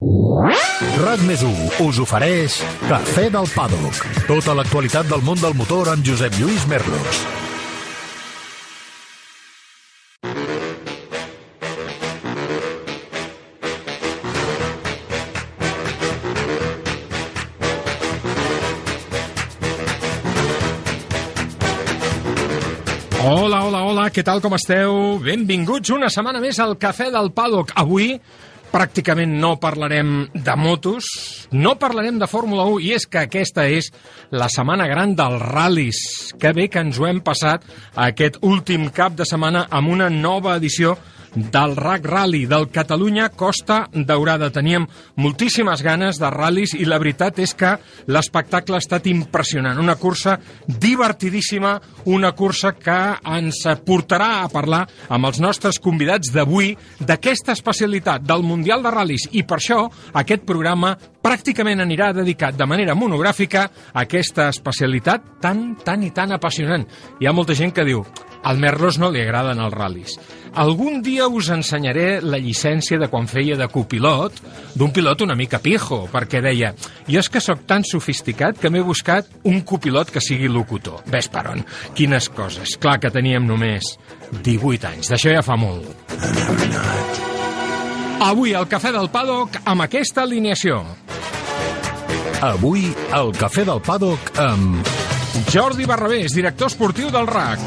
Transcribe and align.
RAC 0.00 1.20
més 1.28 1.42
us 1.44 1.98
ofereix 2.00 2.54
Cafè 2.88 3.26
del 3.28 3.44
Paddock. 3.52 3.98
Tota 4.24 4.54
l'actualitat 4.56 5.10
del 5.10 5.20
món 5.20 5.36
del 5.36 5.52
motor 5.52 5.90
amb 5.92 6.00
Josep 6.00 6.38
Lluís 6.40 6.64
Merlos. 6.70 7.20
Hola, 23.20 23.66
hola, 23.68 23.84
hola, 23.84 24.08
què 24.08 24.24
tal, 24.24 24.40
com 24.40 24.56
esteu? 24.56 25.18
Benvinguts 25.20 25.92
una 25.92 26.08
setmana 26.08 26.40
més 26.40 26.56
al 26.56 26.78
Cafè 26.80 27.12
del 27.12 27.34
Paddock. 27.36 27.76
Avui 27.76 28.14
pràcticament 28.70 29.32
no 29.42 29.56
parlarem 29.60 30.28
de 30.34 30.54
motos, 30.56 31.06
no 31.50 31.74
parlarem 31.78 32.18
de 32.20 32.28
Fórmula 32.30 32.64
1, 32.70 32.80
i 32.86 32.92
és 32.96 33.06
que 33.10 33.24
aquesta 33.24 33.66
és 33.68 33.90
la 34.30 34.48
setmana 34.52 34.86
gran 34.90 35.16
dels 35.18 35.42
ral·lis. 35.42 36.00
Que 36.40 36.54
bé 36.56 36.68
que 36.70 36.82
ens 36.82 36.98
ho 36.98 37.08
hem 37.08 37.20
passat 37.26 37.66
aquest 37.98 38.38
últim 38.46 38.88
cap 38.94 39.18
de 39.18 39.26
setmana 39.28 39.66
amb 39.70 39.90
una 39.92 40.08
nova 40.10 40.56
edició 40.60 40.96
del 41.34 41.76
RAC 41.76 42.06
Rally, 42.06 42.46
del 42.46 42.68
Catalunya 42.70 43.28
Costa 43.30 43.88
Daurada. 43.92 44.50
Teníem 44.50 44.86
moltíssimes 45.16 45.82
ganes 45.82 46.18
de 46.20 46.30
ral·lis 46.32 46.74
i 46.78 46.86
la 46.88 46.98
veritat 46.98 47.38
és 47.42 47.54
que 47.54 47.76
l'espectacle 48.10 48.76
ha 48.76 48.82
estat 48.82 49.06
impressionant. 49.10 49.78
Una 49.78 49.96
cursa 50.00 50.38
divertidíssima, 50.66 51.76
una 52.10 52.32
cursa 52.32 52.74
que 52.78 52.98
ens 53.36 53.62
portarà 53.86 54.40
a 54.40 54.50
parlar 54.52 54.84
amb 55.08 55.30
els 55.30 55.40
nostres 55.40 55.78
convidats 55.82 56.32
d'avui 56.34 56.74
d'aquesta 56.98 57.54
especialitat 57.56 58.26
del 58.26 58.42
Mundial 58.46 58.82
de 58.82 58.94
Ral·lis 58.94 59.28
i 59.32 59.44
per 59.44 59.60
això 59.60 59.84
aquest 60.12 60.46
programa 60.48 60.96
pràcticament 61.22 61.82
anirà 61.82 62.10
dedicat 62.16 62.56
de 62.56 62.66
manera 62.66 62.96
monogràfica 62.98 63.66
a 63.92 64.02
aquesta 64.04 64.48
especialitat 64.50 65.38
tan, 65.42 65.76
tan 65.84 66.02
i 66.02 66.10
tan 66.16 66.32
apassionant. 66.36 66.86
Hi 67.20 67.28
ha 67.28 67.36
molta 67.36 67.54
gent 67.54 67.74
que 67.76 67.86
diu 67.86 68.04
al 68.42 68.58
Merlos 68.58 68.98
no 68.98 69.10
li 69.12 69.20
agraden 69.20 69.60
els 69.60 69.74
ral·lis. 69.74 70.16
Algun 70.60 70.98
dia 71.06 71.28
us 71.30 71.50
ensenyaré 71.54 72.20
la 72.24 72.40
llicència 72.42 72.98
de 72.98 73.06
quan 73.12 73.28
feia 73.30 73.54
de 73.58 73.68
copilot 73.70 74.40
d'un 74.74 74.90
pilot 74.90 75.22
una 75.22 75.36
mica 75.38 75.60
pijo, 75.62 76.02
perquè 76.10 76.40
deia 76.42 76.72
jo 77.06 77.22
és 77.22 77.30
que 77.30 77.42
sóc 77.44 77.62
tan 77.70 77.86
sofisticat 77.86 78.58
que 78.58 78.70
m'he 78.72 78.82
buscat 78.82 79.28
un 79.44 79.60
copilot 79.62 80.10
que 80.10 80.24
sigui 80.24 80.50
locutor. 80.50 81.04
Ves 81.06 81.30
per 81.30 81.46
on? 81.52 81.64
Quines 81.94 82.30
coses. 82.34 82.78
Clar 82.80 82.98
que 82.98 83.14
teníem 83.14 83.46
només 83.46 83.94
18 84.42 84.94
anys. 84.94 85.12
D'això 85.12 85.36
ja 85.36 85.46
fa 85.46 85.60
molt. 85.60 87.28
Avui 88.20 88.52
al 88.52 88.66
Cafè 88.68 88.90
del 88.92 89.08
Paddock 89.08 89.62
amb 89.64 89.80
aquesta 89.80 90.26
alineació. 90.26 90.82
Avui, 92.44 92.90
al 93.16 93.32
Cafè 93.32 93.64
del 93.64 93.80
Paddock 93.80 94.36
amb... 94.36 94.90
Jordi 95.48 95.86
Barrabés, 95.88 96.34
director 96.36 96.68
esportiu 96.68 97.08
del 97.14 97.24
RAC. 97.26 97.62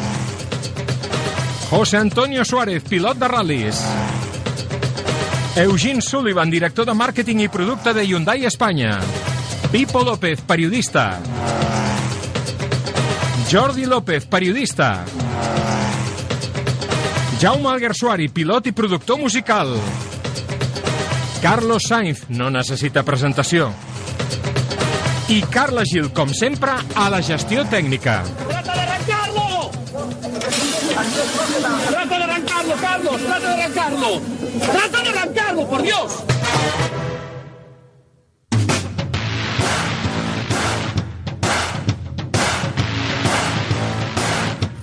José 1.71 1.97
Antonio 1.97 2.45
Suárez, 2.45 2.85
pilot 2.85 3.17
de 3.17 3.31
ral·lis. 3.31 3.81
Eugene 5.63 6.05
Sullivan, 6.05 6.53
director 6.53 6.85
de 6.85 6.93
màrqueting 7.01 7.41
i 7.41 7.49
producte 7.49 7.95
de 7.97 8.05
Hyundai 8.05 8.45
Espanya. 8.45 8.99
Pipo 9.73 10.05
López, 10.05 10.45
periodista. 10.45 11.17
Jordi 13.49 13.89
López, 13.89 14.29
periodista. 14.29 14.93
Jaume 17.41 17.73
Alguersuari, 17.73 18.29
pilot 18.29 18.69
i 18.69 18.77
productor 18.77 19.17
musical. 19.17 19.79
Carlos 21.43 21.83
Sainz, 21.89 22.21
no 22.29 22.47
necessita 22.47 23.01
presentació. 23.03 23.65
I 25.27 25.41
Carla 25.51 25.83
Gil, 25.83 26.07
com 26.15 26.31
sempre, 26.31 26.71
a 26.95 27.09
la 27.11 27.19
gestió 27.19 27.65
tècnica. 27.67 28.21
¡Trata 28.47 28.71
de 28.71 28.79
arrancarlo! 28.79 29.71
¡Trata 31.89 32.17
de 32.17 32.23
arrancarlo, 32.23 32.75
Carlos! 32.79 33.21
¡Trata 33.27 33.39
de 33.41 33.61
arrancarlo! 33.61 34.21
¡Trata 34.71 35.03
de 35.03 35.09
arrancarlo, 35.09 35.67
por 35.67 35.81
Dios! 35.81 36.23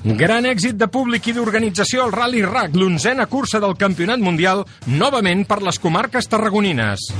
Gran 0.01 0.47
èxit 0.49 0.79
de 0.81 0.87
públic 0.89 1.27
i 1.29 1.35
d'organització 1.37 2.07
al 2.07 2.15
Rally 2.15 2.41
RAC, 2.41 2.73
l'onzena 2.73 3.27
cursa 3.29 3.61
del 3.61 3.77
Campionat 3.77 4.23
Mundial, 4.25 4.65
novament 4.89 5.45
per 5.45 5.61
les 5.61 5.77
comarques 5.79 6.25
tarragonines. 6.25 7.11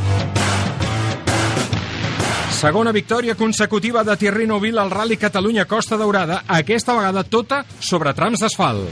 Segona 2.57 2.93
victòria 2.93 3.37
consecutiva 3.37 4.01
de 4.05 4.17
Thierry 4.17 4.47
Neuville 4.49 4.81
al 4.81 4.91
Rally 4.91 5.21
Catalunya 5.21 5.67
Costa 5.69 6.01
Daurada, 6.01 6.43
aquesta 6.49 6.97
vegada 6.97 7.25
tota 7.25 7.63
sobre 7.81 8.17
trams 8.17 8.41
d'asfalt. 8.41 8.89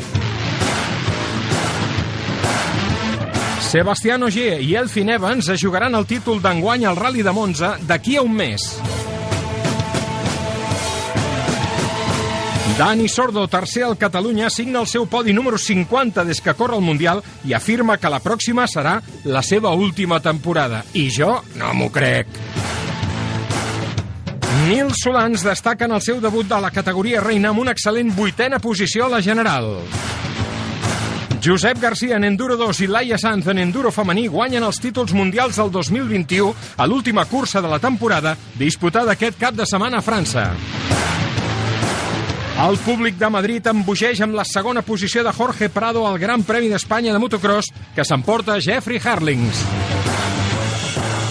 Sebastián 3.68 4.22
Ogier 4.24 4.62
i 4.64 4.74
Elfin 4.76 5.16
Evans 5.16 5.48
es 5.48 5.60
jugaran 5.60 5.96
el 5.96 6.06
títol 6.08 6.40
d'enguany 6.44 6.84
al 6.88 6.96
Rally 6.96 7.24
de 7.24 7.32
Monza 7.36 7.76
d'aquí 7.80 8.16
a 8.16 8.24
un 8.24 8.36
mes. 8.36 8.68
Dani 12.78 13.08
Sordo, 13.08 13.48
tercer 13.48 13.82
al 13.82 13.96
Catalunya, 13.98 14.48
signa 14.54 14.78
el 14.78 14.86
seu 14.86 15.08
podi 15.10 15.32
número 15.34 15.58
50 15.58 16.22
des 16.22 16.38
que 16.40 16.52
corre 16.54 16.76
el 16.76 16.84
Mundial 16.86 17.24
i 17.42 17.50
afirma 17.52 17.96
que 17.98 18.06
la 18.06 18.20
pròxima 18.22 18.68
serà 18.70 19.00
la 19.26 19.42
seva 19.42 19.72
última 19.74 20.20
temporada. 20.22 20.84
I 20.94 21.08
jo 21.10 21.40
no 21.58 21.72
m'ho 21.74 21.88
crec. 21.90 22.30
Nil 24.68 24.94
Solans 24.94 25.42
destaca 25.42 25.88
en 25.90 25.96
el 25.98 26.04
seu 26.06 26.20
debut 26.22 26.46
de 26.46 26.60
la 26.62 26.70
categoria 26.70 27.18
reina 27.20 27.50
amb 27.50 27.64
una 27.64 27.74
excel·lent 27.74 28.14
vuitena 28.14 28.62
posició 28.62 29.08
a 29.08 29.16
la 29.16 29.20
general. 29.26 29.80
Josep 31.42 31.82
Garcia 31.82 32.14
en 32.14 32.30
Enduro 32.30 32.54
2 32.56 32.84
i 32.86 32.90
Laia 32.94 33.18
Sanz 33.18 33.50
en 33.50 33.58
Enduro 33.58 33.90
femení 33.90 34.28
guanyen 34.30 34.62
els 34.62 34.78
títols 34.78 35.16
mundials 35.18 35.58
del 35.58 35.74
2021 35.74 36.54
a 36.76 36.86
l'última 36.86 37.26
cursa 37.26 37.58
de 37.58 37.74
la 37.74 37.82
temporada 37.82 38.36
disputada 38.54 39.18
aquest 39.18 39.34
cap 39.38 39.58
de 39.58 39.66
setmana 39.66 39.98
a 39.98 40.06
França. 40.06 40.52
El 42.58 42.74
públic 42.82 43.14
de 43.14 43.28
Madrid 43.30 43.66
embogeix 43.70 44.18
amb 44.24 44.34
la 44.34 44.42
segona 44.42 44.82
posició 44.82 45.22
de 45.22 45.30
Jorge 45.32 45.68
Prado 45.70 46.02
al 46.08 46.18
Gran 46.18 46.42
Premi 46.42 46.66
d'Espanya 46.72 47.12
de 47.14 47.20
motocross 47.22 47.70
que 47.94 48.02
s'emporta 48.04 48.56
Jeffrey 48.58 48.98
Harlings. 48.98 49.60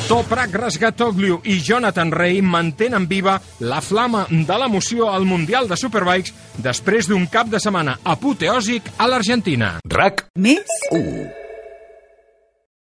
Toprak 0.08 0.56
Rasgatogliu 0.56 1.42
i 1.44 1.58
Jonathan 1.60 2.14
Rey 2.16 2.40
mantenen 2.40 3.10
viva 3.12 3.36
la 3.60 3.82
flama 3.84 4.24
de 4.32 4.60
l'emoció 4.62 5.10
al 5.12 5.28
Mundial 5.28 5.68
de 5.68 5.76
Superbikes 5.76 6.32
després 6.64 7.12
d'un 7.12 7.28
cap 7.28 7.52
de 7.52 7.60
setmana 7.60 7.98
apoteòsic 8.08 8.88
a 8.96 9.10
l'Argentina. 9.12 9.74
RAC 9.84 10.30
Més? 10.40 10.80
1. 10.96 11.47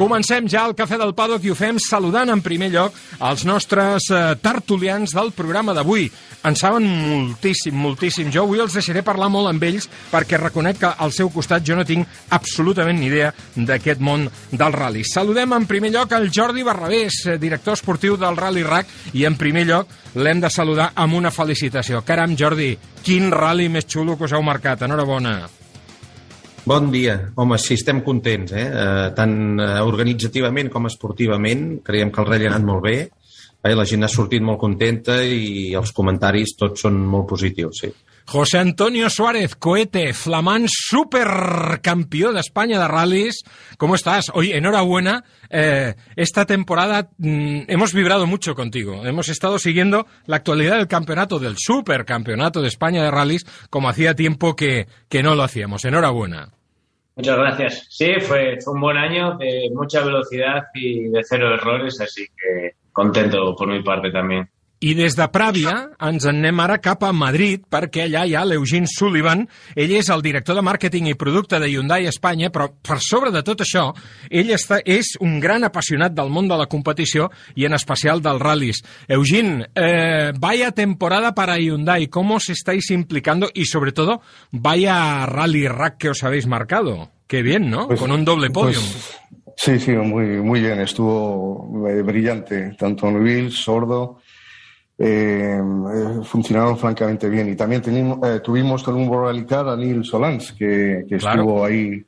Comencem 0.00 0.46
ja 0.48 0.62
el 0.64 0.72
Cafè 0.72 0.96
del 0.96 1.10
Paddock 1.12 1.44
i 1.44 1.50
ho 1.52 1.54
fem 1.58 1.76
saludant 1.84 2.30
en 2.32 2.40
primer 2.40 2.70
lloc 2.72 2.94
els 3.28 3.42
nostres 3.44 4.06
eh, 4.08 4.20
tertulians 4.40 5.12
del 5.12 5.28
programa 5.36 5.74
d'avui. 5.76 6.06
En 6.48 6.56
saben 6.56 6.86
moltíssim, 6.88 7.76
moltíssim. 7.76 8.30
Jo 8.32 8.46
avui 8.46 8.62
els 8.64 8.72
deixaré 8.72 9.02
parlar 9.04 9.28
molt 9.28 9.50
amb 9.50 9.68
ells 9.68 9.90
perquè 10.08 10.40
reconec 10.40 10.80
que 10.80 10.94
al 10.96 11.12
seu 11.12 11.28
costat 11.28 11.68
jo 11.68 11.76
no 11.76 11.84
tinc 11.84 12.08
absolutament 12.32 12.96
ni 12.96 13.10
idea 13.12 13.28
d'aquest 13.52 14.00
món 14.00 14.24
del 14.48 14.72
rally. 14.72 15.04
Saludem 15.04 15.52
en 15.52 15.68
primer 15.68 15.92
lloc 15.92 16.16
el 16.16 16.30
Jordi 16.32 16.64
Barrabés, 16.64 17.20
eh, 17.26 17.36
director 17.36 17.76
esportiu 17.76 18.16
del 18.16 18.40
Rally 18.40 18.64
RAC, 18.64 18.96
i 19.12 19.28
en 19.28 19.36
primer 19.36 19.68
lloc 19.68 20.16
l'hem 20.16 20.40
de 20.40 20.48
saludar 20.48 20.94
amb 20.96 21.20
una 21.20 21.28
felicitació. 21.28 22.00
Caram, 22.08 22.38
Jordi, 22.40 22.72
quin 23.04 23.28
rally 23.28 23.68
més 23.68 23.84
xulo 23.84 24.16
que 24.16 24.24
us 24.24 24.32
heu 24.32 24.40
marcat. 24.48 24.88
Enhorabona. 24.88 25.59
Bon 26.64 26.90
dia. 26.92 27.14
Home, 27.40 27.56
sí, 27.58 27.74
estem 27.78 28.02
contents, 28.04 28.52
eh? 28.52 28.66
eh 28.68 29.08
tant 29.16 29.32
eh, 29.58 29.80
organitzativament 29.80 30.68
com 30.70 30.86
esportivament. 30.86 31.80
Creiem 31.84 32.12
que 32.12 32.20
el 32.20 32.28
rally 32.28 32.46
ha 32.46 32.54
anat 32.54 32.66
molt 32.68 32.84
bé 32.84 32.98
eh, 33.62 33.74
la 33.74 33.84
gent 33.84 34.04
ha 34.04 34.10
sortit 34.10 34.42
molt 34.44 34.60
contenta 34.60 35.20
i 35.24 35.72
els 35.76 35.92
comentaris 35.96 36.56
tots 36.58 36.86
són 36.86 37.00
molt 37.14 37.28
positius, 37.30 37.82
sí. 37.84 37.92
José 38.30 38.58
Antonio 38.58 39.10
Suárez, 39.10 39.56
cohete, 39.56 40.14
flamán, 40.14 40.66
supercampeón 40.68 42.34
de 42.34 42.38
España 42.38 42.78
de 42.78 42.86
rallies. 42.86 43.42
¿Cómo 43.76 43.96
estás? 43.96 44.30
Oye, 44.32 44.56
enhorabuena. 44.56 45.24
Eh, 45.50 45.96
esta 46.14 46.46
temporada 46.46 47.10
mmm, 47.18 47.62
hemos 47.66 47.92
vibrado 47.92 48.28
mucho 48.28 48.54
contigo. 48.54 49.04
Hemos 49.04 49.28
estado 49.30 49.58
siguiendo 49.58 50.06
la 50.26 50.36
actualidad 50.36 50.76
del 50.76 50.86
campeonato, 50.86 51.40
del 51.40 51.56
supercampeonato 51.58 52.62
de 52.62 52.68
España 52.68 53.02
de 53.02 53.10
rallies, 53.10 53.44
como 53.68 53.88
hacía 53.88 54.14
tiempo 54.14 54.54
que, 54.54 54.86
que 55.08 55.24
no 55.24 55.34
lo 55.34 55.42
hacíamos. 55.42 55.84
Enhorabuena. 55.84 56.52
Muchas 57.16 57.36
gracias. 57.36 57.86
Sí, 57.90 58.12
fue 58.20 58.56
un 58.64 58.80
buen 58.80 58.96
año 58.96 59.36
de 59.38 59.68
mucha 59.74 60.04
velocidad 60.04 60.66
y 60.72 61.08
de 61.08 61.20
cero 61.24 61.52
errores, 61.52 62.00
así 62.00 62.26
que 62.26 62.76
contento 62.92 63.56
por 63.56 63.66
mi 63.66 63.82
parte 63.82 64.12
también. 64.12 64.48
I 64.80 64.94
des 64.96 65.12
de 65.12 65.26
Pràvia 65.28 65.74
ens 66.08 66.24
en 66.24 66.38
anem 66.40 66.60
ara 66.64 66.78
cap 66.80 67.02
a 67.04 67.10
Madrid 67.12 67.66
perquè 67.68 68.06
allà 68.06 68.22
hi 68.24 68.32
ha 68.32 68.46
l'Eugene 68.48 68.88
Sullivan. 68.88 69.42
Ell 69.76 69.92
és 69.92 70.08
el 70.08 70.22
director 70.24 70.56
de 70.56 70.62
màrqueting 70.64 71.10
i 71.10 71.18
producte 71.20 71.58
de 71.60 71.68
Hyundai 71.68 72.08
Espanya, 72.08 72.48
però 72.48 72.70
per 72.72 72.96
sobre 73.04 73.28
de 73.34 73.42
tot 73.44 73.60
això, 73.60 73.90
ell 74.30 74.48
està, 74.56 74.78
és 74.80 75.18
un 75.20 75.36
gran 75.40 75.68
apassionat 75.68 76.16
del 76.16 76.32
món 76.32 76.48
de 76.48 76.56
la 76.56 76.64
competició 76.64 77.28
i 77.60 77.68
en 77.68 77.76
especial 77.76 78.24
dels 78.24 78.40
ral·lis. 78.40 78.80
Eugene, 79.06 79.68
eh, 79.74 80.32
vaya 80.40 80.72
temporada 80.72 81.34
para 81.34 81.58
Hyundai, 81.58 82.06
¿cómo 82.06 82.36
os 82.36 82.48
estáis 82.48 82.90
implicando? 82.90 83.50
Y 83.52 83.66
sobre 83.66 83.92
todo, 83.92 84.22
vaya 84.50 85.26
rally 85.26 85.68
rack 85.68 85.98
que 85.98 86.08
os 86.08 86.24
habéis 86.24 86.46
marcado. 86.46 87.10
Qué 87.26 87.42
bien, 87.42 87.68
¿no? 87.68 87.86
Pues, 87.86 88.00
Con 88.00 88.12
un 88.12 88.24
doble 88.24 88.48
podium. 88.48 88.82
Pues, 88.82 89.18
sí, 89.56 89.78
sí, 89.78 89.92
muy, 89.92 90.40
muy 90.40 90.60
bien. 90.62 90.80
Estuvo 90.80 91.86
eh, 91.86 92.00
brillante. 92.00 92.74
Tanto 92.78 93.10
Neville, 93.10 93.50
Sordo, 93.50 94.20
eh, 95.02 95.60
funcionaron 96.24 96.76
francamente 96.76 97.28
bien. 97.28 97.48
Y 97.48 97.56
también 97.56 97.80
tenimos, 97.80 98.18
eh, 98.28 98.40
tuvimos 98.44 98.82
con 98.82 98.94
un 98.96 99.10
Rally 99.10 99.44
Car 99.46 99.66
a 99.68 99.76
Neil 99.76 100.04
Solans, 100.04 100.52
que, 100.52 101.04
que 101.08 101.16
Claro. 101.16 101.40
estuvo 101.40 101.64
ahí 101.64 102.04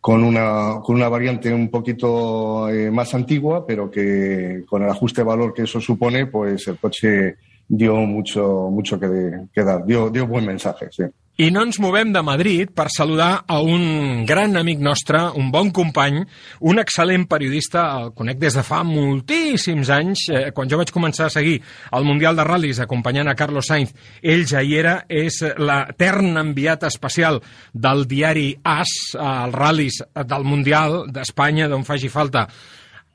con 0.00 0.22
una, 0.22 0.80
con 0.84 0.96
una 0.96 1.08
variante 1.08 1.52
un 1.52 1.68
poquito 1.70 2.68
eh, 2.68 2.90
más 2.90 3.14
antigua, 3.14 3.66
pero 3.66 3.90
que 3.90 4.62
con 4.68 4.82
el 4.82 4.90
ajuste 4.90 5.22
de 5.22 5.26
valor 5.26 5.52
que 5.54 5.62
eso 5.62 5.80
supone, 5.80 6.26
pues 6.26 6.68
el 6.68 6.78
coche 6.78 7.36
dio 7.66 7.96
mucho, 7.96 8.68
mucho 8.70 9.00
que, 9.00 9.08
de- 9.08 9.46
que 9.52 9.64
dar. 9.64 9.84
Dio, 9.84 10.10
dio 10.10 10.26
buen 10.26 10.44
mensaje, 10.46 10.86
sí. 10.92 11.04
I 11.36 11.50
no 11.52 11.66
ens 11.66 11.76
movem 11.84 12.14
de 12.14 12.22
Madrid 12.24 12.70
per 12.72 12.86
saludar 12.88 13.42
a 13.44 13.58
un 13.60 14.22
gran 14.24 14.56
amic 14.56 14.78
nostre, 14.80 15.18
un 15.36 15.50
bon 15.52 15.68
company, 15.68 16.22
un 16.64 16.80
excel·lent 16.80 17.26
periodista, 17.28 17.82
el 18.00 18.14
conec 18.16 18.38
des 18.40 18.56
de 18.56 18.64
fa 18.64 18.78
moltíssims 18.88 19.90
anys, 19.92 20.22
eh, 20.32 20.46
quan 20.56 20.72
jo 20.72 20.78
vaig 20.80 20.94
començar 20.94 21.26
a 21.26 21.34
seguir 21.34 21.58
el 21.92 22.08
Mundial 22.08 22.40
de 22.40 22.46
Ral·lis 22.48 22.80
acompanyant 22.80 23.28
a 23.28 23.36
Carlos 23.36 23.68
Sainz, 23.68 23.92
ell 24.22 24.46
ja 24.48 24.64
hi 24.64 24.78
era, 24.80 24.96
és 25.12 25.42
l'etern 25.60 26.40
enviat 26.40 26.88
especial 26.88 27.42
del 27.74 28.06
diari 28.08 28.48
AS, 28.64 28.96
als 29.20 29.60
ral·lis 29.60 30.00
del 30.16 30.48
Mundial 30.48 31.02
d'Espanya, 31.12 31.68
d'on 31.68 31.84
faci 31.84 32.08
falta. 32.08 32.48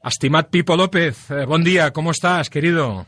Estimat 0.05 0.53
Pipo 0.53 0.77
López, 0.77 1.25
eh, 1.31 1.47
bon 1.49 1.65
dia, 1.65 1.89
com 1.89 2.13
estàs, 2.13 2.53
querido? 2.53 3.07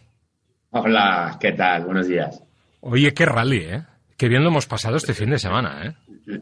Hola, 0.72 1.38
¿qué 1.40 1.52
tal? 1.52 1.86
Buenos 1.86 2.08
días. 2.08 2.42
Oye, 2.82 3.14
qué 3.14 3.28
rally, 3.28 3.58
¿eh? 3.58 3.93
Qué 4.24 4.30
bien 4.30 4.42
lo 4.42 4.52
hemos 4.52 4.68
pasado 4.68 4.96
este 4.96 5.14
fin 5.14 5.32
de 5.32 5.38
semana, 5.38 5.82
¿eh? 5.86 5.94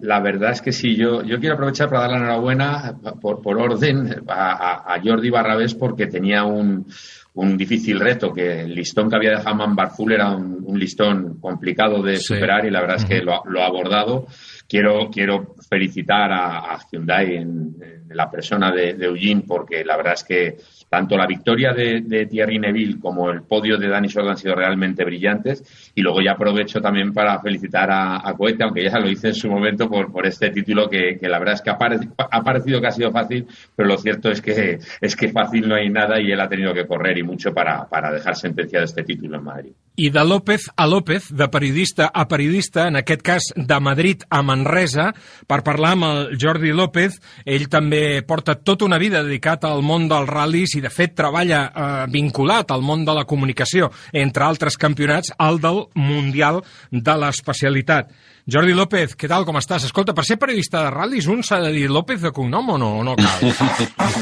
La 0.01 0.19
verdad 0.19 0.51
es 0.51 0.61
que 0.61 0.71
sí, 0.71 0.95
yo, 0.95 1.23
yo 1.23 1.39
quiero 1.39 1.55
aprovechar 1.55 1.89
para 1.89 2.01
dar 2.01 2.11
la 2.11 2.17
enhorabuena 2.17 2.93
por, 3.19 3.41
por 3.41 3.57
orden 3.57 4.21
a, 4.27 4.93
a- 4.93 5.01
Jordi 5.03 5.31
Barrabés 5.31 5.73
porque 5.73 6.05
tenía 6.05 6.43
un, 6.43 6.85
un 7.33 7.57
difícil 7.57 7.99
reto, 7.99 8.31
que 8.31 8.61
el 8.61 8.75
listón 8.75 9.09
que 9.09 9.15
había 9.15 9.31
dejado 9.31 9.55
Man 9.55 9.75
Barful 9.75 10.11
era 10.11 10.29
un, 10.29 10.59
un 10.63 10.77
listón 10.79 11.39
complicado 11.39 12.03
de 12.03 12.17
Sí. 12.17 12.35
superar 12.35 12.63
y 12.67 12.69
la 12.69 12.81
verdad 12.81 12.97
es 12.97 13.05
que 13.05 13.23
lo, 13.23 13.33
ha- 13.33 13.41
lo 13.49 13.63
ha 13.63 13.65
abordado. 13.65 14.27
Quiero, 14.69 15.09
quiero 15.11 15.55
felicitar 15.67 16.31
a, 16.31 16.75
a 16.75 16.79
Hyundai 16.91 17.37
en, 17.37 17.75
en 17.81 18.15
la 18.15 18.29
persona 18.29 18.71
de, 18.71 18.93
de 18.93 19.07
Eugene 19.07 19.43
porque 19.47 19.83
la 19.83 19.97
verdad 19.97 20.13
es 20.13 20.23
que 20.23 20.57
tanto 20.91 21.15
la 21.15 21.25
victoria 21.25 21.71
de, 21.71 22.01
de 22.01 22.25
Thierry 22.25 22.59
Neville 22.59 22.99
como 22.99 23.31
el 23.31 23.43
podio 23.43 23.77
de 23.77 23.87
Dani 23.87 24.09
Sordo 24.09 24.31
han 24.31 24.37
sido 24.37 24.55
realmente 24.55 25.05
brillantes. 25.05 25.63
Y 25.95 26.01
luego 26.01 26.19
ya 26.21 26.33
aprovecho 26.33 26.81
también 26.81 27.13
para 27.13 27.39
felicitar 27.39 27.89
a, 27.89 28.17
a 28.17 28.35
aunque 28.61 28.83
ya 28.83 28.99
lo 28.99 29.09
hice 29.09 29.29
en 29.29 29.35
su 29.35 29.49
momento 29.49 29.87
por, 29.87 30.11
por 30.11 30.27
este 30.27 30.49
título 30.49 30.89
que, 30.89 31.17
que 31.17 31.29
la 31.29 31.39
verdad 31.39 31.55
es 31.55 31.61
que 31.61 31.69
ha, 31.69 31.77
ha 31.77 32.43
parecido 32.43 32.81
que 32.81 32.87
ha 32.87 32.91
sido 32.91 33.09
fácil, 33.09 33.47
pero 33.73 33.87
lo 33.87 33.97
cierto 33.97 34.29
es 34.31 34.41
que, 34.41 34.79
es 35.01 35.15
que 35.15 35.29
fácil 35.29 35.69
no 35.69 35.75
hay 35.75 35.89
nada 35.89 36.19
y 36.19 36.29
él 36.29 36.41
ha 36.41 36.49
tenido 36.49 36.73
que 36.73 36.85
correr 36.85 37.17
y 37.17 37.23
mucho 37.23 37.53
para, 37.53 37.87
para 37.87 38.11
dejar 38.11 38.35
sentenciado 38.35 38.83
este 38.83 39.03
título 39.03 39.37
en 39.37 39.43
Madrid. 39.45 39.71
I 39.95 40.09
de 40.09 40.23
López 40.25 40.69
a 40.75 40.87
López, 40.87 41.27
de 41.29 41.47
periodista 41.49 42.09
a 42.13 42.27
periodista, 42.27 42.87
en 42.87 42.95
aquest 42.95 43.21
cas 43.21 43.43
de 43.55 43.79
Madrid 43.79 44.23
a 44.29 44.41
Manresa, 44.41 45.11
per 45.47 45.59
parlar 45.67 45.91
amb 45.97 46.05
el 46.07 46.37
Jordi 46.39 46.71
López. 46.71 47.19
Ell 47.45 47.67
també 47.69 48.21
porta 48.25 48.55
tota 48.55 48.87
una 48.87 48.97
vida 49.01 49.21
dedicat 49.21 49.67
al 49.67 49.83
món 49.83 50.07
dels 50.09 50.29
ral·lis 50.31 50.77
i, 50.79 50.80
de 50.81 50.91
fet, 50.93 51.15
treballa 51.17 51.61
eh, 51.67 51.85
vinculat 52.11 52.71
al 52.71 52.83
món 52.85 53.05
de 53.07 53.15
la 53.15 53.25
comunicació, 53.29 53.91
entre 54.13 54.45
altres 54.47 54.77
campionats, 54.81 55.33
al 55.37 55.61
del 55.61 55.85
Mundial 55.95 56.61
de 56.91 57.17
l'Especialitat. 57.23 58.11
Jordi 58.51 58.73
López, 58.75 59.13
què 59.15 59.29
tal, 59.31 59.45
com 59.47 59.55
estàs? 59.55 59.85
Escolta, 59.87 60.11
per 60.17 60.25
ser 60.27 60.35
periodista 60.41 60.81
de 60.83 60.89
ral·lis, 60.91 61.27
un 61.31 61.39
s'ha 61.45 61.61
de 61.63 61.69
dir 61.71 61.85
López 61.89 62.19
de 62.19 62.31
cognom 62.35 62.73
o 62.73 62.77
no, 62.81 62.89
o 62.99 63.03
no 63.07 63.13
cal? 63.15 63.45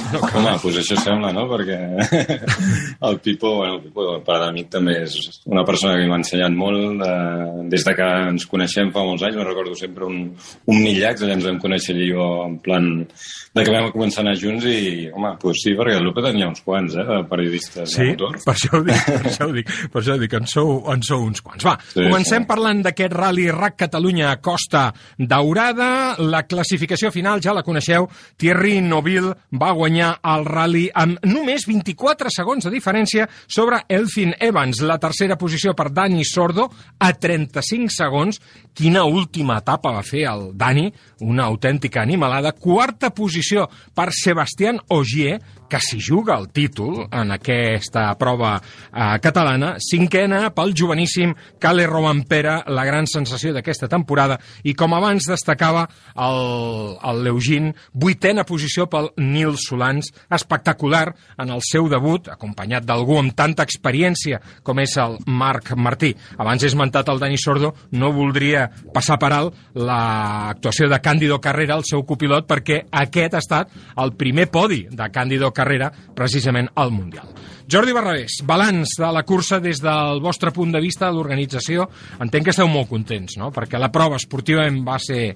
No 0.09 0.19
cal. 0.25 0.39
Home, 0.41 0.51
doncs 0.63 0.77
això 0.81 0.95
sembla, 1.01 1.29
no? 1.33 1.43
Perquè 1.49 1.75
el 3.09 3.19
Pipo, 3.21 3.55
bueno, 3.59 3.75
el 3.77 3.81
Pipo, 3.87 4.05
per 4.25 4.39
amic, 4.47 4.69
també 4.73 4.95
és 5.03 5.15
una 5.49 5.63
persona 5.65 5.95
que 5.99 6.07
m'ha 6.09 6.17
ensenyat 6.21 6.53
molt. 6.57 7.01
Eh, 7.05 7.67
des 7.73 7.85
de 7.85 7.93
que 7.97 8.07
ens 8.29 8.45
coneixem 8.49 8.89
fa 8.93 9.03
molts 9.05 9.25
anys, 9.27 9.37
me 9.37 9.45
recordo 9.47 9.75
sempre 9.77 10.05
un, 10.09 10.19
un 10.69 10.79
Millacs, 10.83 11.23
allà 11.25 11.35
ens 11.37 11.45
vam 11.49 11.59
conèixer 11.61 11.95
jo 12.09 12.25
en 12.45 12.57
plan 12.65 12.87
de 13.55 13.65
que 13.65 13.73
vam 13.73 13.89
començar 13.93 14.21
a 14.23 14.27
anar 14.27 14.35
junts 14.37 14.65
i, 14.69 15.07
home, 15.13 15.31
doncs 15.41 15.63
sí, 15.65 15.73
perquè 15.77 15.97
el 15.97 16.05
Lupe 16.05 16.21
tenia 16.25 16.49
uns 16.49 16.61
quants, 16.65 16.97
eh, 16.97 17.05
de 17.09 17.19
periodistes 17.29 17.93
Sí, 17.95 18.09
de 18.11 18.15
motor. 18.15 18.37
per 18.45 18.53
això 18.55 18.77
ho 18.77 18.83
dic, 18.85 19.05
per 19.09 19.21
això 19.31 19.47
ho 19.49 19.53
dic, 19.57 19.71
per 19.93 20.01
això 20.03 20.15
ho 20.17 20.21
dic, 20.21 20.37
en 20.41 20.49
sou, 20.49 20.73
en 20.93 21.05
sou 21.05 21.25
uns 21.29 21.41
quants. 21.45 21.65
Va, 21.65 21.77
Sí, 21.93 22.01
comencem 22.03 22.43
sí. 22.45 22.49
parlant 22.49 22.83
d'aquest 22.85 23.13
Rally 23.17 23.47
Rack 23.53 23.77
Catalunya 23.85 24.18
a 24.25 24.37
Costa 24.41 24.93
Daurada. 25.17 26.15
La 26.19 26.43
classificació 26.47 27.11
final 27.11 27.41
ja 27.43 27.53
la 27.55 27.63
coneixeu. 27.63 28.07
Thierry 28.37 28.79
Noville 28.81 29.35
va 29.51 29.73
guanyar 29.77 30.15
el 30.33 30.45
Rally 30.47 30.85
amb 30.93 31.19
només 31.27 31.67
24 31.69 32.31
segons 32.33 32.65
de 32.65 32.73
diferència 32.73 33.27
sobre 33.47 33.83
Elfin 33.87 34.33
Evans. 34.39 34.81
La 34.81 34.99
tercera 34.99 35.37
posició 35.37 35.75
per 35.77 35.89
Dani 35.93 36.25
Sordo 36.25 36.69
a 36.99 37.13
35 37.13 37.93
segons. 37.93 38.41
Quina 38.73 39.03
última 39.03 39.59
etapa 39.59 39.91
va 39.91 40.03
fer 40.07 40.25
el 40.31 40.49
Dani, 40.57 40.87
una 41.25 41.49
autèntica 41.49 42.01
animalada. 42.01 42.53
Quarta 42.55 43.09
posició 43.11 43.67
per 43.95 44.11
Sebastián 44.15 44.79
Ogier, 44.95 45.39
que 45.69 45.77
s'hi 45.77 45.99
juga 46.01 46.35
el 46.39 46.49
títol 46.49 47.03
en 47.05 47.31
aquesta 47.35 48.07
prova 48.19 48.55
eh, 48.57 49.19
catalana. 49.21 49.75
Cinquena 49.83 50.49
pel 50.55 50.73
joveníssim 50.73 51.35
Cale 51.61 51.85
Romampera, 51.87 52.63
la 52.67 52.85
gran 52.87 53.07
sensació 53.07 53.53
d'aquesta 53.53 53.87
temporada. 53.87 53.98
I 54.63 54.75
com 54.77 54.93
abans 54.95 55.27
destacava 55.29 55.85
el, 56.15 56.97
el 57.09 57.23
Leugin, 57.25 57.71
vuitena 57.93 58.45
posició 58.47 58.87
pel 58.91 59.11
Nil 59.17 59.55
Solans, 59.59 60.11
espectacular 60.29 61.07
en 61.39 61.53
el 61.55 61.63
seu 61.65 61.89
debut, 61.91 62.29
acompanyat 62.31 62.87
d'algú 62.87 63.19
amb 63.19 63.35
tanta 63.37 63.65
experiència 63.67 64.41
com 64.63 64.79
és 64.83 64.95
el 65.01 65.19
Marc 65.25 65.73
Martí. 65.75 66.13
Abans 66.37 66.63
he 66.63 66.71
esmentat 66.71 67.09
el 67.09 67.21
Dani 67.21 67.37
Sordo, 67.39 67.73
no 67.91 68.13
voldria 68.15 68.67
passar 68.93 69.19
per 69.21 69.31
alt 69.35 69.59
l'actuació 69.75 70.89
de 70.89 71.01
Càndido 71.03 71.39
Carrera, 71.43 71.77
el 71.79 71.87
seu 71.87 72.03
copilot, 72.07 72.47
perquè 72.49 72.83
aquest 73.03 73.35
ha 73.35 73.43
estat 73.43 73.77
el 73.99 74.15
primer 74.19 74.49
podi 74.51 74.85
de 74.89 75.11
Càndido 75.13 75.53
Carrera 75.55 75.91
precisament 76.15 76.69
al 76.75 76.91
Mundial. 76.91 77.27
Jordi 77.69 77.93
Barrabés, 77.93 78.39
balanç 78.49 78.95
de 78.97 79.07
la 79.13 79.21
cursa 79.21 79.59
des 79.61 79.77
del 79.83 80.17
vostre 80.23 80.49
punt 80.49 80.71
de 80.73 80.79
vista 80.81 81.05
de 81.05 81.13
l'organització. 81.13 81.83
Entenc 82.17 82.47
que 82.47 82.53
esteu 82.55 82.69
molt 82.71 82.87
contents, 82.89 83.35
no? 83.37 83.51
Perquè 83.53 83.77
la 83.77 83.91
prova 83.93 84.17
esportivament 84.17 84.79
va 84.87 84.95
ser 84.97 85.35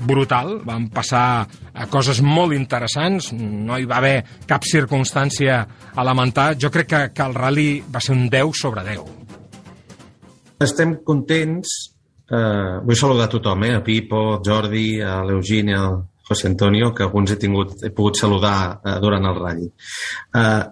brutal, 0.00 0.54
van 0.64 0.86
passar 0.88 1.44
a 1.44 1.86
coses 1.92 2.22
molt 2.24 2.54
interessants, 2.56 3.34
no 3.36 3.76
hi 3.76 3.84
va 3.90 3.98
haver 4.00 4.14
cap 4.48 4.64
circumstància 4.64 5.58
a 5.92 6.04
lamentar. 6.08 6.54
Jo 6.56 6.70
crec 6.72 6.88
que, 6.88 7.00
que 7.12 7.26
el 7.26 7.36
rally 7.36 7.82
va 7.84 8.00
ser 8.00 8.16
un 8.16 8.30
10 8.32 8.62
sobre 8.62 8.84
10. 8.86 9.02
Estem 10.64 10.94
contents. 11.04 11.74
Eh, 12.24 12.78
vull 12.80 12.96
saludar 12.96 13.26
a 13.28 13.32
tothom, 13.34 13.66
eh? 13.68 13.74
a 13.76 13.82
Pipo, 13.84 14.22
Jordi, 14.40 15.02
a 15.04 15.18
l'Eugini, 15.28 15.76
al 15.76 16.00
José 16.24 16.48
Antonio, 16.48 16.94
que 16.96 17.04
alguns 17.04 17.34
he, 17.34 17.36
tingut, 17.36 17.76
he 17.84 17.92
pogut 17.92 18.16
saludar 18.16 18.80
eh, 18.80 18.96
durant 19.04 19.28
el 19.28 19.36
ratll. 19.36 19.68
Eh, 19.68 20.64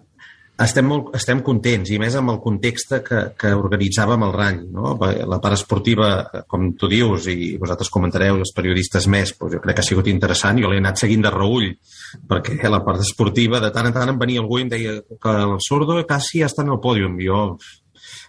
estem, 0.67 0.87
molt, 0.89 1.13
estem 1.17 1.41
contents, 1.45 1.91
i 1.95 1.99
més 2.01 2.15
amb 2.19 2.33
el 2.33 2.39
context 2.45 2.95
que, 3.07 3.21
que 3.39 3.53
organitzàvem 3.57 4.25
el 4.27 4.33
rany. 4.35 4.59
No? 4.75 4.95
La 5.01 5.39
part 5.43 5.57
esportiva, 5.57 6.09
com 6.51 6.71
tu 6.79 6.91
dius, 6.91 7.29
i 7.33 7.55
vosaltres 7.61 7.93
comentareu, 7.93 8.41
els 8.41 8.55
periodistes 8.57 9.09
més, 9.13 9.35
doncs 9.39 9.57
jo 9.57 9.63
crec 9.63 9.79
que 9.79 9.85
ha 9.85 9.89
sigut 9.89 10.11
interessant. 10.13 10.61
Jo 10.63 10.73
l'he 10.73 10.83
anat 10.83 11.01
seguint 11.01 11.25
de 11.25 11.33
reull, 11.35 11.71
perquè 12.29 12.59
la 12.71 12.83
part 12.85 13.05
esportiva, 13.05 13.63
de 13.63 13.73
tant 13.75 13.89
en 13.91 13.97
tant 13.97 14.13
em 14.13 14.21
venia 14.21 14.43
algú 14.43 14.61
i 14.61 14.67
em 14.67 14.73
deia 14.73 14.99
que 15.03 15.37
el 15.47 15.57
Sordo 15.65 16.01
quasi 16.09 16.45
està 16.45 16.67
en 16.67 16.75
el 16.77 16.83
pòdium. 16.83 17.17
Jo 17.23 17.43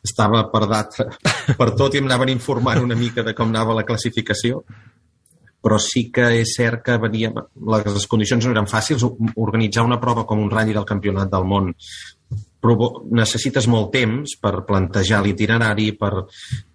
estava 0.03 0.45
perdat 0.51 0.99
per 1.59 1.69
tot 1.77 1.95
i 1.95 2.01
em 2.01 2.09
anaven 2.09 2.31
informant 2.33 2.83
una 2.83 2.97
mica 2.99 3.23
de 3.23 3.35
com 3.35 3.51
anava 3.51 3.75
la 3.77 3.87
classificació 3.87 4.61
però 5.63 5.79
sí 5.79 6.09
que 6.11 6.25
és 6.41 6.51
cert 6.57 6.81
que 6.83 6.97
venia, 6.99 7.31
les 7.71 8.07
condicions 8.11 8.43
no 8.43 8.51
eren 8.51 8.67
fàcils. 8.67 9.05
Organitzar 9.39 9.85
una 9.87 9.99
prova 10.01 10.25
com 10.27 10.41
un 10.43 10.51
ratll 10.51 10.73
del 10.75 10.89
Campionat 10.89 11.31
del 11.31 11.47
Món 11.47 11.71
necessites 13.11 13.67
molt 13.67 13.91
temps 13.93 14.35
per 14.39 14.63
plantejar 14.67 15.21
l'itinerari, 15.23 15.91
per, 15.99 16.25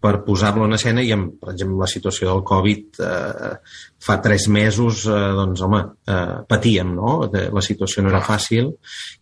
per 0.01 0.15
posar-lo 0.27 0.67
en 0.69 0.77
escena 0.77 1.05
i, 1.05 1.13
amb, 1.15 1.39
per 1.41 1.55
exemple, 1.55 1.79
la 1.81 1.91
situació 1.91 2.31
del 2.33 2.43
Covid 2.47 3.01
eh, 3.05 3.53
fa 3.99 4.19
tres 4.23 4.47
mesos, 4.53 5.07
eh, 5.09 5.21
doncs, 5.39 5.63
home, 5.65 5.81
eh, 6.07 6.37
patíem, 6.49 6.93
no? 6.95 7.15
La 7.33 7.65
situació 7.65 8.05
no 8.05 8.13
era 8.13 8.23
fàcil 8.25 8.71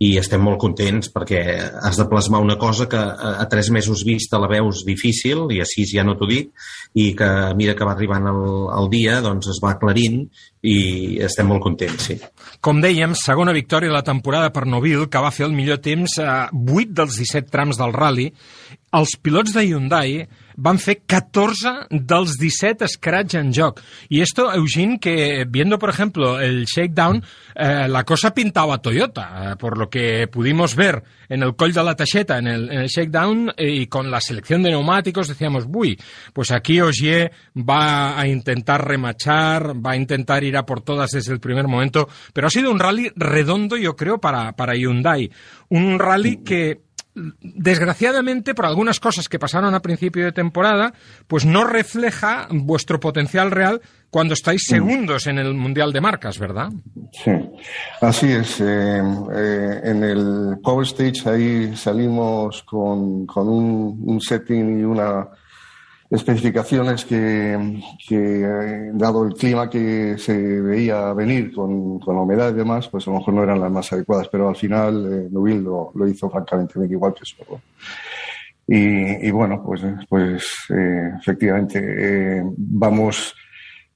i 0.04 0.16
estem 0.20 0.42
molt 0.42 0.61
contents 0.61 1.12
perquè 1.14 1.42
has 1.87 2.00
de 2.00 2.08
plasmar 2.11 2.42
una 2.44 2.58
cosa 2.61 2.88
que 2.90 2.99
a, 2.99 3.37
a 3.40 3.46
tres 3.49 3.70
mesos 3.70 4.04
vista 4.04 4.40
la 4.42 4.50
veus 4.50 4.85
difícil 4.87 5.46
i 5.54 5.62
a 5.62 5.68
sis 5.68 5.94
ja 5.94 6.04
no 6.04 6.16
t'ho 6.18 6.28
dic 6.28 6.52
i 6.94 7.12
que 7.16 7.26
a 7.26 7.54
mesura 7.54 7.76
que 7.78 7.88
va 7.88 7.94
arribant 7.96 8.28
el, 8.30 8.42
el 8.76 8.90
dia 8.92 9.20
doncs 9.25 9.49
es 9.54 9.62
va 9.62 9.75
aclarint 9.75 10.26
i 10.66 10.78
estem 11.23 11.46
molt 11.50 11.62
contents, 11.64 12.08
sí. 12.08 12.16
Com 12.64 12.80
dèiem, 12.82 13.14
segona 13.18 13.54
victòria 13.54 13.92
de 13.92 13.96
la 13.96 14.06
temporada 14.06 14.50
per 14.54 14.64
Novil, 14.66 15.06
que 15.12 15.23
va 15.23 15.32
fer 15.35 15.46
el 15.46 15.54
millor 15.54 15.78
temps 15.85 16.18
a 16.23 16.49
8 16.52 16.96
dels 16.96 17.20
17 17.20 17.52
trams 17.52 17.78
del 17.78 17.94
rally. 17.94 18.30
Els 18.96 19.14
pilots 19.23 19.54
de 19.54 19.66
Hyundai 19.68 20.18
van 20.56 20.78
fer 20.80 21.02
14 21.06 21.86
dels 21.90 22.36
17 22.40 22.88
scratch 22.88 23.36
en 23.36 23.52
joc. 23.54 23.80
Y 24.08 24.20
esto, 24.20 24.52
Eugene, 24.52 24.98
que 24.98 25.44
viendo, 25.48 25.78
por 25.78 25.90
ejemplo, 25.90 26.40
el 26.40 26.64
shakedown, 26.64 27.22
eh, 27.54 27.86
la 27.88 28.04
cosa 28.04 28.32
pintaba 28.34 28.78
Toyota, 28.78 29.52
eh, 29.52 29.56
por 29.56 29.78
lo 29.78 29.88
que 29.88 30.26
pudimos 30.28 30.75
ver 30.75 31.02
en 31.28 31.42
el 31.42 31.54
Coll 31.56 31.72
de 31.72 31.82
la 31.82 31.94
Tacheta, 31.94 32.38
en 32.38 32.46
el, 32.46 32.70
en 32.70 32.80
el 32.80 32.88
shakedown, 32.88 33.52
eh, 33.56 33.70
y 33.70 33.86
con 33.86 34.10
la 34.10 34.20
selección 34.20 34.62
de 34.62 34.70
neumáticos, 34.70 35.28
decíamos, 35.28 35.66
uy, 35.72 35.98
pues 36.32 36.50
aquí 36.50 36.80
Ogier 36.80 37.32
va 37.56 38.18
a 38.18 38.26
intentar 38.26 38.86
remachar, 38.86 39.75
va 39.84 39.92
a 39.92 39.96
intentar 39.96 40.42
ir 40.44 40.56
a 40.56 40.64
por 40.64 40.80
todas 40.80 41.10
desde 41.10 41.32
el 41.32 41.40
primer 41.40 41.68
momento, 41.68 42.08
pero 42.32 42.46
ha 42.46 42.50
sido 42.50 42.70
un 42.70 42.78
rally 42.78 43.10
redondo, 43.14 43.76
yo 43.76 43.94
creo, 43.96 44.18
para, 44.18 44.52
para 44.52 44.75
Hyundai. 44.75 45.30
Un 45.68 45.98
rally 45.98 46.38
que 46.38 46.86
desgraciadamente, 47.40 48.54
por 48.54 48.66
algunas 48.66 49.00
cosas 49.00 49.28
que 49.28 49.38
pasaron 49.38 49.75
a 49.75 49.80
principio 49.80 50.25
de 50.25 50.32
temporada, 50.32 50.92
pues 51.26 51.46
no 51.46 51.64
refleja 51.64 52.46
vuestro 52.50 53.00
potencial 53.00 53.50
real 53.50 53.80
cuando 54.11 54.35
estáis 54.35 54.62
mm. 54.68 54.75
segundos 54.75 55.26
en 55.26 55.38
el 55.38 55.54
Mundial 55.54 55.92
de 55.92 56.00
Marcas, 56.00 56.38
¿verdad? 56.38 56.70
Sí, 57.12 57.32
así 58.00 58.32
es. 58.32 58.61
Eh, 58.61 59.02
eh, 59.35 59.80
en 59.85 60.04
el 60.04 60.58
Power 60.62 60.87
Stage 60.87 61.28
ahí 61.28 61.76
salimos 61.76 62.62
con, 62.62 63.26
con 63.26 63.49
un, 63.49 64.02
un 64.04 64.20
setting 64.20 64.80
y 64.80 64.85
una 64.85 65.26
especificaciones 66.10 67.04
que, 67.04 67.82
que, 68.08 68.90
dado 68.92 69.26
el 69.26 69.34
clima 69.34 69.68
que 69.68 70.16
se 70.18 70.36
veía 70.60 71.12
venir 71.12 71.52
con, 71.52 71.98
con, 71.98 72.14
la 72.14 72.22
humedad 72.22 72.50
y 72.50 72.58
demás, 72.58 72.88
pues 72.88 73.06
a 73.06 73.10
lo 73.10 73.18
mejor 73.18 73.34
no 73.34 73.42
eran 73.42 73.60
las 73.60 73.72
más 73.72 73.92
adecuadas, 73.92 74.28
pero 74.28 74.48
al 74.48 74.56
final 74.56 75.26
eh, 75.26 75.28
lo, 75.30 75.92
lo, 75.94 76.08
hizo 76.08 76.30
francamente 76.30 76.78
bien, 76.78 76.92
igual 76.92 77.14
que 77.14 77.25
solo. 77.25 77.60
Y, 78.68 79.26
y 79.26 79.30
bueno, 79.30 79.62
pues, 79.64 79.82
pues 80.08 80.44
eh, 80.70 81.10
efectivamente 81.20 81.78
eh, 81.78 82.42
vamos 82.56 83.34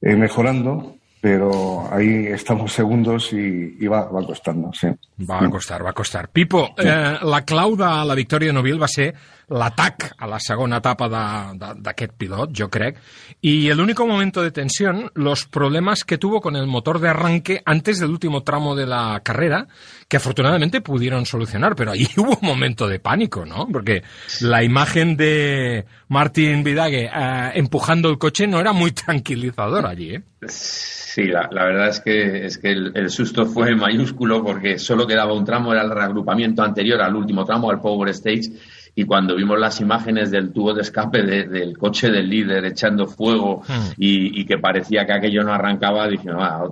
eh, 0.00 0.16
mejorando 0.16 0.96
pero 1.20 1.86
ahí 1.92 2.28
estamos 2.28 2.72
segundos 2.72 3.32
i, 3.32 3.76
i 3.78 3.88
va, 3.88 4.06
va 4.08 4.24
costando, 4.24 4.72
sí. 4.72 4.88
Va 5.28 5.40
a 5.44 5.50
costar, 5.50 5.84
va 5.84 5.90
a 5.90 5.92
costar. 5.92 6.30
Pipo, 6.32 6.70
eh, 6.78 7.18
la 7.22 7.42
clau 7.44 7.76
de 7.76 7.90
la 8.08 8.16
victòria 8.16 8.54
Novil 8.56 8.80
va 8.80 8.88
ser 8.88 9.12
l'atac 9.50 10.14
a 10.16 10.26
la 10.30 10.38
segona 10.38 10.78
etapa 10.78 11.08
d'aquest 11.10 12.14
pilot, 12.16 12.54
jo 12.56 12.70
crec, 12.70 12.98
y 13.40 13.68
el 13.68 13.80
único 13.80 14.06
momento 14.06 14.42
de 14.42 14.50
tensión, 14.50 15.10
los 15.14 15.46
problemas 15.46 16.04
que 16.04 16.18
tuvo 16.18 16.40
con 16.40 16.56
el 16.56 16.66
motor 16.66 17.00
de 17.00 17.08
arranque 17.08 17.62
antes 17.64 17.98
del 17.98 18.10
último 18.10 18.42
tramo 18.42 18.74
de 18.76 18.86
la 18.86 19.20
carrera, 19.24 19.66
que 20.08 20.16
afortunadamente 20.16 20.80
pudieron 20.80 21.26
solucionar, 21.26 21.74
pero 21.74 21.92
ahí 21.92 22.06
hubo 22.16 22.38
un 22.40 22.46
momento 22.46 22.88
de 22.88 23.00
pánico, 23.00 23.44
¿no? 23.44 23.66
Porque 23.68 24.02
la 24.40 24.62
imagen 24.62 25.16
de 25.16 25.84
Martin 26.08 26.62
Vidague 26.62 27.10
eh, 27.12 27.50
empujando 27.54 28.08
el 28.08 28.18
coche 28.18 28.46
no 28.46 28.60
era 28.60 28.72
muy 28.72 28.92
tranquilizador 28.92 29.86
allí, 29.86 30.14
¿eh? 30.14 30.22
Sí, 30.46 31.24
la, 31.24 31.48
la, 31.50 31.64
verdad 31.64 31.88
es 31.88 32.00
que, 32.00 32.46
es 32.46 32.56
que 32.56 32.70
el, 32.70 32.92
el, 32.94 33.10
susto 33.10 33.44
fue 33.44 33.74
mayúsculo 33.76 34.44
porque 34.44 34.78
solo 34.78 35.06
quedaba 35.06 35.34
un 35.34 35.44
tramo, 35.44 35.72
era 35.72 35.82
el 35.82 35.90
reagrupamiento 35.90 36.62
anterior 36.62 37.00
al 37.00 37.16
último 37.16 37.44
tramo, 37.44 37.70
al 37.70 37.80
Power 37.80 38.08
Stage, 38.10 38.52
y 38.94 39.04
cuando 39.04 39.36
vimos 39.36 39.58
las 39.58 39.80
imágenes 39.80 40.30
del 40.30 40.52
tubo 40.52 40.74
de 40.74 40.82
escape 40.82 41.22
del 41.22 41.76
coche 41.78 42.10
del 42.10 42.28
líder 42.28 42.64
echando 42.64 43.06
fuego 43.06 43.62
hmm. 43.66 43.92
y, 43.96 44.40
y, 44.40 44.44
que 44.44 44.58
parecía 44.58 45.06
que 45.06 45.12
aquello 45.12 45.42
no 45.42 45.52
arrancaba, 45.52 46.08
dije, 46.08 46.28
ah, 46.32 46.64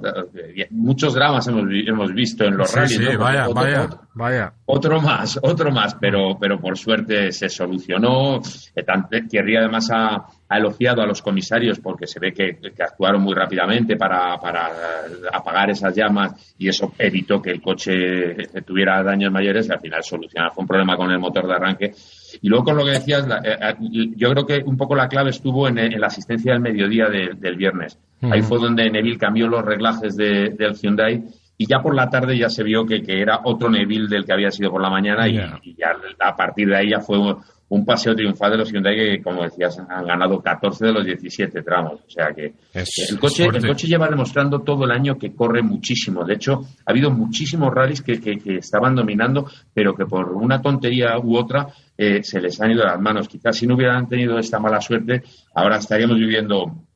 muchos 0.71 1.15
dramas 1.15 1.47
hemos, 1.49 1.65
hemos 1.71 2.13
visto 2.13 2.45
en 2.45 2.57
los 2.57 2.75
rallies. 2.75 2.99
Sí, 2.99 3.17
vaya, 3.17 3.49
vaya, 3.49 3.89
vaya. 4.15 4.53
Otro 4.67 5.01
más, 5.01 5.39
otro 5.43 5.71
más, 5.71 5.95
pero, 5.95 6.37
pero 6.39 6.61
por 6.61 6.77
suerte 6.77 7.33
se 7.33 7.49
solucionó. 7.49 8.41
Eh, 8.75 8.85
Thierry 9.29 9.57
además 9.57 9.91
ha, 9.93 10.27
ha 10.49 10.57
elogiado 10.57 11.02
a 11.02 11.07
los 11.07 11.21
comisarios 11.21 11.78
porque 11.78 12.07
se 12.07 12.19
ve 12.19 12.33
que, 12.33 12.57
que 12.57 12.83
actuaron 12.83 13.23
muy 13.23 13.35
rápidamente 13.35 13.97
para, 13.97 14.38
para, 14.38 14.71
apagar 15.33 15.71
esas 15.71 15.95
llamas 15.95 16.55
y 16.59 16.69
eso 16.69 16.93
evitó 16.99 17.43
que 17.43 17.50
el 17.50 17.61
coche 17.61 18.35
tuviera 18.64 19.02
daños 19.02 19.31
mayores 19.31 19.69
y 19.69 19.73
al 19.73 19.81
final 19.81 20.02
solucionó. 20.02 20.50
Fue 20.50 20.62
un 20.62 20.69
problema 20.69 20.97
con 20.97 21.11
el 21.11 21.19
motor 21.19 21.47
de 21.47 21.55
arranque. 21.55 21.95
Y 22.40 22.49
luego 22.49 22.64
con 22.64 22.76
lo 22.76 22.85
que 22.85 22.93
decías, 22.93 23.26
eh, 23.45 23.57
eh, 23.61 23.75
yo 24.17 24.31
creo 24.31 24.47
que 24.47 24.62
un 24.64 24.76
poco 24.76 24.95
la 24.95 25.09
clave 25.09 25.31
estuvo 25.31 25.69
en, 25.69 25.78
en 25.78 26.00
la 26.00 26.07
asistencia 26.07 26.52
del 26.52 26.62
mediodía 26.62 27.09
de, 27.09 27.35
del 27.37 27.57
viernes. 27.57 27.99
Ahí 28.23 28.43
fue 28.43 28.59
donde 28.59 28.90
Neville 28.90 29.19
cambió 29.19 29.49
los 29.49 29.64
reglajes 29.64 30.17
de, 30.17 30.50
del 30.50 30.75
Hyundai 30.75 31.25
y 31.57 31.67
ya 31.67 31.81
por 31.81 31.95
la 31.95 32.09
tarde 32.09 32.38
ya 32.38 32.49
se 32.49 32.62
vio 32.62 32.87
que, 32.87 33.02
que, 33.02 33.21
era 33.21 33.40
otro 33.45 33.69
Neville 33.69 34.09
del 34.09 34.25
que 34.25 34.33
había 34.33 34.50
sido 34.50 34.71
por 34.71 34.81
la 34.81 34.90
mañana 34.90 35.28
y, 35.28 35.38
y 35.62 35.75
ya 35.76 35.93
a 36.21 36.37
partir 36.37 36.69
de 36.69 36.76
ahí 36.76 36.90
ya 36.90 37.00
fue 37.00 37.19
un 37.71 37.85
paseo 37.85 38.15
triunfal 38.15 38.53
de 38.53 38.57
los 38.59 38.73
Hyundai 38.73 38.97
que, 38.97 39.23
como 39.23 39.43
decías, 39.43 39.79
han 39.79 40.07
ganado 40.07 40.41
14 40.41 40.87
de 40.87 40.93
los 40.93 41.05
17 41.05 41.63
tramos. 41.63 42.01
O 42.07 42.11
sea 42.11 42.33
que 42.35 42.55
el 42.75 43.19
coche, 43.19 43.45
el 43.45 43.67
coche 43.67 43.87
lleva 43.87 44.09
demostrando 44.09 44.61
todo 44.61 44.85
el 44.85 44.91
año 44.91 45.19
que 45.19 45.35
corre 45.35 45.63
muchísimo. 45.63 46.25
De 46.25 46.35
hecho, 46.35 46.65
ha 46.87 46.91
habido 46.91 47.11
muchísimos 47.11 47.73
rallies 47.73 48.03
que, 48.03 48.21
que, 48.21 48.39
que 48.39 48.57
estaban 48.57 48.95
dominando, 48.95 49.51
pero 49.75 49.95
que 49.95 50.07
por 50.07 50.33
una 50.33 50.63
tontería 50.63 51.19
u 51.19 51.37
otra 51.37 51.69
eh, 51.97 52.23
se 52.23 52.41
les 52.41 52.61
han 52.61 52.71
ido 52.71 52.85
las 52.85 53.01
manos. 53.01 53.29
Quizás 53.29 53.57
si 53.57 53.67
no 53.67 53.75
hubieran 53.75 54.09
tenido 54.09 54.39
esta 54.39 54.59
mala 54.59 54.81
suerte, 54.81 55.23
ahora 55.55 55.77
estaríamos 55.77 56.17
viviendo 56.17 56.88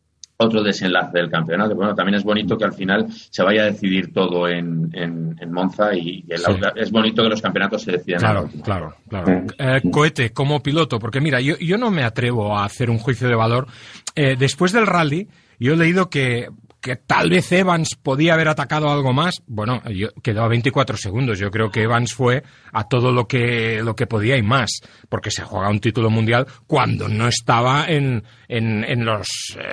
otro 0.42 0.62
desenlace 0.62 1.18
del 1.18 1.30
campeonato. 1.30 1.74
Bueno, 1.74 1.94
también 1.94 2.16
es 2.16 2.24
bonito 2.24 2.56
que 2.56 2.64
al 2.64 2.72
final 2.72 3.06
se 3.10 3.42
vaya 3.42 3.62
a 3.62 3.66
decidir 3.66 4.12
todo 4.12 4.48
en, 4.48 4.90
en, 4.92 5.36
en 5.40 5.52
Monza 5.52 5.94
y, 5.94 6.24
y 6.26 6.32
el, 6.32 6.38
sí. 6.38 6.52
es 6.76 6.90
bonito 6.90 7.22
que 7.22 7.28
los 7.28 7.42
campeonatos 7.42 7.82
se 7.82 7.92
decidan. 7.92 8.20
Claro, 8.20 8.48
claro, 8.62 8.94
claro. 9.08 9.44
Eh, 9.58 9.80
Cohete, 9.90 10.30
como 10.32 10.62
piloto, 10.62 10.98
porque 10.98 11.20
mira, 11.20 11.40
yo, 11.40 11.56
yo 11.58 11.78
no 11.78 11.90
me 11.90 12.04
atrevo 12.04 12.56
a 12.56 12.64
hacer 12.64 12.90
un 12.90 12.98
juicio 12.98 13.28
de 13.28 13.34
valor. 13.34 13.66
Eh, 14.14 14.36
después 14.38 14.72
del 14.72 14.86
rally, 14.86 15.28
yo 15.58 15.74
he 15.74 15.76
leído 15.76 16.10
que 16.10 16.48
que 16.82 16.96
tal 16.96 17.30
vez 17.30 17.50
Evans 17.52 17.94
podía 17.94 18.34
haber 18.34 18.48
atacado 18.48 18.90
algo 18.90 19.12
más. 19.12 19.40
Bueno, 19.46 19.82
yo, 19.88 20.08
quedó 20.22 20.42
a 20.42 20.48
24 20.48 20.96
segundos. 20.96 21.38
Yo 21.38 21.50
creo 21.50 21.70
que 21.70 21.82
Evans 21.82 22.12
fue 22.12 22.42
a 22.72 22.88
todo 22.88 23.12
lo 23.12 23.26
que, 23.26 23.80
lo 23.82 23.94
que 23.94 24.08
podía 24.08 24.36
y 24.36 24.42
más, 24.42 24.80
porque 25.08 25.30
se 25.30 25.44
juega 25.44 25.70
un 25.70 25.78
título 25.78 26.10
mundial 26.10 26.46
cuando 26.66 27.08
no 27.08 27.28
estaba 27.28 27.86
en, 27.86 28.24
en, 28.48 28.84
en, 28.84 29.04
los, 29.04 29.28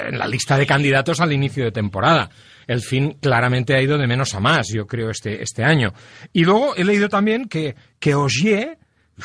en 0.08 0.20
la 0.20 0.28
lista 0.28 0.58
de 0.58 0.68
candidatos 0.68 1.20
al 1.20 1.34
inicio 1.34 1.66
de 1.66 1.72
temporada. 1.72 2.30
El 2.68 2.82
fin 2.82 3.18
claramente 3.20 3.74
ha 3.74 3.82
ido 3.82 3.98
de 3.98 4.06
menos 4.06 4.36
a 4.36 4.40
más, 4.40 4.68
yo 4.72 4.86
creo, 4.86 5.10
este, 5.10 5.42
este 5.42 5.64
año. 5.64 5.92
Y 6.32 6.46
luego 6.46 6.76
he 6.76 6.84
leído 6.84 7.10
también 7.10 7.50
que, 7.50 7.76
que 8.00 8.14
Ogier 8.14 8.78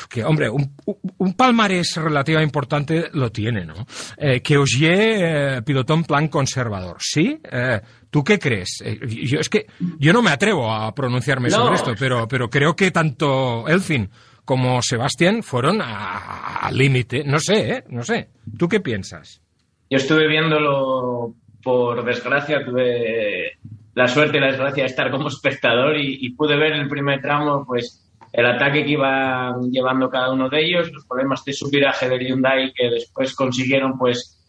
que, 0.09 0.25
hombre, 0.25 0.49
un, 0.51 0.75
un, 1.19 1.35
palmarés 1.35 1.97
relativa 1.97 2.43
importante 2.43 3.09
lo 3.13 3.31
tiene, 3.31 3.65
¿no? 3.65 3.87
Eh, 4.17 4.41
que 4.41 4.57
Ogier 4.57 5.57
eh, 5.59 5.63
pilotó 5.63 5.95
en 5.95 6.05
plan 6.05 6.29
conservador, 6.29 6.97
¿sí? 7.01 7.41
Eh, 7.51 7.81
¿Tú 8.11 8.23
qué 8.23 8.39
crees? 8.39 8.81
Eh, 8.85 9.01
yo, 9.09 9.41
es 9.41 9.49
que 9.49 9.67
yo 9.99 10.13
no 10.13 10.23
me 10.23 10.31
atrevo 10.31 10.73
a 10.73 10.95
pronunciarme 10.95 11.49
no. 11.49 11.57
sobre 11.57 11.75
esto, 11.75 11.95
pero, 11.99 12.29
pero 12.29 12.49
creo 12.49 12.77
que 12.77 12.91
tanto 12.91 13.67
Elfin 13.67 14.09
como 14.45 14.81
Sebastián 14.83 15.43
fueron 15.43 15.81
al 15.83 16.77
límite. 16.77 17.25
No 17.25 17.39
sé, 17.39 17.71
¿eh? 17.71 17.85
No 17.89 18.03
sé. 18.03 18.29
¿Tú 18.59 18.69
qué 18.69 18.81
piensas? 18.81 19.43
Yo 19.91 19.97
estuve 19.99 20.29
viéndolo, 20.29 21.35
por 21.63 22.05
desgracia, 22.05 22.65
tuve 22.65 23.59
la 23.95 24.07
suerte 24.07 24.37
y 24.37 24.41
la 24.41 24.49
desgracia 24.49 24.85
de 24.85 24.91
estar 24.91 25.11
como 25.11 25.29
espectador 25.29 25.97
y, 25.97 26.19
y 26.21 26.31
pude 26.35 26.57
ver 26.57 26.73
el 26.73 26.89
primer 26.89 27.21
tramo, 27.21 27.65
pues 27.67 28.04
el 28.35 28.47
ataque 28.47 28.85
que 28.85 28.91
iba 28.91 29.57
llevando 29.71 30.11
cada 30.11 30.33
uno 30.33 30.49
de 30.49 30.65
ellos, 30.65 30.91
los 30.93 31.07
problemas 31.07 31.45
de 31.45 31.53
subviraje 31.53 32.09
del 32.09 32.27
Hyundai 32.27 32.73
que 32.73 32.91
después 32.91 33.33
consiguieron 33.33 33.97
pues 33.97 34.41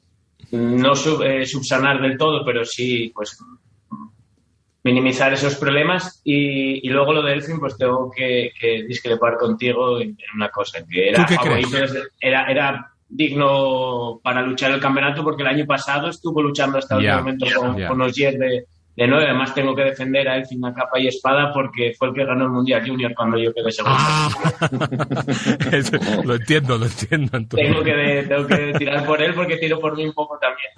no 0.52 0.96
sub, 0.96 1.22
eh, 1.22 1.46
subsanar 1.46 2.02
del 2.02 2.18
todo, 2.18 2.44
pero 2.44 2.66
sí 2.66 3.12
pues 3.14 3.38
minimizar 4.84 5.34
esos 5.34 5.56
problemas 5.56 6.20
y, 6.24 6.88
y 6.88 6.90
luego 6.90 7.14
lo 7.14 7.22
de 7.22 7.34
Elfin 7.34 7.60
pues 7.60 7.78
tengo 7.78 8.10
que, 8.10 8.52
que, 8.60 8.84
discrepar 8.88 9.38
contigo 9.38 10.00
en 10.00 10.18
una 10.36 10.50
cosa 10.50 10.84
que 10.90 11.10
era 11.10 11.28
era, 12.20 12.52
era 12.52 12.92
digno 13.08 14.20
para 14.24 14.42
luchar 14.42 14.72
el 14.72 14.80
campeonato 14.80 15.24
porque 15.24 15.44
el 15.44 15.50
año 15.50 15.66
pasado 15.68 16.10
estuvo 16.10 16.42
luchando 16.42 16.80
hasta 16.80 16.98
el 16.98 17.18
momento 17.18 17.46
con, 17.56 17.78
yeah. 17.78 17.88
con 17.88 18.00
de, 18.00 18.66
de 18.96 19.08
nueve. 19.08 19.26
Además, 19.26 19.54
tengo 19.54 19.76
que 19.76 19.84
defender 19.84 20.28
a 20.30 20.38
Elfin 20.38 20.64
a 20.66 20.74
capa 20.74 21.00
y 21.00 21.08
espada 21.08 21.52
porque 21.54 21.94
fue 21.98 22.10
el 22.10 22.14
que 22.14 22.26
ganó 22.26 22.46
el 22.46 22.52
Mundial 22.52 22.88
Junior 22.88 23.14
cuando 23.14 23.38
yo 23.38 23.54
quedé 23.54 23.72
segundo. 23.72 23.98
Ah. 24.00 24.30
lo 26.24 26.36
entiendo, 26.36 26.78
lo 26.78 26.86
entiendo. 26.86 27.40
Tengo 27.50 27.84
que, 27.84 28.26
tengo 28.28 28.48
que 28.48 28.74
tirar 28.78 29.06
por 29.06 29.22
él 29.22 29.34
porque 29.34 29.58
tiro 29.58 29.80
por 29.80 29.98
mí 29.98 30.06
un 30.06 30.14
poco 30.14 30.40
también, 30.40 30.70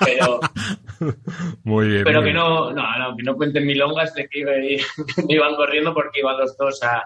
pero... 0.00 0.40
Muy 1.64 1.88
bien. 1.88 2.04
Pero 2.04 2.20
muy 2.20 2.28
que, 2.28 2.32
bien. 2.32 2.36
No, 2.36 2.72
no, 2.72 2.98
no, 2.98 3.16
que 3.16 3.22
no 3.22 3.36
cuenten 3.36 3.66
milongas 3.66 4.14
de 4.14 4.28
que 4.28 4.86
iban 5.28 5.54
corriendo 5.56 5.92
porque 5.92 6.20
iban 6.20 6.38
los 6.38 6.56
dos 6.56 6.82
a, 6.82 7.02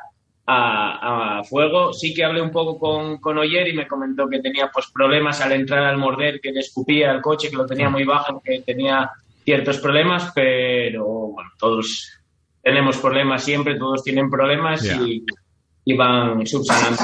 a, 0.47 1.39
a, 1.39 1.45
fuego. 1.45 1.93
Sí 1.93 2.15
que 2.15 2.25
hablé 2.25 2.41
un 2.41 2.53
poco 2.53 2.79
con, 2.79 3.19
con 3.19 3.37
Oyer 3.39 3.67
y 3.67 3.73
me 3.73 3.89
comentó 3.89 4.29
que 4.29 4.41
tenía 4.41 4.71
pues 4.73 4.87
problemas 4.93 5.41
al 5.41 5.53
entrar 5.53 5.83
al 5.85 5.97
morder, 5.97 6.41
que 6.41 6.53
le 6.53 6.61
escupía 6.61 7.11
el 7.11 7.21
coche, 7.21 7.51
que 7.51 7.57
lo 7.57 7.67
tenía 7.67 7.91
muy 7.91 8.05
bajo, 8.05 8.41
que 8.45 8.61
tenía 8.61 9.11
ciertos 9.47 9.79
problemas, 9.79 10.33
pero 10.35 11.07
bueno, 11.07 11.51
todos 11.59 12.13
tenemos 12.63 12.99
problemas 12.99 13.45
siempre, 13.45 13.79
todos 13.79 14.03
tienen 14.03 14.29
problemas 14.29 14.83
Yeah. 14.83 15.01
y, 15.07 15.25
y 15.85 15.97
van 15.97 16.45
subsanando. 16.47 17.03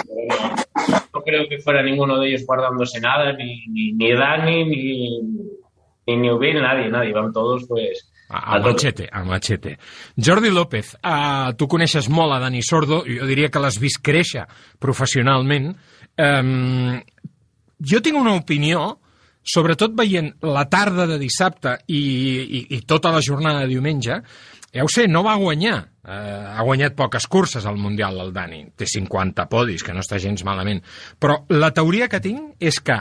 No 1.14 1.20
creo 1.22 1.48
que 1.48 1.58
fuera 1.60 1.82
ninguno 1.82 2.18
de 2.18 2.28
ellos 2.30 2.44
guardándose 2.44 3.00
nada, 3.00 3.32
ni, 3.32 3.64
ni, 3.68 3.92
ni 3.92 4.12
Dani, 4.12 4.64
ni, 4.64 5.20
ni 6.06 6.16
Newville, 6.16 6.60
nadie, 6.60 6.88
nadie, 6.90 7.12
van 7.12 7.32
todos 7.32 7.64
pues 7.68 8.08
A, 8.28 8.56
a 8.56 8.58
machete, 8.60 9.08
a 9.12 9.22
machete. 9.24 9.78
Jordi 10.16 10.50
López, 10.50 10.96
uh, 11.04 11.52
tu 11.54 11.66
coneixes 11.68 12.08
molt 12.08 12.32
a 12.32 12.38
Dani 12.40 12.62
Sordo, 12.64 13.02
jo 13.06 13.26
diria 13.28 13.50
que 13.52 13.60
l'has 13.60 13.76
vist 13.78 14.00
créixer 14.02 14.46
professionalment. 14.80 15.74
Um, 16.16 16.96
jo 17.78 18.00
tinc 18.00 18.16
una 18.16 18.32
opinió, 18.38 19.01
sobretot 19.42 19.94
veient 19.98 20.32
la 20.46 20.64
tarda 20.70 21.06
de 21.10 21.18
dissabte 21.20 21.76
i, 21.88 22.00
i, 22.42 22.60
i 22.76 22.80
tota 22.86 23.12
la 23.14 23.22
jornada 23.24 23.64
de 23.64 23.72
diumenge, 23.74 24.20
ja 24.72 24.84
ho 24.84 24.90
sé, 24.90 25.06
no 25.08 25.24
va 25.26 25.36
guanyar. 25.40 25.78
Uh, 26.02 26.56
ha 26.56 26.64
guanyat 26.66 26.96
poques 26.98 27.28
curses 27.30 27.66
al 27.68 27.76
Mundial, 27.78 28.16
el 28.24 28.32
Dani. 28.34 28.64
Té 28.74 28.88
50 28.88 29.46
podis, 29.50 29.84
que 29.84 29.94
no 29.94 30.02
està 30.02 30.18
gens 30.22 30.42
malament. 30.48 30.80
Però 31.20 31.42
la 31.52 31.70
teoria 31.76 32.08
que 32.10 32.22
tinc 32.24 32.56
és 32.62 32.80
que, 32.82 32.96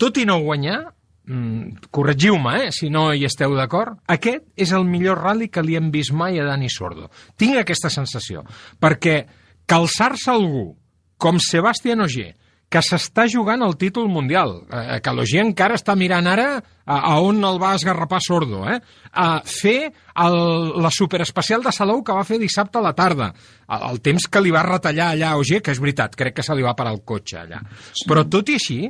tot 0.00 0.18
i 0.18 0.24
no 0.26 0.40
guanyar, 0.42 0.80
mm, 1.28 1.90
corregiu-me, 1.94 2.54
eh, 2.64 2.72
si 2.72 2.88
no 2.90 3.12
hi 3.12 3.26
esteu 3.28 3.54
d'acord, 3.54 4.00
aquest 4.08 4.48
és 4.56 4.72
el 4.72 4.88
millor 4.88 5.20
rally 5.20 5.50
que 5.52 5.62
li 5.62 5.76
hem 5.76 5.92
vist 5.94 6.12
mai 6.12 6.40
a 6.40 6.48
Dani 6.48 6.70
Sordo. 6.72 7.10
Tinc 7.36 7.60
aquesta 7.60 7.92
sensació, 7.92 8.42
perquè 8.80 9.26
calçar-se 9.66 10.32
algú 10.32 10.72
com 11.18 11.38
Sebastián 11.38 12.00
Ogier, 12.00 12.34
que 12.72 12.82
s'està 12.82 13.26
jugant 13.30 13.62
el 13.62 13.76
títol 13.78 14.08
mundial, 14.10 14.56
eh, 14.66 14.98
que 15.04 15.12
l'Ogier 15.14 15.44
encara 15.44 15.76
està 15.78 15.94
mirant 15.98 16.26
ara 16.26 16.48
a, 16.58 16.96
a 16.96 17.14
on 17.22 17.38
el 17.46 17.60
va 17.62 17.74
esgarrapar 17.78 18.20
Sordo, 18.24 18.64
eh? 18.70 18.80
a 19.12 19.28
fer 19.46 19.92
el, 20.24 20.38
la 20.82 20.90
superespecial 20.90 21.62
de 21.62 21.72
Salou 21.74 22.02
que 22.04 22.16
va 22.16 22.26
fer 22.26 22.40
dissabte 22.42 22.80
a 22.80 22.84
la 22.84 22.94
tarda, 22.98 23.30
el, 23.68 23.86
el 23.92 24.02
temps 24.04 24.26
que 24.26 24.42
li 24.42 24.52
va 24.54 24.64
retallar 24.66 25.12
allà 25.12 25.32
a 25.32 25.40
Ogier, 25.40 25.62
que 25.62 25.74
és 25.74 25.80
veritat, 25.82 26.18
crec 26.18 26.40
que 26.40 26.46
se 26.46 26.56
li 26.56 26.66
va 26.66 26.76
parar 26.76 26.96
el 26.96 27.02
cotxe 27.06 27.40
allà. 27.44 27.62
Sí. 27.92 28.08
Però 28.10 28.26
tot 28.30 28.50
i 28.50 28.58
així, 28.58 28.80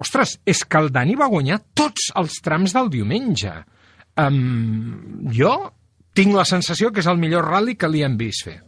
ostres, 0.00 0.38
és 0.48 0.64
que 0.64 0.80
el 0.80 0.92
Dani 0.94 1.16
va 1.20 1.30
guanyar 1.32 1.60
tots 1.76 2.10
els 2.16 2.40
trams 2.44 2.74
del 2.76 2.90
diumenge. 2.92 3.54
Um, 4.20 5.26
jo 5.34 5.52
tinc 6.14 6.36
la 6.36 6.46
sensació 6.46 6.92
que 6.94 7.02
és 7.02 7.10
el 7.10 7.18
millor 7.20 7.44
rally 7.50 7.74
que 7.76 7.90
li 7.90 8.04
hem 8.06 8.16
vist 8.16 8.46
fer. 8.46 8.60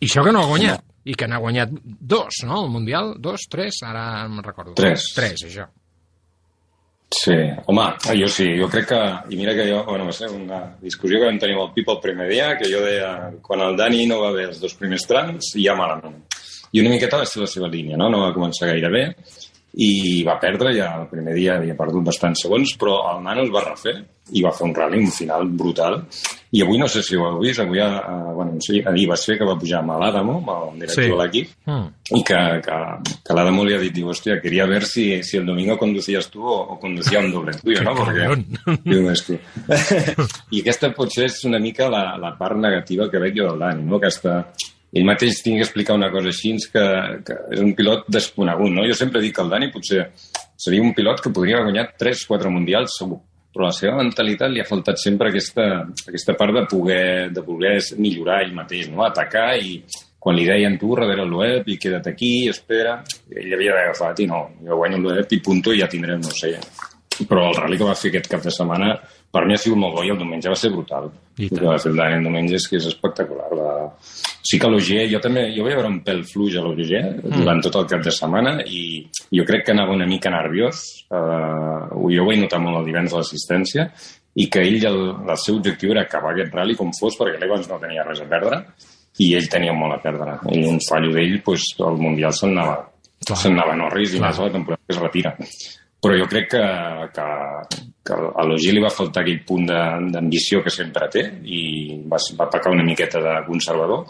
I 0.00 0.08
això 0.08 0.24
que 0.26 0.32
no 0.34 0.42
ha 0.42 0.50
guanyat. 0.50 0.82
I 1.04 1.14
que 1.18 1.26
n'ha 1.26 1.40
guanyat 1.42 1.72
dos, 1.82 2.42
no? 2.46 2.64
El 2.64 2.70
Mundial, 2.70 3.14
dos, 3.18 3.48
tres, 3.50 3.80
ara 3.86 4.26
me'n 4.30 4.44
recordo. 4.44 4.74
Tres. 4.78 5.08
Tres, 5.16 5.46
això. 5.48 5.66
Sí, 7.12 7.34
home, 7.68 7.84
jo 8.16 8.28
sí, 8.30 8.46
jo 8.56 8.68
crec 8.72 8.86
que, 8.88 9.00
i 9.34 9.36
mira 9.36 9.52
que 9.52 9.66
jo, 9.68 9.82
bueno, 9.84 10.06
va 10.08 10.14
ser 10.16 10.30
una 10.32 10.62
discussió 10.80 11.18
que 11.20 11.26
vam 11.28 11.38
tenir 11.42 11.58
amb 11.58 11.66
el 11.66 11.72
Pipo 11.74 11.98
el 11.98 12.00
primer 12.00 12.28
dia, 12.30 12.54
que 12.56 12.70
jo 12.72 12.80
deia, 12.86 13.10
quan 13.44 13.60
el 13.66 13.76
Dani 13.76 14.06
no 14.08 14.22
va 14.22 14.30
bé 14.32 14.46
els 14.48 14.62
dos 14.62 14.72
primers 14.78 15.04
trams, 15.10 15.52
ja 15.60 15.74
malament. 15.76 16.22
I 16.72 16.80
una 16.80 16.94
miqueta 16.94 17.20
va 17.20 17.26
ser 17.28 17.42
la 17.42 17.50
seva 17.52 17.68
línia, 17.68 17.98
no? 18.00 18.08
No 18.08 18.22
va 18.22 18.32
començar 18.32 18.70
gaire 18.70 18.88
bé, 18.94 19.02
i 19.74 20.22
va 20.26 20.34
perdre 20.40 20.74
ja 20.76 20.90
el 21.00 21.06
primer 21.08 21.32
dia, 21.34 21.54
havia 21.56 21.76
perdut 21.78 22.04
bastants 22.04 22.42
segons, 22.44 22.74
però 22.76 22.98
el 23.14 23.22
nano 23.24 23.46
es 23.46 23.52
va 23.54 23.62
refer 23.64 23.94
i 24.32 24.42
va 24.44 24.52
fer 24.54 24.66
un 24.68 24.74
rally, 24.74 24.98
un 25.02 25.10
final 25.10 25.46
brutal. 25.48 25.96
I 26.52 26.60
avui 26.62 26.76
no 26.78 26.86
sé 26.88 27.00
si 27.02 27.16
ho 27.16 27.24
heu 27.26 27.38
vist, 27.40 27.60
avui, 27.60 27.80
uh, 27.80 28.34
bueno, 28.36 28.58
sí, 28.60 28.82
ahir 28.86 29.06
va 29.10 29.16
ser 29.16 29.38
que 29.40 29.44
va 29.48 29.56
pujar 29.58 29.80
amb 29.80 29.94
l'Adamo, 29.98 30.36
el 30.44 30.78
director 30.80 31.04
Sí. 31.04 31.10
de 31.10 31.16
l'equip, 31.16 31.48
Mm. 31.66 31.86
y 32.18 32.22
que, 32.24 32.36
que, 32.64 32.78
que 33.24 33.34
l'Adamo 33.34 33.64
li 33.64 33.74
ha 33.74 33.78
dit, 33.80 33.92
diu, 33.94 34.08
hòstia, 34.12 34.40
quería 34.42 34.66
ver 34.66 34.84
si, 34.84 35.22
si 35.22 35.38
el 35.38 35.46
domingo 35.46 35.78
conducías 35.78 36.28
tú 36.30 36.44
o, 36.46 36.60
o 36.74 36.78
conducia 36.78 37.20
un 37.20 37.32
doble 37.32 37.52
tuyo, 37.54 37.82
no? 37.82 37.94
Perquè, 37.96 38.78
diu, 38.84 39.08
és 39.10 39.22
que... 39.22 39.38
I 40.52 40.60
aquesta 40.60 40.92
potser 40.94 41.24
és 41.30 41.40
una 41.48 41.58
mica 41.58 41.88
la, 41.88 42.16
la 42.20 42.34
part 42.38 42.56
negativa 42.60 43.08
que 43.10 43.18
veig 43.18 43.38
jo 43.40 43.48
del 43.48 43.58
Dani, 43.58 43.82
no? 43.88 43.96
Aquesta... 43.96 44.42
Ell 44.92 45.08
mateix 45.08 45.40
tinc 45.40 45.56
que 45.56 45.64
explicar 45.64 45.96
una 45.96 46.10
cosa 46.12 46.28
així, 46.28 46.52
que, 46.72 46.84
que 47.24 47.36
és 47.56 47.60
un 47.64 47.72
pilot 47.76 48.08
desconegut, 48.12 48.72
no? 48.74 48.84
Jo 48.84 48.96
sempre 48.98 49.22
dic 49.24 49.38
que 49.38 49.44
el 49.44 49.52
Dani 49.52 49.70
potser 49.72 50.04
seria 50.60 50.84
un 50.84 50.92
pilot 50.94 51.22
que 51.24 51.32
podria 51.32 51.58
haver 51.58 51.70
guanyat 51.70 51.96
3-4 52.02 52.52
mundials 52.52 52.98
segur, 53.00 53.22
però 53.54 53.70
la 53.70 53.76
seva 53.76 53.96
mentalitat 53.98 54.52
li 54.52 54.60
ha 54.60 54.68
faltat 54.68 55.00
sempre 55.00 55.32
aquesta, 55.32 55.66
aquesta 56.04 56.36
part 56.36 56.56
de 56.58 56.66
poder, 56.68 57.04
de 57.32 57.44
poder 57.46 57.78
millorar 57.96 58.42
ell 58.44 58.54
mateix, 58.56 58.92
no? 58.92 59.04
atacar 59.08 59.56
i 59.56 59.80
quan 60.22 60.36
li 60.38 60.46
deien 60.46 60.76
tu 60.78 60.92
darrere 60.94 61.24
l'UEP 61.26 61.72
i 61.72 61.80
queda't 61.82 62.12
aquí, 62.12 62.32
espera, 62.52 63.00
ell 63.32 63.56
havia 63.56 63.72
d'haver 63.72 63.88
agafat 63.88 64.22
i 64.22 64.28
no, 64.30 64.44
jo 64.62 64.78
guanyo 64.78 65.00
l'UEP 65.02 65.38
i 65.38 65.42
punto 65.42 65.72
i 65.72 65.80
ja 65.80 65.88
tindrem, 65.90 66.20
no 66.22 66.36
sé, 66.36 66.52
però 67.28 67.48
el 67.50 67.58
rally 67.58 67.78
que 67.80 67.88
va 67.88 67.96
fer 67.98 68.12
aquest 68.12 68.30
cap 68.30 68.44
de 68.44 68.52
setmana 68.54 68.94
per 69.32 69.46
mi 69.48 69.54
ha 69.56 69.60
sigut 69.60 69.80
molt 69.80 69.96
bo 69.96 70.04
i 70.04 70.10
el 70.12 70.18
diumenge 70.20 70.50
va 70.52 70.58
ser 70.60 70.70
brutal. 70.74 71.08
I 71.40 71.48
el 71.48 71.58
que 71.58 71.64
va 71.64 71.78
fer 71.80 71.90
el 71.92 72.00
Dani 72.00 72.18
el 72.18 72.26
diumenge 72.26 72.58
és 72.58 72.66
que 72.68 72.76
és 72.76 72.88
espectacular. 72.90 73.48
Va... 73.56 73.74
Sí 74.44 74.58
que 74.60 74.68
l'Ogier, 74.68 75.06
jo 75.08 75.20
també, 75.24 75.46
jo 75.56 75.64
vaig 75.64 75.78
veure 75.78 75.88
un 75.88 76.00
pèl 76.04 76.20
fluix 76.28 76.58
a 76.58 76.64
l'Ogier 76.64 77.04
mm. 77.14 77.38
durant 77.38 77.62
tot 77.64 77.78
el 77.80 77.88
cap 77.94 78.04
de 78.04 78.12
setmana 78.12 78.58
i 78.66 78.82
jo 79.32 79.46
crec 79.48 79.64
que 79.66 79.72
anava 79.72 79.96
una 79.96 80.08
mica 80.10 80.32
nerviós. 80.34 80.82
Uh, 81.08 81.88
jo 82.12 82.24
ho 82.24 82.28
vaig 82.28 82.42
notar 82.42 82.60
molt 82.60 82.82
el 82.82 82.90
divendres 82.90 83.16
a 83.16 83.22
l'assistència 83.22 83.88
i 84.34 84.48
que 84.52 84.64
ell, 84.64 84.80
el, 84.88 85.00
el 85.28 85.38
seu 85.40 85.58
objectiu 85.60 85.92
era 85.92 86.04
acabar 86.06 86.32
aquest 86.32 86.54
rally 86.56 86.76
com 86.76 86.92
fos, 86.96 87.16
perquè 87.20 87.40
l'Evans 87.40 87.68
no 87.68 87.80
tenia 87.80 88.04
res 88.06 88.20
a 88.24 88.28
perdre 88.28 88.62
i 89.20 89.34
ell 89.36 89.48
tenia 89.52 89.74
molt 89.76 89.96
a 89.96 90.00
perdre. 90.00 90.38
I 90.56 90.64
un 90.68 90.80
fallo 90.84 91.12
d'ell, 91.12 91.38
pues, 91.44 91.66
el 91.84 92.00
Mundial 92.00 92.32
se'n 92.36 92.54
anava, 92.56 92.78
se'n 93.28 93.52
anava 93.56 93.74
a 93.74 93.80
Norris 93.80 94.16
i 94.16 94.22
la 94.22 94.32
temporada 94.32 94.80
que 94.86 94.96
es 94.96 95.00
retira. 95.00 95.36
Però 96.02 96.18
jo 96.18 96.26
crec 96.26 96.48
que, 96.50 96.62
que, 97.14 97.26
que 98.02 98.14
a 98.18 98.44
l'Ogi 98.48 98.72
li 98.74 98.82
va 98.82 98.90
faltar 98.90 99.22
aquell 99.22 99.44
punt 99.46 99.68
d'ambició 99.70 100.62
que 100.64 100.72
sempre 100.74 101.06
té 101.12 101.22
i 101.46 101.60
va, 102.10 102.18
va 102.40 102.48
pecar 102.50 102.72
una 102.74 102.86
miqueta 102.86 103.22
de 103.22 103.36
conservador 103.46 104.02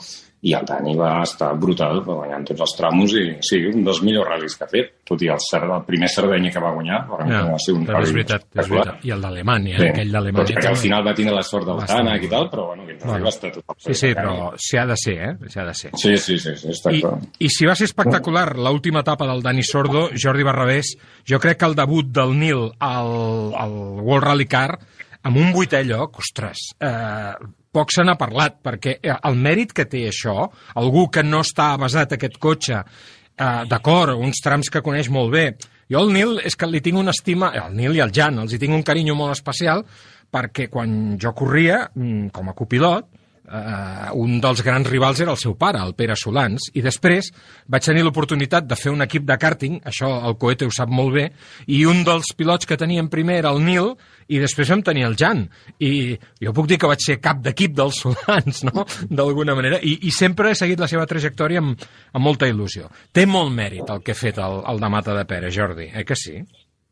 i 0.42 0.52
el 0.58 0.64
Dani 0.66 0.96
va 0.98 1.20
estar 1.22 1.52
brutal 1.54 2.00
va 2.02 2.16
guanyant 2.18 2.44
tots 2.48 2.60
els 2.64 2.72
tramos 2.74 3.12
i 3.14 3.20
sí, 3.46 3.60
un 3.70 3.84
dels 3.86 4.00
millors 4.02 4.26
ral·lis 4.26 4.56
que 4.58 4.64
ha 4.64 4.68
fet, 4.72 4.88
tot 5.06 5.22
i 5.22 5.28
el, 5.30 5.38
Cer- 5.38 5.62
el 5.70 5.84
primer 5.86 6.08
Sardenya 6.10 6.50
que 6.50 6.58
va 6.64 6.72
guanyar 6.74 6.96
va, 7.06 7.18
Ja, 7.28 7.42
va 7.52 7.58
ser 7.62 7.74
un 7.76 7.84
però 7.86 8.00
és 8.02 8.10
veritat, 8.16 8.48
és 8.58 8.68
veritat. 8.72 9.04
I 9.06 9.12
el 9.14 9.22
d'Alemanya, 9.22 9.76
Sí, 9.78 9.86
aquell 9.92 10.08
però 10.10 10.18
d'Alemanya. 10.18 10.56
que 10.60 10.66
al 10.72 10.76
final 10.82 11.06
va 11.06 11.14
tindre 11.14 11.34
la 11.36 11.44
sort 11.46 11.66
del 11.70 11.84
Tànec 11.86 12.26
i 12.26 12.32
tal, 12.32 12.48
però 12.50 12.66
bueno, 12.72 12.82
aquest 12.88 13.04
rally 13.06 13.12
Bueno. 13.12 13.24
va 13.24 13.28
estar 13.36 13.52
tot 13.52 13.76
Sí, 13.86 13.94
sí, 13.94 14.10
però 14.18 14.34
s'hi 14.58 14.78
ha 14.82 14.86
de 14.86 14.96
ser, 14.96 15.16
eh? 15.28 15.32
S'hi 15.48 15.60
ha 15.60 15.64
de 15.70 15.74
ser. 15.74 15.90
Sí, 15.94 16.16
sí, 16.18 16.38
sí, 16.38 16.56
sí 16.56 16.68
està 16.74 16.92
I, 16.92 17.00
clar. 17.06 17.14
I 17.38 17.48
si 17.48 17.66
va 17.70 17.74
ser 17.78 17.84
espectacular 17.92 18.56
l'última 18.58 19.00
etapa 19.06 19.26
del 19.30 19.42
Dani 19.46 19.62
Sordo, 19.62 20.08
Jordi 20.18 20.42
Barrabés, 20.42 20.96
jo 21.28 21.38
crec 21.38 21.58
que 21.62 21.66
el 21.70 21.74
debut 21.78 22.06
del 22.10 22.34
Nil 22.38 22.66
al, 22.80 23.54
al 23.54 23.78
World 24.02 24.24
Rally 24.26 24.46
Car 24.50 24.78
amb 25.22 25.36
un 25.38 25.52
vuitè 25.54 25.84
lloc, 25.86 26.18
ostres, 26.18 26.72
eh, 26.82 27.32
poc 27.72 27.92
se 27.94 28.04
n'ha 28.04 28.18
parlat, 28.20 28.58
perquè 28.62 28.98
eh, 29.00 29.16
el 29.28 29.38
mèrit 29.40 29.72
que 29.76 29.88
té 29.88 30.04
això, 30.08 30.46
algú 30.80 31.08
que 31.12 31.24
no 31.24 31.40
està 31.44 31.72
basat 31.80 32.16
aquest 32.16 32.38
cotxe, 32.42 32.82
eh, 32.82 33.62
d'acord, 33.68 34.16
uns 34.16 34.42
trams 34.44 34.70
que 34.70 34.84
coneix 34.84 35.08
molt 35.12 35.32
bé, 35.32 35.46
jo 35.92 36.00
al 36.00 36.12
Nil 36.12 36.38
és 36.44 36.56
que 36.56 36.68
li 36.68 36.80
tinc 36.84 37.00
una 37.00 37.12
estima, 37.16 37.50
el 37.56 37.74
Nil 37.76 37.96
i 37.96 38.04
el 38.04 38.12
Jan, 38.14 38.38
els 38.44 38.52
hi 38.52 38.60
tinc 38.60 38.76
un 38.76 38.84
carinyo 38.86 39.16
molt 39.18 39.34
especial, 39.34 39.84
perquè 40.32 40.68
quan 40.72 41.18
jo 41.20 41.34
corria, 41.36 41.86
mm, 41.94 42.30
com 42.32 42.48
a 42.48 42.54
copilot, 42.56 43.08
eh, 43.48 44.10
un 44.18 44.38
dels 44.42 44.62
grans 44.64 44.88
rivals 44.88 45.20
era 45.20 45.32
el 45.32 45.40
seu 45.40 45.54
pare, 45.58 45.80
el 45.82 45.94
Pere 45.98 46.16
Solans, 46.18 46.70
i 46.74 46.82
després 46.84 47.32
vaig 47.70 47.84
tenir 47.86 48.04
l'oportunitat 48.06 48.66
de 48.68 48.78
fer 48.78 48.92
un 48.92 49.04
equip 49.04 49.26
de 49.28 49.36
karting, 49.40 49.80
això 49.88 50.10
el 50.28 50.38
Coete 50.40 50.68
ho 50.68 50.72
sap 50.74 50.92
molt 50.92 51.14
bé, 51.16 51.26
i 51.66 51.84
un 51.88 52.04
dels 52.06 52.32
pilots 52.38 52.68
que 52.68 52.78
teníem 52.80 53.10
primer 53.12 53.40
era 53.42 53.52
el 53.54 53.62
Nil, 53.64 53.92
i 54.32 54.40
després 54.40 54.70
vam 54.72 54.84
tenir 54.86 55.04
el 55.04 55.16
Jan. 55.18 55.44
I 55.82 56.16
jo 56.40 56.54
puc 56.56 56.70
dir 56.70 56.78
que 56.80 56.88
vaig 56.88 57.02
ser 57.04 57.18
cap 57.20 57.42
d'equip 57.44 57.74
dels 57.76 58.00
Solans, 58.04 58.64
no?, 58.68 58.86
d'alguna 59.10 59.56
manera, 59.58 59.80
i, 59.82 59.98
i 60.08 60.14
sempre 60.14 60.52
he 60.52 60.58
seguit 60.58 60.80
la 60.80 60.90
seva 60.90 61.06
trajectòria 61.10 61.62
amb, 61.62 61.86
amb 62.12 62.24
molta 62.24 62.48
il·lusió. 62.50 62.88
Té 63.12 63.26
molt 63.26 63.52
mèrit 63.54 63.88
el 63.90 64.02
que 64.04 64.16
ha 64.16 64.18
fet 64.18 64.40
el, 64.42 64.62
el 64.68 64.82
de 64.82 64.92
Mata 64.92 65.16
de 65.18 65.26
Pere, 65.28 65.52
Jordi, 65.52 65.90
eh 65.92 66.06
que 66.06 66.16
sí? 66.18 66.38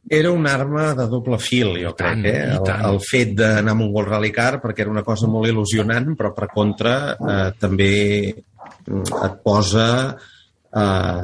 Era 0.09 0.31
una 0.33 0.55
arma 0.55 0.95
de 0.95 1.07
doble 1.07 1.39
fil, 1.39 1.75
jo 1.83 1.93
crec, 1.95 2.25
eh? 2.27 2.39
El, 2.57 2.71
el 2.89 3.01
fet 3.05 3.35
d'anar 3.37 3.75
amb 3.77 3.85
un 3.85 3.93
World 3.95 4.15
Rally 4.15 4.31
Car, 4.35 4.55
perquè 4.63 4.87
era 4.87 4.95
una 4.95 5.05
cosa 5.07 5.29
molt 5.31 5.51
il·lusionant, 5.51 6.15
però 6.19 6.33
per 6.35 6.49
contra 6.51 6.95
eh, 7.15 7.51
també 7.61 7.93
et 8.31 9.37
posa 9.45 9.87
eh, 10.11 11.23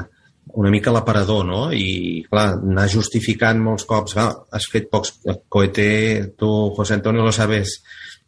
una 0.56 0.70
mica 0.70 0.92
l'aparador, 0.94 1.44
no? 1.48 1.62
I, 1.72 2.24
clar, 2.30 2.48
anar 2.60 2.86
justificant 2.92 3.60
molts 3.64 3.88
cops, 3.88 4.16
clar, 4.16 4.28
has 4.54 4.68
fet 4.70 4.90
pocs... 4.92 5.16
Coete, 5.48 5.88
tu, 6.38 6.50
José 6.76 6.94
Antonio, 7.00 7.24
lo 7.26 7.32
sabes 7.32 7.80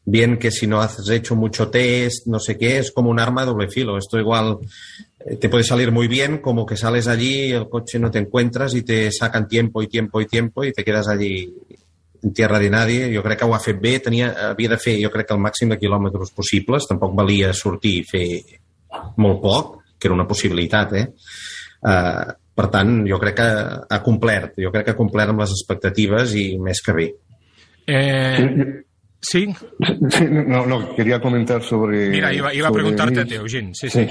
bien 0.09 0.39
que 0.39 0.51
si 0.51 0.67
no 0.67 0.81
has 0.81 1.09
hecho 1.11 1.37
mucho 1.37 1.69
test, 1.69 2.27
no 2.27 2.41
sé 2.41 2.57
qué, 2.57 2.79
es 2.79 2.91
como 2.93 3.11
un 3.11 3.21
arma 3.21 3.43
de 3.43 3.49
doble 3.49 3.69
filo. 3.69 3.99
Esto 3.99 4.19
igual 4.19 4.59
te 5.18 5.48
puede 5.48 5.64
salir 5.64 5.90
muy 5.90 6.09
bien, 6.09 6.38
como 6.38 6.64
que 6.64 6.76
sales 6.76 7.09
allí, 7.09 7.50
el 7.50 7.68
coche 7.68 7.98
no 7.98 8.11
te 8.11 8.18
encuentras 8.18 8.74
y 8.74 8.83
te 8.83 9.11
sacan 9.11 9.48
tiempo 9.48 9.83
y 9.83 9.88
tiempo 9.88 10.20
y 10.20 10.26
tiempo 10.26 10.64
y 10.64 10.72
te 10.72 10.85
quedas 10.85 11.09
allí 11.09 11.52
en 12.22 12.33
tierra 12.33 12.59
de 12.59 12.70
nadie. 12.70 13.14
Jo 13.14 13.22
crec 13.22 13.40
que 13.40 13.44
ho 13.44 13.54
ha 13.54 13.61
fet 13.61 13.81
bé, 13.81 13.98
tenia, 14.00 14.31
havia 14.50 14.74
de 14.74 14.78
fer, 14.78 14.96
jo 15.02 15.11
crec 15.11 15.28
que 15.28 15.37
el 15.37 15.42
màxim 15.42 15.74
de 15.74 15.78
quilòmetres 15.81 16.33
possibles, 16.35 16.87
tampoc 16.88 17.14
valia 17.18 17.52
sortir 17.52 17.98
i 18.00 18.07
fer 18.07 18.26
molt 19.18 19.42
poc, 19.42 19.72
que 19.98 20.09
era 20.09 20.16
una 20.16 20.26
possibilitat, 20.28 20.94
eh? 20.98 21.07
Uh, 21.78 22.35
per 22.59 22.66
tant, 22.74 23.00
jo 23.07 23.18
crec 23.22 23.37
que 23.38 23.48
ha 23.94 24.02
complert, 24.02 24.57
jo 24.59 24.70
crec 24.74 24.88
que 24.88 24.94
ha 24.94 24.98
complert 24.98 25.35
amb 25.35 25.44
les 25.44 25.54
expectatives 25.54 26.35
i 26.38 26.48
més 26.62 26.83
que 26.83 26.94
bé. 26.94 27.09
Eh, 27.88 28.46
sí. 29.20 29.54
Sí, 30.11 30.24
no, 30.31 30.66
no, 30.66 30.94
quería 30.94 31.20
comentar 31.20 31.62
sobre... 31.62 32.09
Mira, 32.09 32.33
iba, 32.33 32.52
iba 32.54 32.68
a 32.68 32.72
preguntarte 32.72 33.20
a 33.20 33.24
Nils. 33.24 33.28
ti, 33.28 33.35
Eugene. 33.35 33.70
Sí, 33.74 33.90
sí. 33.90 34.07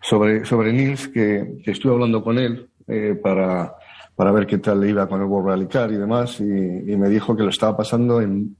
Sobre, 0.00 0.44
sobre 0.44 0.72
Nils, 0.72 1.08
que, 1.08 1.56
que 1.64 1.70
estuve 1.72 1.92
hablando 1.92 2.22
con 2.22 2.38
él 2.38 2.68
eh, 2.88 3.14
para, 3.22 3.74
para 4.14 4.32
ver 4.32 4.46
qué 4.46 4.58
tal 4.58 4.80
le 4.80 4.90
iba 4.90 5.08
con 5.08 5.20
el 5.20 5.26
World 5.26 5.48
Rally 5.48 5.66
Car 5.66 5.90
y 5.92 5.96
demás, 5.96 6.40
y, 6.40 6.44
y 6.44 6.96
me 6.96 7.08
dijo 7.08 7.36
que 7.36 7.42
lo 7.42 7.48
estaba 7.50 7.76
pasando 7.76 8.20
en 8.20 8.56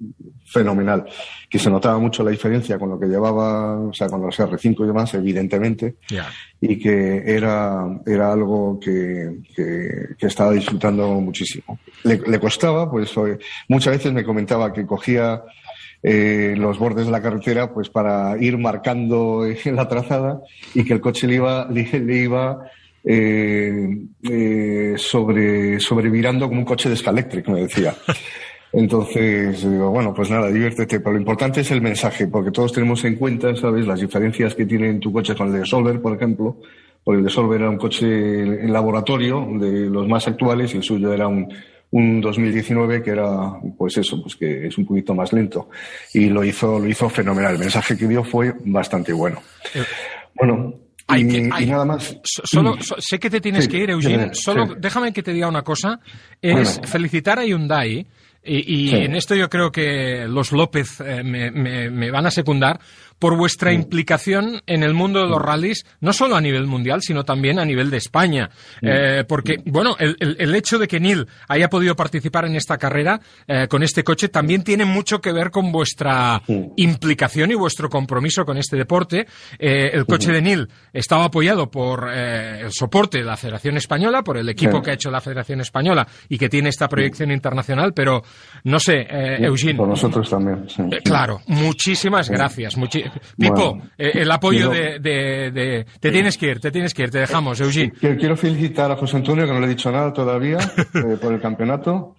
fenomenal, 0.47 1.05
que 1.49 1.59
se 1.59 1.71
notaba 1.71 1.99
mucho 1.99 2.25
la 2.25 2.31
diferencia 2.33 2.79
con 2.79 2.89
lo 2.91 2.99
que 2.99 3.07
llevaba, 3.07 3.79
o 3.79 3.93
sea, 3.93 4.09
con 4.09 4.21
los 4.23 4.37
R5 4.39 4.83
y 4.83 4.87
demás, 4.87 5.15
evidentemente, 5.15 5.97
Ya. 6.09 6.29
y 6.61 6.77
que 6.79 7.23
era, 7.25 7.87
era 8.07 8.33
algo 8.33 8.81
que, 8.81 9.39
que, 9.55 9.89
que 10.19 10.27
estaba 10.27 10.53
disfrutando 10.53 11.09
muchísimo. 11.21 11.79
Le, 12.05 12.19
le 12.27 12.41
costaba, 12.41 12.91
pues 12.91 13.17
eh, 13.19 13.39
muchas 13.69 13.93
veces 13.97 14.13
me 14.13 14.25
comentaba 14.25 14.73
que 14.73 14.85
cogía 14.87 15.41
eh, 16.03 16.55
los 16.57 16.79
bordes 16.79 17.07
de 17.07 17.13
la 17.13 17.23
carretera 17.23 17.73
pues 17.73 17.91
para 17.91 18.37
ir 18.39 18.57
marcando 18.59 19.45
eh, 19.45 19.59
la 19.73 19.89
trazada 19.89 20.41
y 20.75 20.85
que 20.85 20.95
el 20.95 21.01
coche 21.01 21.27
le 21.27 21.35
iba, 21.35 21.69
le, 21.71 22.17
iba 22.17 22.59
eh, 23.05 23.89
eh, 24.23 24.95
sobre, 24.97 25.79
sobrevirando 25.81 26.49
como 26.49 26.61
un 26.61 26.67
coche 26.67 26.89
de 26.89 26.97
Scalectric, 26.97 27.49
me 27.49 27.63
decía. 27.63 27.95
Entonces, 28.73 29.69
digo, 29.69 29.91
bueno, 29.91 30.15
pues 30.15 30.31
nada, 30.31 30.49
diviértete, 30.49 31.01
pero 31.01 31.15
lo 31.15 31.19
importante 31.19 31.61
es 31.61 31.71
el 31.73 31.83
mensaje, 31.83 32.29
porque 32.29 32.53
todos 32.53 32.73
tenemos 32.73 33.05
en 33.05 33.17
cuenta, 33.17 33.55
¿sabes?, 33.57 33.85
las 33.85 33.99
diferencias 33.99 34.55
que 34.55 34.65
tiene 34.65 34.95
tu 34.95 35.13
coche 35.13 35.35
con 35.35 35.49
el 35.49 35.61
de 35.61 35.67
Solver, 35.67 36.01
por 36.01 36.15
ejemplo, 36.15 36.59
porque 37.03 37.19
el 37.19 37.25
de 37.25 37.31
Solver 37.31 37.63
era 37.63 37.71
un 37.71 37.79
coche 37.79 38.07
en 38.07 38.73
laboratorio 38.73 39.45
de 39.59 39.91
los 39.91 40.07
más 40.07 40.29
actuales 40.29 40.73
y 40.73 40.77
el 40.77 40.83
suyo 40.85 41.13
era 41.13 41.27
un, 41.27 41.49
un 41.93 42.21
2019 42.21 43.03
que 43.03 43.11
era, 43.11 43.53
pues 43.77 43.97
eso, 43.97 44.23
pues 44.23 44.37
que 44.37 44.67
es 44.69 44.79
un 44.79 44.87
poquito 44.87 45.15
más 45.15 45.33
lento. 45.33 45.71
Y 46.15 46.27
lo 46.29 46.45
hizo, 46.45 46.79
lo 46.79 46.89
hizo 46.89 47.09
fenomenal. 47.09 47.55
El 47.55 47.59
mensaje 47.59 47.97
que 47.97 48.07
dio 48.07 48.23
fue 48.23 48.55
bastante 48.65 49.13
bueno. 49.13 49.43
Bueno, 50.35 50.75
Hay 51.09 51.23
y, 51.23 51.29
que- 51.29 51.39
y 51.39 51.51
hay- 51.53 51.67
nada 51.67 51.85
más. 51.85 52.17
So- 52.23 52.43
Solo, 52.45 52.77
so- 52.81 52.97
sé 52.99 53.19
que 53.19 53.29
te 53.31 53.41
tienes 53.41 53.65
Sí, 53.65 53.71
que 53.71 53.79
ir, 53.79 53.91
Eugene. 53.91 54.31
sí, 54.33 54.43
Solo 54.43 54.67
sí. 54.69 54.73
déjame 54.79 55.13
que 55.13 55.23
te 55.23 55.33
diga 55.33 55.49
una 55.49 55.63
cosa. 55.63 55.99
Es 56.41 56.53
Bueno. 56.79 56.89
felicitar 56.89 57.39
a 57.39 57.45
Hyundai. 57.45 58.07
Y, 58.43 58.87
y 58.89 58.95
en 58.95 59.15
esto 59.17 59.35
yo 59.35 59.51
creo 59.51 59.71
que 59.71 60.25
los 60.27 60.51
López 60.53 60.99
eh, 61.01 61.23
me, 61.23 61.51
me- 61.51 61.91
me 61.91 62.11
van 62.11 62.25
a 62.25 62.31
secundar 62.31 62.81
por 63.21 63.37
vuestra 63.37 63.73
implicación 63.73 64.61
en 64.67 64.83
el 64.83 64.95
mundo 64.95 65.21
de 65.23 65.29
los 65.29 65.41
rallies, 65.41 65.85
no 66.01 66.13
solo 66.13 66.35
a 66.35 66.41
nivel 66.41 66.67
mundial, 66.67 67.03
sino 67.03 67.23
también 67.25 67.61
a 67.61 67.65
nivel 67.65 67.89
de 67.91 67.99
España. 67.99 68.51
Eh, 68.83 69.23
porque, 69.29 69.59
bueno, 69.67 69.95
el, 70.01 70.17
el- 70.19 70.37
el 70.41 70.55
hecho 70.57 70.79
de 70.79 70.89
que 70.89 70.99
Neil 70.99 71.27
haya 71.47 71.69
podido 71.69 71.95
participar 71.95 72.47
en 72.47 72.57
esta 72.57 72.79
carrera 72.79 73.21
eh, 73.47 73.69
con 73.69 73.83
este 73.85 74.03
coche 74.03 74.29
también 74.29 74.65
tiene 74.65 74.85
mucho 74.85 75.21
que 75.21 75.33
ver 75.33 75.51
con 75.53 75.71
vuestra 75.71 76.43
implicación 76.77 77.51
y 77.51 77.55
vuestro 77.55 77.89
compromiso 77.89 78.45
con 78.45 78.57
este 78.57 78.77
deporte. 78.77 79.27
Eh, 79.59 79.91
el 79.93 80.07
coche 80.07 80.33
de 80.33 80.41
Neil 80.43 80.69
estaba 80.93 81.25
apoyado 81.27 81.71
por 81.71 82.09
eh, 82.13 82.61
el 82.63 82.73
soporte 82.73 83.19
de 83.19 83.25
la 83.25 83.37
Federación 83.37 83.77
Española, 83.77 84.23
por 84.23 84.37
el 84.39 84.49
equipo 84.49 84.81
que 84.83 84.91
ha 84.93 84.95
hecho 84.95 85.11
la 85.11 85.21
Federación 85.21 85.61
Española 85.61 86.07
y 86.29 86.39
que 86.39 86.49
tiene 86.49 86.71
esta 86.71 86.89
proyección 86.89 87.31
internacional, 87.31 87.93
pero 87.93 88.23
no 88.65 88.81
sé, 88.81 89.07
eh, 89.11 89.37
Eugene. 89.41 89.75
Por 89.77 89.89
nosotros 89.89 90.29
también. 90.31 90.67
sí. 90.69 90.83
Claro, 91.05 91.41
muchísimas 91.47 92.31
gracias. 92.31 92.77
Muchi- 92.79 93.10
Pipo, 93.39 93.55
Bueno, 93.75 93.91
eh, 93.99 94.11
el 94.15 94.31
apoyo 94.31 94.71
quiero- 94.71 94.99
de, 94.99 94.99
de- 95.01 95.51
de- 95.51 95.87
Te 96.01 96.11
tienes 96.11 96.37
que 96.39 96.47
ir, 96.51 96.61
te 96.61 96.71
tienes 96.71 96.95
que 96.95 97.03
ir, 97.05 97.11
te 97.11 97.19
dejamos, 97.19 97.61
Eugene. 97.61 97.93
Quiero, 97.93 98.17
quiero 98.17 98.37
felicitar 98.37 98.91
a 98.91 98.97
José 98.97 99.17
Antonio, 99.17 99.47
que 99.47 99.53
no 99.53 99.61
le 99.61 99.67
he 99.67 99.71
dicho 99.71 99.91
nada 99.91 100.13
todavía, 100.13 100.59
eh, 100.95 101.17
por 101.21 101.33
el 101.33 101.41
campeonato. 101.41 102.17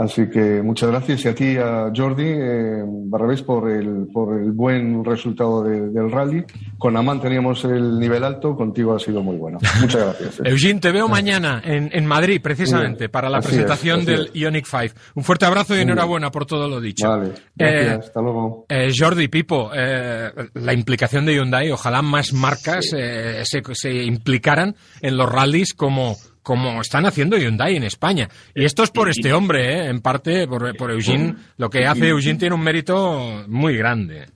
Así 0.00 0.30
que 0.30 0.62
muchas 0.62 0.90
gracias. 0.90 1.24
Y 1.24 1.28
a 1.28 1.34
ti, 1.34 1.56
a 1.56 1.90
Jordi, 1.94 2.24
eh, 2.24 2.82
Barrabés, 2.86 3.42
por 3.42 3.68
el, 3.68 4.06
por 4.12 4.40
el 4.40 4.52
buen 4.52 5.04
resultado 5.04 5.64
de- 5.64 5.88
del 5.90 6.10
rally. 6.12 6.44
Con 6.78 6.96
Amán 6.96 7.20
teníamos 7.20 7.64
el 7.64 7.98
nivel 7.98 8.22
alto, 8.22 8.54
contigo 8.54 8.94
ha 8.94 9.00
sido 9.00 9.22
muy 9.24 9.36
bueno. 9.36 9.58
Muchas 9.80 10.04
gracias. 10.04 10.38
eh. 10.38 10.42
Eugene, 10.50 10.78
te 10.78 10.92
veo 10.92 11.08
mañana 11.08 11.60
en, 11.64 11.90
en 11.92 12.06
Madrid, 12.06 12.40
precisamente, 12.40 13.08
para 13.08 13.28
la 13.28 13.40
presentación 13.40 14.00
es, 14.00 14.06
del. 14.06 14.30
Ionic 14.34 14.66
5. 14.66 14.94
Un 15.16 15.24
fuerte 15.24 15.46
abrazo 15.46 15.76
y 15.76 15.80
enhorabuena 15.80 16.30
por 16.30 16.46
todo 16.46 16.68
lo 16.68 16.80
dicho. 16.80 17.08
Vale, 17.08 17.32
gracias. 17.56 17.92
Eh, 17.96 17.98
Hasta 18.06 18.20
luego. 18.22 18.66
Eh, 18.68 18.92
Jordi, 18.96 19.26
Pipo, 19.26 19.70
la 19.72 20.72
implicación 20.72 21.26
de 21.26 21.34
Hyundai, 21.34 21.70
ojalá 21.72 22.02
más 22.02 22.32
marcas 22.32 22.92
eh, 22.96 23.42
se, 23.44 23.62
se 23.72 23.92
implicaran 24.04 24.76
en 25.00 25.16
los 25.16 25.28
rallies 25.30 25.74
como, 25.74 26.14
como 26.48 26.80
están 26.80 27.04
haciendo 27.04 27.36
Hyundai 27.36 27.76
en 27.76 27.84
España. 27.84 28.26
Y 28.54 28.64
esto 28.64 28.82
es 28.82 28.90
por 28.90 29.10
este 29.10 29.34
hombre, 29.34 29.84
eh, 29.84 29.90
en 29.90 30.00
parte 30.00 30.48
por, 30.48 30.74
por 30.78 30.90
Eugene. 30.90 31.34
Lo 31.58 31.68
que 31.68 31.84
hace 31.84 32.08
Eugene 32.08 32.38
tiene 32.38 32.54
un 32.54 32.62
mérito 32.62 33.44
muy 33.48 33.76
grande. 33.76 34.28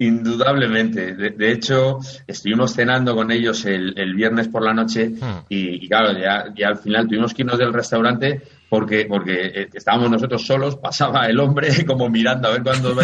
Indudablemente. 0.00 1.14
De, 1.14 1.30
de 1.30 1.52
hecho, 1.52 1.98
estuvimos 2.26 2.74
cenando 2.74 3.14
con 3.14 3.30
ellos 3.30 3.64
el, 3.64 3.96
el 3.96 4.12
viernes 4.16 4.48
por 4.48 4.64
la 4.64 4.74
noche 4.74 5.10
Hmm. 5.10 5.44
y, 5.48 5.84
y 5.84 5.88
claro, 5.88 6.18
ya, 6.18 6.52
ya 6.56 6.68
al 6.68 6.78
final 6.78 7.06
tuvimos 7.06 7.32
que 7.32 7.42
irnos 7.42 7.58
del 7.58 7.72
restaurante 7.72 8.40
porque, 8.72 9.04
porque 9.06 9.34
eh, 9.54 9.68
estábamos 9.74 10.10
nosotros 10.10 10.46
solos, 10.46 10.76
pasaba 10.76 11.26
el 11.26 11.38
hombre 11.38 11.68
como 11.86 12.08
mirando 12.08 12.48
a 12.48 12.52
ver 12.52 12.62
cuándo. 12.62 12.94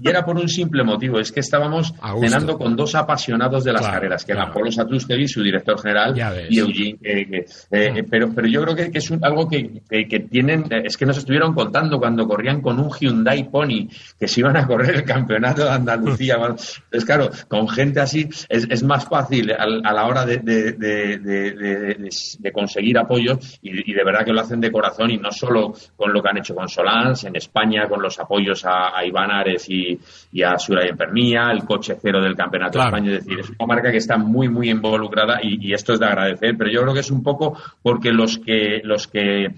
Y 0.00 0.08
era 0.08 0.24
por 0.24 0.38
un 0.38 0.48
simple 0.48 0.82
motivo, 0.82 1.20
es 1.20 1.30
que 1.30 1.40
estábamos 1.40 1.92
A 2.00 2.14
cenando 2.18 2.56
con 2.56 2.74
dos 2.74 2.94
apasionados 2.94 3.64
de 3.64 3.72
las 3.74 3.82
Claro, 3.82 3.94
carreras, 3.96 4.24
que 4.24 4.32
claro. 4.32 4.46
eran 4.48 4.54
Polo 4.54 4.72
Satrústegui, 4.72 5.28
su 5.28 5.42
director 5.42 5.78
general, 5.78 6.16
y 6.48 6.58
Eugene. 6.58 6.96
que, 7.02 7.44
eh, 7.70 8.02
Mm. 8.02 8.06
pero, 8.08 8.30
pero 8.34 8.48
yo 8.48 8.62
creo 8.62 8.74
que, 8.74 8.90
que 8.90 8.96
es 8.98 9.10
un- 9.10 9.22
algo 9.22 9.46
que, 9.46 9.82
que- 9.90 10.08
que 10.08 10.20
tienen, 10.20 10.64
eh, 10.70 10.84
es 10.86 10.96
que 10.96 11.04
nos 11.04 11.18
estuvieron 11.18 11.52
contando 11.52 11.98
cuando 11.98 12.26
corrían 12.26 12.62
con 12.62 12.80
un 12.80 12.88
Hyundai 12.90 13.50
Pony, 13.50 13.88
que 14.18 14.26
se 14.26 14.40
iban 14.40 14.56
a 14.56 14.66
correr 14.66 14.94
el 14.94 15.04
campeonato 15.04 15.64
de 15.64 15.70
Andalucía. 15.70 16.36
Entonces, 16.36 17.04
claro, 17.04 17.28
con 17.48 17.68
gente 17.68 18.00
así 18.00 18.26
es, 18.48 18.66
es 18.70 18.82
más 18.82 19.04
fácil 19.06 19.52
al- 19.52 19.82
a, 19.84 19.92
la 19.92 20.06
hora 20.06 20.24
de, 20.24 20.38
de- 20.38 20.72
de- 20.72 21.18
de- 21.18 21.50
de- 21.52 21.94
de- 21.98 22.08
de 22.38 22.52
conseguir 22.52 22.96
apoyo 22.96 23.38
y, 23.60 23.90
y 23.90 23.92
de 23.92 24.02
verdad 24.02 24.24
que 24.24 24.32
lo 24.32 24.40
hacen 24.40 24.62
de 24.62 24.72
corazón 24.72 24.93
y 25.08 25.18
no 25.18 25.30
solo 25.30 25.72
con 25.96 26.12
lo 26.12 26.22
que 26.22 26.28
han 26.28 26.38
hecho 26.38 26.54
con 26.54 26.68
Solans, 26.68 27.24
en 27.24 27.36
España 27.36 27.88
con 27.88 28.00
los 28.02 28.18
apoyos 28.18 28.64
a, 28.64 28.96
a 28.96 29.04
Iván 29.04 29.30
Ares 29.30 29.68
y, 29.68 29.98
y 30.32 30.42
a 30.42 30.58
Suraya 30.58 30.94
Pernía, 30.94 31.50
el 31.50 31.64
coche 31.64 31.96
cero 32.00 32.20
del 32.22 32.36
Campeonato 32.36 32.72
Claro. 32.78 32.90
de 32.90 32.96
España. 32.96 33.18
Es 33.18 33.24
decir, 33.24 33.40
es 33.40 33.50
una 33.50 33.66
marca 33.66 33.90
que 33.90 33.98
está 33.98 34.16
muy, 34.16 34.48
muy 34.48 34.70
involucrada 34.70 35.40
y, 35.42 35.58
y 35.68 35.72
esto 35.74 35.92
es 35.94 36.00
de 36.00 36.06
agradecer, 36.06 36.56
pero 36.56 36.70
yo 36.70 36.82
creo 36.82 36.94
que 36.94 37.00
es 37.00 37.10
un 37.10 37.22
poco 37.22 37.58
porque 37.82 38.12
los 38.12 38.38
que 38.38 38.80
los 38.84 39.06
que 39.08 39.48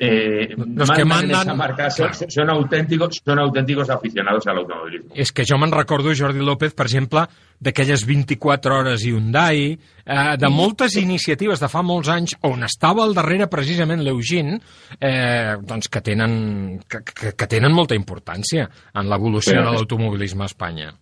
eh, 0.00 0.54
Los 0.56 0.90
que 0.90 1.04
mandan- 1.04 1.42
esa 1.42 1.54
marca 1.54 1.90
son, 1.90 2.08
claro. 2.10 2.26
son 2.30 2.50
auténticos 2.50 3.20
son 3.24 3.38
auténticos 3.38 3.90
aficionados 3.90 4.46
al 4.46 4.58
automovilismo. 4.58 5.10
És 5.14 5.32
que 5.32 5.44
jo 5.48 5.58
me'n 5.58 5.72
recordo, 5.72 6.12
Jordi 6.14 6.40
López, 6.40 6.74
per 6.74 6.86
exemple, 6.86 7.26
d'aquelles 7.62 8.04
24 8.06 8.74
hores 8.80 9.04
Hyundai, 9.04 9.78
eh, 10.04 10.36
de 10.38 10.48
moltes 10.48 10.96
iniciatives 10.96 11.60
de 11.60 11.68
fa 11.68 11.82
molts 11.82 12.08
anys 12.08 12.34
on 12.42 12.64
estava 12.64 13.04
al 13.04 13.14
darrere 13.14 13.46
precisament 13.48 14.02
l'Eugene, 14.02 14.60
eh, 15.00 15.56
doncs 15.62 15.88
que 15.88 16.00
tenen, 16.00 16.80
que, 16.88 17.02
que, 17.04 17.32
que 17.36 17.46
tenen 17.46 17.72
molta 17.72 17.94
importància 17.94 18.68
en 18.94 19.08
l'evolució 19.08 19.60
de 19.60 19.70
l'automobilisme 19.70 20.42
a 20.42 20.50
Espanya. 20.50 20.92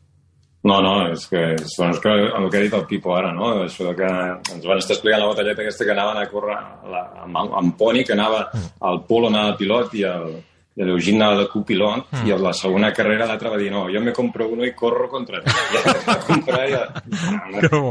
No, 0.62 0.76
no, 0.84 0.94
és 1.08 1.22
que 1.30 1.40
són 1.72 1.94
que, 2.04 2.12
el 2.36 2.46
que 2.52 2.58
ha 2.58 2.64
dit 2.66 2.74
el 2.76 2.84
Pipo 2.88 3.14
ara, 3.16 3.30
no? 3.32 3.54
Això 3.64 3.86
de 3.86 3.94
que 3.96 4.10
ens 4.10 4.66
van 4.68 4.82
estar 4.82 4.92
explicant 4.92 5.22
la 5.22 5.30
batalleta 5.30 5.64
aquesta 5.64 5.86
que 5.88 5.94
anaven 5.94 6.20
a 6.20 6.28
córrer 6.28 6.58
la, 6.92 7.00
amb, 7.24 7.38
amb 7.62 7.76
Poni, 7.80 8.04
que 8.04 8.12
anava 8.12 8.42
al 8.90 9.00
Polo 9.08 9.30
anava 9.32 9.56
pilot 9.56 9.96
i 9.96 10.04
el, 10.10 10.34
i 10.76 10.84
l'Eugene 10.84 11.22
anava 11.22 11.40
de 11.40 11.48
copilot 11.52 12.12
mm. 12.12 12.26
i 12.28 12.34
a 12.34 12.38
la 12.44 12.52
segona 12.56 12.92
carrera 12.96 13.26
l'altre 13.30 13.54
va 13.54 13.60
dir 13.60 13.70
no, 13.72 13.86
jo 13.92 14.04
me 14.04 14.12
compro 14.16 14.50
uno 14.52 14.68
i 14.68 14.74
corro 14.76 15.08
contra 15.08 15.40
tu. 15.44 15.50
I 15.50 15.82
va 16.06 16.18
comprar 16.28 16.62
i, 16.68 16.76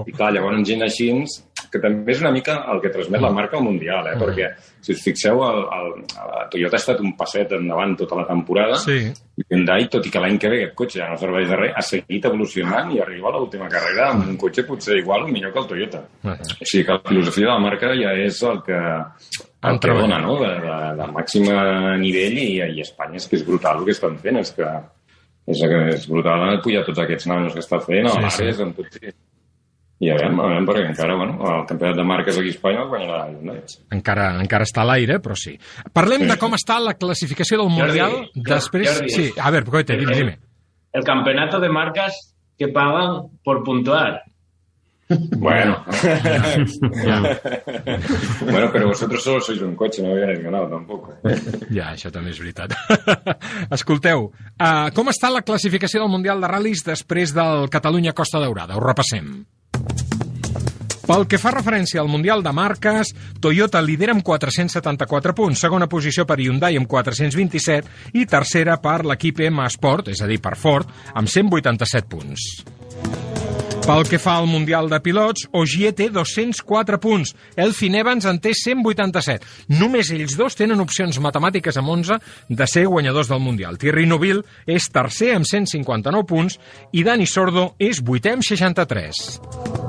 i 0.05 0.15
clar, 0.15 0.31
llavors 0.37 0.61
gent 0.69 0.85
així 0.85 1.09
que 1.71 1.79
també 1.83 2.11
és 2.13 2.21
una 2.23 2.31
mica 2.35 2.55
el 2.73 2.79
que 2.83 2.89
transmet 2.93 3.21
la 3.21 3.31
marca 3.31 3.57
al 3.57 3.63
Mundial, 3.63 4.07
eh? 4.11 4.15
Mm. 4.15 4.21
perquè 4.23 4.47
si 4.81 4.93
us 4.95 5.01
fixeu, 5.03 5.41
el, 5.45 5.59
el, 5.77 5.89
el 6.03 6.49
Toyota 6.53 6.77
ha 6.77 6.81
estat 6.83 6.99
un 7.03 7.13
passet 7.19 7.51
endavant 7.57 7.95
tota 7.99 8.15
la 8.19 8.25
temporada 8.27 8.75
Sí. 8.81 8.97
i 9.39 9.45
Hyundai, 9.49 9.87
tot 9.91 10.05
i 10.05 10.11
que 10.13 10.19
l'any 10.23 10.37
que 10.39 10.49
ve 10.51 10.59
aquest 10.63 10.75
cotxe 10.81 10.99
ja 11.01 11.09
no 11.11 11.17
serveix 11.21 11.47
de 11.49 11.55
res, 11.59 11.73
ha 11.75 11.81
seguit 11.85 12.25
evolucionant 12.29 12.91
i 12.95 12.99
arriba 13.03 13.29
a 13.29 13.37
l'última 13.37 13.67
carrera 13.71 14.09
amb 14.11 14.27
un 14.27 14.37
cotxe 14.41 14.63
potser 14.67 14.97
igual 14.99 15.23
o 15.23 15.27
millor 15.27 15.53
que 15.53 15.59
el 15.63 15.67
Toyota. 15.73 16.03
Uh 16.23 16.35
O 16.61 16.65
sigui 16.65 16.85
que 16.85 16.91
la 16.97 17.01
filosofia 17.07 17.45
de 17.45 17.51
la 17.53 17.59
marca 17.59 17.93
ja 17.95 18.13
és 18.19 18.41
el 18.43 18.61
que, 18.65 18.79
el 19.69 19.79
que 19.79 19.93
dona, 20.01 20.19
no? 20.23 20.37
De, 20.39 20.53
de, 20.65 20.77
de 20.99 21.07
màxim 21.13 21.45
nivell 22.01 22.37
i, 22.37 22.47
i 22.75 22.81
Espanya 22.81 23.17
és 23.19 23.27
que 23.27 23.35
és 23.39 23.45
brutal 23.47 23.79
el 23.81 23.85
que 23.85 23.95
estan 23.95 24.17
fent, 24.19 24.37
és 24.41 24.51
que 24.55 24.67
és, 25.49 25.61
és 25.95 26.07
brutal 26.09 26.59
pujar 26.63 26.83
tots 26.85 26.99
aquests 27.01 27.27
nanos 27.27 27.53
que 27.55 27.63
està 27.63 27.79
fent, 27.81 28.07
Sí, 28.07 28.17
a 28.25 28.29
sí. 28.29 28.43
l'Ares, 28.43 28.59
amb 28.61 28.75
tot... 28.77 28.99
I 29.99 30.07
a 30.07 30.15
veure, 30.15 30.29
a 30.31 30.47
veure, 30.47 30.63
perquè 30.69 30.85
encara, 30.87 31.15
bueno, 31.19 31.33
el 31.43 31.65
campionat 31.67 31.97
de 31.99 32.03
marques 32.07 32.37
aquí 32.39 32.53
a 32.53 32.55
Espanya 32.55 32.85
el 32.85 32.87
guanyarà 32.87 33.17
Hyundai. 33.33 33.57
Encara, 33.97 34.29
encara 34.39 34.67
està 34.67 34.85
a 34.85 34.87
l'aire, 34.87 35.19
però 35.19 35.35
sí. 35.35 35.57
Parlem 35.91 36.23
de 36.29 36.37
com 36.39 36.55
està 36.55 36.77
la 36.79 36.95
classificació 36.95 37.59
del 37.59 37.73
Mundial 37.73 38.15
Jordi, 38.15 38.45
després... 38.47 38.87
Jordi. 38.93 39.11
Sí, 39.11 39.27
a 39.35 39.51
ver, 39.51 39.65
Coete, 39.67 39.99
dime, 39.99 40.15
dime. 40.15 40.37
El 40.95 41.03
campeonato 41.03 41.59
de 41.59 41.69
marcas 41.69 42.15
que 42.57 42.69
pagan 42.69 43.27
por 43.43 43.63
puntuar. 43.63 44.23
Bueno. 45.37 45.83
bueno, 48.41 48.69
pero 48.71 48.87
vosotros 48.87 49.23
solo 49.23 49.41
sois 49.41 49.61
un 49.61 49.75
coche, 49.75 50.03
no 50.03 50.11
habéis 50.11 50.39
ganado 50.39 50.69
tampoco. 50.69 51.17
Ja, 51.73 51.91
això 51.91 52.11
també 52.13 52.29
és 52.31 52.39
veritat. 52.39 52.71
Escolteu, 53.77 54.29
uh, 54.29 54.89
com 54.95 55.09
està 55.09 55.33
la 55.33 55.41
classificació 55.41 56.05
del 56.05 56.13
Mundial 56.13 56.39
de 56.39 56.47
Ral·lis 56.47 56.85
després 56.85 57.33
del 57.33 57.67
Catalunya-Costa 57.73 58.39
Daurada? 58.39 58.77
Ho 58.77 58.85
repassem. 58.85 59.41
Pel 61.09 61.23
que 61.25 61.39
fa 61.41 61.49
referència 61.49 62.03
al 62.03 62.09
Mundial 62.11 62.43
de 62.45 62.51
Marques, 62.53 63.09
Toyota 63.41 63.79
lidera 63.81 64.13
amb 64.13 64.21
474 64.21 65.33
punts, 65.33 65.63
segona 65.65 65.87
posició 65.89 66.27
per 66.29 66.37
Hyundai 66.37 66.77
amb 66.77 66.85
427 66.85 68.13
i 68.21 68.27
tercera 68.29 68.75
per 68.77 68.99
l'equip 69.09 69.41
M 69.47 69.65
Sport, 69.73 70.11
és 70.13 70.21
a 70.21 70.29
dir, 70.29 70.37
per 70.37 70.53
Ford, 70.53 70.85
amb 71.17 71.25
187 71.25 72.05
punts. 72.13 72.45
Pel 73.89 74.05
que 74.05 74.21
fa 74.21 74.35
al 74.37 74.45
Mundial 74.45 74.85
de 74.91 75.01
Pilots, 75.01 75.47
Ogier 75.57 75.95
té 75.97 76.11
204 76.13 77.01
punts, 77.01 77.33
Elfin 77.57 77.97
Evans 77.97 78.29
en 78.29 78.37
té 78.37 78.53
187. 78.53 79.49
Només 79.81 80.13
ells 80.13 80.37
dos 80.37 80.53
tenen 80.61 80.85
opcions 80.85 81.17
matemàtiques 81.25 81.81
amb 81.81 81.89
11 81.97 82.21
de 82.53 82.69
ser 82.69 82.85
guanyadors 82.85 83.33
del 83.33 83.41
Mundial. 83.41 83.81
Thierry 83.81 84.05
Neuville 84.05 84.45
és 84.69 84.91
tercer 84.93 85.33
amb 85.39 85.49
159 85.49 86.29
punts 86.29 86.61
i 86.93 87.01
Dani 87.01 87.25
Sordo 87.25 87.71
és 87.81 88.05
vuitè 88.05 88.37
amb 88.37 88.45
63. 88.45 89.88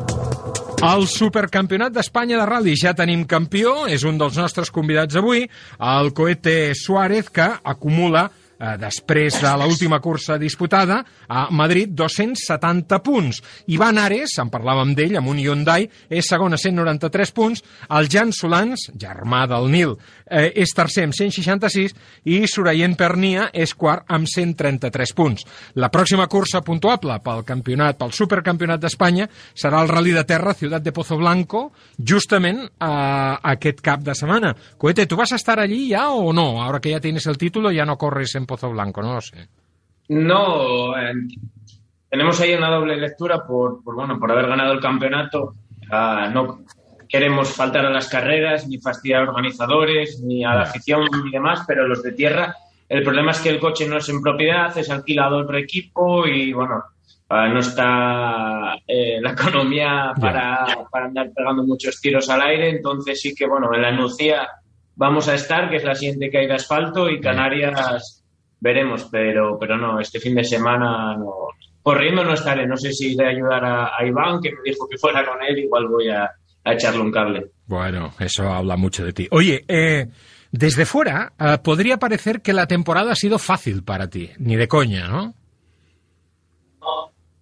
Al 0.81 1.03
Supercampionat 1.05 1.93
d'Espanya 1.93 2.39
de 2.41 2.45
Rally 2.49 2.73
ja 2.81 2.95
tenim 2.97 3.27
campió, 3.29 3.85
és 3.93 4.01
un 4.09 4.17
dels 4.17 4.39
nostres 4.41 4.71
convidats 4.73 5.19
avui, 5.21 5.43
el 5.77 6.09
Coete 6.17 6.73
Suárez, 6.73 7.29
que 7.29 7.45
acumula 7.45 8.31
eh, 8.61 8.77
després 8.81 9.41
de 9.41 9.53
l'última 9.59 10.01
cursa 10.05 10.37
disputada 10.39 11.01
a 11.27 11.47
Madrid 11.51 11.95
270 11.97 13.01
punts. 13.03 13.41
Ivan 13.73 13.99
Ares, 13.99 14.37
en 14.43 14.51
parlàvem 14.53 14.95
d'ell, 14.95 15.17
amb 15.19 15.33
un 15.33 15.41
Hyundai, 15.41 15.89
és 16.11 16.29
segon 16.29 16.55
a 16.55 16.61
193 16.61 17.33
punts. 17.37 17.65
El 17.97 18.11
Jan 18.13 18.35
Solans, 18.37 18.91
germà 19.01 19.47
del 19.51 19.71
Nil, 19.73 19.97
eh, 20.27 20.53
és 20.63 20.75
tercer 20.77 21.07
amb 21.09 21.17
166 21.17 21.95
i 22.31 22.43
Surayen 22.51 22.97
Pernia 22.99 23.49
és 23.53 23.75
quart 23.75 24.05
amb 24.13 24.29
133 24.29 25.15
punts. 25.17 25.47
La 25.81 25.91
pròxima 25.91 26.29
cursa 26.31 26.63
puntuable 26.67 27.17
pel 27.25 27.45
campionat, 27.49 27.99
pel 27.99 28.15
Supercampionat 28.17 28.81
d'Espanya 28.83 29.29
serà 29.55 29.83
el 29.83 29.91
Rally 29.91 30.15
de 30.17 30.25
Terra 30.29 30.55
Ciutat 30.55 30.85
de 30.85 30.93
Pozo 30.93 31.17
Blanco 31.21 31.71
justament 31.97 32.63
eh, 32.67 33.35
aquest 33.55 33.81
cap 33.85 34.05
de 34.05 34.15
setmana. 34.15 34.55
Coete, 34.77 35.07
¿tú 35.07 35.17
vas 35.17 35.33
estar 35.33 35.59
allí 35.59 35.89
ya 35.89 36.11
o 36.11 36.33
no? 36.33 36.63
Ahora 36.63 36.81
que 36.81 36.91
ya 36.91 37.01
tienes 37.01 37.27
el 37.27 37.39
título 37.39 37.71
ya 37.71 37.85
no 37.85 37.97
corres 37.99 38.35
en 38.35 38.47
Pozo 38.51 38.69
Blanco, 38.69 39.01
no 39.01 39.15
lo 39.15 39.21
sé. 39.21 39.49
No, 40.09 40.99
eh, 40.99 41.13
tenemos 42.09 42.41
ahí 42.41 42.53
una 42.53 42.69
doble 42.69 42.97
lectura 42.97 43.47
por, 43.47 43.81
por, 43.85 43.95
bueno, 43.95 44.19
por 44.19 44.33
haber 44.33 44.49
ganado 44.49 44.73
el 44.73 44.81
campeonato. 44.81 45.55
Ah, 45.89 46.29
no 46.35 46.65
queremos 47.09 47.55
faltar 47.55 47.87
a 47.87 47.91
las 47.91 48.09
carreras, 48.09 48.67
ni 48.67 48.79
fastidiar 48.79 49.23
a 49.23 49.29
organizadores, 49.29 50.21
ni 50.21 50.45
a 50.45 50.55
la 50.55 50.63
afición, 50.63 51.07
ni 51.25 51.31
demás, 51.31 51.61
pero 51.65 51.87
los 51.87 52.03
de 52.03 52.11
tierra, 52.11 52.57
el 52.89 53.05
problema 53.05 53.31
es 53.31 53.39
que 53.39 53.51
el 53.51 53.61
coche 53.61 53.87
no 53.87 53.99
es 53.99 54.09
en 54.09 54.21
propiedad, 54.21 54.77
es 54.77 54.91
alquilado 54.91 55.39
otro 55.39 55.57
equipo 55.57 56.27
y, 56.27 56.53
bueno, 56.53 56.83
ah, 57.29 57.47
no 57.47 57.61
está 57.61 58.75
eh, 58.85 59.21
la 59.21 59.31
economía 59.39 60.13
para, 60.21 60.67
para 60.91 61.07
andar 61.07 61.31
pegando 61.33 61.63
muchos 61.63 62.01
tiros 62.01 62.29
al 62.29 62.43
aire, 62.43 62.71
entonces 62.71 63.21
sí 63.21 63.33
que, 63.33 63.47
bueno, 63.47 63.73
en 63.73 63.83
la 63.83 63.93
Nucía 63.93 64.49
vamos 64.97 65.29
a 65.29 65.35
estar, 65.35 65.71
que 65.71 65.77
es 65.77 65.85
la 65.85 65.95
siguiente 65.95 66.33
caída 66.33 66.49
de 66.49 66.55
asfalto, 66.57 67.09
y 67.09 67.21
Canarias 67.21 68.20
veremos, 68.61 69.09
pero, 69.11 69.59
pero 69.59 69.77
no, 69.77 70.01
este 70.01 70.21
fin 70.21 70.35
de 70.35 70.45
semana 70.45 71.17
no. 71.17 71.33
Corriendo 71.83 72.23
no 72.23 72.35
estaré, 72.35 72.67
no 72.67 72.77
sé 72.77 72.93
si 72.93 73.15
iré 73.15 73.27
a 73.27 73.31
ayudar 73.31 73.65
a, 73.65 73.87
a 73.99 74.07
Iván, 74.07 74.41
que 74.43 74.51
me 74.51 74.59
dijo 74.65 74.87
que 74.89 74.99
fuera 74.99 75.25
con 75.25 75.43
él, 75.43 75.59
igual 75.59 75.89
voy 75.89 76.09
a, 76.11 76.31
a 76.65 76.73
echarle 76.75 77.01
un 77.01 77.11
cable. 77.11 77.47
Bueno, 77.67 78.13
eso 78.19 78.49
habla 78.49 78.77
mucho 78.77 79.05
de 79.05 79.13
ti. 79.15 79.29
Oye, 79.31 79.65
eh, 79.67 80.07
desde 80.53 80.85
fuera 80.85 81.33
eh, 81.39 81.57
podría 81.65 81.97
parecer 81.97 82.43
que 82.43 82.53
la 82.53 82.67
temporada 82.67 83.13
ha 83.13 83.17
sido 83.17 83.39
fácil 83.39 83.83
para 83.83 84.09
ti, 84.09 84.31
ni 84.39 84.57
de 84.57 84.69
coña, 84.69 85.09
¿no? 85.09 85.35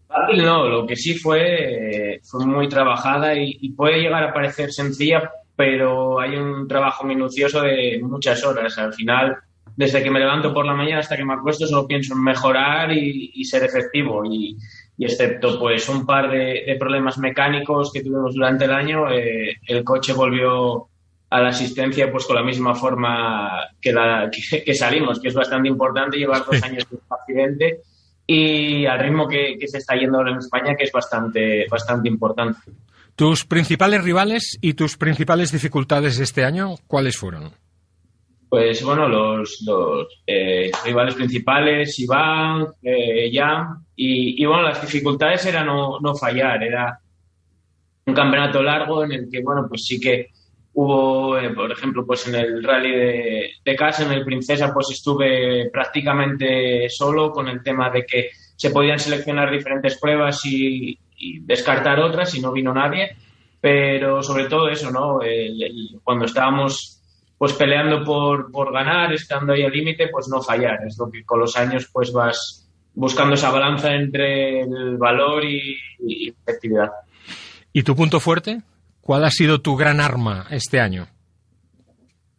Fácil 0.06 0.42
no, 0.42 0.66
lo 0.68 0.86
que 0.86 0.96
sí 0.96 1.18
fue, 1.18 2.14
eh, 2.14 2.20
fue 2.22 2.46
muy 2.46 2.68
trabajada 2.68 3.34
y, 3.34 3.58
y 3.60 3.72
puede 3.72 4.00
llegar 4.00 4.22
a 4.22 4.32
parecer 4.32 4.72
sencilla, 4.72 5.30
pero 5.56 6.20
hay 6.20 6.36
un 6.36 6.66
trabajo 6.68 7.04
minucioso 7.04 7.60
de 7.62 7.98
muchas 8.02 8.42
horas. 8.44 8.78
Al 8.78 8.94
final, 8.94 9.36
desde 9.76 10.02
que 10.02 10.10
me 10.10 10.18
levanto 10.18 10.52
por 10.52 10.66
la 10.66 10.74
mañana 10.74 11.00
hasta 11.00 11.16
que 11.16 11.24
me 11.24 11.34
acuesto, 11.34 11.66
solo 11.66 11.86
pienso 11.86 12.14
en 12.14 12.22
mejorar 12.22 12.92
y, 12.92 13.32
y 13.34 13.44
ser 13.44 13.64
efectivo. 13.64 14.24
Y, 14.24 14.56
y 14.98 15.04
excepto 15.04 15.58
pues 15.58 15.88
un 15.88 16.04
par 16.04 16.30
de, 16.30 16.64
de 16.66 16.76
problemas 16.76 17.18
mecánicos 17.18 17.92
que 17.92 18.02
tuvimos 18.02 18.34
durante 18.34 18.64
el 18.64 18.72
año, 18.72 19.08
eh, 19.10 19.56
el 19.66 19.84
coche 19.84 20.12
volvió 20.12 20.88
a 21.30 21.40
la 21.40 21.50
asistencia 21.50 22.10
pues 22.10 22.26
con 22.26 22.34
la 22.34 22.42
misma 22.42 22.74
forma 22.74 23.50
que, 23.80 23.92
la, 23.92 24.28
que, 24.30 24.64
que 24.64 24.74
salimos, 24.74 25.20
que 25.20 25.28
es 25.28 25.34
bastante 25.34 25.68
importante 25.68 26.18
llevar 26.18 26.44
dos 26.44 26.60
años 26.64 26.84
de 26.90 26.98
accidente 27.08 27.80
y 28.26 28.86
al 28.86 28.98
ritmo 28.98 29.28
que, 29.28 29.56
que, 29.58 29.68
se 29.68 29.78
está 29.78 29.94
yendo 29.94 30.18
ahora 30.18 30.32
en 30.32 30.38
España, 30.38 30.74
que 30.76 30.84
es 30.84 30.92
bastante, 30.92 31.66
bastante 31.70 32.08
importante. 32.08 32.58
¿Tus 33.14 33.44
principales 33.44 34.02
rivales 34.02 34.58
y 34.60 34.74
tus 34.74 34.96
principales 34.96 35.52
dificultades 35.52 36.18
de 36.18 36.24
este 36.24 36.44
año, 36.44 36.74
cuáles 36.86 37.16
fueron? 37.16 37.52
Pues 38.48 38.82
bueno, 38.82 39.06
los, 39.08 39.62
los 39.66 40.06
eh, 40.26 40.70
rivales 40.84 41.14
principales, 41.14 41.98
Iván, 41.98 42.66
eh, 42.82 43.30
y, 43.96 44.42
y, 44.42 44.46
bueno, 44.46 44.62
las 44.62 44.80
dificultades 44.80 45.44
era 45.44 45.62
no, 45.62 46.00
no, 46.00 46.14
fallar, 46.14 46.62
era 46.62 46.98
un 48.06 48.14
campeonato 48.14 48.62
largo 48.62 49.04
en 49.04 49.12
el 49.12 49.28
que, 49.30 49.42
bueno, 49.42 49.66
pues 49.68 49.84
sí 49.84 50.00
que 50.00 50.28
hubo, 50.72 51.36
eh, 51.38 51.50
por 51.50 51.70
ejemplo, 51.70 52.06
pues 52.06 52.26
en 52.28 52.36
el 52.36 52.62
rally 52.62 52.92
de, 52.92 53.50
de, 53.62 53.76
casa, 53.76 54.04
en 54.04 54.12
el 54.12 54.24
Princesa, 54.24 54.72
pues 54.72 54.90
estuve 54.92 55.68
prácticamente 55.70 56.88
solo 56.88 57.30
con 57.32 57.48
el 57.48 57.62
tema 57.62 57.90
de 57.90 58.06
que 58.06 58.30
se 58.56 58.70
podían 58.70 58.98
seleccionar 58.98 59.50
diferentes 59.50 59.98
pruebas 59.98 60.44
y, 60.46 60.98
y 61.18 61.40
descartar 61.40 62.00
otras 62.00 62.34
y 62.34 62.40
no 62.40 62.52
vino 62.52 62.72
nadie, 62.72 63.14
pero 63.60 64.22
sobre 64.22 64.44
todo 64.44 64.68
eso, 64.68 64.90
¿no? 64.90 65.18
Cuando 66.02 66.24
estábamos 66.24 66.97
pues 67.38 67.52
peleando 67.54 68.04
por, 68.04 68.50
por 68.50 68.72
ganar, 68.72 69.12
estando 69.12 69.52
ahí 69.52 69.62
al 69.62 69.72
límite, 69.72 70.08
pues 70.08 70.28
no 70.28 70.42
fallar. 70.42 70.80
Es 70.86 70.98
lo 70.98 71.10
que 71.10 71.24
con 71.24 71.38
los 71.40 71.56
años 71.56 71.88
pues 71.92 72.12
vas 72.12 72.68
buscando 72.94 73.34
esa 73.34 73.50
balanza 73.50 73.94
entre 73.94 74.60
el 74.62 74.96
valor 74.98 75.44
y, 75.44 75.76
y 76.00 76.30
efectividad. 76.30 76.90
¿Y 77.72 77.82
tu 77.84 77.94
punto 77.94 78.18
fuerte? 78.18 78.60
¿Cuál 79.00 79.24
ha 79.24 79.30
sido 79.30 79.60
tu 79.60 79.76
gran 79.76 80.00
arma 80.00 80.46
este 80.50 80.80
año? 80.80 81.06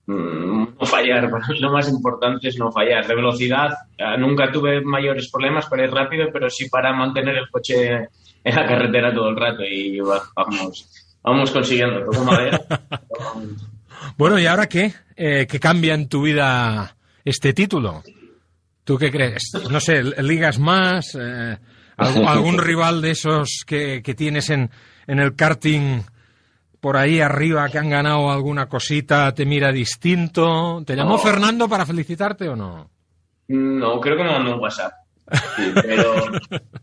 Mm, 0.05 0.75
No 0.79 0.85
fallar, 0.85 1.29
lo 1.59 1.71
más 1.71 1.89
importante 1.89 2.49
es 2.49 2.57
no 2.57 2.71
fallar. 2.71 3.07
De 3.07 3.15
velocidad, 3.15 3.69
eh, 3.97 4.17
nunca 4.17 4.51
tuve 4.51 4.81
mayores 4.81 5.29
problemas 5.31 5.65
para 5.67 5.85
ir 5.85 5.91
rápido, 5.91 6.27
pero 6.33 6.49
sí 6.49 6.67
para 6.69 6.91
mantener 6.93 7.37
el 7.37 7.49
coche 7.49 8.07
en 8.43 8.55
la 8.55 8.65
carretera 8.65 9.13
todo 9.13 9.29
el 9.29 9.35
rato 9.37 9.63
y 9.63 9.99
vamos, 9.99 10.89
vamos 11.23 11.51
consiguiendo. 11.51 12.05
Toco 12.05 12.23
madera. 12.25 12.59
Bueno, 14.17 14.39
¿y 14.39 14.45
ahora 14.45 14.67
qué? 14.67 14.93
Eh, 15.15 15.47
¿Qué 15.49 15.59
cambia 15.59 15.93
en 15.93 16.07
tu 16.07 16.21
vida 16.23 16.95
este 17.23 17.53
título? 17.53 18.03
¿Tú 18.83 18.97
qué 18.97 19.11
crees? 19.11 19.51
No 19.69 19.79
sé, 19.79 20.03
ligas 20.21 20.59
más, 20.59 21.15
eh, 21.19 21.57
¿Algún, 21.97 22.25
algún 22.27 22.57
rival 22.57 23.01
de 23.01 23.11
esos 23.11 23.63
que, 23.65 24.01
que 24.01 24.15
tienes 24.15 24.49
en, 24.49 24.69
en 25.07 25.19
el 25.19 25.35
karting 25.35 26.01
por 26.79 26.95
ahí 26.97 27.19
arriba 27.19 27.69
que 27.69 27.77
han 27.77 27.89
ganado 27.89 28.31
alguna 28.31 28.67
cosita 28.67 29.33
te 29.33 29.45
mira 29.45 29.71
distinto? 29.71 30.81
¿Te 30.85 30.95
llamó. 30.95 31.17
Fernando 31.17 31.67
para 31.67 31.85
felicitarte 31.85 32.47
o 32.47 32.55
no? 32.55 32.89
No, 33.49 33.99
creo 33.99 34.15
que 34.15 34.23
me 34.23 34.31
mandó 34.31 34.55
un 34.55 34.61
WhatsApp. 34.61 34.93
Sí, 35.55 35.71
pero, 35.75 36.13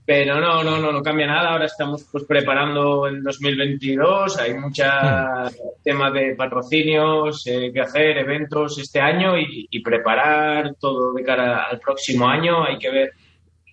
pero 0.05 0.41
no, 0.41 0.63
no, 0.63 0.79
no, 0.79 0.93
no 0.93 1.03
cambia 1.03 1.27
nada. 1.27 1.51
Ahora 1.51 1.67
estamos 1.67 2.07
pues 2.11 2.25
preparando 2.25 3.07
el 3.07 3.23
2022. 3.23 4.39
Hay 4.39 4.55
mucha 4.55 5.51
tema 5.83 6.11
de 6.11 6.35
patrocinios 6.35 7.47
eh, 7.47 7.71
que 7.73 7.81
hacer, 7.81 8.19
eventos 8.19 8.79
este 8.79 9.01
año 9.01 9.39
y, 9.39 9.67
y 9.71 9.81
preparar 9.81 10.75
todo 10.81 11.13
de 11.13 11.23
cara 11.23 11.65
al 11.65 11.81
próximo 11.81 12.29
año. 12.29 12.65
Hay 12.65 12.79
que 12.79 12.91
ver 12.91 13.13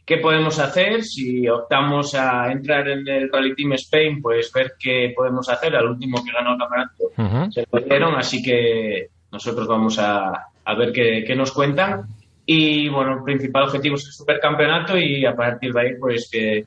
qué 0.06 0.18
podemos 0.18 0.60
hacer. 0.60 1.04
Si 1.04 1.48
optamos 1.48 2.16
a 2.16 2.52
entrar 2.52 2.88
en 2.88 3.08
el 3.08 3.32
Rally 3.32 3.56
Team 3.56 3.74
Spain, 3.74 4.22
pues 4.22 4.52
ver 4.52 4.74
qué 4.80 5.14
podemos 5.16 5.50
hacer. 5.50 5.76
Al 5.76 5.90
último 5.90 6.24
que 6.24 6.32
ganó 6.32 6.54
el 6.54 6.60
campeonato 6.60 7.52
se 7.52 7.66
perdieron, 7.68 8.16
así 8.16 8.42
que 8.42 9.10
nosotros 9.32 9.68
vamos 9.68 9.98
a, 10.00 10.48
a 10.66 10.76
ver 10.76 10.92
qué, 10.92 11.24
qué 11.26 11.36
nos 11.36 11.52
cuentan. 11.52 12.08
Y 12.46 12.90
bueno, 12.90 13.18
el 13.18 13.24
principal 13.24 13.64
objetivo 13.64 13.96
es 13.96 14.06
el 14.06 14.14
supercampeonato 14.14 14.98
y 14.98 15.26
a 15.26 15.36
partir 15.36 15.72
de 15.74 15.82
ahí, 15.82 15.96
pues 16.00 16.30
que 16.32 16.66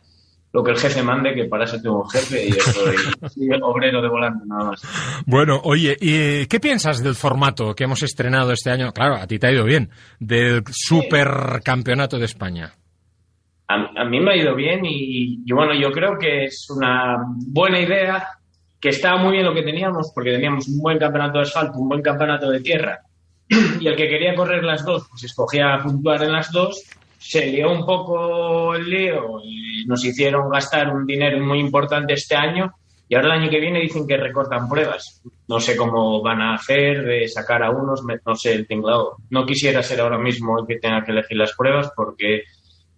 lo 0.53 0.65
que 0.65 0.71
el 0.71 0.79
jefe 0.79 1.03
mande, 1.03 1.35
que 1.35 1.45
para 1.45 1.65
eso 1.65 1.81
tengo 1.83 2.03
un 2.03 2.09
jefe 2.09 2.47
y 2.47 2.53
yo 2.53 2.61
soy, 2.61 2.97
soy 3.29 3.49
obrero 3.63 4.01
de 4.01 4.09
volante 4.09 4.45
nada 4.47 4.71
más. 4.71 4.83
Bueno, 5.27 5.61
oye, 5.63 5.95
¿y 6.01 6.47
qué 6.47 6.61
piensas 6.61 7.03
del 7.03 7.15
formato 7.15 7.75
que 7.75 7.85
hemos 7.85 8.03
estrenado 8.03 8.53
este 8.53 8.71
año? 8.71 8.91
Claro, 8.93 9.17
a 9.17 9.27
ti 9.27 9.39
te 9.39 9.49
ha 9.49 9.53
ido 9.53 9.65
bien, 9.65 9.91
del 10.19 10.63
Supercampeonato 10.71 12.19
de 12.19 12.25
España. 12.25 12.73
A, 13.69 13.75
a 14.01 14.05
mí 14.07 14.19
me 14.19 14.33
ha 14.33 14.37
ido 14.37 14.55
bien 14.55 14.81
y, 14.87 15.43
y 15.45 15.53
bueno, 15.53 15.75
yo 15.75 15.91
creo 15.91 16.17
que 16.19 16.45
es 16.45 16.67
una 16.71 17.19
buena 17.49 17.79
idea, 17.79 18.27
que 18.81 18.91
estaba 18.91 19.21
muy 19.21 19.33
bien 19.33 19.45
lo 19.45 19.53
que 19.53 19.63
teníamos, 19.63 20.11
porque 20.15 20.33
teníamos 20.33 20.69
un 20.69 20.81
buen 20.81 20.99
campeonato 20.99 21.39
de 21.39 21.43
asfalto, 21.43 21.79
un 21.79 21.89
buen 21.89 22.03
campeonato 22.03 22.51
de 22.51 22.61
tierra, 22.61 23.01
y 23.49 23.87
el 23.87 23.97
que 23.97 24.09
quería 24.09 24.35
correr 24.35 24.65
las 24.65 24.85
dos, 24.85 25.07
pues 25.09 25.25
escogía 25.25 25.79
puntuar 25.83 26.23
en 26.23 26.33
las 26.33 26.51
dos, 26.51 26.83
se 27.19 27.47
lió 27.47 27.73
un 27.73 27.85
poco 27.85 28.75
el 28.75 28.89
lío 28.89 29.41
y 29.45 29.85
nos 29.87 30.05
hicieron 30.05 30.49
gastar 30.51 30.89
un 30.89 31.07
dinero 31.07 31.45
muy 31.45 31.61
importante 31.61 32.15
este 32.15 32.37
año 32.37 32.73
y 33.09 33.15
ahora 33.15 33.35
el 33.35 33.43
año 33.43 33.51
que 33.51 33.61
viene 33.61 33.81
dicen 33.81 34.07
que 34.07 34.17
recortan 34.17 34.69
pruebas. 34.69 35.23
No 35.49 35.61
sé 35.61 35.77
cómo 35.77 36.23
van 36.23 36.41
a 36.41 36.55
hacer 36.55 37.05
de 37.05 37.29
sacar 37.29 37.63
a 37.63 37.71
unos, 37.71 38.03
no 38.05 38.35
sé 38.35 38.53
el 38.53 38.67
tinglado. 38.67 39.17
No 39.31 39.47
quisiera 39.47 39.83
ser 39.83 40.01
ahora 40.01 40.19
mismo 40.19 40.59
el 40.59 40.67
que 40.67 40.81
tenga 40.81 41.05
que 41.05 41.13
elegir 41.13 41.37
las 41.37 41.55
pruebas 41.55 41.93
porque 41.95 42.43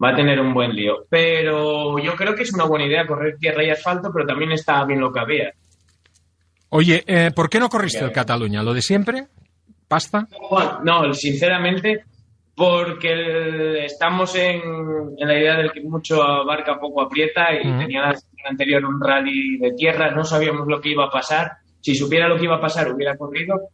va 0.02 0.10
a 0.10 0.16
tener 0.16 0.40
un 0.40 0.54
buen 0.54 0.74
lío. 0.74 1.04
Pero 1.10 1.98
yo 1.98 2.14
creo 2.14 2.34
que 2.34 2.44
es 2.44 2.54
una 2.54 2.64
buena 2.64 2.86
idea 2.86 3.06
correr 3.06 3.36
tierra 3.38 3.64
y 3.64 3.70
asfalto, 3.70 4.10
pero 4.12 4.26
también 4.26 4.52
está 4.52 4.82
bien 4.86 5.00
lo 5.00 5.12
que 5.12 5.20
había. 5.20 5.52
Oye, 6.70 7.04
eh, 7.06 7.30
¿por 7.34 7.50
qué 7.50 7.60
no 7.60 7.68
corriste 7.68 8.04
el 8.04 8.12
Cataluña? 8.12 8.62
¿Lo 8.62 8.72
de 8.72 8.82
siempre? 8.82 9.26
¿Pasta? 9.88 10.28
No, 10.84 11.14
sinceramente, 11.14 12.04
porque 12.54 13.84
estamos 13.84 14.34
en, 14.36 14.60
en 15.16 15.28
la 15.28 15.38
idea 15.38 15.56
del 15.56 15.72
que 15.72 15.80
mucho 15.80 16.22
abarca, 16.22 16.78
poco 16.78 17.00
aprieta 17.00 17.54
y 17.54 17.66
Ujú. 17.66 17.78
tenía 17.78 18.02
la 18.02 18.16
semana 18.16 18.50
anterior 18.50 18.84
un 18.84 19.00
rally 19.00 19.58
de 19.58 19.72
tierra, 19.72 20.10
no 20.10 20.24
sabíamos 20.24 20.66
lo 20.68 20.80
que 20.80 20.90
iba 20.90 21.06
a 21.06 21.10
pasar. 21.10 21.52
Si 21.80 21.94
supiera 21.94 22.28
lo 22.28 22.36
que 22.36 22.44
iba 22.44 22.56
a 22.56 22.60
pasar, 22.60 22.92
hubiera 22.92 23.16
corrido. 23.16 23.70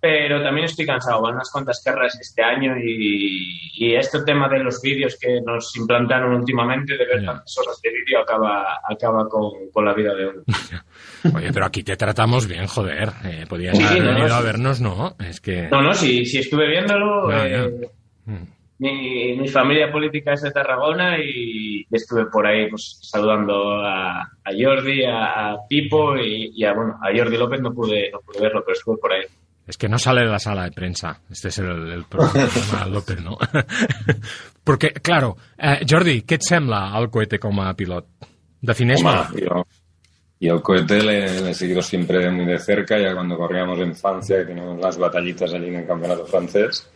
Pero 0.00 0.42
también 0.42 0.66
estoy 0.66 0.84
cansado, 0.84 1.22
van 1.22 1.34
unas 1.34 1.50
cuantas 1.50 1.82
carreras 1.82 2.18
este 2.20 2.42
año 2.42 2.76
y, 2.76 3.70
y 3.74 3.94
este 3.94 4.22
tema 4.24 4.48
de 4.48 4.62
los 4.62 4.80
vídeos 4.82 5.16
que 5.18 5.40
nos 5.40 5.74
implantaron 5.76 6.34
últimamente, 6.34 6.96
de 6.96 7.06
ver 7.06 7.24
tantas 7.24 7.56
horas 7.58 7.80
de 7.82 7.90
vídeo, 7.90 8.20
acaba, 8.20 8.80
acaba 8.88 9.28
con, 9.28 9.70
con 9.72 9.84
la 9.84 9.94
vida 9.94 10.14
de 10.14 10.26
uno. 10.28 10.42
Oye, 11.34 11.52
pero 11.52 11.66
aquí 11.66 11.82
te 11.82 11.96
tratamos 11.96 12.46
bien, 12.46 12.66
joder. 12.66 13.10
Eh, 13.24 13.46
podías 13.48 13.76
Sí, 13.76 13.84
haber 13.84 14.02
no, 14.04 14.14
venido 14.14 14.34
a 14.34 14.40
vernos, 14.42 14.80
¿no? 14.80 15.16
Es 15.18 15.40
que... 15.40 15.68
No, 15.68 15.80
no, 15.82 15.94
si, 15.94 16.24
si 16.26 16.38
estuve 16.38 16.68
viéndolo, 16.68 17.32
eh, 17.32 17.88
mi, 18.78 19.34
mi 19.36 19.48
familia 19.48 19.90
política 19.90 20.34
es 20.34 20.42
de 20.42 20.50
Tarragona 20.50 21.18
y 21.18 21.86
estuve 21.90 22.26
por 22.26 22.46
ahí 22.46 22.68
pues, 22.68 22.98
saludando 23.00 23.80
a, 23.80 24.20
a 24.20 24.50
Jordi, 24.56 25.04
a, 25.04 25.52
a 25.52 25.56
Pipo 25.66 26.16
y, 26.18 26.52
y 26.54 26.64
a, 26.64 26.74
bueno, 26.74 26.98
a 27.02 27.16
Jordi 27.16 27.38
López 27.38 27.60
no 27.62 27.72
pude, 27.72 28.10
no 28.10 28.20
pude 28.20 28.42
verlo, 28.42 28.62
pero 28.64 28.76
estuve 28.76 28.98
por 28.98 29.12
ahí. 29.12 29.22
Es 29.66 29.76
que 29.76 29.88
no 29.88 29.98
sale 29.98 30.20
de 30.20 30.30
la 30.30 30.38
sala 30.38 30.64
de 30.64 30.70
prensa. 30.70 31.20
Este 31.30 31.48
és 31.48 31.58
el, 31.58 31.90
el 31.92 32.04
problema, 32.04 32.84
López, 32.86 33.18
no? 33.20 33.36
Perquè, 34.66 34.92
claro, 35.02 35.34
eh, 35.58 35.80
Jordi, 35.88 36.20
què 36.22 36.38
et 36.38 36.46
sembla 36.46 36.84
el 37.00 37.08
cohete 37.10 37.40
com 37.42 37.58
a 37.60 37.72
pilot? 37.74 38.06
Defineix-me. 38.62 39.16
Yo, 39.42 39.64
yo 40.38 40.54
el 40.54 40.62
cohete 40.62 41.00
le, 41.02 41.18
he 41.50 41.54
seguido 41.54 41.82
siempre 41.82 42.30
muy 42.30 42.46
de 42.46 42.58
cerca, 42.58 42.98
ya 42.98 43.12
cuando 43.14 43.36
corríamos 43.36 43.80
en 43.80 43.94
Francia 43.96 44.40
y 44.40 44.46
teníamos 44.46 44.78
las 44.80 44.98
batallitas 44.98 45.52
allí 45.52 45.68
en 45.68 45.82
el 45.82 45.86
campeonato 45.86 46.26
francés, 46.26 46.88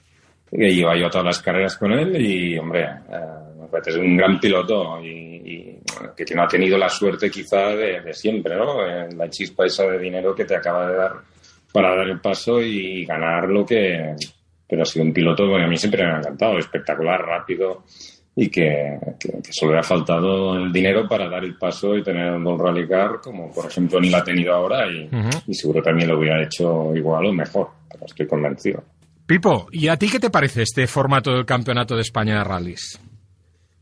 que 0.50 0.76
yo 0.76 0.90
a 0.90 1.10
todas 1.10 1.26
las 1.26 1.42
carreras 1.42 1.76
con 1.76 1.92
él 1.92 2.20
y, 2.20 2.56
hombre, 2.58 2.82
eh, 2.82 3.78
es 3.86 3.96
un 3.96 4.16
gran 4.16 4.38
piloto 4.38 5.00
y, 5.02 5.78
que 6.16 6.34
no 6.34 6.44
ha 6.44 6.48
tenido 6.48 6.78
la 6.78 6.88
suerte 6.88 7.30
quizá 7.30 7.70
de, 7.70 8.00
de 8.00 8.14
siempre, 8.14 8.54
¿no? 8.56 8.86
Eh, 8.86 9.08
La 9.16 9.28
chispa 9.28 9.66
esa 9.66 9.84
de 9.84 9.98
dinero 9.98 10.34
que 10.34 10.44
te 10.44 10.54
acaba 10.54 10.88
de 10.88 10.96
dar 10.96 11.12
para 11.72 11.96
dar 11.96 12.08
el 12.08 12.20
paso 12.20 12.60
y 12.60 13.04
ganar 13.04 13.48
lo 13.48 13.64
que... 13.64 14.14
Pero 14.68 14.82
ha 14.82 14.86
sido 14.86 15.04
un 15.04 15.12
piloto 15.12 15.48
que 15.48 15.62
a 15.62 15.66
mí 15.66 15.76
siempre 15.76 16.04
me 16.04 16.12
ha 16.12 16.18
encantado, 16.18 16.58
espectacular, 16.58 17.20
rápido 17.20 17.84
y 18.36 18.48
que, 18.48 18.98
que, 19.18 19.42
que 19.42 19.52
solo 19.52 19.72
le 19.72 19.80
ha 19.80 19.82
faltado 19.82 20.56
el 20.56 20.72
dinero 20.72 21.08
para 21.08 21.28
dar 21.28 21.44
el 21.44 21.56
paso 21.56 21.96
y 21.96 22.02
tener 22.02 22.32
un 22.32 22.44
Don 22.44 22.58
Rally 22.58 22.86
Car, 22.86 23.20
como 23.20 23.52
por 23.52 23.66
ejemplo 23.66 24.00
ni 24.00 24.08
la 24.08 24.18
ha 24.18 24.24
tenido 24.24 24.54
ahora 24.54 24.86
y, 24.90 25.10
y 25.46 25.54
seguro 25.54 25.82
también 25.82 26.08
lo 26.08 26.18
hubiera 26.18 26.42
hecho 26.42 26.94
igual 26.94 27.26
o 27.26 27.32
mejor, 27.32 27.68
pero 27.90 28.06
estoy 28.06 28.26
convencido. 28.26 28.82
Pipo, 29.26 29.68
¿y 29.72 29.88
a 29.88 29.96
ti 29.96 30.08
qué 30.08 30.18
te 30.18 30.30
parece 30.30 30.62
este 30.62 30.86
formato 30.86 31.32
del 31.32 31.44
Campeonato 31.44 31.94
de 31.94 32.02
España 32.02 32.38
de 32.38 32.44
Rallys? 32.44 33.00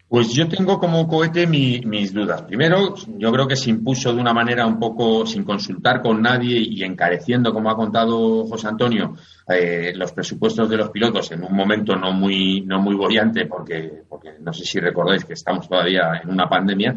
Pues 0.08 0.32
yo 0.32 0.48
tengo 0.48 0.78
como 0.78 1.06
cohete 1.06 1.46
mi- 1.46 1.80
mis 1.84 2.14
dudas. 2.14 2.40
Primero, 2.42 2.94
yo 3.18 3.30
creo 3.30 3.46
que 3.46 3.56
se 3.56 3.68
impuso 3.68 4.14
de 4.14 4.20
una 4.20 4.32
manera 4.32 4.66
un 4.66 4.78
poco 4.78 5.26
sin 5.26 5.44
consultar 5.44 6.00
con 6.00 6.22
nadie 6.22 6.58
y 6.58 6.82
encareciendo, 6.82 7.52
como 7.52 7.70
ha 7.70 7.76
contado 7.76 8.46
José 8.46 8.68
Antonio, 8.68 9.14
eh, 9.48 9.92
los 9.94 10.12
presupuestos 10.12 10.70
de 10.70 10.78
los 10.78 10.88
pilotos 10.88 11.30
en 11.32 11.44
un 11.44 11.54
momento 11.54 11.94
no 11.94 12.12
muy, 12.14 12.62
no 12.62 12.80
muy 12.80 12.94
bollante, 12.94 13.44
porque, 13.44 14.02
porque 14.08 14.30
no 14.40 14.54
sé 14.54 14.64
si 14.64 14.80
recordáis 14.80 15.26
que 15.26 15.34
estamos 15.34 15.68
todavía 15.68 16.22
en 16.24 16.30
una 16.30 16.48
pandemia. 16.48 16.96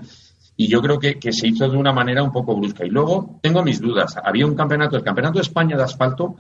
Y 0.56 0.70
yo 0.70 0.82
creo 0.82 0.98
que, 0.98 1.20
que 1.20 1.34
se 1.34 1.48
hizo 1.50 1.68
de 1.68 1.76
una 1.76 1.92
manera 1.92 2.24
un 2.24 2.32
poco 2.32 2.56
brusca. 2.56 2.86
Y 2.86 2.90
luego 2.92 3.40
tengo 3.42 3.62
mis 3.62 3.82
dudas. 3.82 4.16
Había 4.24 4.46
un 4.46 4.56
campeonato, 4.56 4.96
el 4.96 5.04
Campeonato 5.04 5.40
de 5.40 5.44
España 5.44 5.76
de 5.76 5.84
Asfalto, 5.84 6.36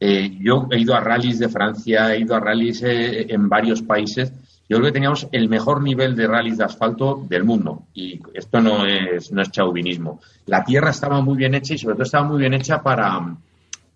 eh, 0.00 0.38
yo 0.40 0.68
he 0.70 0.80
ido 0.80 0.94
a 0.94 1.00
rallies 1.00 1.38
de 1.38 1.48
Francia, 1.50 2.14
he 2.14 2.20
ido 2.20 2.34
a 2.34 2.40
rallies 2.40 2.82
eh, 2.82 3.26
en 3.28 3.46
varios 3.48 3.82
países. 3.82 4.32
Yo 4.68 4.78
creo 4.78 4.86
que 4.88 4.92
teníamos 4.92 5.28
el 5.30 5.48
mejor 5.48 5.82
nivel 5.82 6.16
de 6.16 6.26
rallies 6.26 6.58
de 6.58 6.64
asfalto 6.64 7.24
del 7.28 7.44
mundo. 7.44 7.82
Y 7.92 8.20
esto 8.32 8.60
no 8.60 8.86
es, 8.86 9.30
no 9.30 9.42
es 9.42 9.50
chauvinismo. 9.50 10.20
La 10.46 10.64
tierra 10.64 10.90
estaba 10.90 11.20
muy 11.20 11.36
bien 11.36 11.54
hecha 11.54 11.74
y 11.74 11.78
sobre 11.78 11.96
todo 11.96 12.04
estaba 12.04 12.26
muy 12.26 12.38
bien 12.38 12.54
hecha 12.54 12.82
para, 12.82 13.36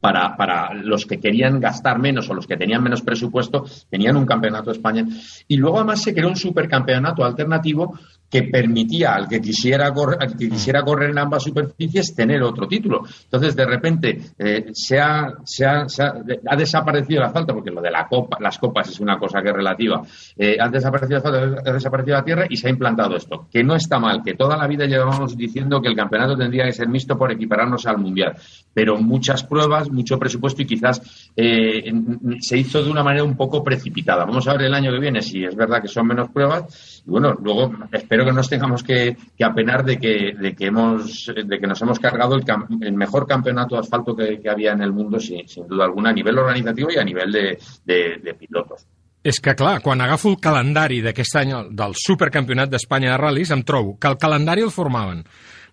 para, 0.01 0.37
para 0.37 0.75
los 0.75 1.07
que 1.07 1.19
querían 1.19 1.59
gastar 1.59 1.99
menos 1.99 2.29
o 2.29 2.35
los 2.35 2.47
que 2.47 2.57
tenían 2.57 2.83
menos 2.83 3.03
presupuesto, 3.03 3.65
tenían 3.89 4.17
un 4.17 4.27
campeonato 4.27 4.71
de 4.71 4.77
España. 4.77 5.07
Y 5.47 5.57
luego 5.57 5.79
además 5.79 6.03
se 6.03 6.15
creó 6.15 6.29
un 6.29 6.37
supercampeonato 6.37 7.25
alternativo 7.25 7.99
que 8.31 8.43
permitía 8.43 9.15
al 9.15 9.27
que 9.29 9.41
quisiera 9.41 9.93
correr, 9.93 10.19
al 10.21 10.37
que 10.37 10.49
quisiera 10.51 10.83
correr 10.83 11.11
en 11.11 11.19
ambas 11.19 11.43
superficies 11.45 12.15
tener 12.15 12.43
otro 12.43 12.69
título. 12.69 13.03
Entonces, 13.25 13.57
de 13.57 13.65
repente, 13.65 14.21
eh, 14.39 14.67
se, 14.73 14.99
ha, 15.01 15.33
se, 15.45 15.65
ha, 15.65 15.89
se 15.89 16.03
ha- 16.03 16.15
ha 16.47 16.57
desaparecido 16.57 17.21
el 17.21 17.27
asfalto, 17.27 17.55
porque 17.55 17.71
lo 17.71 17.81
de 17.81 17.91
la 17.91 18.07
copa, 18.07 18.37
las 18.41 18.59
copas 18.59 18.89
es 18.91 19.01
una 19.01 19.19
cosa 19.19 19.41
que 19.41 19.49
es 19.49 19.55
relativa. 19.55 20.03
Eh, 20.37 20.57
ha 20.61 20.69
desaparecido 20.69 21.19
el 21.21 21.25
asfalto, 21.27 21.71
ha 21.71 21.73
desaparecido 21.73 22.17
la 22.17 22.25
tierra 22.25 22.47
y 22.51 22.57
se 22.57 22.67
ha 22.69 22.71
implantado 22.71 23.17
esto. 23.17 23.47
Que 23.51 23.65
no 23.65 23.75
está 23.75 23.99
mal, 23.99 24.23
que 24.23 24.35
toda 24.35 24.57
la 24.57 24.67
vida 24.67 24.85
llevábamos 24.87 25.37
diciendo 25.37 25.81
que 25.81 25.89
el 25.89 25.97
campeonato 25.97 26.37
tendría 26.37 26.65
que 26.65 26.73
ser 26.73 26.89
mixto 26.89 27.17
por 27.17 27.33
equipararnos 27.33 27.87
al 27.87 27.99
mundial. 27.99 28.35
Pero 28.75 28.99
muchas 28.99 29.43
pruebas, 29.45 29.91
mucho 29.91 30.19
presupuesto 30.19 30.63
y 30.63 30.67
quizás 30.67 31.31
eh, 31.35 31.93
se 32.41 32.59
hizo 32.59 32.83
de 32.83 32.91
una 32.91 33.03
manera 33.03 33.25
un 33.25 33.37
poco 33.37 33.65
precipitada. 33.65 34.25
Vamos 34.25 34.47
a 34.49 34.53
ver 34.53 34.63
el 34.67 34.75
año 34.75 34.91
que 34.93 34.99
viene 35.01 35.23
si 35.23 35.45
es 35.45 35.57
verdad 35.57 35.81
que 35.81 35.89
son 35.89 36.07
menos 36.07 36.29
pruebas. 36.31 37.03
Y 37.07 37.11
bueno, 37.11 37.35
luego 37.43 37.73
espero 37.93 38.18
que 38.25 38.33
nos 38.33 38.49
tengamos 38.49 38.83
que, 38.83 39.17
que 39.37 39.45
apenar 39.45 39.85
de 39.85 39.99
que, 39.99 40.33
de 40.39 40.55
que 40.55 40.67
hemos, 40.67 41.27
de 41.35 41.59
que 41.59 41.67
nos 41.67 41.81
hemos 41.83 41.99
cargado 41.99 42.35
el, 42.37 42.45
el 42.81 42.93
mejor 42.95 43.27
campeonato 43.27 43.75
de 43.75 43.81
asfalto 43.81 44.15
que, 44.17 44.41
que 44.41 44.49
había 44.49 44.73
en 44.73 44.83
el 44.83 44.93
mundo, 44.93 45.19
sin, 45.21 45.47
sin 45.49 45.67
duda 45.67 45.85
alguna, 45.85 46.11
a 46.11 46.13
nivel 46.13 46.39
organizativo 46.39 46.89
y 46.91 46.97
a 46.99 47.05
nivel 47.05 47.33
de, 47.33 47.59
de- 47.85 48.19
de 48.23 48.35
pilotos. 48.35 48.87
És 49.29 49.41
que, 49.43 49.53
clar, 49.59 49.81
quan 49.83 50.01
agafo 50.01 50.31
el 50.31 50.37
calendari 50.41 51.01
d'aquest 51.03 51.35
any, 51.41 51.51
el- 51.53 51.73
del 51.77 51.93
Supercampionat 51.99 52.71
d'Espanya 52.71 53.11
de 53.11 53.17
Rallys, 53.19 53.51
em 53.51 53.65
trobo 53.67 53.97
que 53.99 54.07
el 54.09 54.17
calendari 54.17 54.63
el 54.63 54.71
formaven 54.71 55.25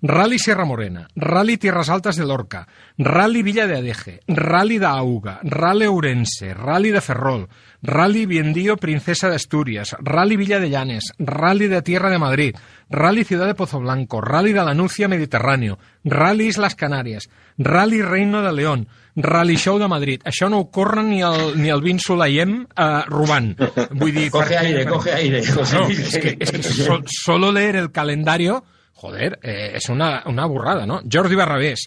Rally 0.02 0.40
Sierra 0.40 0.66
Morena, 0.66 1.08
Rally 1.16 1.58
Tierras 1.58 1.90
Altas 1.90 2.16
de 2.16 2.26
Lorca, 2.26 2.68
Rally 2.98 3.42
Villa 3.44 3.66
de 3.68 3.78
Adeje, 3.78 4.20
Rally 4.28 4.78
de 4.78 4.86
Auga, 4.86 5.40
Rally 5.44 5.86
Ourense, 5.86 6.54
Rally 6.54 6.92
de 6.92 7.02
Ferrol, 7.02 7.48
Rally 7.82 8.26
Biendío 8.26 8.78
Princesa 8.78 9.30
de 9.30 9.36
Asturias, 9.36 9.96
Rally 10.00 10.36
Villa 10.36 10.60
de 10.60 10.70
Llanes, 10.70 11.12
Rally 11.20 11.68
de 11.68 11.82
Tierra 11.82 12.10
de 12.10 12.18
Madrid, 12.20 12.56
Rally 12.90 13.24
Ciudad 13.24 13.48
de 13.48 13.56
Pozo 13.56 13.80
Blanco, 13.80 14.22
Rally 14.22 14.54
de 14.54 14.64
la 14.64 14.74
Nucia 14.74 15.08
Mediterráneo, 15.08 15.80
Rally 16.04 16.48
Islas 16.48 16.76
Canàries, 16.76 17.30
Rally 17.58 18.02
Reino 18.02 18.42
de 18.42 18.52
León, 18.54 18.88
Rally 19.16 19.56
Show 19.56 19.80
de 19.80 19.88
Madrid. 19.88 20.22
Això 20.26 20.50
no 20.50 20.60
ho 20.60 21.02
ni 21.02 21.22
el, 21.22 21.62
ni 21.62 21.70
el 21.70 21.82
Vin 21.82 22.00
Solayem 22.00 22.68
eh, 22.76 23.02
robant. 23.08 23.56
Vull 23.92 24.12
dir, 24.14 24.30
Coge 24.30 24.58
aire, 24.58 24.86
coge 24.86 25.14
aire. 25.14 25.42
No, 25.42 25.88
es 25.88 26.18
que, 26.18 26.38
es 26.40 26.52
que 26.52 26.62
so- 26.64 27.02
solo 27.08 27.52
leer 27.52 27.78
el 27.78 27.92
calendario 27.94 28.66
joder, 29.02 29.40
eh, 29.44 29.76
és 29.76 29.90
una, 29.92 30.24
una 30.32 30.48
borrada, 30.48 30.86
no? 30.88 31.02
Jordi 31.12 31.36
Barrabés, 31.36 31.86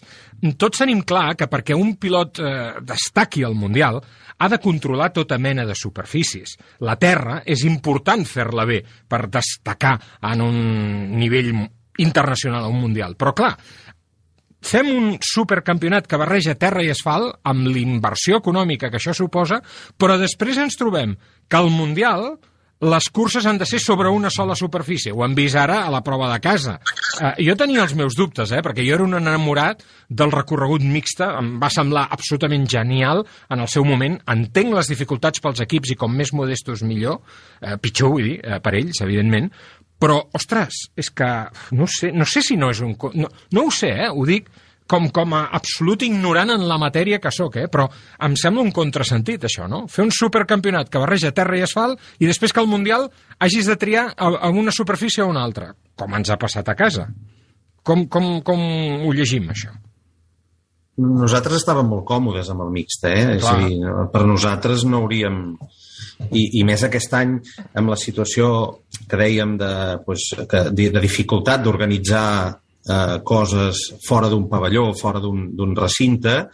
tots 0.57 0.83
tenim 0.83 1.01
clar 1.07 1.33
que 1.37 1.49
perquè 1.49 1.77
un 1.77 1.95
pilot 1.97 2.39
eh, 2.39 2.55
destaqui 2.85 3.43
al 3.43 3.57
Mundial 3.57 3.99
ha 4.39 4.47
de 4.47 4.59
controlar 4.63 5.09
tota 5.11 5.37
mena 5.37 5.65
de 5.65 5.75
superfícies. 5.75 6.55
La 6.85 6.95
Terra 7.01 7.41
és 7.45 7.65
important 7.67 8.23
fer-la 8.25 8.65
bé 8.69 8.79
per 9.09 9.25
destacar 9.27 9.97
en 10.29 10.45
un 10.45 10.59
nivell 11.17 11.51
internacional 11.99 12.63
a 12.63 12.71
un 12.71 12.79
Mundial. 12.79 13.17
Però, 13.19 13.33
clar, 13.35 13.51
fem 14.61 14.91
un 14.93 15.09
supercampionat 15.23 16.07
que 16.07 16.19
barreja 16.19 16.55
terra 16.59 16.83
i 16.83 16.91
asfalt 16.91 17.39
amb 17.47 17.67
l'inversió 17.67 18.39
econòmica 18.39 18.89
que 18.91 18.99
això 18.99 19.15
suposa, 19.15 19.59
però 19.97 20.17
després 20.19 20.59
ens 20.59 20.79
trobem 20.79 21.17
que 21.49 21.59
al 21.59 21.71
Mundial 21.73 22.37
les 22.79 23.09
curses 23.11 23.45
han 23.45 23.57
de 23.59 23.65
ser 23.67 23.79
sobre 23.83 24.09
una 24.09 24.29
sola 24.29 24.55
superfície. 24.55 25.11
Ho 25.11 25.25
hem 25.25 25.33
vist 25.35 25.57
ara 25.59 25.81
a 25.83 25.91
la 25.91 25.99
prova 26.03 26.29
de 26.31 26.39
casa. 26.39 26.77
Eh, 27.19 27.33
jo 27.49 27.55
tenia 27.59 27.83
els 27.83 27.95
meus 27.95 28.15
dubtes, 28.15 28.53
eh, 28.55 28.61
perquè 28.63 28.85
jo 28.87 28.95
era 28.95 29.03
un 29.03 29.17
enamorat 29.17 29.83
del 30.07 30.31
recorregut 30.31 30.85
mixte, 30.87 31.27
em 31.27 31.57
va 31.59 31.69
semblar 31.69 32.07
absolutament 32.09 32.67
genial 32.71 33.25
en 33.49 33.59
el 33.59 33.67
seu 33.67 33.83
moment. 33.83 34.15
Entenc 34.31 34.73
les 34.73 34.87
dificultats 34.87 35.43
pels 35.43 35.59
equips 35.65 35.91
i 35.91 35.99
com 35.99 36.15
més 36.15 36.31
modestos 36.31 36.83
millor, 36.83 37.19
eh, 37.61 37.75
pitjor 37.77 38.15
vull 38.15 38.23
dir, 38.23 38.39
eh, 38.43 38.59
per 38.63 38.75
ells, 38.75 39.01
evidentment, 39.01 39.51
però, 39.99 40.21
ostres, 40.33 40.91
és 40.95 41.09
que 41.11 41.27
no 41.75 41.85
sé, 41.85 42.13
no 42.13 42.23
sé 42.23 42.41
si 42.41 42.55
no 42.55 42.69
és 42.71 42.79
un... 42.79 42.95
No, 43.15 43.27
no 43.51 43.65
ho 43.67 43.71
sé, 43.71 43.89
eh? 43.89 44.07
Ho 44.07 44.23
dic 44.25 44.47
com, 44.89 45.09
com 45.13 45.35
a 45.37 45.43
absolut 45.55 46.03
ignorant 46.07 46.53
en 46.55 46.65
la 46.67 46.79
matèria 46.81 47.19
que 47.21 47.31
sóc, 47.33 47.59
eh? 47.61 47.67
però 47.71 47.87
em 48.25 48.37
sembla 48.39 48.65
un 48.65 48.71
contrasentit, 48.75 49.45
això, 49.45 49.67
no? 49.69 49.83
Fer 49.91 50.07
un 50.07 50.13
supercampionat 50.15 50.89
que 50.89 51.01
barreja 51.01 51.33
terra 51.35 51.59
i 51.59 51.65
asfalt 51.65 52.01
i 52.19 52.29
després 52.29 52.55
que 52.55 52.63
al 52.63 52.71
Mundial 52.71 53.09
hagis 53.39 53.69
de 53.69 53.77
triar 53.79 54.09
a, 54.15 54.31
a 54.49 54.49
una 54.49 54.73
superfície 54.75 55.23
o 55.23 55.29
una 55.29 55.43
altra, 55.45 55.73
com 55.99 56.17
ens 56.17 56.33
ha 56.33 56.39
passat 56.41 56.71
a 56.71 56.77
casa. 56.79 57.07
Com, 57.85 58.07
com, 58.11 58.39
com 58.45 58.65
ho 59.05 59.13
llegim, 59.15 59.47
això? 59.53 59.71
Nosaltres 60.99 61.61
estàvem 61.61 61.87
molt 61.87 62.03
còmodes 62.07 62.49
amb 62.51 62.65
el 62.65 62.73
mixt, 62.73 63.05
eh? 63.07 63.37
És 63.37 63.45
a 63.45 63.53
Clar. 63.53 63.67
dir, 63.69 63.93
per 64.11 64.25
nosaltres 64.27 64.87
no 64.89 65.03
hauríem... 65.03 65.43
I, 66.19 66.41
I 66.59 66.65
més 66.67 66.81
aquest 66.83 67.13
any, 67.15 67.37
amb 67.79 67.93
la 67.93 67.95
situació 67.95 68.49
que 69.07 69.15
dèiem 69.21 69.53
de, 69.61 69.69
pues, 70.03 70.25
que, 70.51 70.65
de, 70.75 70.89
de 70.91 71.03
dificultat 71.05 71.63
d'organitzar 71.63 72.25
eh, 72.89 73.21
coses 73.23 73.85
fora 74.07 74.29
d'un 74.29 74.49
pavelló, 74.49 74.89
fora 74.99 75.21
d'un 75.23 75.75
recinte, 75.77 76.49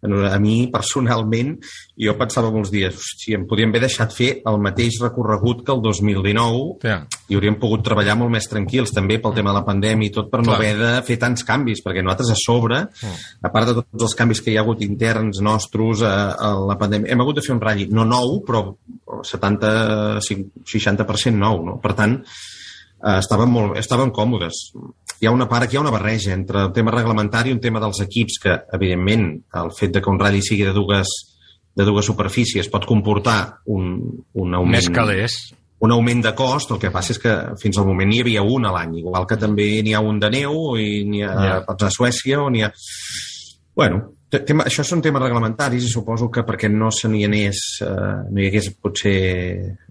a 0.00 0.38
mi, 0.38 0.68
personalment, 0.70 1.56
jo 1.98 2.12
pensava 2.14 2.52
molts 2.54 2.70
dies, 2.70 2.94
hosti, 2.94 3.32
em 3.34 3.48
podríem 3.50 3.72
haver 3.72 3.80
deixat 3.88 4.12
fer 4.14 4.28
el 4.46 4.60
mateix 4.62 5.00
recorregut 5.02 5.64
que 5.66 5.74
el 5.74 5.80
2019 5.82 6.86
Ja. 6.86 7.00
i 7.28 7.34
hauríem 7.34 7.56
pogut 7.58 7.82
treballar 7.82 8.14
molt 8.16 8.30
més 8.30 8.46
tranquils 8.46 8.92
també 8.94 9.18
pel 9.18 9.34
tema 9.34 9.50
de 9.50 9.56
la 9.58 9.64
pandèmia 9.66 10.06
i 10.06 10.12
tot 10.14 10.30
per 10.30 10.38
no 10.44 10.52
Clar. 10.52 10.60
haver 10.60 10.76
de 10.78 11.02
fer 11.02 11.18
tants 11.18 11.42
canvis, 11.42 11.82
perquè 11.82 12.04
nosaltres 12.04 12.30
a 12.30 12.38
sobre, 12.38 12.78
a 13.42 13.50
part 13.50 13.66
de 13.66 13.74
tots 13.80 14.06
els 14.06 14.14
canvis 14.14 14.40
que 14.40 14.52
hi 14.52 14.56
ha 14.56 14.62
hagut 14.62 14.82
interns 14.86 15.42
nostres 15.42 16.02
a, 16.06 16.14
a 16.38 16.52
la 16.70 16.78
pandèmia, 16.78 17.10
hem 17.10 17.20
hagut 17.20 17.40
de 17.40 17.42
fer 17.42 17.56
un 17.56 17.60
ratll 17.66 17.90
no 17.90 18.06
nou, 18.06 18.38
però 18.46 18.68
70, 19.26 20.22
60% 20.22 21.34
nou, 21.34 21.64
no? 21.66 21.80
Per 21.82 21.92
tant, 21.98 22.20
eh, 23.04 23.18
estàvem, 23.18 23.50
molt, 23.52 23.76
estàvem 23.80 24.10
còmodes. 24.14 24.62
Hi 25.18 25.26
ha 25.26 25.32
una 25.34 25.48
part, 25.50 25.66
aquí 25.66 25.76
hi 25.76 25.80
ha 25.80 25.84
una 25.84 25.94
barreja 25.94 26.32
entre 26.34 26.66
el 26.66 26.72
tema 26.72 26.92
reglamentari 26.94 27.50
i 27.50 27.56
un 27.56 27.60
tema 27.60 27.80
dels 27.82 28.00
equips 28.04 28.38
que, 28.42 28.56
evidentment, 28.78 29.30
el 29.62 29.72
fet 29.74 29.96
de 29.96 30.02
que 30.02 30.10
un 30.10 30.20
ratll 30.20 30.42
sigui 30.42 30.66
de 30.68 30.74
dues, 30.76 31.14
de 31.74 31.86
dues 31.86 32.06
superfícies 32.06 32.68
pot 32.70 32.86
comportar 32.86 33.60
un, 33.66 33.96
un 34.34 34.54
augment... 34.54 34.78
Més 34.78 34.90
calés. 34.94 35.38
Un 35.78 35.92
augment 35.94 36.24
de 36.24 36.32
cost, 36.34 36.72
el 36.74 36.78
que 36.82 36.90
passa 36.90 37.12
és 37.14 37.20
que 37.22 37.32
fins 37.62 37.76
al 37.78 37.86
moment 37.86 38.08
n'hi 38.10 38.22
havia 38.24 38.42
un 38.42 38.64
a 38.66 38.72
l'any, 38.74 38.96
igual 38.98 39.28
que 39.30 39.36
també 39.38 39.76
n'hi 39.86 39.92
ha 39.94 40.00
un 40.02 40.18
de 40.18 40.30
neu 40.34 40.74
i 40.78 41.04
n'hi 41.06 41.22
ha 41.22 41.34
Ja. 41.38 41.58
pots 41.66 41.86
a 41.86 41.90
Suècia 41.94 42.40
o 42.42 42.48
n'hi 42.50 42.64
ha... 42.66 42.72
Bueno, 43.78 44.17
tema, 44.30 44.64
això 44.68 44.84
són 44.84 45.00
temes 45.04 45.22
reglamentaris 45.22 45.84
i 45.86 45.90
suposo 45.92 46.28
que 46.30 46.42
perquè 46.44 46.68
no 46.70 46.90
se 46.92 47.08
n'hi 47.08 47.24
anés, 47.24 47.60
eh, 47.82 47.88
no 48.30 48.40
hi 48.42 48.48
hagués 48.50 48.70
potser 48.80 49.14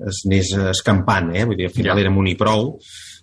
es 0.08 0.24
anés 0.28 0.52
escampant, 0.72 1.32
eh? 1.36 1.46
Vull 1.46 1.58
dir, 1.58 1.66
al 1.72 1.74
final 1.74 1.98
Ja. 1.98 2.02
érem 2.06 2.18
un 2.18 2.28
i 2.28 2.36
prou. 2.36 2.78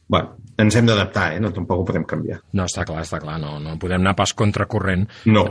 Bueno, 0.07 0.37
ens 0.59 0.75
hem 0.77 0.87
d'adaptar, 0.87 1.33
eh? 1.35 1.41
No, 1.41 1.53
tampoc 1.53 1.81
ho 1.81 1.85
podem 1.85 2.05
canviar. 2.05 2.41
No, 2.53 2.65
està 2.65 2.85
clar, 2.85 3.03
està 3.07 3.21
clar, 3.23 3.39
no, 3.41 3.59
no 3.61 3.79
podem 3.79 4.01
anar 4.03 4.15
pas 4.19 4.35
contracorrent. 4.35 5.07
No. 5.27 5.45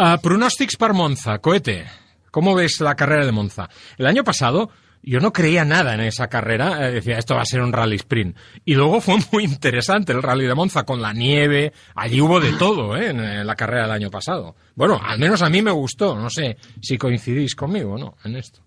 Uh, 0.00 0.16
pronósticos 0.22 0.76
para 0.76 0.92
Monza, 0.94 1.38
Cohete. 1.38 1.84
¿Cómo 2.30 2.54
ves 2.54 2.80
la 2.80 2.94
carrera 2.96 3.26
de 3.26 3.32
Monza? 3.32 3.68
El 3.98 4.06
año 4.06 4.24
pasado 4.24 4.70
yo 5.02 5.20
no 5.20 5.32
creía 5.32 5.64
nada 5.64 5.94
en 5.94 6.00
esa 6.00 6.28
carrera, 6.28 6.86
eh, 6.88 6.92
decía 6.92 7.18
esto 7.18 7.34
va 7.34 7.42
a 7.42 7.46
ser 7.46 7.60
un 7.60 7.72
rally 7.72 7.96
sprint. 7.96 8.36
Y 8.64 8.74
luego 8.74 9.00
fue 9.00 9.16
muy 9.32 9.44
interesante 9.44 10.12
el 10.12 10.22
rally 10.22 10.46
de 10.46 10.54
Monza 10.54 10.84
con 10.84 11.02
la 11.02 11.12
nieve, 11.12 11.72
allí 11.94 12.20
hubo 12.20 12.40
de 12.40 12.52
todo 12.52 12.96
¿eh? 12.96 13.10
en 13.10 13.20
eh, 13.20 13.44
la 13.44 13.54
carrera 13.56 13.82
del 13.82 13.92
año 13.92 14.10
pasado. 14.10 14.54
Bueno, 14.74 15.00
al 15.02 15.18
menos 15.18 15.42
a 15.42 15.48
mí 15.48 15.62
me 15.62 15.70
gustó, 15.72 16.14
no 16.16 16.30
sé 16.30 16.56
si 16.80 16.96
coincidís 16.98 17.54
conmigo 17.54 17.94
o 17.94 17.98
no 17.98 18.14
en 18.24 18.36
esto. 18.36 18.60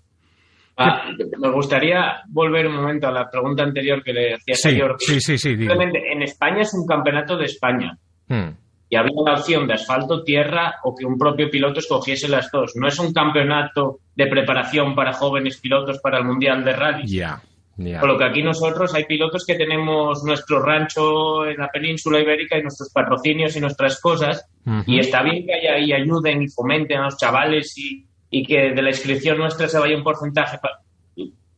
Ah, 0.78 1.04
me 1.40 1.52
gustaría 1.52 2.22
volver 2.28 2.68
un 2.68 2.76
momento 2.76 3.08
a 3.08 3.12
la 3.12 3.30
pregunta 3.30 3.64
anterior 3.64 4.04
que 4.04 4.12
le 4.12 4.34
hacías 4.34 4.60
Sí, 4.60 4.82
a 4.82 4.96
sí, 5.00 5.22
sí, 5.22 5.38
sí. 5.38 5.56
Simplemente, 5.56 6.12
en 6.12 6.22
España 6.22 6.62
es 6.64 6.74
un 6.74 6.86
campeonato 6.86 7.38
de 7.38 7.46
España 7.46 7.98
Hmm. 8.28 8.58
y 8.90 8.96
había 8.96 9.12
la 9.24 9.34
opción 9.34 9.68
de 9.68 9.76
asfalto, 9.76 10.24
tierra 10.24 10.78
o 10.84 10.96
que 10.96 11.06
un 11.06 11.18
propio 11.18 11.50
piloto 11.50 11.80
escogiese 11.80 12.28
las 12.28 12.50
dos. 12.52 12.74
No 12.76 12.88
es 12.88 12.98
un 13.00 13.14
campeonato 13.14 14.00
de 14.16 14.28
preparación 14.28 14.96
para 14.96 15.14
jóvenes 15.14 15.58
pilotos 15.60 16.00
para 16.00 16.18
el 16.20 16.24
Mundial 16.26 16.64
de 16.64 16.74
Rally. 16.74 17.08
Ya, 17.08 17.42
ya. 17.78 18.00
Por 18.00 18.10
lo 18.10 18.18
que 18.18 18.24
aquí 18.24 18.42
nosotros 18.44 18.94
hay 18.96 19.04
pilotos 19.06 19.46
que 19.46 19.56
tenemos 19.56 20.24
nuestro 20.24 20.62
rancho 20.62 21.46
en 21.46 21.58
la 21.58 21.68
península 21.70 22.20
ibérica 22.20 22.58
y 22.58 22.62
nuestros 22.64 22.90
patrocinios 22.92 23.56
y 23.56 23.60
nuestras 23.60 24.00
cosas. 24.00 24.48
Y 24.88 25.00
está 25.00 25.22
bien 25.22 25.46
que 25.46 25.54
haya 25.54 25.78
y 25.80 25.92
ayuden 25.94 26.42
y 26.42 26.48
fomenten 26.48 27.00
a 27.00 27.06
los 27.06 27.18
chavales 27.18 27.78
y, 27.78 28.06
y 28.30 28.46
que 28.46 28.72
de 28.72 28.82
la 28.82 28.90
inscripción 28.90 29.38
nuestra 29.38 29.68
se 29.68 29.78
vaya 29.80 29.96
un 29.98 30.04
porcentaje. 30.04 30.58
fa- 30.58 30.80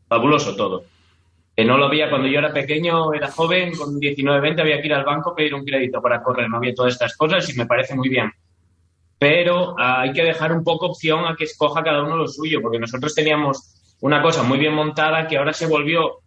Fabuloso 0.10 0.56
todo. 0.56 0.84
Que 1.56 1.66
no 1.66 1.78
lo 1.78 1.86
había 1.88 2.10
cuando 2.10 2.28
yo 2.28 2.40
era 2.40 2.54
pequeño, 2.54 3.14
era 3.14 3.30
joven, 3.32 3.76
con 3.76 4.00
19, 4.00 4.40
20 4.42 4.62
había 4.62 4.80
que 4.80 4.88
ir 4.88 4.94
al 4.94 5.04
banco 5.04 5.34
pedir 5.36 5.54
un 5.56 5.66
crédito 5.66 6.02
para 6.02 6.22
correr. 6.22 6.50
No 6.50 6.58
había 6.58 6.74
todas 6.74 6.94
estas 6.94 7.16
cosas 7.18 7.50
y 7.50 7.58
me 7.58 7.66
parece 7.66 7.96
muy 7.96 8.10
bien. 8.10 8.32
Pero 9.20 9.76
ah, 9.80 10.02
hay 10.02 10.14
que 10.14 10.24
dejar 10.24 10.52
un 10.52 10.64
poco 10.64 10.88
opción 10.88 11.26
a 11.26 11.36
que 11.36 11.46
escoja 11.46 11.84
cada 11.84 12.04
uno 12.04 12.16
lo 12.18 12.28
suyo, 12.28 12.62
porque 12.62 12.80
nosotros 12.80 13.16
teníamos 13.16 13.96
una 14.02 14.22
cosa 14.22 14.44
muy 14.44 14.60
bien 14.60 14.74
montada 14.74 15.28
que 15.28 15.38
ahora 15.38 15.54
se 15.54 15.66
volvió 15.66 16.20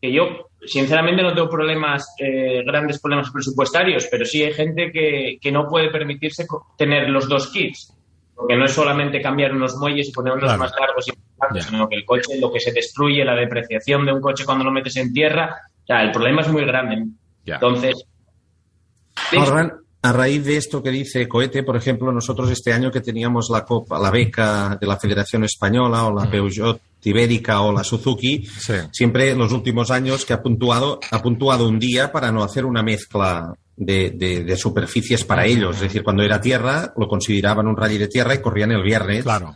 que 0.00 0.12
yo 0.12 0.48
sinceramente 0.64 1.22
no 1.22 1.34
tengo 1.34 1.48
problemas, 1.48 2.14
eh, 2.18 2.62
grandes 2.64 3.00
problemas 3.00 3.30
presupuestarios, 3.30 4.06
pero 4.10 4.24
sí 4.24 4.42
hay 4.44 4.52
gente 4.52 4.92
que, 4.92 5.38
que 5.40 5.50
no 5.50 5.66
puede 5.68 5.90
permitirse 5.90 6.46
tener 6.76 7.08
los 7.08 7.28
dos 7.28 7.48
kits, 7.48 7.92
porque 8.36 8.56
no 8.56 8.64
es 8.66 8.72
solamente 8.72 9.20
cambiar 9.20 9.52
unos 9.52 9.74
muelles 9.76 10.08
y 10.08 10.12
poner 10.12 10.34
unos 10.34 10.44
Claro. 10.44 10.58
más 10.60 10.72
largos 10.78 11.08
y 11.08 11.12
más 11.38 11.50
Ya. 11.54 11.62
sino 11.62 11.88
que 11.88 11.96
el 11.96 12.04
coche, 12.04 12.38
lo 12.40 12.52
que 12.52 12.60
se 12.60 12.72
destruye, 12.72 13.24
la 13.24 13.34
depreciación 13.34 14.04
de 14.06 14.12
un 14.12 14.20
coche 14.20 14.44
cuando 14.44 14.64
lo 14.64 14.70
metes 14.70 14.96
en 14.96 15.12
tierra, 15.12 15.56
o 15.82 15.86
sea, 15.86 16.02
el 16.02 16.12
problema 16.12 16.42
es 16.42 16.48
muy 16.48 16.64
grande. 16.64 17.04
Ya. 17.44 17.54
Entonces, 17.54 18.04
Ahora, 19.36 19.78
a 20.08 20.12
raíz 20.12 20.44
de 20.44 20.56
esto 20.56 20.82
que 20.82 20.90
dice 20.90 21.26
Cohete, 21.28 21.62
por 21.62 21.76
ejemplo, 21.76 22.10
nosotros 22.12 22.50
este 22.50 22.72
año 22.72 22.90
que 22.90 23.00
teníamos 23.00 23.48
la 23.50 23.64
copa, 23.64 23.98
la 23.98 24.10
beca 24.10 24.76
de 24.80 24.86
la 24.86 24.96
Federación 24.96 25.44
Española 25.44 26.04
o 26.06 26.14
la 26.14 26.30
Peugeot 26.30 26.80
Ibérica 27.04 27.60
o 27.60 27.72
la 27.72 27.84
Suzuki, 27.84 28.44
Sí. 28.46 28.74
siempre 28.92 29.30
en 29.30 29.38
los 29.38 29.52
últimos 29.52 29.90
años 29.90 30.24
que 30.24 30.32
ha 30.32 30.42
puntuado, 30.42 30.98
ha 31.10 31.22
puntuado 31.22 31.68
un 31.68 31.78
día 31.78 32.10
para 32.12 32.30
no 32.32 32.42
hacer 32.42 32.64
una 32.64 32.82
mezcla 32.82 33.54
de, 33.76 34.10
de- 34.10 34.42
de 34.44 34.56
superficies 34.56 35.24
para 35.24 35.46
ellos. 35.46 35.76
Es 35.76 35.82
decir, 35.82 36.02
cuando 36.02 36.22
era 36.22 36.40
tierra, 36.40 36.92
lo 36.96 37.06
consideraban 37.06 37.66
un 37.68 37.76
rally 37.76 37.96
de 37.98 38.08
tierra 38.08 38.34
y 38.34 38.42
corrían 38.42 38.72
el 38.72 38.82
viernes. 38.82 39.22
Claro. 39.22 39.54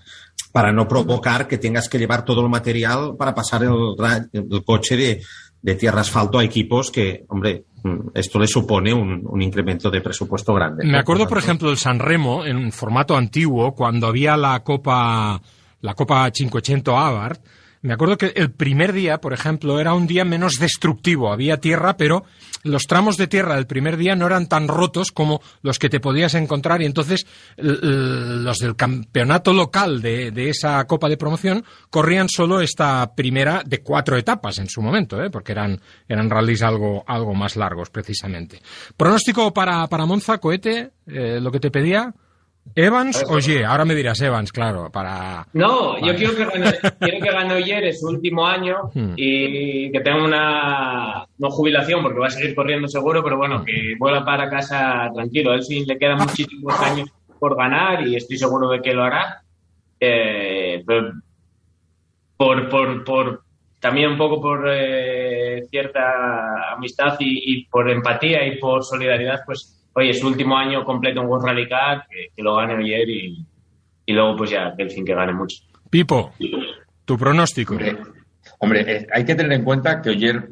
Para 0.52 0.72
no 0.72 0.86
provocar 0.86 1.48
que 1.48 1.58
tengas 1.58 1.88
que 1.88 1.98
llevar 1.98 2.24
todo 2.24 2.40
el 2.42 2.48
material 2.48 3.16
para 3.18 3.34
pasar 3.34 3.64
el 3.64 4.64
coche 4.64 4.96
de, 4.96 5.22
de 5.62 5.74
tierra 5.76 6.00
asfalto 6.00 6.38
a 6.38 6.44
equipos 6.44 6.90
que, 6.90 7.24
hombre, 7.28 7.64
mm, 7.84 8.10
esto 8.14 8.38
le 8.38 8.46
supone 8.46 8.92
un, 8.92 9.22
un 9.24 9.42
incremento 9.42 9.90
de 9.90 10.00
presupuesto 10.00 10.52
grande. 10.52 10.84
Me 10.84 10.98
acuerdo, 10.98 11.26
por 11.26 11.38
ejemplo, 11.38 11.68
del 11.68 11.78
San 11.78 12.00
Remo 12.00 12.44
en 12.44 12.56
un 12.56 12.72
formato 12.72 13.16
antiguo, 13.16 13.74
cuando 13.74 14.08
había 14.08 14.36
la 14.36 14.62
Copa, 14.64 15.40
la 15.80 15.94
Copa 15.94 16.30
500 16.30 16.94
Abarth, 16.94 17.44
me 17.82 17.94
acuerdo 17.94 18.16
que 18.16 18.32
el 18.36 18.52
primer 18.52 18.92
día, 18.92 19.20
por 19.20 19.32
ejemplo, 19.32 19.80
era 19.80 19.92
un 19.92 20.06
día 20.06 20.24
menos 20.24 20.54
destructivo. 20.60 21.32
Había 21.32 21.58
tierra, 21.58 21.96
pero 21.96 22.24
los 22.62 22.86
tramos 22.86 23.16
de 23.16 23.26
tierra 23.26 23.56
del 23.56 23.66
primer 23.66 23.96
día 23.96 24.14
no 24.14 24.26
eran 24.26 24.48
tan 24.48 24.68
rotos 24.68 25.10
como 25.10 25.40
los 25.62 25.80
que 25.80 25.88
te 25.88 25.98
podías 25.98 26.34
encontrar 26.34 26.80
y 26.80 26.86
entonces 26.86 27.26
los 27.56 28.58
del 28.58 28.76
campeonato 28.76 29.52
local 29.52 30.00
de, 30.00 30.48
esa 30.48 30.84
Copa 30.84 31.08
de 31.08 31.16
Promoción 31.16 31.64
corrían 31.90 32.28
solo 32.28 32.60
esta 32.60 33.14
primera 33.16 33.62
de 33.66 33.82
cuatro 33.82 34.16
etapas 34.16 34.58
en 34.58 34.68
su 34.68 34.80
momento, 34.80 35.20
¿eh? 35.20 35.30
porque 35.30 35.50
eran, 35.50 35.80
eran 36.08 36.30
rallies 36.30 36.62
algo, 36.62 37.02
algo 37.06 37.34
más 37.34 37.56
largos 37.56 37.90
precisamente. 37.90 38.62
Pronóstico 38.96 39.52
para, 39.52 39.88
para 39.88 40.06
Monza, 40.06 40.38
cohete, 40.38 40.92
eh, 41.06 41.40
lo 41.40 41.50
que 41.50 41.58
te 41.58 41.72
pedía. 41.72 42.14
Evans 42.74 43.24
o 43.28 43.38
Ye, 43.38 43.64
ahora 43.64 43.84
me 43.84 43.94
dirás 43.94 44.20
Evans, 44.20 44.50
claro, 44.50 44.90
para... 44.90 45.46
No, 45.52 45.98
yo 45.98 46.14
quiero 46.14 46.34
que, 46.34 46.44
gane, 46.46 46.72
quiero 47.00 47.20
que 47.20 47.30
gane 47.30 47.92
su 47.92 48.08
último 48.08 48.46
año 48.46 48.90
hmm. 48.94 49.12
y 49.16 49.92
que 49.92 50.00
tenga 50.00 50.24
una, 50.24 51.26
no 51.38 51.50
jubilación 51.50 52.02
porque 52.02 52.20
va 52.20 52.28
a 52.28 52.30
seguir 52.30 52.54
corriendo 52.54 52.88
seguro, 52.88 53.22
pero 53.22 53.36
bueno, 53.36 53.62
que 53.64 53.94
vuelva 53.98 54.24
para 54.24 54.48
casa 54.48 55.10
tranquilo. 55.12 55.52
A 55.52 55.56
él 55.56 55.64
sí 55.64 55.84
le 55.84 55.98
quedan 55.98 56.18
muchísimos 56.18 56.74
años 56.80 57.10
por 57.38 57.56
ganar 57.56 58.06
y 58.06 58.16
estoy 58.16 58.38
seguro 58.38 58.70
de 58.70 58.80
que 58.80 58.94
lo 58.94 59.04
hará. 59.04 59.42
Eh, 60.00 60.82
por, 62.36 62.68
por, 62.68 63.04
por, 63.04 63.42
también 63.80 64.12
un 64.12 64.18
poco 64.18 64.40
por 64.40 64.66
eh, 64.68 65.62
cierta 65.70 66.72
amistad 66.72 67.16
y, 67.20 67.52
y 67.52 67.64
por 67.66 67.90
empatía 67.90 68.46
y 68.46 68.58
por 68.58 68.82
solidaridad, 68.82 69.42
pues 69.44 69.81
oye, 69.94 70.14
su 70.14 70.26
último 70.26 70.56
año 70.56 70.84
completo 70.84 71.20
en 71.20 71.26
World 71.26 71.46
Rally 71.46 71.68
Car, 71.68 72.06
que, 72.08 72.42
lo 72.42 72.56
gane 72.56 72.74
ayer 72.74 73.08
y, 73.08 73.46
y, 74.06 74.12
luego 74.12 74.36
pues 74.36 74.50
ya 74.50 74.74
que 74.76 74.82
el 74.84 74.90
fin 74.90 75.04
que 75.04 75.14
gane 75.14 75.32
mucho. 75.32 75.58
Pipo, 75.90 76.32
tu 77.04 77.18
pronóstico. 77.18 77.76
Hombre, 78.58 78.84
eh, 78.86 79.06
hay 79.12 79.24
que 79.24 79.34
tener 79.34 79.52
en 79.52 79.64
cuenta 79.64 80.00
que 80.00 80.10
ayer 80.10 80.48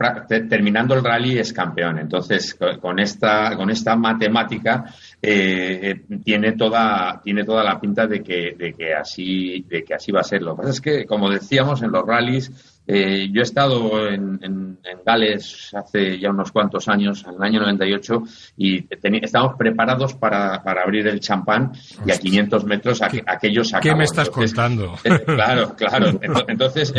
terminando 0.48 0.94
el 0.94 1.04
rally 1.04 1.38
es 1.38 1.52
campeón. 1.52 1.98
Entonces, 1.98 2.58
con 2.80 2.98
esta, 2.98 3.56
con 3.56 3.70
esta 3.70 3.94
matemática 3.94 4.84
eh, 5.22 5.80
eh, 5.82 6.18
tiene 6.24 6.52
toda 6.52 7.20
tiene 7.22 7.44
toda 7.44 7.62
la 7.62 7.78
pinta 7.78 8.06
de 8.06 8.22
que, 8.22 8.54
de 8.56 8.72
que 8.72 8.94
así 8.94 9.66
de 9.68 9.84
que 9.84 9.94
así 9.94 10.12
va 10.12 10.20
a 10.20 10.24
ser. 10.24 10.42
Lo 10.42 10.54
que 10.54 10.58
pasa 10.58 10.70
es 10.70 10.80
que, 10.80 11.06
como 11.06 11.28
decíamos, 11.28 11.82
en 11.82 11.92
los 11.92 12.06
rallies 12.06 12.50
eh, 12.92 13.28
yo 13.30 13.40
he 13.40 13.44
estado 13.44 14.08
en, 14.08 14.40
en, 14.42 14.78
Gales 15.06 15.70
hace 15.74 16.18
ya 16.18 16.30
unos 16.30 16.50
cuantos 16.50 16.88
años, 16.88 17.24
en 17.26 17.34
el 17.34 17.42
año 17.42 17.60
98, 17.60 18.22
y 18.56 18.84
estábamos 18.90 19.56
preparados 19.56 20.14
para, 20.14 20.56
abrir 20.56 21.06
el 21.06 21.20
champán 21.20 21.72
y 22.04 22.10
a 22.10 22.18
500 22.18 22.64
metros 22.64 23.00
aquellos 23.00 23.72
¿Qué 23.80 23.94
me 23.94 24.04
estás 24.04 24.28
contando? 24.28 24.96
Eh, 25.04 25.20
claro, 25.24 25.74
claro. 25.76 26.18
Entonces, 26.48 26.92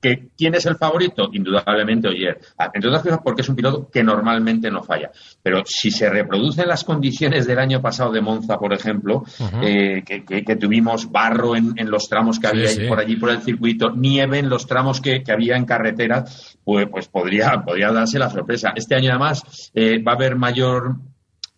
¿quién 0.00 0.54
es 0.54 0.66
el 0.66 0.76
favorito? 0.76 1.30
Indudablemente 1.32 2.08
Oyer. 2.08 2.40
Ah, 2.58 2.70
entre 2.74 2.88
otras 2.88 3.04
cosas 3.04 3.20
porque 3.22 3.42
es 3.42 3.48
un 3.48 3.56
piloto 3.56 3.88
que 3.88 4.02
normalmente 4.02 4.70
no 4.70 4.82
falla. 4.82 5.10
Pero 5.42 5.62
si 5.64 5.90
se 5.90 6.10
reproducen 6.10 6.66
las 6.66 6.82
condiciones 6.82 7.01
del 7.46 7.58
año 7.58 7.80
pasado 7.80 8.12
de 8.12 8.20
Monza, 8.20 8.58
por 8.58 8.72
ejemplo, 8.72 9.24
que, 9.60 10.56
tuvimos 10.58 11.10
barro 11.10 11.56
en, 11.56 11.74
los 11.90 12.08
tramos 12.08 12.38
que 12.38 12.46
había 12.46 12.68
por 12.88 13.00
allí 13.00 13.16
por 13.16 13.30
el 13.30 13.42
circuito, 13.42 13.90
nieve 13.90 14.38
en 14.38 14.48
los 14.48 14.66
tramos 14.66 15.00
que, 15.00 15.22
había 15.32 15.56
en 15.56 15.64
carretera, 15.64 16.24
pues, 16.64 16.88
pues 16.90 17.08
podría, 17.08 17.62
podría 17.64 17.92
darse 17.92 18.18
la 18.18 18.30
sorpresa. 18.30 18.72
Este 18.74 18.94
año 18.94 19.10
además 19.10 19.70
eh, 19.74 20.02
va 20.02 20.12
a 20.12 20.14
haber 20.14 20.36
mayor 20.36 20.96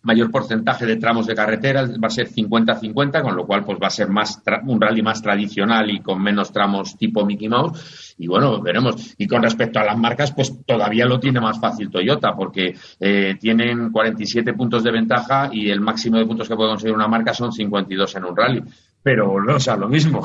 mayor 0.05 0.31
porcentaje 0.31 0.85
de 0.85 0.97
tramos 0.97 1.27
de 1.27 1.35
carretera, 1.35 1.83
va 1.83 2.07
a 2.07 2.09
ser 2.09 2.29
50-50, 2.29 3.21
con 3.21 3.35
lo 3.35 3.45
cual 3.45 3.65
pues 3.65 3.77
va 3.81 3.87
a 3.87 3.91
ser 3.91 4.07
más 4.09 4.41
un 4.65 4.79
rally 4.79 5.01
más 5.01 5.21
tradicional 5.21 5.89
y 5.89 5.99
con 5.99 6.21
menos 6.21 6.51
tramos 6.51 6.97
tipo 6.97 7.25
Mickey 7.25 7.49
Mouse. 7.49 8.15
Y 8.17 8.27
bueno, 8.27 8.61
veremos. 8.61 9.15
Y 9.17 9.27
con 9.27 9.43
respecto 9.43 9.79
a 9.79 9.83
las 9.83 9.97
marcas, 9.97 10.31
pues 10.31 10.65
todavía 10.65 11.05
lo 11.05 11.19
tiene 11.19 11.41
más 11.41 11.59
fácil 11.59 11.89
Toyota, 11.89 12.35
porque 12.35 12.75
eh, 12.99 13.35
tienen 13.39 13.91
47 13.91 14.53
puntos 14.53 14.83
de 14.83 14.91
ventaja 14.91 15.49
y 15.51 15.69
el 15.69 15.81
máximo 15.81 16.17
de 16.17 16.25
puntos 16.25 16.47
que 16.47 16.55
puede 16.55 16.69
conseguir 16.69 16.95
una 16.95 17.07
marca 17.07 17.33
son 17.33 17.51
52 17.51 18.15
en 18.15 18.25
un 18.25 18.35
rally 18.35 18.63
pero 19.05 19.39
no 19.39 19.57
o 19.57 19.59
sea 19.59 19.75
lo 19.75 19.87
mismo. 19.87 20.23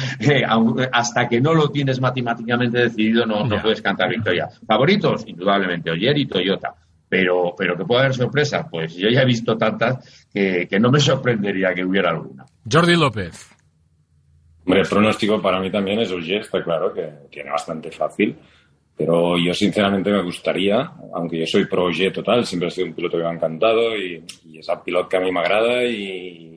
Hasta 0.92 1.28
que 1.28 1.38
no 1.38 1.52
lo 1.52 1.68
tienes 1.68 2.00
matemáticamente 2.00 2.78
decidido, 2.78 3.26
no, 3.26 3.44
no 3.44 3.60
puedes 3.60 3.82
cantar 3.82 4.08
victoria. 4.08 4.48
Favoritos, 4.66 5.24
indudablemente, 5.26 5.90
Oyer 5.90 6.16
y 6.16 6.24
Toyota. 6.24 6.85
Pero, 7.08 7.54
pero 7.56 7.76
que 7.76 7.84
pueda 7.84 8.00
haber 8.00 8.14
sorpresa, 8.14 8.66
pues 8.68 8.96
yo 8.96 9.08
ya 9.08 9.22
he 9.22 9.24
visto 9.24 9.56
tantas 9.56 10.26
que, 10.32 10.66
que 10.68 10.80
no 10.80 10.90
me 10.90 10.98
sorprendería 10.98 11.72
que 11.72 11.84
hubiera 11.84 12.10
alguna. 12.10 12.44
Jordi 12.70 12.96
López. 12.96 13.48
Hombre, 14.64 14.80
el 14.80 14.88
pronóstico 14.88 15.40
para 15.40 15.60
mí 15.60 15.70
también 15.70 16.00
es 16.00 16.10
Oyer, 16.10 16.40
está 16.40 16.62
claro 16.64 16.92
que 16.92 17.08
tiene 17.30 17.50
bastante 17.50 17.90
fácil. 17.92 18.36
Pero 18.96 19.38
yo 19.38 19.52
sinceramente 19.52 20.10
me 20.10 20.22
gustaría, 20.22 20.90
aunque 21.12 21.38
yo 21.38 21.46
soy 21.46 21.66
pro 21.66 21.84
Oyer 21.84 22.12
total, 22.12 22.44
siempre 22.44 22.68
ha 22.68 22.70
sido 22.70 22.88
un 22.88 22.94
piloto 22.94 23.18
que 23.18 23.22
me 23.22 23.28
ha 23.28 23.34
encantado 23.34 23.96
y, 23.96 24.24
y 24.46 24.58
es 24.58 24.68
el 24.68 24.80
piloto 24.80 25.08
que 25.08 25.16
a 25.18 25.20
mí 25.20 25.30
me 25.30 25.40
agrada 25.40 25.84
y 25.84 26.56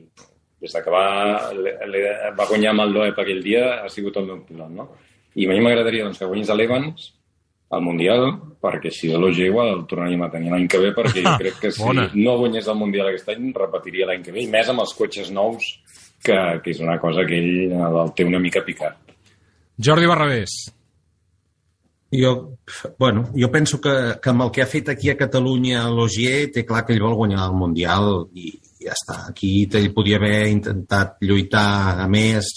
des 0.60 0.72
que 0.72 0.90
va, 0.92 1.52
le, 1.56 1.72
le, 1.88 2.02
va 2.36 2.46
guanyar 2.48 2.74
amb 2.74 2.84
el 2.84 2.92
Loeb 2.92 3.20
aquell 3.22 3.40
dia, 3.42 3.80
ha 3.80 3.88
sigut 3.88 4.18
el 4.20 4.26
meu 4.28 4.42
pilot, 4.44 4.68
no? 4.76 4.90
I 5.34 5.46
a 5.46 5.54
mi 5.54 5.62
m'agradaria 5.64 6.04
doncs, 6.04 6.20
que 6.20 6.28
guanyés 6.28 6.52
l'Evans 6.52 7.06
al 7.70 7.82
Mundial, 7.86 8.24
perquè 8.60 8.90
si 8.92 9.08
de 9.10 9.18
l'OG 9.20 9.38
igual 9.44 9.70
el 9.72 9.84
tornaríem 9.90 10.24
a 10.26 10.30
tenir 10.32 10.50
l'any 10.52 10.66
que 10.70 10.80
ve, 10.82 10.90
perquè 10.96 11.22
jo 11.22 11.36
crec 11.42 11.60
que 11.62 11.70
si 11.74 11.82
Bona. 11.82 12.08
no 12.14 12.36
guanyés 12.40 12.66
el 12.68 12.78
Mundial 12.80 13.12
aquest 13.12 13.30
any, 13.34 13.52
repetiria 13.56 14.08
l'any 14.10 14.24
que 14.26 14.34
ve, 14.34 14.42
i 14.44 14.50
més 14.50 14.72
amb 14.72 14.82
els 14.82 14.96
cotxes 14.98 15.30
nous, 15.34 15.70
que, 16.22 16.36
que 16.64 16.74
és 16.74 16.82
una 16.82 16.98
cosa 17.00 17.24
que 17.28 17.38
ell 17.38 17.72
el 17.78 18.12
té 18.16 18.26
una 18.26 18.42
mica 18.42 18.64
picat. 18.66 18.98
Jordi 19.80 20.10
Barrabés. 20.10 20.58
Jo, 22.10 22.58
bueno, 22.98 23.28
jo 23.38 23.48
penso 23.54 23.78
que, 23.80 23.94
que 24.20 24.32
amb 24.32 24.42
el 24.42 24.50
que 24.50 24.64
ha 24.64 24.66
fet 24.66 24.90
aquí 24.90 25.12
a 25.12 25.16
Catalunya 25.16 25.84
l'Ogier 25.94 26.50
té 26.50 26.66
clar 26.66 26.82
que 26.82 26.96
ell 26.96 27.04
vol 27.06 27.14
guanyar 27.22 27.46
el 27.46 27.54
Mundial 27.54 28.10
i, 28.34 28.50
ja 28.80 28.96
està. 28.96 29.16
Aquí 29.30 29.68
ell 29.78 29.92
podia 29.94 30.18
haver 30.20 30.48
intentat 30.50 31.20
lluitar 31.22 32.00
a 32.02 32.08
més. 32.10 32.50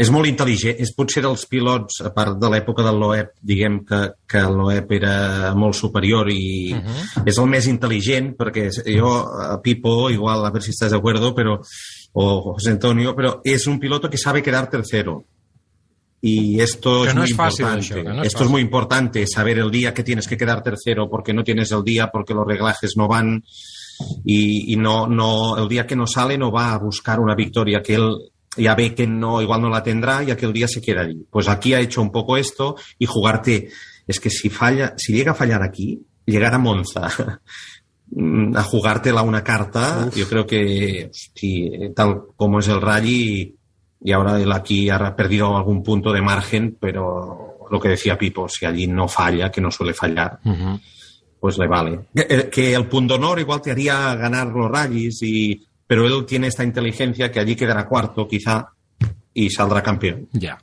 És 0.00 0.08
molt 0.12 0.28
intel·ligent. 0.30 0.78
És 0.80 0.94
potser 0.96 1.22
dels 1.26 1.42
pilots, 1.50 2.00
a 2.06 2.12
part 2.14 2.38
de 2.40 2.48
l'època 2.52 2.84
del 2.86 3.00
Loeb, 3.02 3.34
diguem 3.44 3.80
que, 3.84 4.00
que 4.30 4.44
Loeb 4.48 4.94
era 4.96 5.52
molt 5.58 5.76
superior 5.76 6.30
i 6.32 6.72
uh 6.72 6.78
-huh. 6.78 7.26
és 7.26 7.38
el 7.38 7.46
més 7.46 7.66
intel·ligent, 7.68 8.34
perquè 8.36 8.70
jo, 8.96 9.10
a 9.28 9.60
Pipo, 9.60 10.08
igual, 10.10 10.44
a 10.44 10.50
veure 10.50 10.64
si 10.64 10.70
estàs 10.70 10.92
d'acord, 10.92 11.34
però 11.34 11.60
o 12.12 12.54
José 12.54 12.70
Antonio, 12.70 13.14
pero 13.14 13.40
es 13.44 13.66
un 13.66 13.78
piloto 13.78 14.08
que 14.08 14.18
sabe 14.18 14.42
quedar 14.42 14.68
tercero. 14.68 15.24
Y 16.22 16.60
esto 16.60 17.02
que 17.02 17.08
es 17.08 17.14
no 17.14 17.22
muy 17.22 17.30
es 17.30 17.36
fácil 17.36 17.66
importante. 17.66 18.04
No 18.04 18.20
es 18.20 18.26
esto 18.26 18.38
fácil. 18.38 18.46
es 18.46 18.50
muy 18.50 18.60
importante, 18.60 19.26
saber 19.26 19.58
el 19.58 19.70
día 19.70 19.94
que 19.94 20.02
tienes 20.02 20.28
que 20.28 20.36
quedar 20.36 20.62
tercero 20.62 21.08
porque 21.08 21.32
no 21.32 21.42
tienes 21.42 21.72
el 21.72 21.82
día, 21.82 22.10
porque 22.12 22.34
los 22.34 22.46
reglajes 22.46 22.92
no 22.96 23.08
van 23.08 23.42
y, 24.24 24.72
y 24.72 24.76
no, 24.76 25.06
no, 25.06 25.56
el 25.56 25.68
día 25.68 25.86
que 25.86 25.96
no 25.96 26.06
sale 26.06 26.36
no 26.36 26.50
va 26.50 26.74
a 26.74 26.78
buscar 26.78 27.20
una 27.20 27.34
victoria 27.34 27.82
que 27.82 27.94
él 27.94 28.29
ya 28.56 28.74
ve 28.74 28.94
que 28.94 29.06
no, 29.06 29.40
igual 29.40 29.62
no 29.62 29.68
la 29.68 29.82
tendrá 29.82 30.22
y 30.22 30.30
aquel 30.30 30.52
día 30.52 30.68
se 30.68 30.80
queda 30.80 31.02
allí. 31.02 31.26
Pues 31.30 31.48
aquí 31.48 31.74
ha 31.74 31.80
hecho 31.80 32.02
un 32.02 32.10
poco 32.10 32.36
esto 32.36 32.76
y 32.98 33.06
jugarte, 33.06 33.70
es 34.06 34.20
que 34.20 34.30
si 34.30 34.50
falla, 34.50 34.94
si 34.96 35.12
llega 35.12 35.32
a 35.32 35.36
fallar 35.36 35.62
aquí, 35.62 36.02
llegar 36.26 36.54
a 36.54 36.58
Monza 36.58 37.08
a 38.54 38.62
jugártela 38.62 39.22
una 39.22 39.44
carta, 39.44 40.06
Uf. 40.08 40.16
yo 40.16 40.28
creo 40.28 40.46
que 40.46 41.10
tal 41.94 42.22
como 42.36 42.58
es 42.58 42.68
el 42.68 42.80
rally 42.80 43.54
y 44.02 44.12
ahora 44.12 44.40
él 44.40 44.50
aquí 44.52 44.88
ha 44.90 45.14
perdido 45.14 45.56
algún 45.56 45.82
punto 45.82 46.12
de 46.12 46.22
margen, 46.22 46.76
pero 46.80 47.58
lo 47.70 47.78
que 47.80 47.90
decía 47.90 48.18
Pipo, 48.18 48.48
si 48.48 48.66
allí 48.66 48.86
no 48.86 49.06
falla, 49.06 49.50
que 49.50 49.60
no 49.60 49.70
suele 49.70 49.94
fallar, 49.94 50.40
uh 50.44 50.50
-huh. 50.50 50.80
pues 51.38 51.58
le 51.58 51.68
vale. 51.68 52.00
Que, 52.14 52.48
que, 52.50 52.74
el 52.74 52.86
punto 52.86 53.14
honor 53.14 53.38
igual 53.38 53.60
te 53.60 53.70
haría 53.70 54.14
ganar 54.16 54.48
los 54.48 54.70
rallies, 54.70 55.22
y, 55.22 55.62
pero 55.90 56.06
él 56.06 56.24
tiene 56.24 56.46
esta 56.46 56.62
inteligencia 56.62 57.32
que 57.32 57.40
allí 57.40 57.56
quedará 57.56 57.88
cuarto 57.88 58.28
quizá 58.28 58.60
i 59.34 59.48
saldrà 59.50 59.82
campió. 59.82 60.20
Ja. 60.38 60.54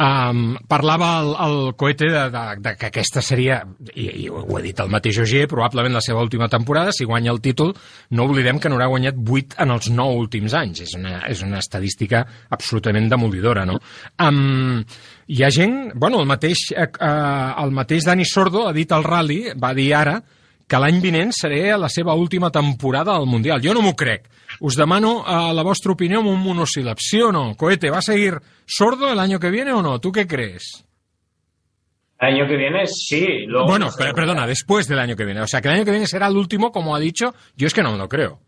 Um, 0.00 0.54
parlava 0.64 1.10
el, 1.20 1.34
el 1.44 1.74
Coete 1.76 2.08
de, 2.08 2.22
de, 2.32 2.44
de 2.64 2.72
que 2.80 2.88
aquesta 2.88 3.20
seria, 3.20 3.58
i, 3.92 4.06
i 4.22 4.24
ho 4.32 4.56
he 4.56 4.62
dit 4.64 4.80
el 4.80 4.88
mateix 4.88 5.20
Ogier, 5.20 5.44
probablement 5.52 5.98
la 5.98 6.00
seva 6.00 6.24
última 6.24 6.48
temporada, 6.48 6.96
si 6.96 7.04
guanya 7.04 7.34
el 7.34 7.42
títol, 7.44 7.74
no 8.16 8.24
oblidem 8.24 8.56
que 8.56 8.72
n'haurà 8.72 8.88
guanyat 8.88 9.20
8 9.20 9.60
en 9.66 9.76
els 9.76 9.92
9 9.92 10.24
últims 10.24 10.56
anys. 10.56 10.80
És 10.88 10.96
una, 10.96 11.20
és 11.28 11.44
una 11.44 11.60
estadística 11.60 12.24
absolutament 12.48 13.12
demolidora, 13.12 13.68
no? 13.68 13.76
Um, 14.16 14.80
hi 15.28 15.44
ha 15.44 15.52
gent, 15.52 15.90
bueno, 15.92 16.24
el 16.24 16.32
mateix, 16.32 16.70
eh, 16.72 16.88
el 16.88 17.76
mateix 17.76 18.08
Dani 18.08 18.24
Sordo 18.24 18.64
ha 18.70 18.72
dit 18.72 18.96
al 18.96 19.04
Rally, 19.04 19.42
va 19.60 19.76
dir 19.76 19.90
ara, 20.00 20.22
que 20.70 20.80
l'any 20.80 21.04
vinent 21.04 21.36
seré 21.36 21.66
la 21.76 21.92
seva 21.92 22.16
última 22.16 22.48
temporada 22.54 23.20
al 23.20 23.28
Mundial. 23.28 23.60
Jo 23.60 23.76
no 23.76 23.84
m'ho 23.84 23.98
crec. 23.98 24.30
Us 24.60 24.76
demano 24.76 25.20
uh, 25.24 25.54
la 25.54 25.62
vostra 25.62 25.92
opinió 25.92 26.18
amb 26.20 26.28
un 26.28 26.42
monosíl·lab. 26.44 26.98
¿Sí 27.00 27.20
o 27.20 27.32
no? 27.32 27.54
Coete, 27.56 27.88
¿va 27.90 27.98
a 27.98 28.02
seguir 28.02 28.34
sordo 28.66 29.10
el 29.12 29.18
año 29.18 29.40
que 29.40 29.48
viene 29.50 29.72
o 29.72 29.80
no? 29.82 29.98
¿Tú 30.00 30.12
qué 30.12 30.26
crees? 30.26 30.84
El 32.20 32.34
año 32.34 32.46
que 32.46 32.56
viene 32.56 32.86
sí. 32.86 33.46
Luego 33.46 33.66
bueno, 33.66 33.88
pero, 33.96 34.12
perdona, 34.14 34.46
después 34.46 34.86
del 34.86 34.98
año 34.98 35.16
que 35.16 35.24
viene. 35.24 35.40
O 35.40 35.46
sea, 35.46 35.62
que 35.62 35.68
el 35.68 35.74
año 35.76 35.84
que 35.86 35.90
viene 35.92 36.06
será 36.06 36.26
el 36.26 36.36
último, 36.36 36.70
como 36.70 36.94
ha 36.94 37.00
dicho. 37.00 37.34
Yo 37.56 37.66
es 37.66 37.72
que 37.72 37.82
no 37.82 37.92
me 37.92 37.96
lo 37.98 38.08
creo. 38.08 38.38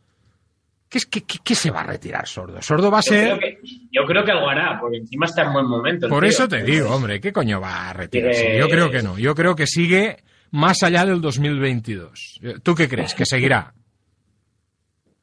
¿Qué, 0.91 0.99
es- 0.99 1.07
qué, 1.07 1.23
qué- 1.23 1.39
qué 1.43 1.55
se 1.55 1.71
va 1.71 1.81
a 1.81 1.85
retirar 1.85 2.29
Sordo? 2.29 2.61
Sordo 2.61 2.91
va 2.91 2.99
a 2.99 3.01
Yo 3.01 3.09
creo, 3.13 3.37
ser... 3.37 3.39
que, 3.41 3.59
yo 3.91 4.03
creo 4.05 4.25
que 4.27 4.31
algo 4.33 4.51
hará, 4.51 4.79
porque 4.79 4.99
encima 4.99 5.25
está 5.25 5.45
en 5.45 5.55
buen 5.55 5.67
momento. 5.67 6.07
Por 6.11 6.21
tío. 6.25 6.29
eso 6.29 6.47
te 6.47 6.63
digo, 6.63 6.91
hombre, 6.95 7.19
¿qué 7.19 7.33
coño 7.33 7.59
va 7.63 7.89
a 7.89 7.93
retirarse? 7.95 8.59
Yo 8.59 8.69
creo 8.69 8.91
que 8.91 9.03
no. 9.03 9.17
Yo 9.19 9.35
creo 9.35 9.57
que 9.57 9.67
sigue 9.67 10.19
más 10.51 10.83
allá 10.83 11.07
del 11.07 11.23
2022. 11.23 12.41
¿Tú 12.63 12.75
qué 12.75 12.87
crees? 12.91 13.15
¿Que 13.15 13.25
seguirá? 13.25 13.73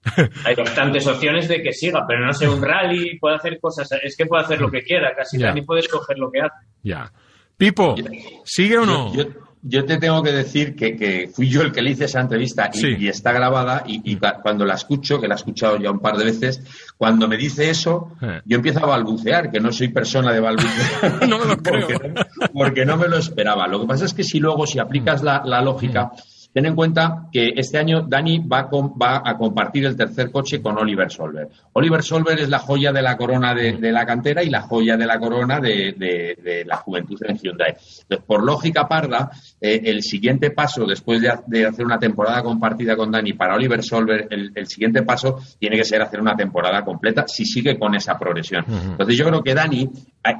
Hay 0.45 0.55
bastantes 0.55 1.05
opciones 1.07 1.47
de 1.47 1.61
que 1.61 1.73
siga, 1.73 2.05
pero 2.07 2.25
no 2.25 2.33
sé, 2.33 2.47
un 2.47 2.61
rally 2.61 3.17
puede 3.19 3.35
hacer 3.35 3.59
cosas, 3.59 3.89
es 4.03 4.15
que 4.15 4.25
puede 4.25 4.43
hacer 4.43 4.61
lo 4.61 4.71
que 4.71 4.81
quiera, 4.81 5.13
casi 5.15 5.37
Ya. 5.37 5.47
Dani 5.47 5.61
puede 5.63 5.81
escoger 5.81 6.17
lo 6.17 6.31
que 6.31 6.41
hace. 6.41 6.65
Ya. 6.83 7.11
Pipo, 7.57 7.95
¿sigue 8.45 8.77
o 8.77 8.85
no? 8.85 9.13
Yo, 9.13 9.23
yo 9.61 9.83
te 9.83 9.97
tengo 9.97 10.23
que 10.23 10.31
decir 10.31 10.73
que, 10.73 10.95
que 10.95 11.27
fui 11.27 11.49
yo 11.49 11.61
el 11.61 11.73
que 11.73 11.81
le 11.81 11.91
hice 11.91 12.05
esa 12.05 12.21
entrevista 12.21 12.69
y, 12.73 12.77
Sí. 12.77 12.95
y 12.97 13.07
está 13.09 13.33
grabada 13.33 13.83
y, 13.85 13.99
y 14.09 14.15
ca- 14.15 14.39
cuando 14.41 14.63
la 14.63 14.75
escucho, 14.75 15.19
que 15.19 15.27
la 15.27 15.33
he 15.33 15.37
escuchado 15.37 15.77
ya 15.77 15.91
un 15.91 15.99
par 15.99 16.15
de 16.15 16.23
veces, 16.23 16.63
cuando 16.97 17.27
me 17.27 17.35
dice 17.35 17.69
eso, 17.69 18.13
Eh. 18.21 18.39
yo 18.45 18.55
empiezo 18.55 18.79
a 18.81 18.87
balbucear, 18.87 19.51
que 19.51 19.59
no 19.59 19.73
soy 19.73 19.89
persona 19.89 20.31
de 20.31 20.39
balbucear. 20.39 21.27
No 21.27 21.37
me 21.39 21.45
lo 21.47 21.57
creo. 21.61 21.87
porque, 21.89 22.07
no, 22.07 22.23
porque 22.53 22.85
no 22.85 22.95
me 22.95 23.09
lo 23.09 23.17
esperaba. 23.17 23.67
Lo 23.67 23.81
que 23.81 23.87
pasa 23.87 24.05
es 24.05 24.13
que 24.13 24.23
si 24.23 24.39
luego, 24.39 24.65
si 24.65 24.79
aplicas 24.79 25.21
la, 25.21 25.41
la 25.43 25.61
lógica, 25.61 26.09
ten 26.53 26.65
en 26.65 26.75
cuenta 26.75 27.27
que 27.31 27.53
este 27.55 27.77
año 27.77 28.01
Dani 28.01 28.39
va 28.39 28.59
a, 28.61 28.67
com- 28.69 28.93
va 28.99 29.21
a 29.23 29.37
compartir 29.37 29.85
el 29.85 29.95
tercer 29.95 30.31
coche 30.31 30.61
con 30.61 30.77
Oliver 30.77 31.11
Solver. 31.11 31.47
Oliver 31.73 32.01
Solver 32.03 32.39
es 32.39 32.49
la 32.49 32.59
joya 32.59 32.91
de 32.91 33.01
la 33.01 33.15
corona 33.17 33.53
de, 33.53 33.73
de 33.73 33.91
la 33.91 34.05
cantera 34.05 34.41
y 34.43 34.49
la 34.49 34.61
joya 34.61 34.97
de 34.97 35.05
la 35.05 35.19
corona 35.19 35.59
de, 35.59 35.93
de- 35.97 36.37
de 36.43 36.65
la 36.65 36.77
juventud 36.77 37.17
en 37.27 37.37
Hyundai. 37.37 37.71
Entonces, 38.01 38.25
por 38.25 38.43
lógica 38.43 38.87
parda, 38.87 39.29
eh, 39.61 39.81
el 39.85 40.01
siguiente 40.01 40.51
paso, 40.51 40.85
después 40.85 41.21
de, 41.21 41.29
ha- 41.29 41.43
de 41.45 41.65
hacer 41.67 41.85
una 41.85 41.99
temporada 41.99 42.41
compartida 42.41 42.95
con 42.95 43.11
Dani 43.11 43.33
para 43.33 43.55
Oliver 43.55 43.83
Solver, 43.83 44.27
el, 44.29 44.51
el 44.55 44.67
siguiente 44.67 45.03
paso 45.03 45.39
tiene 45.59 45.77
que 45.77 45.83
ser 45.85 46.01
hacer 46.01 46.19
una 46.19 46.35
temporada 46.35 46.83
completa 46.83 47.25
si 47.27 47.45
sigue 47.45 47.77
con 47.77 47.95
esa 47.95 48.17
progresión. 48.17 48.65
Entonces, 48.67 49.15
yo 49.17 49.25
creo 49.25 49.43
que 49.43 49.53
Dani 49.53 49.87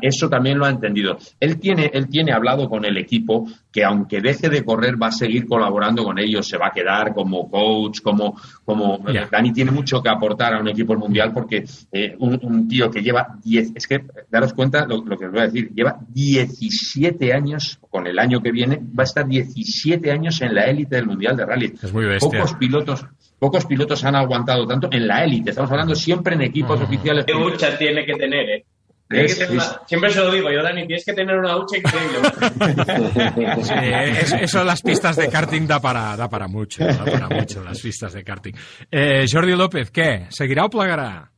eso 0.01 0.29
también 0.29 0.57
lo 0.57 0.65
ha 0.65 0.69
entendido. 0.69 1.17
Él 1.39 1.59
tiene, 1.59 1.89
él 1.93 2.09
tiene 2.09 2.33
hablado 2.33 2.69
con 2.69 2.83
el 2.85 2.97
equipo 2.97 3.47
que 3.71 3.83
aunque 3.83 4.19
deje 4.21 4.49
de 4.49 4.63
correr 4.65 5.01
va 5.01 5.07
a 5.07 5.11
seguir 5.11 5.47
colaborando 5.47 5.98
con 6.03 6.19
ellos, 6.19 6.47
se 6.47 6.57
va 6.57 6.67
a 6.67 6.71
quedar 6.71 7.13
como 7.13 7.49
coach, 7.49 8.01
como, 8.01 8.35
como 8.63 8.99
Ya. 9.11 9.27
Dani 9.31 9.51
tiene 9.51 9.71
mucho 9.71 10.01
que 10.01 10.09
aportar 10.09 10.53
a 10.53 10.59
un 10.59 10.67
equipo 10.67 10.95
mundial 10.95 11.31
porque 11.33 11.65
eh, 11.91 12.15
un, 12.19 12.39
un 12.41 12.67
tío 12.67 12.89
que 12.89 13.01
lleva 13.01 13.37
10, 13.43 13.71
es 13.75 13.87
que 13.87 14.03
daros 14.29 14.53
cuenta 14.53 14.85
lo, 14.85 15.03
lo 15.03 15.17
que 15.17 15.25
os 15.25 15.31
voy 15.31 15.41
a 15.41 15.45
decir, 15.45 15.71
lleva 15.73 15.99
17 16.09 17.33
años, 17.33 17.79
con 17.89 18.07
el 18.07 18.19
año 18.19 18.41
que 18.41 18.51
viene, 18.51 18.77
va 18.77 19.03
a 19.03 19.05
estar 19.05 19.27
17 19.27 20.11
años 20.11 20.41
en 20.41 20.53
la 20.53 20.65
élite 20.65 20.95
del 20.95 21.05
mundial 21.05 21.35
de 21.35 21.45
rally. 21.45 21.73
Es 21.81 21.93
muy 21.93 22.05
bestia. 22.05 22.39
Pocos 22.39 22.53
pilotos, 22.55 23.05
pocos 23.39 23.65
pilotos 23.65 24.03
han 24.03 24.15
aguantado 24.15 24.65
tanto 24.67 24.89
en 24.91 25.07
la 25.07 25.23
élite. 25.23 25.51
Estamos 25.51 25.71
hablando 25.71 25.95
siempre 25.95 26.35
en 26.35 26.41
equipos 26.41 26.79
oficiales. 26.81 27.25
Qué 27.25 27.35
hucha 27.35 27.77
tiene 27.77 28.05
que 28.05 28.13
tener, 28.13 28.49
¿eh? 28.49 28.65
Es- 29.09 29.39
es- 29.41 29.49
una- 29.49 29.81
Siempre 29.87 30.09
se 30.11 30.19
lo 30.19 30.31
digo 30.31 30.51
yo, 30.51 30.61
Dani, 30.61 30.85
tienes 30.85 31.03
que 31.03 31.13
tener 31.13 31.35
una 31.37 31.57
hucha 31.57 31.77
increíble. 31.77 33.63
Sí, 33.63 33.73
es- 34.21 34.33
eso 34.33 34.63
las 34.63 34.81
pistas 34.81 35.15
de 35.15 35.27
karting 35.29 35.65
da 35.67 35.79
para, 35.79 36.15
da 36.15 36.29
para 36.29 36.47
mucho, 36.47 36.85
da 36.85 37.03
para 37.05 37.27
mucho, 37.29 37.63
las 37.63 37.79
pistas 37.81 38.13
de 38.13 38.23
karting. 38.23 38.53
Eh, 38.91 39.25
Jordi 39.31 39.55
López, 39.55 39.91
què? 39.91 40.27
Seguirà 40.29 40.65
o 40.65 40.69
plegarà? 40.69 41.29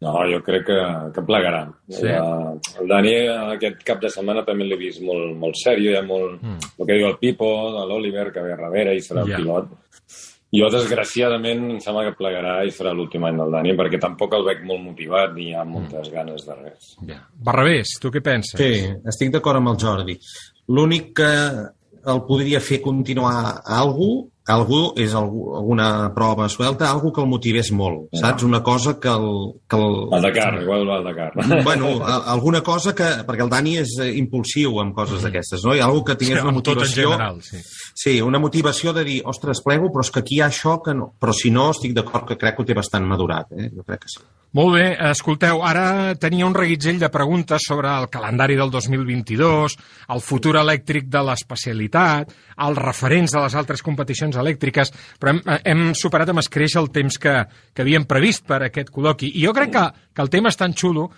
No, 0.00 0.14
jo 0.24 0.38
crec 0.42 0.64
que, 0.64 0.76
que 1.12 1.20
plegarà. 1.28 1.66
Sí. 1.92 2.06
Ja, 2.08 2.54
el 2.80 2.88
Dani 2.88 3.10
aquest 3.52 3.82
cap 3.84 4.00
de 4.00 4.08
setmana 4.08 4.42
també 4.46 4.64
l'he 4.64 4.78
vist 4.80 5.02
molt, 5.04 5.34
molt 5.36 5.54
sèrio, 5.60 5.92
ja 5.92 6.00
molt... 6.02 6.40
Mm. 6.40 6.56
El 6.80 6.86
que 6.88 6.94
diu 6.96 7.06
el 7.10 7.18
Pipo, 7.20 7.50
l'Oliver, 7.86 8.30
que 8.32 8.40
ve 8.40 8.54
a 8.54 8.56
darrere 8.56 8.94
i 8.96 9.02
serà 9.04 9.26
Ja. 9.28 9.36
el 9.36 9.42
pilot. 9.44 9.68
Jo, 10.50 10.66
desgraciadament, 10.72 11.60
em 11.76 11.82
sembla 11.82 12.08
que 12.08 12.16
plegarà 12.18 12.56
i 12.66 12.72
serà 12.74 12.90
l'últim 12.96 13.22
any 13.28 13.36
del 13.38 13.52
Dani, 13.54 13.74
perquè 13.78 14.00
tampoc 14.02 14.32
el 14.34 14.46
veig 14.48 14.64
molt 14.66 14.82
motivat 14.82 15.36
ni 15.36 15.50
hi 15.50 15.54
ha 15.54 15.62
moltes 15.62 16.10
ganes 16.10 16.42
de 16.48 16.56
res. 16.58 16.88
Ja. 17.06 17.20
Barrabés, 17.50 17.92
tu 18.02 18.10
què 18.10 18.22
penses? 18.24 18.58
Sí, 18.58 18.88
estic 19.12 19.30
d'acord 19.36 19.60
amb 19.60 19.70
el 19.70 19.78
Jordi. 19.78 20.16
L'únic 20.74 21.12
que 21.20 21.30
el 22.10 22.22
podria 22.26 22.58
fer 22.64 22.80
continuar 22.82 23.36
a 23.60 23.78
algú, 23.78 24.10
algú 24.50 24.80
és 25.00 25.14
algú, 25.16 25.54
alguna 25.56 25.86
prova 26.14 26.48
suelta, 26.52 26.88
algú 26.90 27.12
que 27.14 27.22
el 27.22 27.28
motivés 27.30 27.70
molt, 27.72 28.08
saps? 28.20 28.42
Una 28.46 28.62
cosa 28.62 28.96
que 29.00 29.08
el... 29.08 29.28
Que 29.70 29.76
el... 29.78 29.96
El 30.18 30.22
Dakar, 30.26 30.62
igual 30.62 30.90
al 30.90 31.04
Dakar. 31.04 31.30
Bueno, 31.64 31.92
a- 32.04 32.24
alguna 32.32 32.60
cosa 32.66 32.94
que... 32.94 33.08
Perquè 33.26 33.42
el 33.46 33.50
Dani 33.52 33.76
és 33.80 33.94
eh, 34.02 34.10
impulsiu 34.18 34.78
amb 34.82 34.94
coses 34.96 35.22
d'aquestes, 35.24 35.64
no? 35.64 35.74
Hi 35.74 35.80
ha 35.80 35.86
algú 35.88 36.02
que 36.04 36.16
tingués 36.20 36.40
Sí, 36.40 36.46
una 36.46 36.54
amb 36.54 36.62
tot 36.62 36.74
en 36.76 36.82
motivació... 36.82 37.10
general, 37.14 37.40
sí. 37.42 37.62
Sí, 38.00 38.20
una 38.22 38.38
motivació 38.40 38.92
de 38.96 39.04
dir, 39.04 39.18
ostres, 39.28 39.60
plego, 39.64 39.90
però 39.92 40.04
és 40.06 40.10
que 40.14 40.20
aquí 40.24 40.38
hi 40.38 40.42
ha 40.44 40.50
això 40.50 40.78
que 40.84 40.94
no... 40.96 41.12
Però 41.20 41.32
si 41.36 41.50
no, 41.54 41.70
estic 41.74 41.94
d'acord 41.96 42.28
que 42.28 42.38
crec 42.40 42.56
que 42.56 42.62
ho 42.62 42.68
té 42.70 42.76
bastant 42.78 43.06
madurat, 43.06 43.50
eh? 43.56 43.70
Jo 43.74 43.82
crec 43.86 44.04
que 44.06 44.12
sí. 44.14 44.22
Molt 44.50 44.72
bé, 44.74 44.86
escolteu, 45.12 45.60
ara 45.62 46.16
tenia 46.18 46.42
un 46.42 46.56
reguitzell 46.56 46.96
de 46.98 47.06
preguntes 47.14 47.62
sobre 47.68 47.86
el 47.86 48.08
calendari 48.10 48.56
del 48.58 48.72
2022, 48.74 49.76
el 50.10 50.22
futur 50.26 50.56
elèctric 50.58 51.06
de 51.06 51.22
l'especialitat, 51.28 52.32
els 52.66 52.80
referents 52.82 53.30
de 53.30 53.44
les 53.44 53.54
altres 53.54 53.84
competicions 53.86 54.34
elèctriques, 54.42 54.90
però 55.22 55.36
hem, 55.36 55.40
hem 55.62 55.84
superat 55.94 56.32
amb 56.34 56.42
escreix 56.42 56.74
el 56.82 56.90
temps 56.90 57.20
que, 57.22 57.36
que 57.70 57.86
havíem 57.86 58.08
previst 58.10 58.42
per 58.50 58.64
aquest 58.66 58.90
col·loqui. 58.90 59.30
I 59.38 59.46
jo 59.46 59.54
crec 59.54 59.70
que, 59.76 59.84
que 60.10 60.26
el 60.26 60.34
tema 60.34 60.50
és 60.50 60.58
tan 60.58 60.74
xulo 60.74 61.12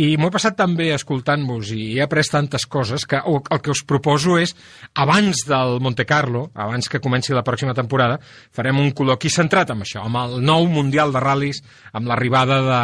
i 0.00 0.16
m'ho 0.16 0.30
he 0.30 0.32
passat 0.32 0.56
tan 0.56 0.72
bé 0.76 0.88
escoltant-vos 0.94 1.72
i 1.76 1.82
he 1.96 2.02
après 2.04 2.28
tantes 2.32 2.64
coses 2.64 3.04
que 3.08 3.20
el 3.20 3.60
que 3.60 3.72
us 3.74 3.82
proposo 3.84 4.38
és, 4.40 4.54
abans 4.94 5.44
del 5.48 5.80
Monte 5.84 6.06
Carlo, 6.08 6.46
abans 6.54 6.88
que 6.88 7.00
comenci 7.00 7.34
la 7.36 7.44
pròxima 7.44 7.74
temporada, 7.76 8.18
farem 8.52 8.80
un 8.80 8.92
col·loqui 8.96 9.28
centrat 9.32 9.74
en 9.74 9.84
això, 9.84 10.06
amb 10.06 10.20
el 10.22 10.38
nou 10.44 10.68
Mundial 10.72 11.12
de 11.12 11.20
Ral·lis, 11.20 11.60
amb 11.92 12.08
l'arribada 12.08 12.60
de, 12.64 12.80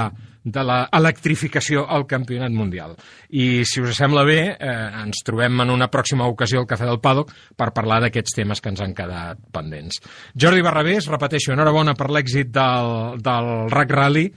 de 0.53 0.65
l'electrificació 0.69 1.87
al 1.89 2.05
campionat 2.11 2.53
mundial. 2.53 2.93
I 3.31 3.65
si 3.69 3.81
us 3.81 3.97
sembla 3.97 4.27
bé, 4.29 4.41
eh, 4.53 4.75
ens 5.05 5.25
trobem 5.25 5.65
en 5.65 5.73
una 5.73 5.89
pròxima 5.89 6.29
ocasió 6.29 6.61
al 6.61 6.69
Cafè 6.69 6.87
del 6.89 7.01
Paddock 7.01 7.33
per 7.57 7.73
parlar 7.77 8.03
d'aquests 8.05 8.37
temes 8.37 8.61
que 8.61 8.73
ens 8.73 8.85
han 8.85 8.95
quedat 8.97 9.41
pendents. 9.53 10.03
Jordi 10.37 10.65
Barrabés, 10.65 11.09
repeteixo, 11.09 11.53
enhorabona 11.53 11.97
per 11.97 12.11
l'èxit 12.13 12.53
del, 12.53 13.19
del 13.25 13.51
RAC 13.73 13.97
Rally, 13.97 14.29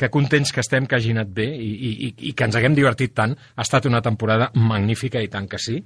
que 0.00 0.08
contents 0.08 0.48
que 0.56 0.62
estem, 0.64 0.86
que 0.88 0.96
hagi 0.96 1.10
anat 1.12 1.28
bé 1.36 1.44
i, 1.52 1.68
i, 1.68 1.90
i- 2.08 2.14
i 2.30 2.32
que 2.32 2.46
ens 2.48 2.56
haguem 2.56 2.72
divertit 2.78 3.12
tant. 3.14 3.34
Ha 3.36 3.66
estat 3.66 3.84
una 3.90 4.00
temporada 4.00 4.48
magnífica 4.56 5.20
i 5.20 5.28
tant 5.28 5.46
que 5.50 5.58
sí. 5.60 5.76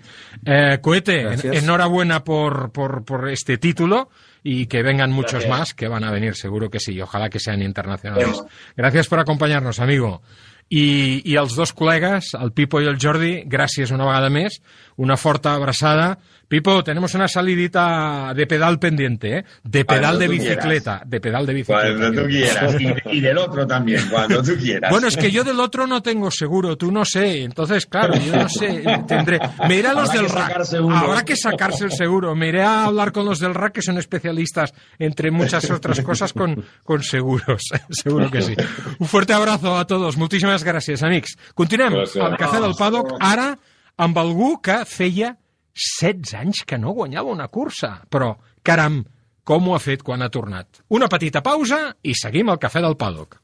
Eh, 0.46 0.78
Coete, 0.80 1.16
en, 1.20 1.26
Gracias. 1.34 1.62
enhorabuena 1.64 2.22
por, 2.22 2.70
por, 2.70 3.02
por 3.04 3.28
este 3.28 3.58
título 3.58 4.08
y 4.44 4.66
que 4.66 4.82
vengan 4.84 5.10
muchos 5.10 5.40
Gracias. 5.42 5.50
más, 5.58 5.74
que 5.74 5.88
van 5.88 6.04
a 6.04 6.12
venir 6.12 6.36
seguro 6.36 6.70
que 6.70 6.78
sí, 6.78 7.00
ojalá 7.00 7.28
que 7.28 7.40
sean 7.40 7.62
internacionales. 7.62 8.40
Gracias 8.76 9.08
por 9.08 9.18
acompañarnos, 9.18 9.80
amigo. 9.80 10.22
I, 10.70 11.20
I 11.28 11.34
els 11.36 11.52
dos 11.58 11.74
col·legues, 11.76 12.30
el 12.40 12.54
Pipo 12.56 12.80
i 12.80 12.86
el 12.88 12.96
Jordi, 12.96 13.42
gràcies 13.44 13.90
una 13.92 14.06
vegada 14.08 14.30
més, 14.32 14.62
una 14.96 15.16
forta 15.16 15.54
abraçada. 15.54 16.18
Pipo, 16.46 16.84
tenemos 16.84 17.14
una 17.14 17.26
salidita 17.26 18.32
de 18.34 18.46
pedal 18.46 18.78
pendiente, 18.78 19.38
¿eh? 19.38 19.44
De 19.64 19.84
pedal 19.84 20.02
Cuando 20.02 20.18
de 20.20 20.28
bicicleta, 20.28 21.02
de 21.04 21.20
pedal 21.20 21.46
de 21.46 21.54
bicicleta. 21.54 21.96
Cuando 21.96 22.22
tú 22.22 22.28
quieras. 22.28 22.76
Y, 22.80 23.16
y 23.16 23.20
del 23.20 23.38
otro 23.38 23.66
también, 23.66 24.06
cuando 24.10 24.42
tú 24.42 24.54
quieras. 24.56 24.90
Bueno, 24.90 25.08
es 25.08 25.16
que 25.16 25.30
yo 25.30 25.42
del 25.42 25.58
otro 25.58 25.86
no 25.86 26.02
tengo 26.02 26.30
seguro, 26.30 26.76
tú 26.76 26.92
no 26.92 27.04
sé. 27.04 27.42
Entonces, 27.42 27.86
claro, 27.86 28.14
yo 28.14 28.36
no 28.36 28.48
sé, 28.48 28.84
tendré. 29.08 29.40
Me 29.66 29.76
iré 29.76 29.88
a 29.88 29.94
los 29.94 30.10
Habrá 30.10 30.20
del 30.20 30.26
que 30.30 30.32
RAC. 30.34 30.46
sacarse 30.48 30.80
uno. 30.80 30.96
Habrá 30.96 31.24
que 31.24 31.36
sacarse 31.36 31.84
el 31.86 31.92
seguro. 31.92 32.34
Me 32.36 32.48
iré 32.48 32.62
a 32.62 32.84
hablar 32.84 33.10
con 33.10 33.24
los 33.24 33.40
del 33.40 33.54
RAC, 33.54 33.72
que 33.72 33.82
son 33.82 33.98
especialistas, 33.98 34.74
entre 34.98 35.30
muchas 35.30 35.68
otras 35.70 36.00
cosas, 36.02 36.32
con, 36.32 36.62
con 36.84 37.02
seguros. 37.02 37.62
Seguro 37.90 38.30
que 38.30 38.42
sí. 38.42 38.54
Un 38.98 39.08
fuerte 39.08 39.32
abrazo 39.32 39.76
a 39.78 39.86
todos. 39.86 40.16
Moltíssimes 40.18 40.62
gràcies, 40.64 41.02
amics. 41.02 41.36
Continuem 41.54 41.94
Gràcies. 41.94 42.22
al 42.22 42.36
Cafè 42.36 42.60
del 42.60 42.74
Paddock, 42.78 43.14
ara 43.20 43.54
amb 43.96 44.18
algú 44.18 44.56
que 44.64 44.82
feia 44.88 45.34
16 45.74 46.34
anys 46.38 46.62
que 46.66 46.78
no 46.78 46.94
guanyava 46.94 47.34
una 47.34 47.48
cursa. 47.48 47.96
Però, 48.10 48.34
caram, 48.62 49.02
com 49.44 49.68
ho 49.68 49.74
ha 49.76 49.82
fet 49.82 50.02
quan 50.06 50.22
ha 50.22 50.30
tornat. 50.32 50.82
Una 50.94 51.10
petita 51.10 51.42
pausa 51.42 51.88
i 52.02 52.14
seguim 52.16 52.50
al 52.50 52.60
Cafè 52.62 52.82
del 52.84 52.96
Paddock. 52.96 53.40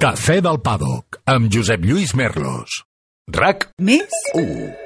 Cafè 0.00 0.40
del 0.44 0.60
Paddock, 0.60 1.22
amb 1.26 1.52
Josep 1.52 1.84
Lluís 1.84 2.14
Merlos. 2.14 2.82
RAC 3.32 3.70
Més? 3.82 4.12
1. 4.38 4.85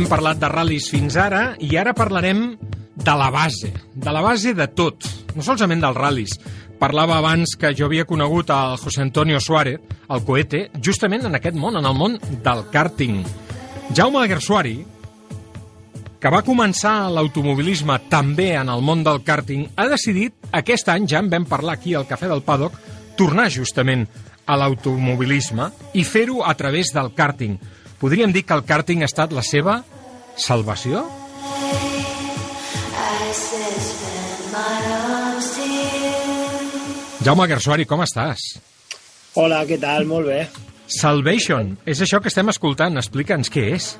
Hem 0.00 0.06
parlat 0.08 0.38
de 0.40 0.48
ral·lis 0.48 0.86
fins 0.88 1.12
ara 1.20 1.58
i 1.60 1.74
ara 1.76 1.92
parlarem 1.92 2.38
de 2.56 3.14
la 3.20 3.26
base, 3.28 3.68
de 3.92 4.12
la 4.16 4.22
base 4.24 4.54
de 4.56 4.64
tot, 4.72 5.04
no 5.36 5.44
solament 5.44 5.82
dels 5.84 5.98
ral·lis. 5.98 6.36
Parlava 6.80 7.18
abans 7.18 7.52
que 7.60 7.74
jo 7.76 7.84
havia 7.84 8.06
conegut 8.08 8.48
el 8.48 8.78
José 8.80 9.02
Antonio 9.04 9.36
Suárez, 9.44 9.82
el 10.08 10.22
coete, 10.24 10.62
justament 10.80 11.26
en 11.28 11.36
aquest 11.36 11.58
món, 11.60 11.76
en 11.76 11.84
el 11.84 11.98
món 11.98 12.16
del 12.16 12.62
karting. 12.72 13.18
Jaume 13.92 14.22
Gersuari, 14.30 14.72
que 16.16 16.32
va 16.32 16.40
començar 16.46 16.94
l'automobilisme 17.12 17.98
també 18.08 18.54
en 18.56 18.72
el 18.72 18.80
món 18.80 19.02
del 19.04 19.20
karting, 19.26 19.66
ha 19.76 19.84
decidit, 19.92 20.32
aquest 20.62 20.88
any, 20.94 21.10
ja 21.12 21.20
en 21.20 21.28
vam 21.28 21.44
parlar 21.50 21.74
aquí 21.76 21.92
al 21.92 22.08
Cafè 22.08 22.30
del 22.30 22.40
Paddock, 22.48 22.80
tornar 23.20 23.50
justament 23.52 24.06
a 24.48 24.56
l'automobilisme 24.56 25.68
i 25.92 26.06
fer-ho 26.08 26.40
a 26.40 26.56
través 26.56 26.94
del 26.96 27.12
karting. 27.12 27.60
Podríem 28.00 28.32
dir 28.32 28.46
que 28.48 28.56
el 28.56 28.64
karting 28.64 29.02
ha 29.04 29.08
estat 29.10 29.34
la 29.36 29.42
seva 29.44 29.82
salvació? 30.40 31.02
Jaume 37.20 37.46
Gersuari, 37.50 37.84
com 37.84 38.00
estàs? 38.00 38.46
Hola, 39.36 39.60
què 39.68 39.76
tal? 39.82 40.08
Molt 40.08 40.30
bé. 40.32 40.38
Salvation, 40.90 41.74
és 41.84 42.00
això 42.00 42.22
que 42.24 42.32
estem 42.32 42.48
escoltant. 42.48 42.96
Explica'ns 42.96 43.52
què 43.52 43.66
és. 43.76 43.90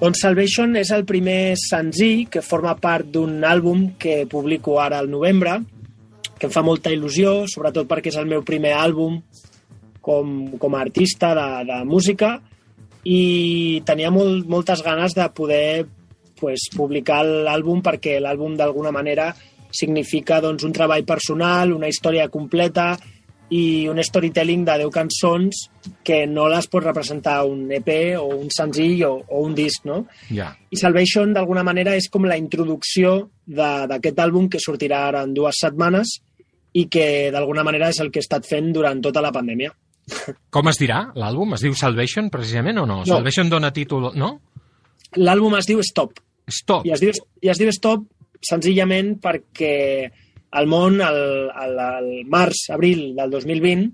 Doncs 0.00 0.24
Salvation 0.24 0.72
és 0.80 0.94
el 0.96 1.04
primer 1.04 1.58
senzill 1.60 2.24
que 2.32 2.40
forma 2.40 2.72
part 2.80 3.12
d'un 3.12 3.44
àlbum 3.44 3.90
que 4.00 4.24
publico 4.32 4.80
ara 4.80 4.96
al 5.04 5.12
novembre, 5.12 5.58
que 6.40 6.48
em 6.48 6.56
fa 6.56 6.64
molta 6.64 6.88
il·lusió, 6.88 7.44
sobretot 7.52 7.84
perquè 7.86 8.08
és 8.08 8.16
el 8.16 8.32
meu 8.32 8.40
primer 8.48 8.72
àlbum 8.80 9.20
com, 10.00 10.56
com 10.58 10.74
a 10.76 10.80
artista 10.80 11.34
de, 11.36 11.48
de 11.72 11.78
música 11.84 12.34
i 13.04 13.80
tenia 13.86 14.10
molt, 14.12 14.46
moltes 14.48 14.82
ganes 14.84 15.14
de 15.16 15.28
poder 15.32 15.86
pues, 16.40 16.68
publicar 16.76 17.22
l'àlbum 17.24 17.80
perquè 17.84 18.18
l'àlbum 18.20 18.56
d'alguna 18.58 18.92
manera 18.92 19.30
significa 19.70 20.40
doncs, 20.42 20.64
un 20.66 20.72
treball 20.74 21.04
personal, 21.06 21.72
una 21.72 21.88
història 21.88 22.28
completa 22.28 22.96
i 23.50 23.88
un 23.90 23.98
storytelling 24.02 24.62
de 24.66 24.76
10 24.84 24.92
cançons 24.94 25.60
que 26.06 26.20
no 26.30 26.44
les 26.50 26.68
pot 26.70 26.84
representar 26.84 27.40
un 27.48 27.64
EP 27.74 27.88
o 28.20 28.28
un 28.36 28.50
senzill 28.54 29.02
o, 29.08 29.12
o 29.26 29.40
un 29.42 29.56
disc, 29.58 29.84
no? 29.88 30.04
Ja. 30.30 30.52
I 30.70 30.78
Salvation, 30.78 31.32
d'alguna 31.34 31.64
manera, 31.66 31.96
és 31.98 32.06
com 32.10 32.28
la 32.30 32.36
introducció 32.38 33.30
de- 33.46 33.86
d'aquest 33.90 34.18
àlbum 34.22 34.46
que 34.50 34.60
sortirà 34.62 35.00
ara 35.08 35.24
en 35.26 35.34
dues 35.34 35.58
setmanes 35.64 36.20
i 36.78 36.84
que, 36.86 37.30
d'alguna 37.34 37.64
manera, 37.66 37.88
és 37.90 37.98
el 37.98 38.12
que 38.14 38.20
he 38.22 38.26
estat 38.26 38.46
fent 38.46 38.70
durant 38.72 39.00
tota 39.02 39.22
la 39.22 39.32
pandèmia. 39.34 39.72
Com 40.50 40.70
es 40.70 40.80
dirà 40.80 41.02
l'àlbum? 41.18 41.54
Es 41.56 41.64
diu 41.64 41.74
Salvation, 41.78 42.30
precisament, 42.32 42.78
o 42.82 42.86
no? 42.86 43.02
No. 43.02 43.08
Salvation 43.08 43.50
dona 43.52 43.72
títol, 43.74 44.10
no? 44.18 44.32
L'àlbum 45.18 45.56
es 45.58 45.68
diu 45.70 45.82
Stop. 45.86 46.20
Stop. 46.50 46.86
I 46.86 46.94
es 46.96 47.02
diu, 47.02 47.14
i 47.42 47.50
es 47.52 47.60
diu 47.60 47.70
Stop 47.74 48.06
senzillament 48.40 49.16
perquè 49.22 49.74
el 50.58 50.70
món, 50.70 50.98
el, 51.04 51.20
el, 51.50 51.80
el 51.80 52.12
març, 52.30 52.68
abril 52.74 53.10
del 53.16 53.34
2020, 53.36 53.90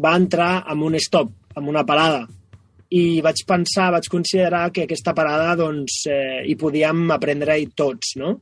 va 0.00 0.14
entrar 0.16 0.52
amb 0.70 0.86
un 0.86 0.96
stop, 1.02 1.32
amb 1.56 1.68
una 1.68 1.84
parada. 1.86 2.24
I 2.90 3.20
vaig 3.22 3.44
pensar, 3.46 3.90
vaig 3.94 4.08
considerar 4.10 4.70
que 4.74 4.86
aquesta 4.86 5.14
parada 5.14 5.52
doncs, 5.58 6.00
eh, 6.10 6.40
hi 6.48 6.56
podíem 6.58 7.04
aprendre-hi 7.14 7.68
tots, 7.76 8.16
no? 8.18 8.38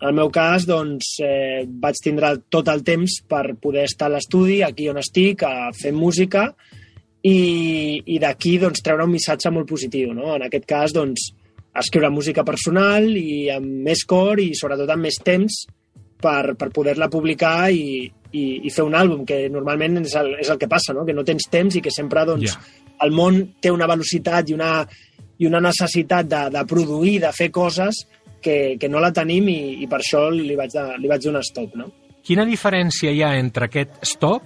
En 0.00 0.08
el 0.08 0.14
meu 0.16 0.30
cas, 0.32 0.64
doncs, 0.64 1.18
eh, 1.20 1.66
vaig 1.68 1.98
tindre 2.00 2.32
tot 2.48 2.68
el 2.72 2.80
temps 2.82 3.18
per 3.28 3.54
poder 3.60 3.84
estar 3.84 4.08
a 4.08 4.14
l'estudi, 4.14 4.62
aquí 4.64 4.88
on 4.88 4.96
estic, 4.96 5.42
a 5.44 5.70
fer 5.76 5.92
música, 5.92 6.46
i, 7.22 8.00
i 8.06 8.16
d'aquí 8.22 8.54
doncs, 8.62 8.80
treure 8.80 9.04
un 9.04 9.12
missatge 9.12 9.52
molt 9.52 9.68
positiu. 9.68 10.14
No? 10.16 10.32
En 10.38 10.46
aquest 10.46 10.64
cas, 10.68 10.94
doncs, 10.96 11.28
escriure 11.76 12.10
música 12.10 12.44
personal 12.48 13.06
i 13.16 13.50
amb 13.52 13.84
més 13.86 14.06
cor 14.08 14.40
i 14.42 14.50
sobretot 14.58 14.90
amb 14.90 15.06
més 15.06 15.20
temps 15.22 15.60
per, 16.20 16.56
per 16.58 16.70
poder-la 16.74 17.10
publicar 17.12 17.70
i, 17.70 18.08
i, 18.32 18.44
i 18.66 18.72
fer 18.72 18.84
un 18.86 18.96
àlbum, 18.96 19.22
que 19.28 19.44
normalment 19.52 20.00
és 20.02 20.16
el, 20.18 20.34
és 20.40 20.50
el 20.50 20.58
que 20.58 20.68
passa, 20.70 20.96
no? 20.96 21.04
que 21.06 21.14
no 21.16 21.26
tens 21.28 21.46
temps 21.52 21.76
i 21.76 21.84
que 21.84 21.92
sempre 21.94 22.24
doncs, 22.28 22.56
Ja. 22.56 22.58
el 23.04 23.14
món 23.16 23.38
té 23.60 23.70
una 23.72 23.88
velocitat 23.88 24.50
i 24.50 24.56
una, 24.56 24.72
i 25.38 25.46
una 25.48 25.60
necessitat 25.60 26.28
de, 26.28 26.42
de 26.56 26.64
produir, 26.68 27.20
de 27.22 27.30
fer 27.36 27.50
coses 27.54 28.02
que, 28.42 28.76
que 28.80 28.88
no 28.88 29.00
la 29.00 29.12
tenim 29.12 29.48
i, 29.48 29.58
i 29.84 29.86
per 29.90 30.00
això 30.02 30.26
li 30.32 30.56
vaig, 30.58 30.72
de, 30.74 30.84
li 30.98 31.08
vaig 31.10 31.22
donar 31.24 31.42
stop. 31.46 31.74
No? 31.76 31.90
Quina 32.26 32.44
diferència 32.48 33.12
hi 33.12 33.22
ha 33.24 33.34
entre 33.38 33.68
aquest 33.70 34.00
Stop 34.04 34.42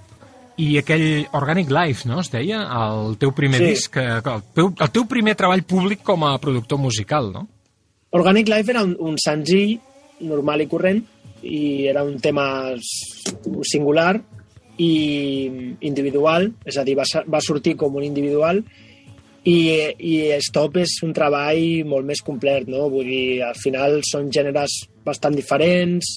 i 0.62 0.76
aquell 0.78 1.24
Organic 1.34 1.70
Life, 1.74 2.06
no? 2.06 2.20
Es 2.22 2.30
deia? 2.30 2.60
El 2.62 3.16
teu 3.18 3.32
primer 3.34 3.58
Sí. 3.58 3.72
disc, 3.72 3.96
eh, 3.98 4.20
el 4.22 4.44
teu, 4.54 4.70
el 4.78 4.90
teu 4.94 5.06
primer 5.10 5.34
treball 5.34 5.64
públic 5.66 6.04
com 6.06 6.22
a 6.28 6.36
productor 6.38 6.78
musical, 6.78 7.32
no? 7.34 7.48
Organic 8.14 8.48
Life 8.48 8.70
era 8.70 8.84
un, 8.86 8.94
un 9.00 9.16
senzill 9.18 9.80
normal 10.20 10.62
i 10.62 10.68
corrent 10.70 11.02
i 11.42 11.88
era 11.90 12.04
un 12.06 12.20
tema 12.22 12.44
singular 13.66 14.20
i 14.78 15.50
individual, 15.86 16.48
és 16.66 16.78
a 16.78 16.84
dir, 16.86 16.96
va, 16.98 17.04
va 17.30 17.40
sortir 17.42 17.76
com 17.78 17.94
un 17.98 18.04
individual 18.06 18.62
i, 19.44 19.56
i 19.98 20.14
Stop 20.40 20.76
és 20.80 20.96
un 21.04 21.12
treball 21.12 21.84
molt 21.86 22.06
més 22.08 22.22
complet, 22.24 22.66
no? 22.68 22.88
Vull 22.92 23.04
dir, 23.10 23.42
al 23.44 23.54
final 23.60 24.00
són 24.08 24.30
gèneres 24.32 24.70
bastant 25.04 25.34
diferents, 25.36 26.14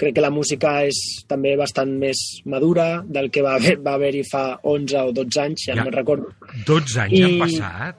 crec 0.00 0.14
que 0.16 0.22
la 0.24 0.30
música 0.32 0.80
és 0.88 0.96
també 1.28 1.52
bastant 1.60 1.92
més 2.00 2.18
madura 2.48 3.02
del 3.06 3.28
que 3.30 3.42
va 3.44 3.54
haver- 3.58 3.76
va 3.84 3.92
haver-hi 3.98 4.22
fa 4.30 4.58
11 4.62 4.96
o 5.04 5.12
12 5.12 5.40
anys, 5.40 5.66
ja, 5.68 5.74
Ja. 5.74 5.82
no 5.82 5.90
me'n 5.90 5.98
recordo. 6.00 6.32
12 6.66 6.98
anys 7.00 7.18
I- 7.18 7.22
han 7.22 7.38
passat. 7.38 7.96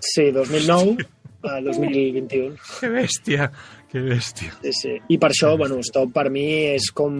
Sí, 0.00 0.30
2009 0.32 0.96
a 1.44 1.60
2021. 1.60 2.56
Que 2.80 2.88
bèstia, 2.88 3.50
que 3.92 4.00
bèstia. 4.00 4.52
Sí, 4.62 4.72
sí. 4.72 4.96
I 5.08 5.18
per 5.18 5.30
això, 5.30 5.56
bueno, 5.56 5.78
Stop 5.82 6.12
per 6.12 6.30
mi 6.30 6.46
és 6.74 6.90
com, 6.90 7.14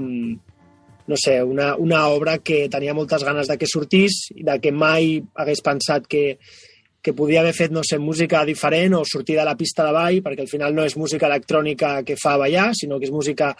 no 1.06 1.16
sé, 1.20 1.42
una, 1.42 1.74
una 1.76 2.06
obra 2.08 2.38
que 2.38 2.68
tenia 2.72 2.94
moltes 2.94 3.24
ganes 3.24 3.48
de 3.48 3.58
que 3.58 3.66
sortís, 3.68 4.30
i 4.34 4.42
de 4.46 4.58
que 4.60 4.72
mai 4.72 5.18
hagués 5.34 5.60
pensat 5.60 6.06
que, 6.08 6.38
que 7.04 7.12
podia 7.12 7.40
haver 7.42 7.52
fet, 7.52 7.70
no 7.72 7.82
sé, 7.84 7.98
música 8.00 8.44
diferent 8.48 8.94
o 8.96 9.02
sortir 9.04 9.36
de 9.36 9.44
la 9.44 9.56
pista 9.56 9.84
de 9.84 9.92
ball, 9.92 10.22
perquè 10.24 10.46
al 10.46 10.48
final 10.48 10.74
no 10.74 10.84
és 10.84 10.96
música 10.96 11.28
electrònica 11.28 11.98
que 12.04 12.16
fa 12.16 12.38
ballar, 12.40 12.70
sinó 12.74 12.98
que 12.98 13.04
és 13.10 13.12
música 13.12 13.54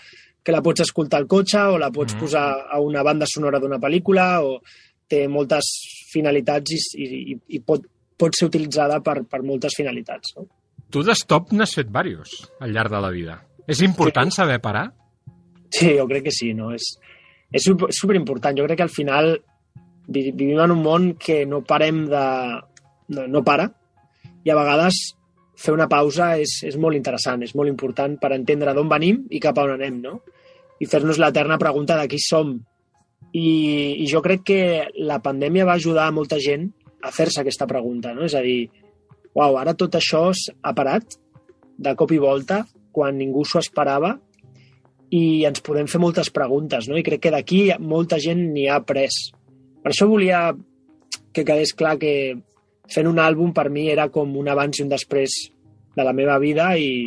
que 0.45 0.53
la 0.53 0.62
pots 0.64 0.80
escoltar 0.84 1.20
al 1.20 1.26
cotxe 1.28 1.61
o 1.72 1.78
la 1.78 1.90
pots 1.92 2.14
Mhm. 2.14 2.20
posar 2.20 2.66
a 2.70 2.80
una 2.80 3.03
banda 3.03 3.26
sonora 3.28 3.59
d'una 3.61 3.78
pel·lícula 3.80 4.40
o 4.45 4.61
té 5.09 5.26
moltes 5.28 5.64
finalitats 6.12 6.72
i, 6.72 7.05
i, 7.05 7.38
i, 7.49 7.61
pot, 7.61 7.84
pot 8.16 8.32
ser 8.36 8.49
utilitzada 8.49 9.01
per, 9.05 9.22
per 9.28 9.42
moltes 9.42 9.74
finalitats. 9.76 10.34
No? 10.36 10.47
Tu 10.90 11.03
de 11.03 11.14
Stop 11.16 11.53
n'has 11.53 11.74
fet 11.74 11.88
diversos 11.88 12.51
al 12.61 12.72
llarg 12.72 12.90
de 12.92 13.01
la 13.01 13.11
vida. 13.11 13.38
És 13.66 13.80
important 13.82 14.30
saber 14.30 14.61
parar? 14.61 14.92
Sí, 15.70 15.97
jo 15.99 16.07
crec 16.07 16.24
que 16.24 16.30
sí, 16.32 16.53
no? 16.55 16.72
És, 16.72 16.95
és 17.55 17.62
sup- 17.62 17.86
superimportant. 17.94 18.57
Jo 18.59 18.66
crec 18.66 18.80
que 18.82 18.86
al 18.88 18.92
final 18.92 19.36
vi- 20.09 20.32
vivim 20.32 20.59
en 20.61 20.74
un 20.74 20.82
món 20.82 21.12
que 21.18 21.44
no 21.46 21.62
parem 21.62 22.05
de... 22.11 22.24
No, 23.14 23.26
no 23.28 23.42
para. 23.44 23.68
I 24.44 24.50
a 24.50 24.57
vegades 24.57 24.98
fer 25.61 25.74
una 25.74 25.86
pausa 25.88 26.32
és, 26.40 26.57
és 26.66 26.76
molt 26.80 26.96
interessant, 26.98 27.42
és 27.46 27.52
molt 27.55 27.70
important 27.70 28.16
per 28.20 28.32
entendre 28.34 28.72
d'on 28.74 28.88
venim 28.90 29.22
i 29.30 29.40
cap 29.40 29.59
a 29.61 29.66
on 29.68 29.74
anem, 29.76 30.00
no? 30.02 30.14
I 30.82 30.88
fer-nos 30.90 31.20
l'eterna 31.22 31.59
pregunta 31.61 31.96
de 32.00 32.09
qui 32.11 32.18
som. 32.18 32.57
I, 33.34 33.46
I 34.02 34.07
jo 34.11 34.20
crec 34.24 34.42
que 34.46 34.61
la 35.07 35.20
pandèmia 35.22 35.66
va 35.68 35.76
ajudar 35.78 36.09
a 36.09 36.14
molta 36.16 36.40
gent 36.42 36.66
a 37.05 37.12
fer-se 37.14 37.40
aquesta 37.42 37.68
pregunta, 37.70 38.14
no? 38.16 38.24
És 38.26 38.34
a 38.34 38.42
dir, 38.42 38.66
uau, 39.36 39.59
ara 39.61 39.76
tot 39.78 39.94
això 40.00 40.30
ha 40.32 40.72
parat 40.74 41.16
de 41.78 41.94
cop 41.98 42.12
i 42.14 42.18
volta 42.22 42.64
quan 42.94 43.16
ningú 43.18 43.44
s'ho 43.44 43.61
esperava 43.62 44.14
i 45.14 45.44
ens 45.46 45.62
podem 45.62 45.86
fer 45.90 46.00
moltes 46.02 46.30
preguntes, 46.34 46.88
no? 46.90 46.98
I 46.98 47.04
crec 47.06 47.22
que 47.26 47.32
d'aquí 47.34 47.68
molta 47.78 48.18
gent 48.22 48.40
n'hi 48.54 48.66
ha 48.68 48.80
après. 48.80 49.10
Per 49.84 49.92
això 49.92 50.08
volia 50.10 50.48
que 51.34 51.44
quedés 51.46 51.74
clar 51.76 51.96
que 52.00 52.14
fent 52.90 53.08
un 53.08 53.20
àlbum 53.22 53.52
per 53.54 53.68
mi 53.72 53.88
era 53.92 54.08
com 54.12 54.32
un 54.36 54.48
abans 54.50 54.78
i 54.78 54.84
un 54.84 54.90
després 54.90 55.36
de 55.94 56.04
la 56.04 56.14
meva 56.16 56.38
vida 56.42 56.72
i, 56.76 57.06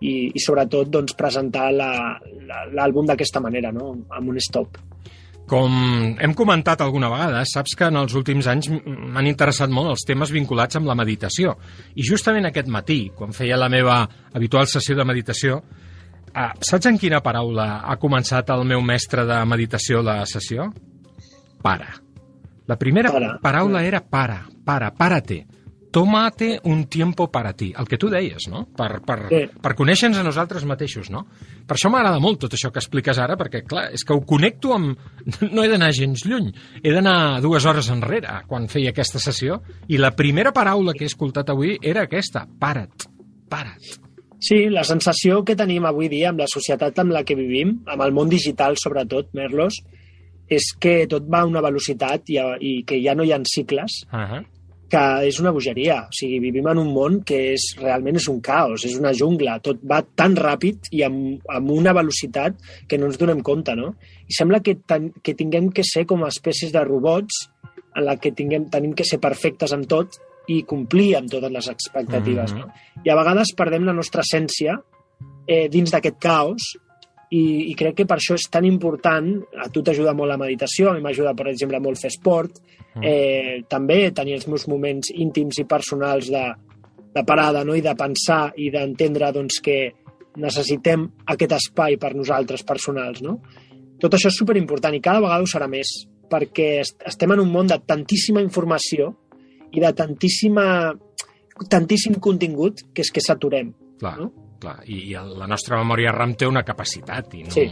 i, 0.00 0.12
i 0.32 0.42
sobretot 0.42 0.90
doncs, 0.92 1.16
presentar 1.18 1.70
l'àlbum 1.74 3.08
d'aquesta 3.08 3.42
manera, 3.42 3.72
no? 3.74 3.94
amb 4.10 4.32
un 4.32 4.38
stop. 4.42 4.78
Com 5.46 5.74
hem 6.18 6.32
comentat 6.34 6.80
alguna 6.82 7.10
vegada, 7.10 7.44
saps 7.46 7.76
que 7.78 7.86
en 7.86 8.00
els 8.00 8.14
últims 8.18 8.48
anys 8.50 8.66
m'han 8.70 9.28
interessat 9.30 9.70
molt 9.70 9.92
els 9.92 10.02
temes 10.06 10.32
vinculats 10.34 10.78
amb 10.78 10.90
la 10.90 10.96
meditació. 10.98 11.54
I 11.94 12.06
justament 12.06 12.48
aquest 12.48 12.70
matí, 12.72 13.12
quan 13.14 13.34
feia 13.34 13.58
la 13.58 13.70
meva 13.70 14.00
habitual 14.34 14.66
sessió 14.70 14.98
de 14.98 15.06
meditació, 15.06 15.60
eh, 16.34 16.48
saps 16.60 16.86
en 16.90 16.98
quina 16.98 17.20
paraula 17.24 17.82
ha 17.84 17.96
començat 18.00 18.50
el 18.54 18.64
meu 18.64 18.82
mestre 18.82 19.24
de 19.28 19.38
meditació 19.46 20.02
la 20.02 20.22
sessió? 20.26 20.70
Para. 21.62 21.94
La 22.66 22.76
primera 22.78 23.12
Para. 23.12 23.38
paraula 23.40 23.84
era 23.84 24.00
para, 24.04 24.46
para, 24.64 24.92
párate. 24.94 25.46
Tómate 25.92 26.60
un 26.64 26.86
tiempo 26.90 27.30
para 27.32 27.54
ti. 27.54 27.72
El 27.78 27.86
que 27.88 27.96
tu 27.96 28.10
deies, 28.10 28.48
no? 28.50 28.66
Per, 28.76 29.00
per, 29.00 29.28
Sí. 29.30 29.38
per 29.62 29.72
conèixer-nos 29.78 30.18
a 30.20 30.24
nosaltres 30.26 30.64
mateixos, 30.68 31.08
no? 31.08 31.22
Per 31.66 31.76
això 31.78 31.88
m'agrada 31.88 32.18
molt 32.20 32.40
tot 32.42 32.52
això 32.52 32.70
que 32.70 32.80
expliques 32.82 33.16
ara, 33.18 33.36
perquè, 33.38 33.62
clar, 33.64 33.86
és 33.94 34.04
que 34.04 34.12
ho 34.12 34.20
connecto 34.26 34.74
amb... 34.74 34.98
No 35.54 35.64
he 35.64 35.68
d'anar 35.72 35.92
gens 35.96 36.26
lluny, 36.26 36.50
he 36.82 36.92
d'anar 36.92 37.40
dues 37.40 37.64
hores 37.64 37.88
enrere, 37.88 38.42
quan 38.46 38.68
feia 38.68 38.90
aquesta 38.90 39.18
sessió, 39.22 39.62
i 39.88 39.96
la 39.96 40.10
primera 40.10 40.52
paraula 40.52 40.92
que 40.92 41.04
he 41.06 41.08
escoltat 41.08 41.48
avui 41.54 41.78
era 41.80 42.02
aquesta, 42.02 42.44
para't, 42.60 43.06
para't. 43.48 44.05
Sí, 44.38 44.66
la 44.68 44.84
sensació 44.84 45.40
que 45.44 45.56
tenim 45.56 45.86
avui 45.88 46.10
dia 46.12 46.30
amb 46.30 46.42
la 46.42 46.48
societat 46.50 46.98
amb 47.00 47.14
la 47.14 47.24
que 47.24 47.36
vivim, 47.38 47.78
amb 47.88 48.02
el 48.04 48.12
món 48.12 48.28
digital 48.28 48.76
sobretot, 48.76 49.30
Merlos, 49.36 49.80
és 50.46 50.68
que 50.78 51.06
tot 51.10 51.24
va 51.32 51.40
a 51.42 51.48
una 51.48 51.62
velocitat 51.64 52.28
i, 52.30 52.36
i 52.60 52.74
que 52.86 53.00
ja 53.02 53.16
no 53.16 53.24
hi 53.24 53.32
ha 53.32 53.40
cicles, 53.44 54.04
Uh 54.12 54.18
-huh. 54.18 54.44
que 54.88 55.26
és 55.26 55.40
una 55.40 55.50
bogeria. 55.50 56.02
O 56.02 56.12
sigui, 56.12 56.38
vivim 56.38 56.66
en 56.68 56.78
un 56.78 56.92
món 56.94 57.24
que 57.24 57.54
és, 57.54 57.76
realment 57.80 58.16
és 58.16 58.28
un 58.28 58.40
caos, 58.40 58.84
és 58.84 58.94
una 58.94 59.12
jungla. 59.12 59.58
Tot 59.58 59.78
va 59.82 60.04
tan 60.14 60.36
ràpid 60.36 60.76
i 60.92 61.02
amb, 61.02 61.40
amb 61.48 61.70
una 61.70 61.92
velocitat 61.92 62.54
que 62.86 62.98
no 62.98 63.06
ens 63.06 63.18
donem 63.18 63.42
compte, 63.42 63.74
no? 63.74 63.96
I 64.28 64.32
sembla 64.32 64.60
que, 64.60 64.76
ten, 64.86 65.12
que 65.22 65.34
tinguem 65.34 65.72
que 65.72 65.82
ser 65.82 66.06
com 66.06 66.22
a 66.22 66.28
espècies 66.28 66.72
de 66.72 66.84
robots 66.84 67.50
en 67.96 68.04
la 68.04 68.16
que 68.16 68.30
tinguem, 68.30 68.70
tenim 68.70 68.94
que 68.94 69.04
ser 69.04 69.18
perfectes 69.18 69.72
en 69.72 69.84
tot 69.86 70.08
i 70.48 70.62
complir 70.62 71.16
amb 71.18 71.30
totes 71.30 71.50
les 71.52 71.68
expectatives, 71.68 72.52
Mhm. 72.52 72.60
no? 72.60 72.72
I 73.04 73.10
a 73.10 73.16
vegades 73.16 73.54
perdem 73.56 73.84
la 73.84 73.92
nostra 73.92 74.22
essència 74.22 74.78
eh, 75.46 75.68
dins 75.68 75.90
d'aquest 75.90 76.18
caos 76.18 76.62
i, 77.30 77.70
i 77.70 77.74
crec 77.74 77.96
que 77.96 78.06
per 78.06 78.18
això 78.18 78.34
és 78.34 78.48
tan 78.50 78.64
important, 78.64 79.42
a 79.58 79.68
tu 79.68 79.82
t'ajuda 79.82 80.14
molt 80.14 80.30
la 80.30 80.38
meditació, 80.38 80.90
a 80.90 80.94
mi 80.94 81.00
m'ajuda, 81.02 81.34
per 81.34 81.48
exemple, 81.48 81.80
molt 81.80 81.98
fer 81.98 82.08
esport, 82.10 82.60
eh, 83.02 83.62
també 83.68 84.10
tenir 84.12 84.34
els 84.34 84.46
meus 84.46 84.66
moments 84.68 85.10
íntims 85.12 85.58
i 85.58 85.64
personals 85.64 86.30
de, 86.30 86.44
de 87.14 87.24
parada 87.24 87.64
no? 87.64 87.74
i 87.74 87.80
de 87.82 87.94
pensar 87.94 88.52
i 88.56 88.70
d'entendre 88.70 89.32
doncs, 89.32 89.60
que 89.60 89.92
necessitem 90.36 91.08
aquest 91.26 91.52
espai 91.52 91.96
per 91.96 92.14
nosaltres 92.14 92.62
personals. 92.62 93.22
No? 93.22 93.40
Tot 93.98 94.12
això 94.14 94.28
és 94.28 94.36
superimportant 94.38 94.94
i 94.94 95.00
cada 95.00 95.20
vegada 95.24 95.42
ho 95.42 95.46
serà 95.50 95.68
més 95.68 95.86
perquè 96.30 96.80
est 96.82 97.02
estem 97.06 97.32
en 97.32 97.40
un 97.40 97.50
món 97.52 97.68
de 97.70 97.78
tantíssima 97.86 98.42
informació 98.42 99.14
i 99.76 99.82
de 99.84 99.92
tantíssima 99.96 100.66
tantíssim 101.70 102.18
contingut 102.20 102.82
que 102.92 103.04
és 103.04 103.10
que 103.12 103.22
saturem. 103.24 103.72
Clar, 104.00 104.18
No? 104.20 104.32
clar. 104.60 104.78
I, 104.88 105.10
i 105.12 105.14
la 105.14 105.46
nostra 105.48 105.76
memòria 105.76 106.12
RAM 106.16 106.32
té 106.36 106.46
una 106.48 106.62
capacitat 106.64 107.34
i, 107.36 107.42
no, 107.44 107.50
Sí. 107.52 107.66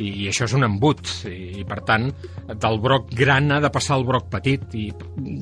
i, 0.00 0.08
i 0.24 0.28
això 0.30 0.46
és 0.48 0.54
un 0.56 0.64
embut 0.64 1.02
i, 1.28 1.60
i 1.60 1.64
per 1.68 1.82
tant 1.84 2.06
del 2.48 2.78
broc 2.80 3.10
gran 3.12 3.50
ha 3.52 3.58
de 3.60 3.68
passar 3.72 3.98
al 3.98 4.06
broc 4.08 4.30
petit 4.32 4.62
i 4.74 4.86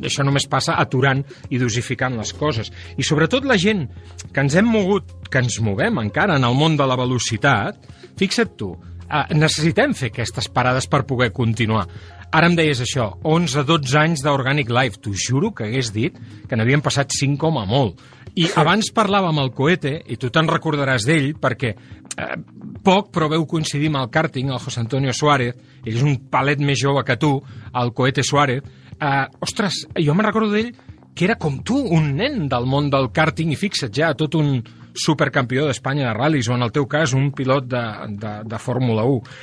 això 0.02 0.26
només 0.26 0.48
passa 0.50 0.74
aturant 0.82 1.22
i 1.50 1.58
dosificant 1.62 2.18
les 2.18 2.32
coses 2.34 2.72
i 2.98 3.06
sobretot 3.06 3.46
la 3.46 3.56
gent 3.56 3.86
que 4.32 4.40
ens 4.42 4.56
hem 4.58 4.66
mogut 4.66 5.14
que 5.30 5.38
ens 5.38 5.60
movem 5.62 6.02
encara 6.02 6.34
en 6.36 6.44
el 6.44 6.58
món 6.58 6.74
de 6.76 6.86
la 6.90 6.98
velocitat 6.98 7.78
fixa't 8.18 8.56
tu, 8.58 8.72
eh, 9.06 9.34
necessitem 9.38 9.94
fer 9.94 10.10
aquestes 10.10 10.50
parades 10.50 10.90
per 10.90 11.04
poder 11.06 11.30
continuar 11.32 11.86
Ara 12.28 12.50
em 12.50 12.56
deies 12.58 12.80
això, 12.84 13.14
11-12 13.24 13.94
anys 13.96 14.22
d'Organic 14.24 14.68
Life. 14.68 15.00
T'ho 15.00 15.14
juro 15.16 15.52
que 15.56 15.64
hagués 15.64 15.88
dit 15.94 16.16
que 16.48 16.56
n'havien 16.58 16.84
passat 16.84 17.14
5 17.16 17.40
com 17.40 17.56
a 17.56 17.64
molt. 17.68 18.02
I 18.36 18.50
abans 18.60 18.90
parlava 18.94 19.30
amb 19.32 19.40
el 19.40 19.54
Coete, 19.56 19.94
i 20.06 20.18
tu 20.20 20.28
te'n 20.30 20.50
recordaràs 20.50 21.06
d'ell, 21.08 21.32
perquè 21.40 21.72
eh, 21.72 22.36
poc, 22.84 23.08
però 23.14 23.30
veu 23.32 23.46
coincidir 23.48 23.88
amb 23.90 24.02
el 24.02 24.12
càrting, 24.12 24.52
el 24.52 24.60
José 24.60 24.84
Antonio 24.84 25.14
Suárez, 25.16 25.56
ell 25.82 25.96
és 25.96 26.04
un 26.04 26.18
palet 26.30 26.60
més 26.60 26.78
jove 26.78 27.02
que 27.08 27.16
tu, 27.16 27.32
el 27.80 27.94
Coete 27.96 28.22
Suárez. 28.22 28.62
Eh, 28.98 29.24
ostres, 29.42 29.86
jo 29.96 30.14
me'n 30.14 30.28
recordo 30.28 30.52
d'ell 30.52 30.74
que 31.18 31.26
era 31.26 31.34
com 31.34 31.56
tu, 31.66 31.80
un 31.96 32.12
nen 32.14 32.44
del 32.46 32.68
món 32.70 32.92
del 32.92 33.08
càrting, 33.10 33.50
i 33.50 33.58
fixa't 33.58 33.90
ja, 33.96 34.12
tot 34.14 34.36
un 34.38 34.60
supercampió 34.94 35.64
d'Espanya 35.66 36.06
de 36.06 36.14
ral·lis, 36.14 36.46
o 36.46 36.54
en 36.54 36.62
el 36.62 36.70
teu 36.76 36.86
cas 36.86 37.16
un 37.16 37.32
pilot 37.34 37.66
de, 37.72 37.84
de, 38.20 38.34
de 38.46 38.60
Fórmula 38.62 39.02
1. 39.08 39.38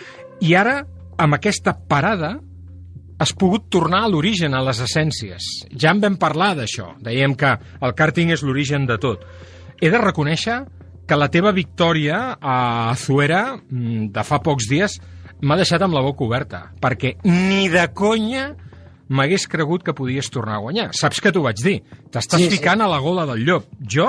I 0.48 0.54
ara, 0.56 0.78
amb 1.20 1.36
aquesta 1.36 1.74
parada, 1.76 2.38
has 3.20 3.32
pogut 3.34 3.70
tornar 3.72 4.04
a 4.06 4.10
l'origen, 4.12 4.54
a 4.54 4.62
les 4.66 4.82
essències. 4.84 5.46
Ja 5.72 5.92
en 5.96 6.02
vam 6.04 6.18
parlar 6.20 6.54
d'això. 6.58 6.94
Dèiem 7.04 7.36
que 7.40 7.54
el 7.82 7.94
càrting 7.96 8.34
és 8.36 8.44
l'origen 8.44 8.86
de 8.90 8.98
tot. 9.00 9.24
He 9.82 9.90
de 9.92 10.02
reconèixer 10.02 10.62
que 11.08 11.16
la 11.20 11.30
teva 11.32 11.52
victòria 11.54 12.36
a 12.42 12.90
Azuera 12.92 13.56
mm, 13.56 14.10
de 14.16 14.24
fa 14.26 14.40
pocs 14.44 14.68
dies 14.72 14.98
m'ha 15.46 15.58
deixat 15.60 15.84
amb 15.86 15.94
la 15.94 16.02
boca 16.02 16.24
oberta, 16.26 16.62
perquè 16.82 17.16
ni 17.28 17.68
de 17.70 17.84
conya 17.94 18.50
m'hagués 19.14 19.46
cregut 19.52 19.84
que 19.86 19.94
podies 19.94 20.32
tornar 20.34 20.56
a 20.58 20.64
guanyar. 20.64 20.88
Saps 20.98 21.20
que 21.22 21.32
t'ho 21.32 21.44
vaig 21.46 21.60
dir? 21.62 21.76
T'estàs 22.12 22.40
Sí, 22.42 22.48
sí. 22.50 22.56
ficant 22.58 22.82
a 22.82 22.88
la 22.90 22.98
gola 23.04 23.28
del 23.30 23.44
llop. 23.46 23.68
Jo, 23.80 24.08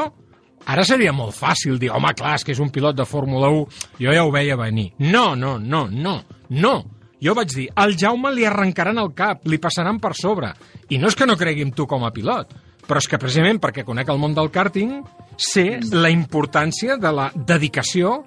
ara 0.66 0.84
seria 0.88 1.12
molt 1.12 1.34
fàcil 1.36 1.76
dir, 1.78 1.90
home, 1.92 2.14
clar, 2.16 2.36
és 2.40 2.44
que 2.46 2.54
és 2.56 2.62
un 2.62 2.70
pilot 2.72 2.96
de 2.96 3.04
Fórmula 3.04 3.50
1, 3.52 3.66
jo 4.00 4.14
ja 4.16 4.24
ho 4.24 4.32
veia 4.32 4.56
venir. 4.56 4.92
No, 4.98 5.34
no, 5.36 5.58
no, 5.58 5.86
no, 5.92 6.16
no. 6.48 6.76
Jo 7.22 7.32
vaig 7.36 7.52
dir, 7.54 7.66
al 7.80 7.96
Jaume 7.96 8.30
li 8.34 8.44
arrencaran 8.44 9.00
el 9.00 9.14
cap, 9.16 9.46
li 9.48 9.58
passaran 9.62 10.00
per 10.02 10.12
sobre. 10.18 10.52
I 10.92 10.98
no 11.00 11.08
és 11.08 11.16
que 11.16 11.28
no 11.28 11.38
cregui 11.40 11.64
en 11.64 11.72
tu 11.72 11.86
com 11.88 12.04
a 12.04 12.12
pilot, 12.12 12.52
però 12.86 13.00
és 13.00 13.08
que 13.08 13.20
precisament 13.20 13.60
perquè 13.62 13.86
conec 13.86 14.10
el 14.12 14.20
món 14.20 14.36
del 14.36 14.52
kàrting, 14.52 14.98
sé 15.36 15.80
la 15.92 16.12
importància 16.12 16.98
de 17.00 17.12
la 17.12 17.30
dedicació 17.34 18.18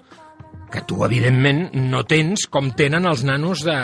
que 0.69 0.81
tu, 0.85 1.03
evidentment, 1.05 1.67
no 1.89 2.03
tens 2.05 2.45
com 2.51 2.69
tenen 2.77 3.07
els 3.09 3.23
nanos 3.25 3.63
de, 3.65 3.77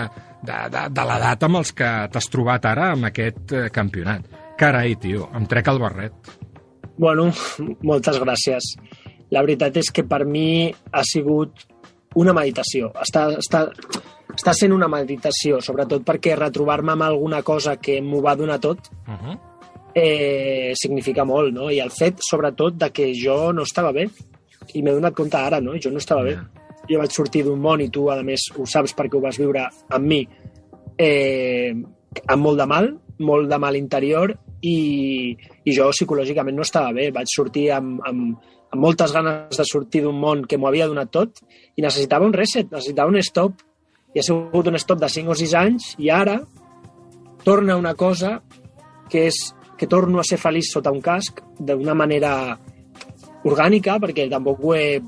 de, 0.45 0.57
de, 0.73 0.87
de 0.93 1.05
l'edat 1.09 1.45
amb 1.47 1.61
els 1.61 1.73
que 1.77 1.91
t'has 2.13 2.29
trobat 2.33 2.65
ara 2.69 2.91
amb 2.93 3.09
aquest 3.09 3.53
eh, 3.53 3.67
campionat. 3.73 4.27
Carai, 4.59 4.95
tio, 5.01 5.29
em 5.35 5.47
trec 5.49 5.69
el 5.71 5.81
barret. 5.81 6.33
Bueno, 6.97 7.31
moltes 7.89 8.19
gràcies. 8.21 8.75
La 9.33 9.41
veritat 9.41 9.81
és 9.81 9.89
que 9.91 10.05
per 10.07 10.23
mi 10.29 10.69
ha 10.69 11.03
sigut 11.07 11.65
una 12.15 12.35
meditació. 12.37 12.91
Està, 13.01 13.27
està, 13.41 13.65
està 14.35 14.53
sent 14.53 14.73
una 14.75 14.87
meditació, 14.91 15.61
sobretot 15.61 16.03
perquè 16.05 16.35
retrobar-me 16.37 16.93
amb 16.93 17.07
alguna 17.07 17.41
cosa 17.43 17.77
que 17.77 18.01
m'ho 18.01 18.21
va 18.21 18.35
donar 18.35 18.59
tot 18.59 18.89
Uh 19.07 19.13
-huh. 19.13 19.39
eh, 19.95 20.73
significa 20.75 21.23
molt, 21.23 21.53
no? 21.53 21.71
I 21.71 21.79
el 21.79 21.91
fet, 21.91 22.17
sobretot, 22.19 22.75
de 22.75 22.91
que 22.91 23.13
jo 23.15 23.53
no 23.53 23.63
estava 23.63 23.91
bé. 23.91 24.09
I 24.73 24.81
m'he 24.81 24.91
donat 24.91 25.13
compte 25.13 25.37
ara, 25.37 25.61
no? 25.61 25.73
Jo 25.81 25.91
no 25.91 25.97
estava 25.97 26.23
bé. 26.23 26.37
Jo 26.89 26.99
vaig 26.99 27.11
sortir 27.11 27.43
d'un 27.43 27.59
món, 27.59 27.81
i 27.81 27.89
tu, 27.89 28.09
a 28.11 28.21
més, 28.23 28.41
ho 28.57 28.65
saps 28.65 28.93
perquè 28.95 29.15
ho 29.15 29.21
vas 29.21 29.37
viure 29.37 29.69
amb 29.89 30.05
mi, 30.05 30.27
eh, 30.97 31.73
amb 32.27 32.43
molt 32.43 32.57
de 32.59 32.65
mal, 32.65 32.99
molt 33.19 33.49
de 33.49 33.57
mal 33.57 33.75
interior, 33.75 34.37
i, 34.61 35.37
i 35.63 35.75
jo 35.75 35.89
psicològicament 35.93 36.55
no 36.55 36.65
estava 36.65 36.91
bé. 36.95 37.11
Vaig 37.11 37.29
sortir 37.31 37.69
amb, 37.75 38.01
amb, 38.07 38.35
amb 38.71 38.81
moltes 38.81 39.13
ganes 39.15 39.57
de 39.57 39.65
sortir 39.67 40.03
d'un 40.05 40.17
món 40.19 40.45
que 40.45 40.57
m'ho 40.57 40.67
havia 40.67 40.87
donat 40.87 41.11
tot 41.13 41.41
i 41.75 41.85
necessitava 41.85 42.25
un 42.25 42.33
reset, 42.33 42.71
necessitava 42.71 43.11
un 43.11 43.21
stop. 43.23 43.61
I 44.15 44.21
ha 44.21 44.23
sigut 44.23 44.69
un 44.71 44.79
stop 44.79 45.01
de 45.01 45.09
5 45.11 45.33
o 45.33 45.35
6 45.35 45.53
anys 45.59 45.91
i 45.99 46.09
ara 46.09 46.39
torna 47.43 47.75
una 47.77 47.93
cosa 47.99 48.39
que 49.11 49.27
és 49.27 49.35
que 49.77 49.87
torno 49.91 50.21
a 50.21 50.23
ser 50.23 50.39
feliç 50.39 50.71
sota 50.71 50.91
un 50.91 51.01
casc 51.03 51.41
d'una 51.59 51.93
manera 51.93 52.55
orgànica, 53.45 53.99
perquè 54.01 54.29
tampoc 54.31 54.63
ho 54.63 54.73
he 54.73 55.01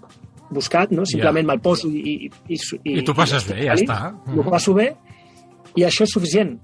buscat, 0.51 0.91
no? 0.91 1.05
simplement 1.05 1.45
Ja. 1.45 1.53
me'l 1.53 1.61
poso 1.63 1.89
i, 1.89 2.29
i, 2.29 2.55
i, 2.83 2.99
I 2.99 3.03
tu 3.03 3.15
passes 3.15 3.47
bé, 3.47 3.63
ja 3.65 3.73
està. 3.73 4.13
M'ho 4.27 4.45
passo 4.47 4.75
bé 4.75 4.93
i 5.75 5.83
això 5.87 6.03
és 6.03 6.13
suficient. 6.13 6.57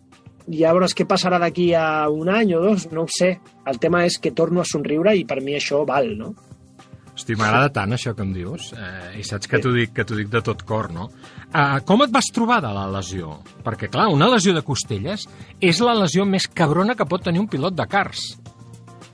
Llavors, 0.47 0.91
què 0.93 1.05
passarà 1.07 1.39
d'aquí 1.39 1.71
a 1.73 2.09
un 2.11 2.27
any 2.29 2.53
o 2.55 2.61
dos? 2.61 2.89
No 2.91 3.05
ho 3.05 3.07
sé. 3.07 3.37
El 3.65 3.79
tema 3.79 4.03
és 4.05 4.17
que 4.19 4.33
torno 4.35 4.59
a 4.59 4.67
somriure 4.67 5.15
i 5.15 5.23
per 5.23 5.39
mi 5.41 5.55
això 5.55 5.85
val, 5.87 6.17
no? 6.19 6.33
Hosti, 7.14 7.36
m'agrada 7.38 7.70
tant 7.70 7.91
això 7.93 8.16
que 8.18 8.24
em 8.26 8.32
dius, 8.34 8.72
eh, 8.74 9.20
i 9.20 9.24
saps 9.24 9.47
que 9.47 9.59
t'ho 9.61 9.72
dic, 9.72 9.91
que 9.93 10.03
dic 10.18 10.30
de 10.34 10.41
tot 10.41 10.64
cor, 10.66 10.91
no? 10.91 11.11
Uh, 11.53 11.78
com 11.86 12.01
et 12.01 12.09
vas 12.09 12.26
trobar 12.34 12.59
de 12.66 12.72
la 12.74 12.88
lesió? 12.89 13.36
Perquè, 13.64 13.89
clar, 13.93 14.07
una 14.09 14.28
lesió 14.28 14.53
de 14.55 14.64
costelles 14.66 15.28
és 15.61 15.80
la 15.86 15.93
lesió 15.93 16.26
més 16.26 16.47
cabrona 16.47 16.95
que 16.95 17.05
pot 17.05 17.22
tenir 17.24 17.39
un 17.39 17.47
pilot 17.47 17.76
de 17.78 17.86
cars. 17.88 18.24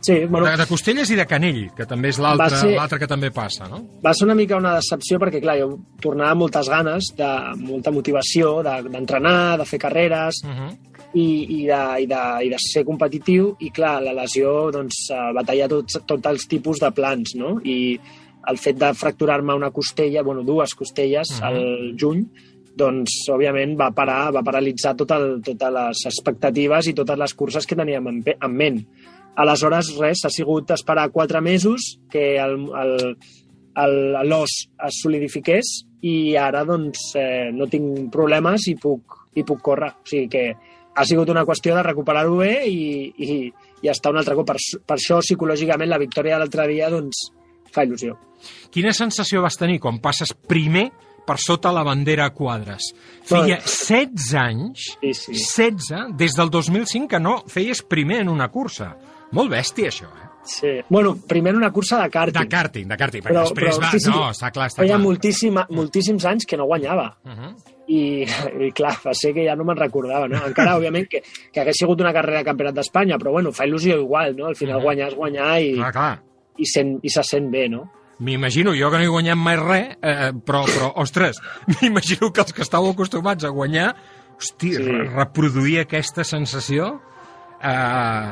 Sí, 0.02 0.26
bueno, 0.30 0.48
De, 0.48 0.56
de 0.56 0.66
Costelles 0.66 1.10
i 1.12 1.16
de 1.20 1.26
Canell, 1.28 1.74
que 1.76 1.86
també 1.86 2.08
és 2.08 2.18
l'altre 2.24 2.98
que 3.02 3.08
també 3.08 3.32
passa, 3.36 3.68
no? 3.68 3.82
va 4.00 4.14
ser 4.16 4.26
una 4.30 4.36
mica 4.36 4.56
una 4.56 4.78
decepció 4.78 5.20
perquè, 5.20 5.42
clar, 5.44 5.58
jo 5.60 5.74
tornava 6.00 6.32
amb 6.32 6.40
moltes 6.46 6.70
ganes, 6.72 7.10
de 7.18 7.28
molta 7.60 7.92
motivació, 7.92 8.64
de- 8.64 8.88
d'entrenar, 8.90 9.58
de, 9.60 9.66
fer 9.66 9.78
carreres, 9.80 10.40
Uh 10.46 10.50
-huh. 10.56 10.78
I, 11.14 11.26
i, 11.62 11.66
de, 11.68 11.80
i, 12.04 12.06
de, 12.10 12.22
i 12.46 12.50
de 12.54 12.58
ser 12.62 12.84
competitiu 12.86 13.56
i 13.66 13.72
clar, 13.74 13.98
la 14.06 14.14
lesió 14.14 14.70
doncs, 14.72 15.08
eh, 15.14 15.30
va 15.36 15.44
tallar 15.48 15.68
tots, 15.72 15.98
tots 16.06 16.30
els 16.30 16.46
tipus 16.52 16.80
de 16.84 16.92
plans 16.94 17.34
no? 17.40 17.56
i 17.66 17.98
el 18.50 18.58
fet 18.58 18.78
de 18.80 18.94
fracturar-me 18.96 19.54
una 19.58 19.72
costella, 19.72 20.22
bueno, 20.24 20.44
dues 20.48 20.74
costelles 20.76 21.28
Mhm. 21.40 21.44
al 21.46 21.96
juny, 22.00 22.22
doncs 22.80 23.12
òbviament 23.30 23.74
va 23.78 23.90
parar, 23.92 24.32
va 24.34 24.42
paralitzar 24.46 24.96
tot 24.96 25.12
el, 25.12 25.42
totes 25.44 25.74
les 25.76 26.06
expectatives 26.08 26.88
i 26.88 26.94
totes 26.94 27.18
les 27.20 27.34
curses 27.34 27.66
que 27.68 27.76
teníem 27.76 28.08
en, 28.08 28.24
en 28.40 28.54
ment. 28.56 28.80
Aleshores, 29.36 29.92
res, 30.00 30.24
ha 30.26 30.30
sigut 30.32 30.72
esperar 30.72 31.10
quatre 31.12 31.42
mesos 31.42 31.98
que 32.12 32.38
el, 32.40 32.56
el, 32.82 33.18
el- 33.76 34.28
l'os 34.30 34.56
es 34.88 35.02
solidifiqués 35.04 35.66
i 36.02 36.36
ara 36.40 36.64
doncs 36.66 37.14
eh, 37.20 37.50
no 37.54 37.68
tinc 37.68 38.10
problemes 38.12 38.68
i 38.72 38.76
puc, 38.80 39.18
i 39.36 39.44
puc 39.44 39.62
córrer. 39.62 39.92
O 40.00 40.08
sigui 40.08 40.28
que 40.32 40.46
ha 40.96 41.06
sigut 41.06 41.30
una 41.30 41.46
qüestió 41.46 41.76
de 41.76 41.84
recuperar-ho 41.84 42.38
bé 42.38 42.54
i, 42.68 42.80
i, 43.18 43.36
i 43.82 43.90
estar 43.92 44.12
un 44.12 44.18
altre 44.22 44.36
cop. 44.36 44.48
Per, 44.48 44.58
per 44.86 44.98
això, 44.98 45.20
psicològicament, 45.24 45.90
la 45.90 46.00
victòria 46.02 46.36
de 46.36 46.44
l'altre 46.44 46.68
dia 46.72 46.90
doncs, 46.90 47.30
fa 47.72 47.86
il·lusió. 47.86 48.18
Quina 48.74 48.94
sensació 48.96 49.44
vas 49.44 49.58
tenir 49.60 49.80
quan 49.80 50.00
passes 50.02 50.34
primer 50.34 50.90
per 51.28 51.38
sota 51.38 51.72
la 51.76 51.84
bandera 51.86 52.26
a 52.30 52.34
quadres? 52.34 52.90
Feia 53.28 53.60
16 53.62 54.34
anys, 54.40 54.88
sí, 55.02 55.14
sí. 55.14 55.36
16, 55.38 56.16
des 56.18 56.34
del 56.38 56.50
2005 56.50 57.08
que 57.12 57.20
no 57.22 57.44
feies 57.48 57.84
primer 57.86 58.24
en 58.24 58.30
una 58.34 58.50
cursa. 58.50 58.96
Molt 59.36 59.52
bèstia, 59.54 59.92
això, 59.94 60.10
eh? 60.10 60.26
Sí. 60.50 60.72
Bueno, 60.90 61.16
primer 61.28 61.52
en 61.54 61.58
una 61.60 61.70
cursa 61.72 62.00
de 62.02 62.10
karting. 62.10 62.42
De 62.42 62.50
karting, 62.50 62.88
de 62.90 62.98
karting, 62.98 63.22
perquè 63.22 63.44
després 63.44 63.78
va... 63.78 63.92
sí, 63.92 64.00
sí, 64.00 64.10
No, 64.10 64.30
està 64.32 64.50
clar, 64.56 64.70
està 64.72 64.82
feia 64.82 64.96
clar. 64.96 65.04
moltíssima, 65.04 65.66
moltíssims 65.70 66.26
anys 66.26 66.48
que 66.50 66.58
no 66.58 66.66
guanyava. 66.66 67.12
Uh 67.26 67.36
-huh. 67.36 67.52
I, 67.90 68.02
i 68.68 68.72
clar, 68.78 68.94
va 69.02 69.16
ser 69.18 69.32
que 69.34 69.44
ja 69.48 69.56
no 69.58 69.66
me'n 69.66 69.80
recordava, 69.80 70.28
no? 70.30 70.44
Encara, 70.46 70.76
òbviament, 70.78 71.08
que, 71.10 71.24
que 71.26 71.62
hagués 71.64 71.80
sigut 71.82 72.04
una 72.04 72.14
carrera 72.14 72.44
de 72.44 72.46
campionat 72.46 72.76
d'Espanya, 72.78 73.18
però 73.18 73.34
bueno, 73.34 73.54
fa 73.56 73.66
il·lusió 73.66 73.98
igual, 73.98 74.36
no? 74.38 74.46
Al 74.52 74.58
final 74.60 74.84
guanyar 74.84 75.08
és 75.10 75.16
guanyar 75.18 75.48
i, 75.66 75.72
Clar, 75.80 75.94
clar. 75.96 76.12
i, 76.58 76.68
sent, 76.70 77.00
i 77.02 77.10
se 77.14 77.24
sent 77.26 77.50
bé, 77.50 77.66
no? 77.74 77.88
M'imagino, 78.20 78.76
jo 78.76 78.92
que 78.92 79.00
no 79.00 79.08
he 79.08 79.12
guanyat 79.14 79.40
mai 79.40 79.58
res, 79.58 79.96
eh, 80.04 80.30
però, 80.46 80.66
però, 80.68 80.92
ostres, 81.02 81.40
m'imagino 81.80 82.30
que 82.36 82.44
els 82.46 82.54
que 82.54 82.66
estàu 82.68 82.92
acostumats 82.92 83.48
a 83.48 83.54
guanyar, 83.56 83.94
hosti, 84.38 84.76
sí. 84.76 85.00
reproduir 85.16 85.80
aquesta 85.82 86.28
sensació, 86.28 86.92
eh, 87.64 88.30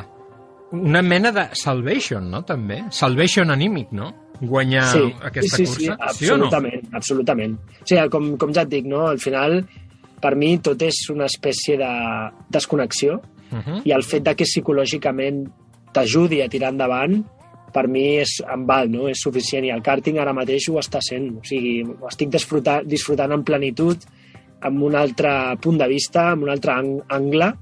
una 0.78 1.02
mena 1.02 1.32
de 1.32 1.48
salvation, 1.56 2.30
no?, 2.30 2.44
també? 2.46 2.84
Salvation 2.92 3.50
anímic, 3.56 3.94
no? 3.96 4.12
Guanyar 4.42 4.86
sí, 4.92 5.14
aquesta 5.24 5.58
sí, 5.58 5.66
sí, 5.66 5.88
cursa, 5.88 6.10
sí, 6.14 6.26
sí 6.26 6.32
o 6.32 6.38
no? 6.38 6.46
absolutament, 6.46 6.88
absolutament. 6.94 7.56
O 7.82 7.86
sigui, 7.86 8.10
com, 8.10 8.38
com 8.38 8.54
ja 8.54 8.62
et 8.62 8.70
dic, 8.70 8.86
no? 8.86 9.08
al 9.08 9.20
final, 9.20 9.64
per 10.22 10.36
mi, 10.36 10.58
tot 10.60 10.82
és 10.82 10.96
una 11.14 11.26
espècie 11.26 11.78
de 11.78 11.92
desconnexió 12.50 13.22
Uh 13.50 13.60
-huh. 13.64 13.82
i 13.86 13.92
el 13.96 14.04
fet 14.04 14.24
de 14.24 14.36
que 14.36 14.44
psicològicament 14.44 15.48
t'ajudi 15.94 16.42
a 16.42 16.50
tirar 16.50 16.70
endavant 16.70 17.24
per 17.74 17.88
mi 17.88 18.18
és 18.18 18.42
en 18.54 18.66
val, 18.66 18.90
no? 18.92 19.08
és 19.08 19.18
suficient 19.22 19.64
i 19.64 19.70
el 19.72 19.82
karting 19.82 20.18
ara 20.20 20.34
mateix 20.34 20.68
ho 20.70 20.74
està 20.80 21.00
sent 21.00 21.38
o 21.38 21.44
sigui, 21.44 21.82
ho 21.84 22.08
estic 22.10 22.28
disfrutant, 22.30 22.84
disfrutant 22.86 23.32
en 23.32 23.44
plenitud 23.46 23.96
amb 24.60 24.84
un 24.84 24.96
altre 24.96 25.56
punt 25.62 25.78
de 25.78 25.88
vista 25.88 26.32
amb 26.32 26.44
un 26.44 26.50
altre 26.50 26.72
ang- 26.74 27.02
angle 27.08 27.54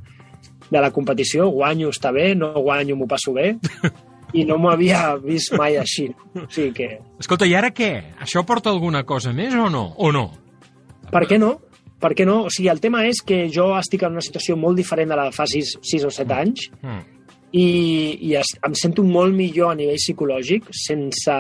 de 0.71 0.81
la 0.81 0.89
competició, 0.89 1.51
guanyo, 1.51 1.89
està 1.89 2.11
bé 2.11 2.33
no 2.35 2.51
guanyo, 2.53 2.95
m'ho 2.95 3.05
passo 3.05 3.31
bé 3.33 3.55
i 4.35 4.43
no 4.47 4.57
m'ho 4.59 4.71
havia 4.73 5.15
vist 5.23 5.53
mai 5.55 5.77
així 5.79 6.09
o 6.35 6.45
sigui 6.51 6.73
que, 6.75 6.89
Escolta, 7.21 7.47
i 7.47 7.53
ara 7.55 7.69
què? 7.71 7.91
Això 8.25 8.43
porta 8.45 8.69
alguna 8.73 9.03
cosa 9.07 9.31
més 9.33 9.53
o 9.55 9.69
no? 9.71 9.87
O 9.97 10.11
no? 10.11 10.25
per 11.11 11.23
què 11.29 11.39
no? 11.39 11.53
Per 12.01 12.11
què 12.13 12.25
no? 12.27 12.41
O 12.45 12.49
sigui, 12.51 12.67
el 12.69 12.81
tema 12.83 13.05
és 13.07 13.21
que 13.25 13.45
jo 13.49 13.69
estic 13.79 14.03
en 14.03 14.17
una 14.17 14.21
situació 14.25 14.57
molt 14.59 14.75
diferent 14.77 15.09
de 15.09 15.15
la 15.17 15.29
de 15.29 15.35
fa 15.35 15.45
6, 15.47 15.77
6 15.81 16.03
o 16.09 16.11
7 16.11 16.33
anys 16.35 16.65
Mm. 16.83 17.01
i, 17.55 17.67
i 18.27 18.33
es, 18.35 18.51
em 18.67 18.73
sento 18.75 19.03
molt 19.07 19.33
millor 19.33 19.71
a 19.71 19.75
nivell 19.79 19.95
psicològic 20.01 20.67
sense 20.75 21.37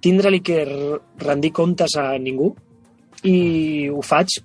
tindre-li 0.00 0.40
que 0.40 0.64
rendir 1.20 1.52
comptes 1.52 1.94
a 2.00 2.14
ningú 2.18 2.50
i 3.28 3.88
ho 3.92 4.00
faig 4.02 4.40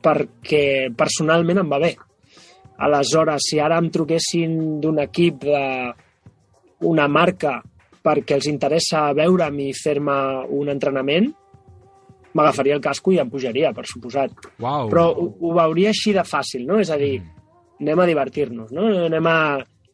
perquè 0.00 0.88
personalment 0.96 1.60
em 1.60 1.68
va 1.70 1.78
bé. 1.82 1.90
Aleshores, 2.80 3.42
si 3.50 3.58
ara 3.60 3.78
em 3.78 3.90
truquessin 3.92 4.80
d'un 4.80 4.98
equip 5.02 5.42
de 5.44 5.92
una 6.88 7.08
marca 7.08 7.58
perquè 8.02 8.38
els 8.38 8.46
interessa 8.48 9.10
veure'm 9.12 9.58
i 9.60 9.72
fer-me 9.76 10.14
un 10.56 10.70
entrenament, 10.72 11.26
m'agafaria 12.32 12.76
el 12.78 12.80
casco 12.80 13.12
i 13.12 13.18
em 13.20 13.28
pujaria, 13.28 13.72
per 13.76 13.84
suposat. 13.90 14.32
Uau. 14.62 14.88
Però 14.88 15.08
ho, 15.12 15.26
ho 15.40 15.52
veuria 15.58 15.90
així 15.92 16.14
de 16.16 16.22
fàcil, 16.24 16.64
no? 16.68 16.78
És 16.80 16.90
a 16.94 16.96
dir, 17.00 17.18
anem 17.82 18.00
a 18.00 18.06
divertir-nos, 18.08 18.70
no? 18.72 18.86
Anem 19.10 19.26
a, 19.28 19.36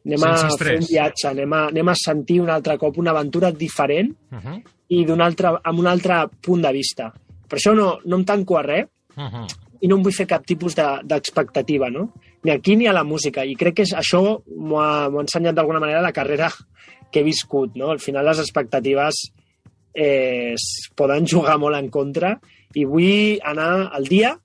anem 0.07 0.27
a 0.29 0.33
fer 0.37 0.77
un 0.79 0.87
viatge, 0.93 1.29
anem 1.33 1.53
a, 1.57 1.63
anem 1.73 1.89
a 1.91 1.97
sentir 1.99 2.39
un 2.45 2.51
altre 2.53 2.77
cop 2.79 2.99
una 3.03 3.11
aventura 3.17 3.51
diferent 3.53 4.15
Uh 4.31 4.39
-huh. 4.39 4.63
i 4.89 5.05
d'un 5.05 5.21
altre, 5.21 5.57
amb 5.65 5.79
un 5.79 5.87
altre 5.87 6.29
punt 6.41 6.63
de 6.63 6.73
vista. 6.73 7.13
Per 7.49 7.59
això 7.59 7.75
no, 7.75 7.99
no 8.05 8.17
em 8.17 8.25
tanco 8.25 8.59
a 8.59 8.63
res 8.63 8.87
Uh 9.17 9.23
-huh. 9.25 9.47
i 9.81 9.89
no 9.89 9.97
em 9.97 10.03
vull 10.03 10.13
fer 10.13 10.27
cap 10.27 10.45
tipus 10.47 10.75
de- 10.77 11.01
d'expectativa, 11.05 11.89
no? 11.91 12.13
Ni 12.47 12.53
aquí 12.55 12.77
ni 12.79 12.87
a 12.87 12.95
la 12.95 13.03
música. 13.03 13.43
I 13.43 13.57
crec 13.59 13.81
que 13.81 13.89
això 13.99 14.23
m'ho 14.47 14.79
ha, 14.79 15.09
ha 15.11 15.23
ensenyat 15.25 15.57
d'alguna 15.59 15.83
manera 15.83 16.05
la 16.05 16.15
carrera 16.15 16.47
que 17.11 17.21
he 17.21 17.27
viscut, 17.27 17.75
no? 17.75 17.91
Al 17.91 17.99
final 17.99 18.29
les 18.31 18.39
expectatives 18.45 19.25
eh, 19.93 20.53
es 20.55 20.67
poden 20.95 21.27
jugar 21.27 21.57
molt 21.59 21.75
en 21.81 21.91
contra 21.91 22.37
i 22.77 22.85
vull 22.87 23.41
anar 23.43 23.89
al 23.97 24.07
dia 24.07 24.37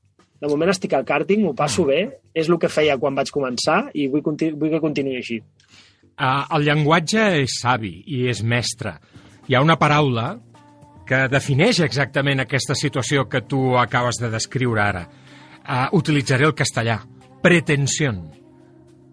de 0.41 0.49
moment 0.49 0.71
estic 0.73 0.95
al 0.97 1.05
karting, 1.05 1.43
m'ho 1.45 1.53
passo 1.53 1.85
bé, 1.85 2.01
és 2.33 2.49
el 2.49 2.57
que 2.57 2.71
feia 2.71 2.97
quan 2.97 3.13
vaig 3.13 3.29
començar 3.29 3.83
i 3.93 4.07
vull, 4.09 4.25
vull 4.25 4.73
que 4.73 4.81
continuï 4.81 5.19
així. 5.19 5.37
Uh, 6.17 6.47
el 6.57 6.65
llenguatge 6.65 7.27
és 7.43 7.59
savi 7.61 7.99
i 8.09 8.25
és 8.31 8.41
mestre. 8.41 8.95
Hi 9.45 9.55
ha 9.55 9.61
una 9.61 9.77
paraula 9.77 10.33
que 11.05 11.27
defineix 11.29 11.83
exactament 11.85 12.41
aquesta 12.41 12.73
situació 12.77 13.27
que 13.29 13.43
tu 13.45 13.75
acabes 13.77 14.17
de 14.21 14.31
descriure 14.33 14.81
ara. 14.81 15.05
Uh, 15.61 15.91
utilitzaré 16.01 16.49
el 16.49 16.57
castellà. 16.57 16.97
Pretensión. 17.41 18.31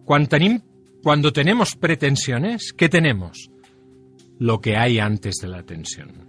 Quan 0.05 0.27
tenim, 0.27 0.61
cuando 1.03 1.33
tenemos 1.33 1.77
pretensiones, 1.77 2.73
¿qué 2.73 2.89
tenemos? 2.89 3.51
Lo 4.39 4.61
que 4.61 4.77
hay 4.77 4.99
antes 4.99 5.37
de 5.37 5.49
la 5.49 5.63
tensión. 5.63 6.29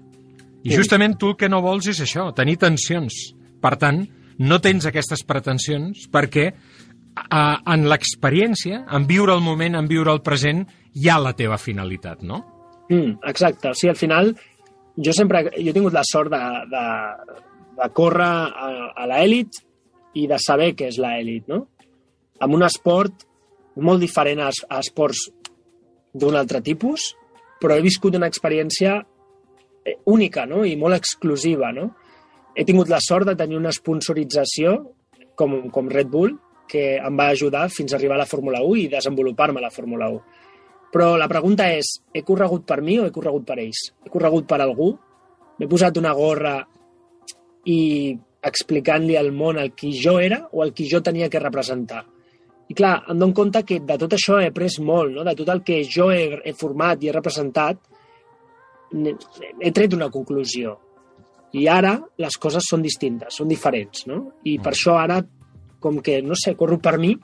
I 0.64 0.76
justament 0.76 1.16
tu 1.16 1.32
el 1.32 1.38
que 1.40 1.48
no 1.48 1.62
vols 1.64 1.88
és 1.88 2.02
això, 2.04 2.30
tenir 2.36 2.58
tensions. 2.60 3.16
Per 3.64 3.76
tant, 3.80 4.02
no 4.44 4.60
tens 4.64 4.88
aquestes 4.90 5.24
pretensions 5.28 6.08
perquè 6.12 6.50
a, 7.16 7.42
en 7.74 7.88
l'experiència, 7.92 8.84
en 8.92 9.08
viure 9.08 9.36
el 9.36 9.44
moment, 9.44 9.78
en 9.80 9.88
viure 9.88 10.12
el 10.12 10.22
present, 10.24 10.66
hi 10.96 11.10
ha 11.10 11.20
la 11.22 11.34
teva 11.38 11.58
finalitat, 11.60 12.24
no? 12.28 12.42
Mm, 12.90 13.20
exacte. 13.30 13.72
O 13.72 13.78
sigui, 13.78 13.94
al 13.94 14.00
final, 14.00 14.34
jo 15.00 15.16
sempre 15.16 15.46
jo 15.54 15.72
he 15.72 15.76
tingut 15.76 15.96
la 15.96 16.04
sort 16.08 16.34
de, 16.34 16.44
de, 16.72 16.86
de 17.80 17.90
córrer 17.96 18.28
a, 18.28 18.70
a 18.96 19.10
l'elit 19.14 19.62
i 20.20 20.28
de 20.28 20.40
saber 20.42 20.74
què 20.76 20.90
és 20.92 21.00
l'elit, 21.00 21.48
no? 21.52 21.68
Amb 22.40 22.56
un 22.56 22.66
esport 22.68 23.26
molt 23.80 24.04
diferent 24.04 24.42
a, 24.44 24.50
a 24.50 24.80
esports 24.84 25.28
d'un 26.14 26.36
altre 26.36 26.62
tipus, 26.66 27.14
però 27.60 27.76
he 27.76 27.86
viscut 27.86 28.16
una 28.18 28.30
experiència 28.32 28.98
eh, 29.00 29.98
única 30.06 30.46
no? 30.50 30.64
i 30.66 30.76
molt 30.80 30.98
exclusiva. 30.98 31.72
No? 31.76 31.90
He 32.56 32.66
tingut 32.68 32.92
la 32.92 33.02
sort 33.04 33.30
de 33.30 33.38
tenir 33.40 33.60
una 33.60 33.74
sponsorització 33.76 34.78
com, 35.40 35.62
com 35.72 35.92
Red 35.92 36.10
Bull, 36.12 36.36
que 36.70 37.00
em 37.02 37.18
va 37.18 37.32
ajudar 37.34 37.68
fins 37.74 37.94
a 37.94 37.98
arribar 37.98 38.18
a 38.20 38.24
la 38.24 38.30
Fórmula 38.30 38.62
1 38.62 38.84
i 38.84 38.90
desenvolupar-me 38.92 39.62
a 39.62 39.68
la 39.68 39.74
Fórmula 39.74 40.10
1. 40.14 40.20
Però 40.94 41.14
la 41.22 41.30
pregunta 41.30 41.68
és, 41.74 42.00
he 42.14 42.24
corregut 42.26 42.66
per 42.70 42.80
mi 42.86 42.98
o 43.00 43.06
he 43.06 43.14
corregut 43.14 43.46
per 43.46 43.60
ells? 43.62 43.90
He 44.06 44.12
corregut 44.14 44.48
per 44.50 44.62
algú? 44.64 44.92
M'he 45.60 45.68
posat 45.70 45.98
una 46.02 46.14
gorra 46.18 46.56
i 47.70 47.80
explicant-li 48.50 49.18
al 49.20 49.34
món 49.36 49.60
el 49.62 49.74
qui 49.78 49.92
jo 49.98 50.18
era 50.24 50.46
o 50.54 50.64
el 50.64 50.72
qui 50.74 50.88
jo 50.90 51.02
tenia 51.06 51.30
que 51.30 51.42
representar. 51.42 52.06
I 52.70 52.76
clar, 52.78 53.00
em 53.10 53.18
dono 53.18 53.34
compte 53.34 53.64
que 53.66 53.80
de 53.82 53.98
tot 53.98 54.14
això 54.14 54.38
he 54.40 54.50
après 54.52 54.78
molt, 54.86 55.16
no? 55.16 55.24
de 55.26 55.34
tot 55.38 55.50
el 55.50 55.64
que 55.66 55.82
jo 55.90 56.12
he, 56.14 56.40
he 56.46 56.54
format 56.54 57.02
i 57.02 57.10
he 57.10 57.16
representat, 57.16 57.82
he 58.94 59.72
tret 59.74 59.96
una 59.98 60.10
conclusió. 60.14 60.76
I 61.58 61.66
ara 61.70 61.96
les 62.22 62.38
coses 62.38 62.68
són 62.70 62.86
distintes, 62.86 63.40
són 63.40 63.50
diferents, 63.50 64.06
no? 64.06 64.20
I 64.46 64.60
per 64.62 64.76
això 64.76 65.00
ara, 65.02 65.18
com 65.82 65.98
que, 66.06 66.20
no 66.22 66.38
sé, 66.38 66.54
corro 66.58 66.78
per 66.78 67.00
mi 67.02 67.16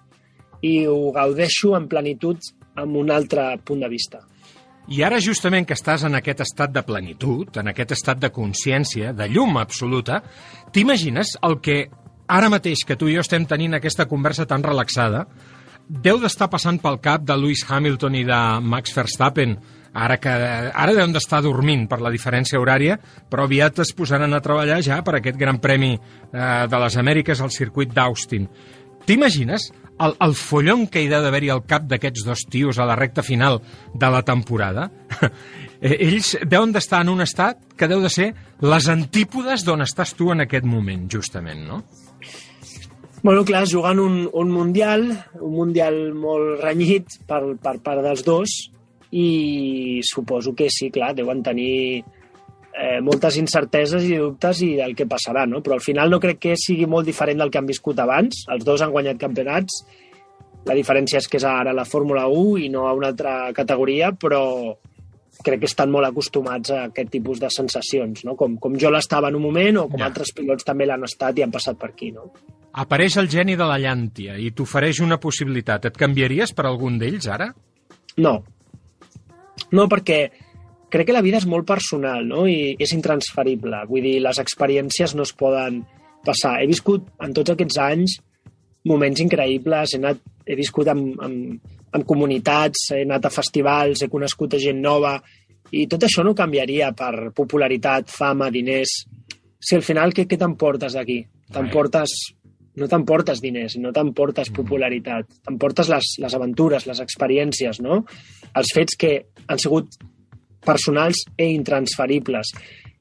i 0.65 0.75
ho 0.89 1.11
gaudeixo 1.13 1.75
en 1.77 1.85
plenitud 1.91 2.41
amb 2.81 2.97
un 2.97 3.11
altre 3.13 3.51
punt 3.65 3.83
de 3.85 3.89
vista. 3.91 4.23
I 4.89 5.01
ara, 5.05 5.17
justament 5.21 5.65
que 5.65 5.73
estàs 5.77 6.03
en 6.05 6.17
aquest 6.17 6.43
estat 6.45 6.73
de 6.73 6.83
plenitud, 6.85 7.49
en 7.57 7.71
aquest 7.71 7.95
estat 7.95 8.19
de 8.21 8.29
consciència, 8.33 9.13
de 9.17 9.25
llum 9.29 9.57
absoluta, 9.57 10.19
t'imagines 10.73 11.35
el 11.45 11.57
que 11.61 11.77
ara 12.28 12.49
mateix 12.49 12.86
que 12.88 12.97
tu 12.97 13.09
i 13.09 13.15
jo 13.15 13.23
estem 13.26 13.45
tenint 13.45 13.78
aquesta 13.78 14.07
conversa 14.09 14.47
tan 14.49 14.63
relaxada, 14.63 15.26
deu 15.88 16.19
d'estar 16.21 16.49
passant 16.49 16.80
pel 16.82 16.99
cap 17.03 17.26
de 17.26 17.38
Lewis 17.38 17.65
Hamilton 17.69 18.15
i 18.17 18.23
de 18.26 18.41
Max 18.65 18.95
Verstappen, 18.95 19.55
ara 19.95 20.17
que 20.19 20.32
ara 20.32 20.93
deuen 20.93 21.13
d'estar 21.15 21.41
dormint 21.45 21.86
per 21.88 22.01
la 22.03 22.11
diferència 22.11 22.59
horària, 22.59 22.97
però 23.30 23.45
aviat 23.45 23.80
es 23.86 23.93
posaran 23.95 24.34
a 24.34 24.41
treballar 24.43 24.82
ja 24.84 24.99
per 25.05 25.19
aquest 25.19 25.39
Gran 25.39 25.61
Premi 25.63 25.93
eh, 25.95 26.65
de 26.67 26.82
les 26.84 26.97
Amèriques 26.99 27.41
al 27.41 27.53
circuit 27.53 27.93
d'Austin. 27.93 28.49
T'imagines 29.05 29.69
el, 30.01 30.15
el 30.19 30.34
follon 30.36 30.88
que 30.91 31.03
hi 31.03 31.11
ha 31.13 31.21
d'haver-hi 31.23 31.51
al 31.53 31.63
cap 31.69 31.86
d'aquests 31.88 32.26
dos 32.28 32.43
tios 32.51 32.80
a 32.80 32.88
la 32.89 32.97
recta 32.99 33.23
final 33.23 33.61
de 33.93 34.11
la 34.11 34.23
temporada? 34.26 34.89
Eh, 35.86 36.07
Ells 36.07 36.30
deuen 36.47 36.71
d'estar 36.71 37.01
en 37.03 37.09
un 37.11 37.19
estat 37.21 37.59
que 37.78 37.89
deu 37.91 37.99
de 38.01 38.09
ser 38.09 38.30
les 38.63 38.86
antípodes 38.89 39.65
d'on 39.67 39.84
estàs 39.84 40.13
tu 40.15 40.30
en 40.32 40.41
aquest 40.45 40.63
moment, 40.65 41.03
justament, 41.11 41.65
no? 41.67 41.82
Bueno, 43.26 43.41
clar, 43.41 43.63
jugant 43.65 43.97
un, 43.97 44.19
un 44.38 44.51
Mundial, 44.53 45.07
un 45.41 45.53
Mundial 45.57 45.95
molt 46.13 46.59
renyit 46.61 47.15
per, 47.26 47.39
per 47.57 47.80
part 47.82 48.03
dels 48.05 48.21
dos, 48.21 48.51
i 49.17 49.97
suposo 50.05 50.53
que 50.53 50.67
sí, 50.69 50.91
clar, 50.93 51.09
deuen 51.17 51.41
tenir 51.41 52.03
eh, 52.03 52.99
moltes 53.01 53.39
incerteses 53.41 54.05
i 54.05 54.19
dubtes 54.21 54.61
i 54.61 54.76
del 54.78 54.93
que 54.93 55.07
passarà, 55.09 55.47
no? 55.49 55.63
Però 55.65 55.73
al 55.80 55.82
final 55.82 56.13
no 56.13 56.19
crec 56.21 56.43
que 56.43 56.53
sigui 56.53 56.86
molt 56.86 57.09
diferent 57.09 57.41
del 57.41 57.49
que 57.49 57.63
han 57.63 57.71
viscut 57.71 58.03
abans. 58.03 58.43
Els 58.53 58.67
dos 58.67 58.86
han 58.86 58.93
guanyat 58.93 59.17
campionats. 59.26 59.82
La 60.69 60.78
diferència 60.78 61.17
és 61.17 61.26
que 61.26 61.41
és 61.41 61.49
ara 61.49 61.73
la 61.73 61.89
Fórmula 61.89 62.28
1 62.30 62.59
i 62.67 62.69
no 62.69 62.86
a 62.86 62.93
una 62.93 63.09
altra 63.09 63.39
categoria, 63.57 64.13
però 64.13 64.43
crec 65.45 65.61
que 65.61 65.69
estan 65.69 65.91
molt 65.93 66.07
acostumats 66.09 66.71
a 66.73 66.81
aquest 66.89 67.11
tipus 67.13 67.39
de 67.39 67.49
sensacions, 67.53 68.23
no? 68.25 68.33
Com, 68.39 68.57
com 68.61 68.75
jo 68.81 68.89
l'estava 68.93 69.29
en 69.29 69.37
un 69.37 69.43
moment 69.45 69.77
o 69.83 69.87
com 69.91 70.01
Ja. 70.01 70.09
altres 70.09 70.33
pilots 70.35 70.65
també 70.65 70.87
l'han 70.89 71.05
estat 71.05 71.37
i 71.37 71.45
han 71.45 71.53
passat 71.53 71.77
per 71.79 71.91
aquí, 71.93 72.11
no? 72.11 72.31
Apareix 72.75 73.15
el 73.21 73.29
geni 73.31 73.55
de 73.55 73.63
la 73.69 73.77
llàntia 73.79 74.35
i 74.41 74.49
t'ofereix 74.51 74.99
una 75.05 75.19
possibilitat. 75.21 75.85
Et 75.85 75.95
canviaries 75.97 76.51
per 76.53 76.65
algun 76.67 76.97
d'ells, 76.99 77.27
ara? 77.31 77.53
No. 78.17 78.41
No, 79.71 79.87
perquè 79.87 80.19
crec 80.91 81.07
que 81.07 81.15
la 81.15 81.21
vida 81.23 81.39
és 81.41 81.47
molt 81.47 81.65
personal, 81.67 82.25
no? 82.27 82.45
I 82.47 82.75
és 82.79 82.91
intransferible. 82.95 83.85
Vull 83.89 84.03
dir, 84.05 84.17
les 84.23 84.39
experiències 84.43 85.15
no 85.15 85.23
es 85.23 85.31
poden 85.33 85.83
passar. 86.25 86.57
He 86.61 86.67
viscut 86.67 87.07
en 87.23 87.33
tots 87.33 87.53
aquests 87.53 87.77
anys 87.79 88.17
moments 88.85 89.19
increïbles, 89.23 89.95
he, 89.95 89.97
anat, 90.01 90.19
he 90.45 90.55
viscut 90.59 90.87
amb, 90.91 91.15
amb, 91.25 91.71
amb 91.95 92.05
comunitats, 92.07 92.89
he 92.93 93.03
anat 93.05 93.27
a 93.27 93.33
festivals, 93.33 94.03
he 94.03 94.11
conegut 94.11 94.55
a 94.55 94.61
gent 94.61 94.81
nova, 94.83 95.15
i 95.75 95.85
tot 95.91 96.03
això 96.05 96.23
no 96.23 96.35
canviaria 96.37 96.91
per 96.95 97.31
popularitat, 97.35 98.11
fama, 98.11 98.51
diners. 98.53 98.99
Si 99.59 99.77
al 99.77 99.85
final, 99.85 100.13
què, 100.13 100.27
què 100.29 100.37
t'emportes 100.39 100.97
d'aquí? 100.97 101.21
T'emportes 101.53 102.13
no 102.75 102.89
t'emportes 102.91 103.39
diners, 103.39 103.77
no 103.79 103.93
t'emportes 103.95 104.51
popularitat, 104.55 105.29
t'emportes 105.47 105.89
les, 105.91 106.09
les 106.19 106.33
aventures, 106.35 106.87
les 106.89 106.99
experiències, 106.99 107.79
no? 107.83 108.01
Els 108.51 108.73
fets 108.75 108.97
que 108.99 109.11
han 109.47 109.61
sigut 109.61 109.95
personals 110.65 111.23
e 111.37 111.47
intransferibles. 111.53 112.51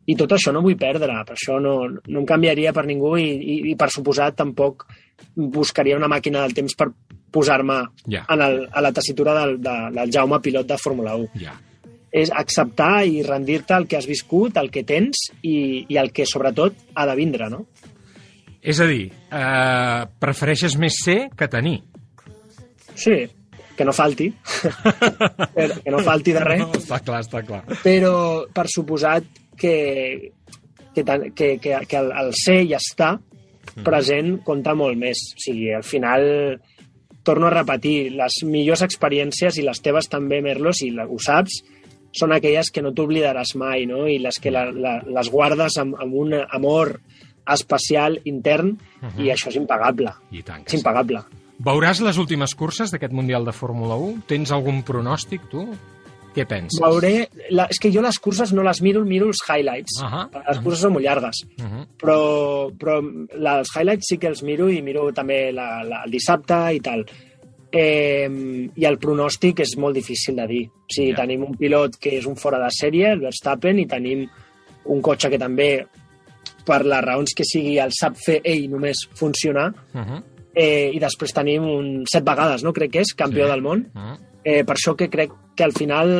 I 0.06 0.14
tot 0.20 0.34
això 0.36 0.52
no 0.52 0.62
vull 0.62 0.78
perdre, 0.78 1.16
per 1.26 1.34
això 1.34 1.58
no, 1.62 1.74
no 1.88 2.20
em 2.20 2.28
canviaria 2.28 2.74
per 2.76 2.84
ningú 2.86 3.16
i, 3.18 3.26
i, 3.34 3.56
i 3.72 3.74
per 3.80 3.90
suposat 3.90 4.36
tampoc 4.38 4.86
buscaria 5.34 5.98
una 5.98 6.10
màquina 6.12 6.44
del 6.44 6.54
temps 6.54 6.76
per 6.78 6.92
posar-me 7.34 7.80
Ja. 8.06 8.22
en 8.30 8.42
el, 8.46 8.60
a 8.70 8.80
la 8.84 8.92
tessitura 8.94 9.34
del, 9.40 9.56
de, 9.62 9.74
del 9.98 10.10
Jaume 10.14 10.38
pilot 10.40 10.68
de 10.70 10.78
Fórmula 10.78 11.16
1. 11.18 11.30
Ja. 11.42 11.56
És 12.14 12.30
acceptar 12.30 13.02
i 13.10 13.24
rendir-te 13.26 13.74
al 13.74 13.88
que 13.90 13.98
has 13.98 14.06
viscut, 14.06 14.56
el 14.62 14.70
que 14.70 14.84
tens 14.86 15.26
i, 15.42 15.84
i 15.90 15.96
el 15.98 16.12
que 16.14 16.26
sobretot 16.30 16.76
ha 16.94 17.06
de 17.10 17.16
vindre, 17.18 17.48
no? 17.50 17.64
És 18.62 18.78
a 18.80 18.86
dir, 18.88 19.08
eh, 19.34 20.04
prefereixes 20.22 20.78
més 20.80 20.94
ser 21.04 21.24
que 21.36 21.48
tenir. 21.50 21.80
Sí, 22.94 23.16
que 23.76 23.84
no 23.84 23.92
falti. 23.92 24.30
Que 25.84 25.90
no 25.90 25.98
falti 26.06 26.32
de 26.32 26.40
res. 26.44 26.62
No, 26.62 26.70
està 26.78 27.00
clar, 27.04 27.20
està 27.26 27.42
clar. 27.46 27.62
Però 27.82 28.14
per 28.54 28.64
suposat 28.70 29.26
que, 29.58 29.74
que, 30.94 31.02
que, 31.34 31.48
que, 31.58 31.76
que 31.90 31.98
el, 31.98 32.12
el 32.22 32.30
ser 32.38 32.60
i 32.64 32.74
estar 32.78 33.16
present 33.84 34.36
compta 34.46 34.74
molt 34.78 34.96
més. 35.00 35.18
O 35.34 35.42
sigui, 35.44 35.72
al 35.74 35.82
final, 35.86 36.24
torno 37.24 37.48
a 37.48 37.54
repetir, 37.54 38.12
les 38.14 38.42
millors 38.46 38.82
experiències 38.86 39.56
i 39.58 39.64
les 39.66 39.80
teves 39.82 40.08
també, 40.12 40.42
Merlo, 40.44 40.72
si 40.76 40.90
la- 40.94 41.06
ho 41.08 41.18
saps, 41.18 41.62
són 42.14 42.30
aquelles 42.36 42.70
que 42.70 42.82
no 42.84 42.92
t'oblidaràs 42.94 43.56
mai, 43.58 43.86
no? 43.90 44.04
I 44.06 44.20
les 44.22 44.38
que 44.38 44.52
la, 44.54 44.68
la, 44.70 45.00
les 45.02 45.30
guardes 45.32 45.78
amb, 45.82 45.96
amb 45.98 46.14
un 46.14 46.34
amor 46.52 47.00
especial 47.50 48.20
intern 48.24 48.76
i 49.20 49.30
això 49.32 49.50
és 49.50 49.56
impagable. 49.58 50.12
I 50.32 50.42
tant 50.46 50.62
És 50.66 50.76
impagable. 50.78 51.24
Veuràs 51.64 52.00
les 52.02 52.16
últimes 52.18 52.54
curses 52.58 52.90
d'aquest 52.90 53.12
Mundial 53.14 53.44
de 53.46 53.52
Fórmula 53.52 53.94
1? 54.00 54.22
Tens 54.30 54.50
algun 54.52 54.82
pronòstic, 54.86 55.44
tu? 55.50 55.66
Què 56.34 56.44
penses? 56.46 56.80
Veuré... 56.82 57.28
La, 57.50 57.66
és 57.70 57.78
que 57.78 57.90
jo 57.94 58.02
les 58.02 58.18
curses 58.18 58.52
no 58.52 58.62
les 58.62 58.80
miro, 58.82 59.04
miro 59.04 59.26
els 59.26 59.38
highlights. 59.48 60.00
Ahà. 60.02 60.24
Les 60.48 60.58
curses 60.64 60.80
són 60.82 60.92
molt 60.92 61.04
llargues. 61.04 61.44
Uh 61.58 61.64
-huh. 61.64 61.86
Però, 62.00 62.18
però 62.76 63.00
la- 63.38 63.58
els 63.60 63.70
highlights 63.76 64.06
sí 64.08 64.18
que 64.18 64.26
els 64.28 64.42
miro 64.42 64.68
i 64.68 64.82
miro 64.82 65.12
també 65.12 65.52
la, 65.52 65.82
la, 65.84 66.02
el 66.04 66.10
dissabte 66.10 66.74
i 66.74 66.80
tal. 66.80 67.04
Eh, 67.72 68.28
I 68.76 68.84
el 68.86 68.98
pronòstic 68.98 69.60
és 69.60 69.76
molt 69.76 69.94
difícil 69.96 70.36
de 70.36 70.46
dir. 70.46 70.64
O 70.68 70.86
sigui, 70.88 71.10
Ja. 71.10 71.16
tenim 71.22 71.42
un 71.42 71.56
pilot 71.56 71.96
que 71.98 72.18
és 72.18 72.26
un 72.26 72.36
fora 72.36 72.58
de 72.58 72.70
sèrie, 72.70 73.12
el 73.12 73.20
Verstappen, 73.20 73.78
i 73.78 73.86
tenim 73.86 74.28
un 74.86 75.00
cotxe 75.02 75.30
que 75.30 75.38
també, 75.38 75.86
per 76.64 76.84
les 76.84 77.02
raons 77.04 77.32
que 77.34 77.44
sigui, 77.44 77.78
el 77.78 77.90
sap 77.92 78.16
fer 78.16 78.40
ell 78.44 78.68
només 78.70 78.96
funcionar. 79.14 79.72
Uh 79.94 80.00
-huh. 80.00 80.22
Eh, 80.54 80.90
I 80.94 80.98
després 81.00 81.32
tenim 81.32 81.64
un 81.64 82.04
set 82.06 82.22
vegades, 82.24 82.62
no? 82.62 82.72
Crec 82.72 82.90
que 82.92 83.00
és 83.00 83.12
campió 83.14 83.44
Sí. 83.44 83.50
del 83.50 83.62
món. 83.62 83.78
Uh 83.94 84.00
-huh. 84.00 84.18
Eh, 84.44 84.62
per 84.64 84.76
això 84.76 84.94
que 84.94 85.08
crec 85.08 85.30
que 85.54 85.64
al 85.64 85.72
final 85.76 86.12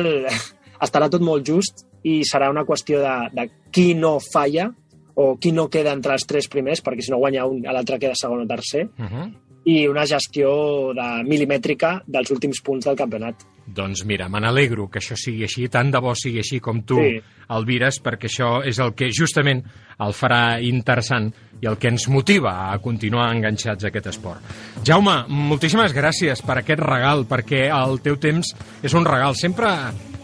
estarà 0.81 1.09
tot 1.11 1.23
molt 1.23 1.45
just 1.47 1.85
i 2.05 2.21
serà 2.27 2.49
una 2.53 2.65
qüestió 2.67 3.01
de, 3.01 3.15
de 3.33 3.47
qui 3.73 3.93
no 3.97 4.17
falla 4.23 4.69
o 5.15 5.37
qui 5.39 5.53
no 5.55 5.69
queda 5.71 5.93
entre 5.95 6.13
els 6.17 6.25
tres 6.27 6.49
primers, 6.51 6.81
perquè 6.83 7.05
si 7.05 7.11
no 7.13 7.21
guanya 7.21 7.45
un, 7.47 7.61
l'altre 7.63 7.97
queda 8.01 8.17
segon 8.19 8.43
o 8.43 8.47
tercer, 8.49 8.89
Uh. 8.99 9.29
I 9.65 9.87
una 9.89 10.05
gestió 10.05 10.93
de 10.93 11.23
milimètrica 11.25 11.99
dels 12.05 12.29
últims 12.31 12.59
punts 12.61 12.85
del 12.85 12.95
campionat. 12.95 13.41
Doncs 13.65 14.03
mira, 14.05 14.27
me 14.29 14.37
n'alegro 14.39 14.85
que 14.93 14.99
això 15.01 15.15
sigui 15.17 15.41
així, 15.47 15.65
tant 15.73 15.89
de 15.89 15.97
bo 15.99 16.11
sigui 16.15 16.37
així 16.43 16.59
com 16.61 16.83
tu 16.85 16.99
Sí. 17.01 17.15
el 17.49 17.65
vires, 17.65 17.97
perquè 18.01 18.29
això 18.29 18.59
és 18.63 18.77
el 18.79 18.93
que 18.93 19.09
justament 19.11 19.63
el 19.99 20.13
farà 20.13 20.59
interessant 20.61 21.31
i 21.61 21.65
el 21.65 21.77
que 21.81 21.87
ens 21.89 22.07
motiva 22.09 22.71
a 22.71 22.77
continuar 22.79 23.31
enganxats 23.33 23.83
a 23.85 23.87
aquest 23.87 24.07
esport. 24.13 24.41
Jaume, 24.85 25.23
moltíssimes 25.29 25.93
gràcies 25.97 26.41
per 26.45 26.59
aquest 26.59 26.79
regal, 26.85 27.25
perquè 27.25 27.65
el 27.73 28.01
teu 28.05 28.17
temps 28.17 28.53
és 28.83 28.93
un 28.93 29.05
regal. 29.05 29.33
Sempre, 29.35 29.67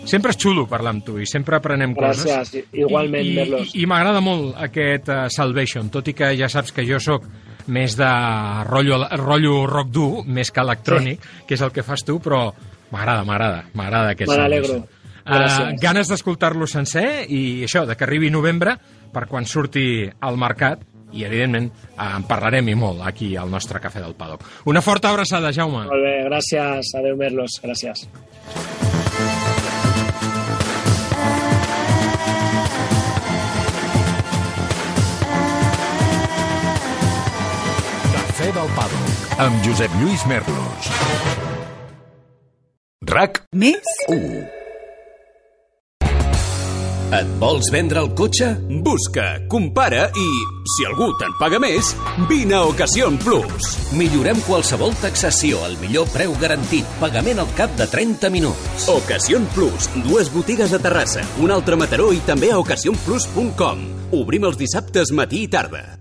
sempre 0.05 0.31
és 0.35 0.37
xulo 0.37 0.67
parlar 0.69 0.91
amb 0.93 1.05
tu 1.05 1.17
i 1.19 1.25
sempre 1.25 1.55
aprenem 1.57 1.95
coses. 1.95 2.25
Gràcies, 2.29 2.65
igualment, 2.73 3.25
I, 3.25 3.33
Merlos. 3.39 3.73
i, 3.73 3.81
i 3.81 3.85
m'agrada 3.89 4.21
molt 4.21 4.53
aquest 4.57 5.09
uh, 5.09 5.25
Salvation, 5.29 5.89
tot 5.89 6.07
i 6.07 6.13
que 6.13 6.35
ja 6.37 6.47
saps 6.49 6.71
que 6.71 6.85
jo 6.85 6.99
sóc 6.99 7.25
més 7.67 7.97
de 7.99 8.09
rotllo, 8.67 9.01
rotllo 9.21 9.65
rock 9.69 9.91
dur, 9.93 10.11
més 10.25 10.51
que 10.51 10.63
electrònic, 10.63 11.21
sí. 11.21 11.43
que 11.47 11.57
és 11.57 11.65
el 11.65 11.73
que 11.75 11.85
fas 11.85 12.05
tu, 12.07 12.19
però 12.23 12.47
m'agrada, 12.91 13.25
m'agrada, 13.27 13.65
m'agrada 13.77 14.15
aquest 14.15 14.31
Me. 14.31 14.81
Uh, 15.21 15.75
ganes 15.77 16.09
d'escoltar-lo 16.09 16.65
sencer 16.65 17.27
i 17.29 17.61
això, 17.67 17.83
de 17.85 17.93
que 17.93 18.07
arribi 18.07 18.31
novembre 18.33 18.73
per 19.13 19.27
quan 19.29 19.45
surti 19.45 20.09
al 20.09 20.39
mercat 20.41 20.81
i, 21.13 21.21
evidentment, 21.27 21.69
uh, 21.93 22.15
en 22.17 22.25
parlarem 22.25 22.71
i 22.73 22.75
molt 22.75 23.05
aquí 23.05 23.35
al 23.37 23.51
nostre 23.53 23.79
Cafè 23.83 24.01
del 24.01 24.17
Paddock. 24.17 24.65
Una 24.65 24.81
forta 24.81 25.13
abraçada, 25.13 25.53
Jaume. 25.53 25.85
Molt 25.91 26.07
bé, 26.07 26.15
gràcies. 26.25 26.95
Adéu, 26.97 27.19
Merlos. 27.21 27.61
Gràcies. 27.61 28.89
Cafè 38.41 38.53
del 38.57 38.69
Paddock, 38.73 39.33
amb 39.37 39.57
Josep 39.61 39.91
Lluís 40.01 40.23
Merlos. 40.25 40.87
RAC 43.05 43.43
Més? 43.53 43.91
1. 44.09 44.39
Et 47.19 47.29
vols 47.37 47.69
vendre 47.69 48.01
el 48.01 48.09
cotxe? 48.17 48.49
Busca, 48.81 49.27
compara 49.51 50.07
i, 50.17 50.25
si 50.73 50.89
algú 50.89 51.11
te'n 51.21 51.37
paga 51.37 51.61
més, 51.61 51.93
vine 52.31 52.57
a 52.57 52.63
Ocasión 52.71 53.21
Plus. 53.21 53.75
Millorem 53.99 54.41
qualsevol 54.49 54.97
taxació 55.03 55.61
al 55.67 55.77
millor 55.83 56.09
preu 56.09 56.33
garantit, 56.41 56.89
pagament 57.03 57.45
al 57.45 57.53
cap 57.53 57.77
de 57.77 57.85
30 57.93 58.33
minuts. 58.33 58.89
Ocasión 58.89 59.45
Plus, 59.53 59.91
dues 60.09 60.33
botigues 60.33 60.73
a 60.73 60.81
Terrassa, 60.81 61.29
un 61.45 61.53
altre 61.53 61.77
a 61.77 61.83
Mataró 61.85 62.09
i 62.09 62.25
també 62.25 62.49
a 62.49 62.61
ocasionplus.com. 62.65 63.89
Obrim 64.17 64.49
els 64.49 64.57
dissabtes 64.65 65.13
matí 65.13 65.45
i 65.45 65.51
tarda. 65.51 66.00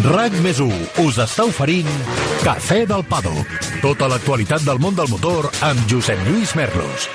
RAC 0.00 0.32
més 0.40 0.60
1 0.64 1.02
us 1.04 1.18
està 1.20 1.44
oferint 1.44 1.88
Cafè 2.40 2.84
del 2.88 3.04
Paddock. 3.04 3.66
Tota 3.82 4.08
l'actualitat 4.08 4.64
del 4.64 4.80
món 4.80 4.96
del 4.96 5.10
motor 5.12 5.50
amb 5.66 5.82
Josep 5.92 6.22
Lluís 6.28 6.56
Merlos. 6.56 7.10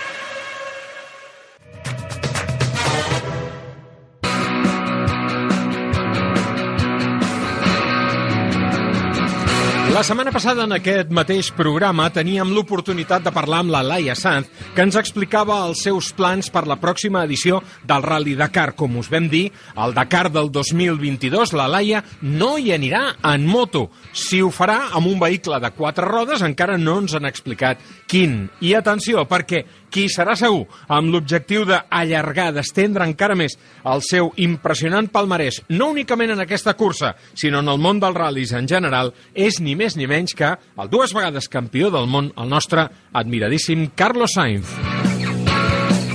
La 9.95 10.01
setmana 10.03 10.33
passada 10.35 10.65
en 10.67 10.73
aquest 10.75 11.07
mateix 11.15 11.47
programa 11.55 12.09
teníem 12.11 12.49
l'oportunitat 12.51 13.23
de 13.23 13.31
parlar 13.31 13.61
amb 13.63 13.71
la 13.71 13.79
Laia 13.79 14.11
Sanz, 14.19 14.49
que 14.75 14.83
ens 14.83 14.97
explicava 14.99 15.61
els 15.69 15.85
seus 15.85 16.09
plans 16.17 16.49
per 16.51 16.65
la 16.67 16.75
pròxima 16.81 17.21
edició 17.23 17.61
del 17.87 18.03
Rally 18.03 18.33
Dakar. 18.35 18.73
Com 18.75 18.97
us 18.99 19.07
vam 19.07 19.29
dir, 19.31 19.45
al 19.79 19.95
Dakar 19.95 20.25
del 20.35 20.51
2022 20.51 21.55
la 21.55 21.69
Laia 21.71 22.03
no 22.27 22.57
hi 22.59 22.73
anirà 22.75 23.05
en 23.31 23.47
moto. 23.47 23.85
Si 24.11 24.41
ho 24.43 24.51
farà 24.51 24.89
amb 24.99 25.07
un 25.07 25.15
vehicle 25.21 25.61
de 25.63 25.71
quatre 25.77 26.11
rodes, 26.11 26.43
encara 26.43 26.75
no 26.75 26.97
ens 26.99 27.15
han 27.15 27.31
explicat 27.31 27.79
quin. 28.11 28.49
I 28.59 28.75
atenció, 28.75 29.23
perquè 29.31 29.63
qui 29.95 30.09
serà 30.11 30.35
segur 30.35 30.65
amb 30.91 31.13
l'objectiu 31.13 31.63
d'allargar, 31.69 32.49
d'estendre 32.51 33.07
encara 33.07 33.37
més 33.39 33.55
el 33.87 34.03
seu 34.03 34.33
impressionant 34.43 35.07
palmarès, 35.13 35.61
no 35.71 35.87
únicament 35.93 36.33
en 36.35 36.43
aquesta 36.43 36.73
cursa, 36.75 37.13
sinó 37.31 37.61
en 37.63 37.71
el 37.71 37.79
món 37.79 38.01
dels 38.03 38.17
ral·lis 38.17 38.51
en 38.59 38.67
general, 38.67 39.13
és 39.31 39.61
ni 39.63 39.77
més 39.79 39.84
ni 39.93 40.07
menys 40.09 40.33
que 40.33 40.47
el 40.49 40.89
dues 40.89 41.13
vegades 41.13 41.45
campió 41.47 41.91
del 41.93 42.09
món, 42.09 42.31
el 42.33 42.49
nostre 42.49 42.87
admiradíssim 43.13 43.91
Carlos 43.93 44.33
Sainz. 44.33 44.65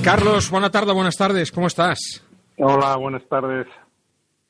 Carlos, 0.02 0.50
buena 0.50 0.70
tarde, 0.70 0.92
buenas 0.92 1.16
tardes, 1.16 1.52
¿cómo 1.52 1.68
estás? 1.68 2.24
Hola, 2.58 2.96
buenas 2.96 3.22
tardes. 3.28 3.68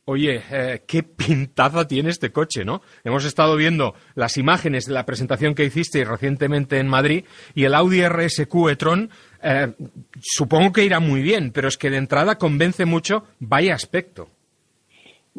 Oye, 0.06 0.42
eh, 0.50 0.82
qué 0.86 1.02
pintaza 1.02 1.86
tiene 1.86 2.08
este 2.08 2.32
coche, 2.32 2.64
¿no? 2.64 2.80
Hemos 3.04 3.24
estado 3.26 3.56
viendo 3.56 3.94
las 4.14 4.38
imágenes 4.38 4.86
de 4.86 4.94
la 4.94 5.04
presentación 5.04 5.54
que 5.54 5.64
hiciste 5.64 6.04
recientemente 6.04 6.78
en 6.78 6.88
Madrid 6.88 7.24
y 7.54 7.64
el 7.64 7.74
Audi 7.74 8.02
RSQ 8.02 8.70
e-tron 8.70 9.10
eh, 9.42 9.72
supongo 10.20 10.72
que 10.72 10.84
irá 10.84 10.98
muy 10.98 11.20
bien, 11.20 11.52
pero 11.52 11.68
es 11.68 11.76
que 11.76 11.90
de 11.90 11.98
entrada 11.98 12.38
convence 12.38 12.86
mucho, 12.86 13.24
vaya 13.38 13.74
aspecto. 13.74 14.30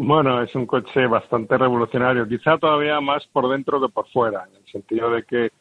Bueno, 0.04 0.42
es 0.42 0.56
un 0.56 0.66
coche 0.66 1.06
bastante 1.06 1.56
revolucionario, 1.60 2.28
quizá 2.28 2.58
todavía 2.58 3.00
más 3.02 3.24
por 3.28 3.48
dentro 3.48 3.80
que 3.80 3.94
por 3.94 4.08
fuera, 4.08 4.46
en 4.50 4.56
el 4.56 4.66
sentido 4.66 5.12
de 5.12 5.22
que 5.22 5.52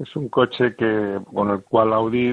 es 0.00 0.16
un 0.16 0.28
coche 0.28 0.74
que 0.74 1.20
con 1.32 1.50
el 1.50 1.62
cual 1.62 1.92
Audi 1.92 2.32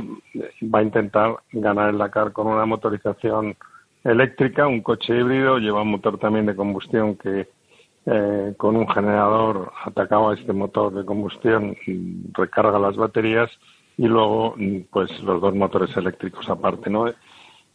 va 0.63 0.79
a 0.79 0.81
intentar 0.81 1.35
ganar 1.51 1.91
el 1.91 1.99
Dakar 1.99 2.31
con 2.31 2.47
una 2.47 2.65
motorización 2.65 3.55
eléctrica, 4.03 4.65
un 4.65 4.81
coche 4.81 5.15
híbrido, 5.15 5.59
lleva 5.59 5.83
un 5.83 5.91
motor 5.91 6.17
también 6.17 6.47
de 6.47 6.55
combustión 6.55 7.17
que 7.17 7.47
eh, 8.07 8.55
con 8.57 8.75
un 8.75 8.87
generador 8.87 9.71
atacado 9.85 10.29
a 10.29 10.33
este 10.33 10.53
motor 10.53 10.91
de 10.91 11.05
combustión 11.05 11.77
recarga 12.33 12.79
las 12.79 12.95
baterías 12.95 13.51
y 13.95 14.07
luego 14.07 14.55
pues 14.89 15.11
los 15.21 15.39
dos 15.39 15.53
motores 15.53 15.95
eléctricos 15.95 16.49
aparte, 16.49 16.89
¿no? 16.89 17.05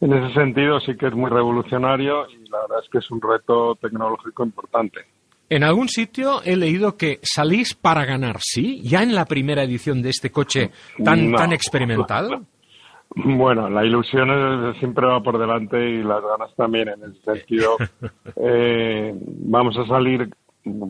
En 0.01 0.13
ese 0.13 0.33
sentido 0.33 0.79
sí 0.79 0.95
que 0.95 1.07
es 1.07 1.13
muy 1.13 1.29
revolucionario 1.29 2.25
y 2.29 2.47
la 2.49 2.61
verdad 2.61 2.79
es 2.83 2.89
que 2.89 2.99
es 2.99 3.11
un 3.11 3.21
reto 3.21 3.75
tecnológico 3.81 4.43
importante. 4.45 5.01
En 5.49 5.63
algún 5.63 5.89
sitio 5.89 6.41
he 6.45 6.55
leído 6.55 6.95
que 6.95 7.19
salís 7.23 7.73
para 7.73 8.05
ganar, 8.05 8.37
¿sí? 8.39 8.81
Ya 8.83 9.01
en 9.03 9.15
la 9.15 9.25
primera 9.25 9.63
edición 9.63 10.01
de 10.01 10.09
este 10.11 10.31
coche 10.31 10.71
tan, 11.03 11.31
No. 11.31 11.37
tan 11.37 11.51
experimental. 11.53 12.39
Bueno, 13.15 13.71
la 13.71 13.83
ilusión 13.83 14.29
es- 14.69 14.77
siempre 14.77 15.07
va 15.07 15.19
por 15.23 15.39
delante 15.39 15.83
y 15.83 16.03
las 16.03 16.21
ganas 16.21 16.55
también 16.55 16.89
en 16.89 17.03
ese 17.09 17.19
sentido. 17.23 17.75
eh, 18.35 19.15
vamos 19.19 19.75
a 19.79 19.87
salir 19.87 20.29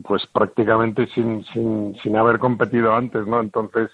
pues 0.03 0.27
prácticamente 0.33 1.07
sin, 1.15 1.45
sin, 1.53 1.95
sin 2.03 2.17
haber 2.17 2.37
competido 2.39 2.93
antes, 2.93 3.25
¿no? 3.25 3.39
Entonces 3.39 3.89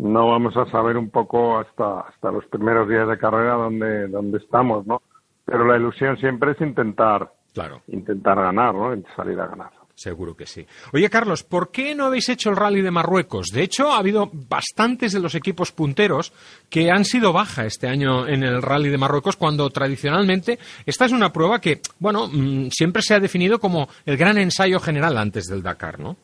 no 0.00 0.28
vamos 0.28 0.56
a 0.56 0.66
saber 0.70 0.96
un 0.96 1.10
poco 1.10 1.58
hasta, 1.58 2.00
hasta 2.00 2.30
los 2.30 2.44
primeros 2.46 2.88
días 2.88 3.08
de 3.08 3.18
carrera 3.18 3.54
dónde, 3.54 4.08
dónde 4.08 4.38
estamos, 4.38 4.86
¿no? 4.86 5.02
Pero 5.44 5.64
la 5.66 5.76
ilusión 5.76 6.16
siempre 6.18 6.52
es 6.52 6.60
intentar, 6.60 7.32
Claro. 7.54 7.82
intentar 7.88 8.36
ganar, 8.36 8.74
¿no? 8.74 8.94
Salir 9.16 9.40
a 9.40 9.46
ganar. 9.46 9.70
Seguro 9.94 10.36
que 10.36 10.46
sí. 10.46 10.64
Oye, 10.92 11.10
Carlos, 11.10 11.42
¿por 11.42 11.72
qué 11.72 11.92
no 11.96 12.04
habéis 12.04 12.28
hecho 12.28 12.50
el 12.50 12.56
rally 12.56 12.82
de 12.82 12.92
Marruecos? 12.92 13.48
De 13.48 13.62
hecho, 13.64 13.90
ha 13.90 13.98
habido 13.98 14.30
bastantes 14.32 15.12
de 15.12 15.18
los 15.18 15.34
equipos 15.34 15.72
punteros 15.72 16.32
que 16.70 16.92
han 16.92 17.04
sido 17.04 17.32
baja 17.32 17.64
este 17.66 17.88
año 17.88 18.24
en 18.28 18.44
el 18.44 18.62
rally 18.62 18.90
de 18.90 18.98
Marruecos, 18.98 19.34
cuando 19.34 19.68
tradicionalmente 19.70 20.60
esta 20.86 21.04
es 21.06 21.10
una 21.10 21.32
prueba 21.32 21.60
que, 21.60 21.80
bueno, 21.98 22.28
mm, 22.32 22.68
siempre 22.70 23.02
se 23.02 23.14
ha 23.14 23.18
definido 23.18 23.58
como 23.58 23.88
el 24.06 24.16
gran 24.16 24.38
ensayo 24.38 24.78
general 24.78 25.18
antes 25.18 25.46
del 25.46 25.64
Dakar, 25.64 25.98
¿no? 25.98 26.16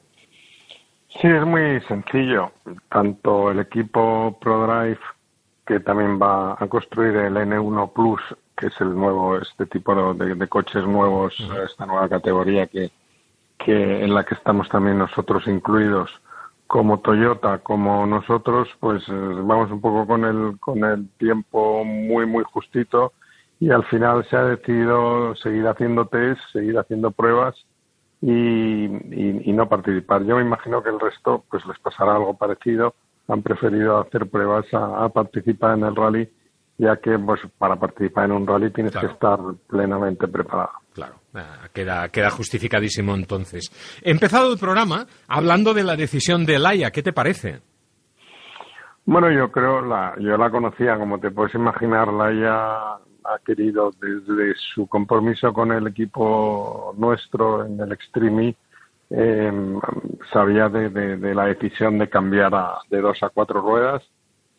Sí, 1.20 1.28
es 1.28 1.44
muy 1.46 1.80
sencillo. 1.82 2.50
Tanto 2.88 3.50
el 3.50 3.60
equipo 3.60 4.36
ProDrive, 4.40 4.98
que 5.66 5.80
también 5.80 6.20
va 6.20 6.56
a 6.58 6.66
construir 6.66 7.16
el 7.16 7.36
N1 7.36 7.92
Plus, 7.92 8.20
que 8.56 8.66
es 8.66 8.80
el 8.80 8.94
nuevo, 8.94 9.36
este 9.38 9.66
tipo 9.66 10.14
de, 10.14 10.34
de 10.34 10.48
coches 10.48 10.84
nuevos, 10.84 11.34
esta 11.64 11.86
nueva 11.86 12.08
categoría 12.08 12.66
que, 12.66 12.90
que 13.58 14.04
en 14.04 14.12
la 14.12 14.24
que 14.24 14.34
estamos 14.34 14.68
también 14.68 14.98
nosotros 14.98 15.46
incluidos, 15.46 16.10
como 16.66 17.00
Toyota, 17.00 17.58
como 17.58 18.06
nosotros, 18.06 18.68
pues 18.80 19.04
vamos 19.08 19.70
un 19.70 19.80
poco 19.80 20.06
con 20.06 20.24
el, 20.24 20.58
con 20.58 20.82
el 20.84 21.08
tiempo 21.18 21.84
muy, 21.84 22.26
muy 22.26 22.42
justito 22.44 23.12
y 23.60 23.70
al 23.70 23.84
final 23.84 24.26
se 24.28 24.36
ha 24.36 24.44
decidido 24.44 25.34
seguir 25.36 25.66
haciendo 25.68 26.06
test, 26.06 26.40
seguir 26.52 26.78
haciendo 26.78 27.12
pruebas 27.12 27.54
y, 28.26 28.84
y- 28.86 29.42
y 29.44 29.52
no 29.52 29.68
participar. 29.68 30.24
Yo 30.24 30.36
me 30.36 30.42
imagino 30.42 30.82
que 30.82 30.88
el 30.90 30.98
resto 31.00 31.44
pues 31.50 31.64
les 31.66 31.78
pasará 31.78 32.16
algo 32.16 32.34
parecido. 32.36 32.94
Han 33.28 33.42
preferido 33.42 33.98
hacer 34.00 34.28
pruebas 34.28 34.66
a, 34.72 35.04
a 35.04 35.08
participar 35.08 35.76
en 35.78 35.84
el 35.84 35.94
rally, 35.96 36.28
ya 36.78 36.96
que 36.96 37.18
pues 37.18 37.40
para 37.58 37.76
participar 37.76 38.26
en 38.26 38.32
un 38.32 38.46
rally 38.46 38.70
tienes 38.70 38.96
que 38.96 39.06
estar 39.06 39.38
plenamente 39.68 40.26
preparado. 40.28 40.70
Claro. 40.94 41.14
Ah, 41.34 41.68
queda, 41.72 42.08
queda 42.10 42.30
justificadísimo 42.30 43.14
entonces. 43.14 43.70
He 44.02 44.10
empezado 44.10 44.52
el 44.52 44.58
programa 44.58 45.06
hablando 45.28 45.74
de 45.74 45.82
la 45.84 45.96
decisión 45.96 46.46
de 46.46 46.58
Laia. 46.58 46.90
¿Qué 46.92 47.02
te 47.02 47.12
parece? 47.12 47.60
Bueno, 49.06 49.30
yo 49.30 49.50
creo, 49.52 49.82
la, 49.82 50.14
yo 50.18 50.36
la 50.38 50.50
conocía, 50.50 50.96
como 50.96 51.18
te 51.18 51.30
puedes 51.30 51.54
imaginar, 51.54 52.08
la 52.12 52.30
ella 52.30 53.03
ha 53.24 53.38
querido 53.44 53.90
desde 54.00 54.54
su 54.74 54.86
compromiso 54.86 55.52
con 55.52 55.72
el 55.72 55.86
equipo 55.86 56.94
nuestro 56.96 57.64
en 57.64 57.80
el 57.80 57.92
Extreme 57.92 58.54
eh, 59.10 59.52
sabía 60.32 60.68
de 60.68 61.34
la 61.34 61.46
decisión 61.46 61.98
de 61.98 62.08
cambiar 62.08 62.54
a- 62.54 62.78
de 62.90 63.00
dos 63.00 63.22
a 63.22 63.28
cuatro 63.28 63.60
ruedas 63.60 64.02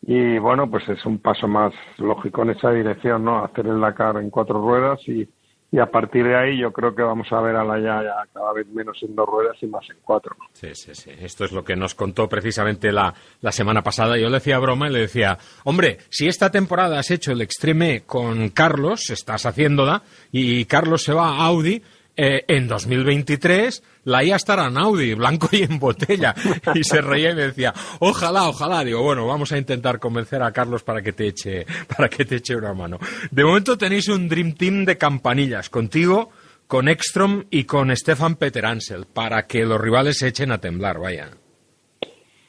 y 0.01 0.37
bueno, 0.37 0.69
pues 0.69 0.87
es 0.89 1.03
un 1.05 1.17
paso 1.17 1.47
más 1.47 1.73
lógico 1.97 2.43
en 2.43 2.51
esa 2.51 2.69
dirección, 2.71 3.25
¿no? 3.25 3.43
Hacer 3.43 3.65
el 3.67 3.81
Dakar 3.81 4.17
en 4.17 4.29
cuatro 4.29 4.61
ruedas 4.61 4.99
y, 5.07 5.27
y 5.71 5.79
a 5.79 5.87
partir 5.87 6.23
de 6.23 6.37
ahí 6.37 6.59
yo 6.59 6.71
creo 6.71 6.95
que 6.95 7.01
vamos 7.01 7.27
a 7.31 7.41
ver 7.41 7.55
a 7.55 7.63
la 7.63 7.79
ya, 7.79 8.01
cada 8.33 8.53
vez 8.53 8.67
menos 8.67 8.97
en 9.01 9.15
dos 9.15 9.27
ruedas 9.27 9.57
y 9.61 9.67
más 9.67 9.89
en 9.89 9.97
cuatro. 10.03 10.35
Sí, 10.53 10.69
sí, 10.73 10.95
sí. 10.95 11.11
Esto 11.19 11.43
es 11.45 11.51
lo 11.51 11.63
que 11.63 11.75
nos 11.75 11.95
contó 11.95 12.29
precisamente 12.29 12.91
la, 12.91 13.13
la 13.41 13.51
semana 13.51 13.81
pasada. 13.81 14.17
Yo 14.17 14.27
le 14.27 14.35
decía 14.35 14.59
broma 14.59 14.87
y 14.87 14.93
le 14.93 14.99
decía, 14.99 15.37
hombre, 15.63 15.97
si 16.09 16.27
esta 16.27 16.51
temporada 16.51 16.99
has 16.99 17.11
hecho 17.11 17.31
el 17.31 17.41
Extreme 17.41 18.03
con 18.05 18.49
Carlos, 18.49 19.09
estás 19.09 19.45
haciéndola, 19.45 20.03
y 20.31 20.65
Carlos 20.65 21.03
se 21.03 21.13
va 21.13 21.29
a 21.29 21.45
Audi, 21.45 21.81
eh, 22.15 22.45
en 22.47 22.67
2023 22.67 23.83
la 24.05 24.23
IA 24.23 24.35
estará 24.35 24.67
en 24.67 24.77
Audi, 24.77 25.13
blanco 25.13 25.49
y 25.51 25.63
en 25.63 25.79
botella. 25.79 26.33
Y 26.73 26.83
se 26.83 27.01
reía 27.01 27.31
y 27.31 27.35
me 27.35 27.47
decía, 27.47 27.73
ojalá, 27.99 28.47
ojalá. 28.47 28.83
Digo, 28.83 29.01
bueno, 29.01 29.25
vamos 29.25 29.51
a 29.51 29.57
intentar 29.57 29.99
convencer 29.99 30.41
a 30.43 30.51
Carlos 30.51 30.83
para 30.83 31.01
que 31.01 31.13
te 31.13 31.27
eche, 31.27 31.65
para 31.87 32.09
que 32.09 32.25
te 32.25 32.35
eche 32.35 32.55
una 32.55 32.73
mano. 32.73 32.99
De 33.31 33.43
momento 33.43 33.77
tenéis 33.77 34.07
un 34.07 34.27
Dream 34.27 34.53
Team 34.53 34.85
de 34.85 34.97
campanillas, 34.97 35.69
contigo, 35.69 36.29
con 36.67 36.87
Ekstrom 36.87 37.45
y 37.49 37.65
con 37.65 37.95
Stefan 37.95 38.35
Peter 38.35 38.65
Ansel, 38.65 39.05
para 39.05 39.45
que 39.47 39.65
los 39.65 39.79
rivales 39.79 40.17
se 40.17 40.27
echen 40.27 40.51
a 40.51 40.59
temblar, 40.59 40.99
vaya. 40.99 41.31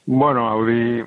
Bueno, 0.09 0.49
Audi 0.49 1.05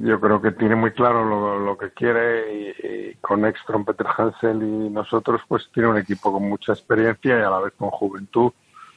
yo 0.00 0.20
creo 0.20 0.42
que 0.42 0.50
tiene 0.52 0.74
muy 0.74 0.90
claro 0.90 1.58
lo, 1.60 1.78
que 1.78 1.90
quiere 1.92 2.72
y, 3.12 3.14
con 3.20 3.44
Ekstrom, 3.44 3.84
Peter 3.84 4.06
Hansel 4.16 4.62
y 4.62 4.90
nosotros 4.90 5.40
pues 5.46 5.70
tiene 5.72 5.90
un 5.90 5.98
equipo 5.98 6.32
con 6.32 6.48
mucha 6.48 6.72
experiencia 6.72 7.38
y 7.38 7.42
a 7.42 7.50
la 7.50 7.60
vez 7.60 7.72
con 7.76 7.90
juventud, 7.90 8.50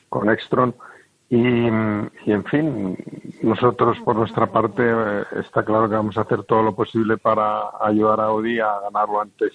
con 0.10 0.28
mm, 0.28 2.08
y, 2.26 2.32
en 2.32 2.46
fin, 2.46 2.98
nosotros 3.44 4.00
por 4.04 4.16
nuestra 4.16 4.48
parte 4.48 4.82
eh, 4.84 5.24
está 5.40 5.64
claro 5.64 5.88
que 5.88 5.96
vamos 5.96 6.18
a 6.18 6.22
hacer 6.22 6.44
todo 6.44 6.64
lo 6.64 6.76
posible 6.76 7.18
para 7.18 7.70
ayudar 7.82 8.20
a 8.20 8.26
Audi 8.26 8.60
a 8.60 8.80
ganarlo 8.80 9.22
antes 9.22 9.54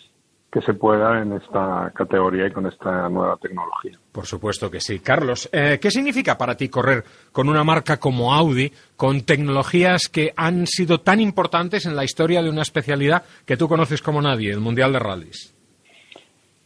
que 0.51 0.63
se 0.63 0.73
pueda 0.73 1.21
en 1.21 1.33
esta 1.33 1.93
categoría 1.95 2.47
y 2.47 2.53
con 2.53 2.67
esta 2.67 3.09
nueva 3.09 3.37
tecnología. 3.37 3.99
Por 4.13 4.25
supuesto 4.25 4.71
que 4.71 4.81
sí. 4.81 5.01
Carlos, 5.01 5.49
eh, 5.53 5.79
¿qué 5.81 5.91
significa 5.91 6.39
para 6.39 6.57
ti 6.57 6.69
correr 6.71 7.05
con 7.33 7.49
una 7.49 7.65
marca 7.65 7.99
como 7.99 8.33
Audi, 8.33 8.73
con 8.97 9.23
tecnologías 9.23 10.09
que 10.09 10.33
han 10.37 10.67
sido 10.67 11.01
tan 11.01 11.21
importantes 11.21 11.85
en 11.85 11.95
la 11.95 12.05
historia 12.05 12.43
de 12.43 12.49
una 12.49 12.63
especialidad 12.63 13.25
que 13.45 13.59
tú 13.59 13.69
conoces 13.69 14.01
como 14.01 14.23
nadie, 14.23 14.51
el 14.51 14.61
Mundial 14.61 14.93
de 14.93 14.99
Rallys? 14.99 15.55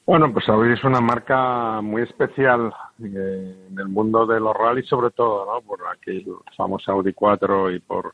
Bueno, 0.04 0.32
pues 0.32 0.48
Audi 0.48 0.72
es 0.72 0.84
una 0.84 1.00
marca 1.00 1.80
muy 1.80 2.02
especial 2.02 2.72
eh, 3.02 3.66
en 3.70 3.78
el 3.78 3.88
mundo 3.88 4.26
de 4.26 4.40
los 4.40 4.54
rallies, 4.54 4.88
sobre 4.88 5.10
todo, 5.10 5.46
¿no? 5.46 5.60
Por 5.62 5.80
aquel 5.86 6.26
famoso 6.56 6.92
Audi 6.92 7.12
4 7.12 7.70
y 7.70 7.78
por, 7.78 8.12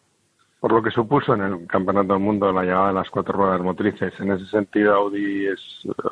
por 0.60 0.72
lo 0.72 0.82
que 0.82 0.90
supuso 0.90 1.34
en 1.34 1.42
el 1.42 1.66
Campeonato 1.66 2.14
del 2.14 2.22
Mundo 2.22 2.52
la 2.52 2.62
llegada 2.62 2.88
de 2.88 2.94
las 2.94 3.10
cuatro 3.10 3.34
ruedas 3.34 3.60
motrices. 3.60 4.12
En 4.18 4.32
ese 4.32 4.46
sentido, 4.46 4.94
Audi 4.94 5.46
es, 5.46 5.60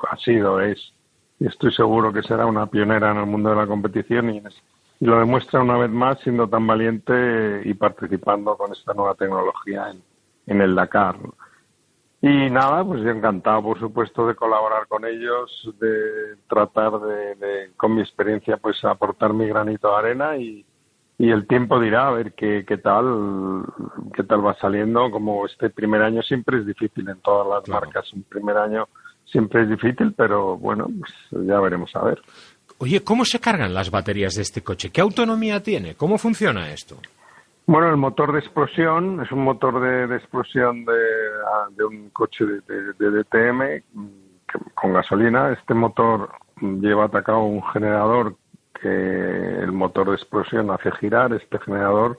ha 0.09 0.17
sido, 0.19 0.61
es, 0.61 0.93
y 1.41 1.47
estoy 1.47 1.73
seguro 1.73 2.13
que 2.13 2.23
será 2.23 2.47
una 2.47 2.67
pionera 2.67 3.11
en 3.11 3.19
el 3.19 3.27
mundo 3.27 3.51
de 3.51 3.57
la 3.57 3.67
competición 3.67 4.31
y, 4.31 4.43
lo 4.99 5.19
demuestra 5.19 5.61
una 5.61 5.77
vez 5.77 5.91
más 5.91 6.19
siendo 6.21 6.49
tan 6.49 6.67
valiente 6.67 7.61
y 7.67 7.75
participando 7.75 8.57
con 8.57 8.73
esta 8.73 8.95
nueva 8.95 9.15
tecnología 9.15 9.91
en, 9.91 10.03
en 10.47 10.63
el 10.63 10.75
Dakar. 10.75 11.17
Y 12.23 12.49
nada, 12.49 12.83
pues 12.83 13.03
yo 13.03 13.11
encantado, 13.11 13.63
por 13.63 13.79
supuesto, 13.79 14.27
de 14.27 14.35
colaborar 14.35 14.87
con 14.89 15.05
ellos, 15.05 15.71
de 15.79 16.37
tratar 16.49 16.99
de, 16.99 17.35
de, 17.35 17.73
con 17.77 17.95
mi 17.95 18.01
experiencia, 18.01 18.57
pues 18.57 18.83
aportar 18.87 19.35
mi 19.35 19.47
granito 19.47 19.91
de 19.91 19.97
arena 19.97 20.37
y, 20.39 20.65
y 21.19 21.31
el 21.31 21.47
tiempo 21.47 21.81
dirá 21.81 22.09
a 22.09 22.13
ver 22.13 22.35
qué, 22.35 22.65
qué 22.67 22.77
tal 22.79 23.65
qué 24.15 24.23
tal 24.25 24.45
va 24.47 24.55
saliendo. 24.59 25.11
Como 25.11 25.47
este 25.47 25.71
primer 25.71 26.03
año 26.03 26.23
siempre 26.23 26.59
es 26.59 26.67
difícil 26.67 27.09
en 27.09 27.21
todas 27.21 27.47
las 27.49 27.69
marcas, 27.69 28.13
un 28.13 28.23
primer 28.25 28.57
año 28.57 28.89
siempre 29.25 29.63
es 29.63 29.69
difícil, 29.71 30.15
pero 30.17 30.57
bueno, 30.57 30.87
pues 30.99 31.47
ya 31.47 31.59
veremos 31.61 31.95
a 31.97 32.05
ver. 32.05 32.21
Oye, 32.79 33.03
¿cómo 33.03 33.25
se 33.25 33.41
cargan 33.41 33.73
las 33.73 33.91
baterías 33.91 34.35
de 34.35 34.43
este 34.43 34.63
coche? 34.63 34.91
¿Qué 34.91 35.01
autonomía 35.01 35.63
tiene? 35.63 35.95
¿Cómo 35.95 36.19
funciona 36.19 36.71
esto? 36.71 36.97
Bueno, 37.67 37.89
el 37.89 37.97
motor 37.97 38.33
de 38.33 38.39
explosión 38.39 39.21
es 39.23 39.33
un 39.33 39.43
motor 39.43 39.81
de, 39.81 40.07
de 40.07 40.17
explosión 40.17 40.85
de, 40.85 40.93
ah, 41.55 41.67
de 41.71 41.85
un 41.85 42.11
coche 42.11 42.45
de, 42.45 42.61
de- 42.93 43.11
DTM 43.25 43.83
mm, 43.95 44.07
con 44.75 44.93
gasolina. 44.93 45.51
Este 45.53 45.75
motor 45.75 46.31
lleva 46.61 47.07
atacado 47.07 47.41
un 47.41 47.63
generador 47.73 48.37
que 48.81 48.89
el 48.89 49.73
motor 49.73 50.09
de 50.09 50.17
explosión 50.17 50.71
hace 50.71 50.91
girar. 50.93 51.33
Este 51.33 51.59
generador 51.59 52.19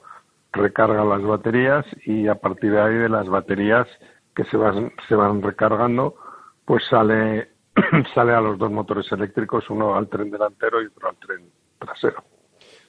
recarga 0.52 1.04
las 1.04 1.22
baterías 1.22 1.84
y 2.04 2.28
a 2.28 2.36
partir 2.36 2.72
de 2.72 2.80
ahí 2.80 2.94
de 2.94 3.08
las 3.08 3.28
baterías 3.28 3.86
que 4.34 4.44
se 4.44 4.56
van, 4.56 4.92
se 5.08 5.14
van 5.14 5.42
recargando, 5.42 6.14
pues 6.64 6.84
sale, 6.88 7.50
sale 8.14 8.32
a 8.32 8.40
los 8.40 8.58
dos 8.58 8.70
motores 8.70 9.10
eléctricos, 9.12 9.68
uno 9.70 9.96
al 9.96 10.08
tren 10.08 10.30
delantero 10.30 10.82
y 10.82 10.86
otro 10.86 11.08
al 11.08 11.16
tren 11.16 11.50
trasero. 11.78 12.24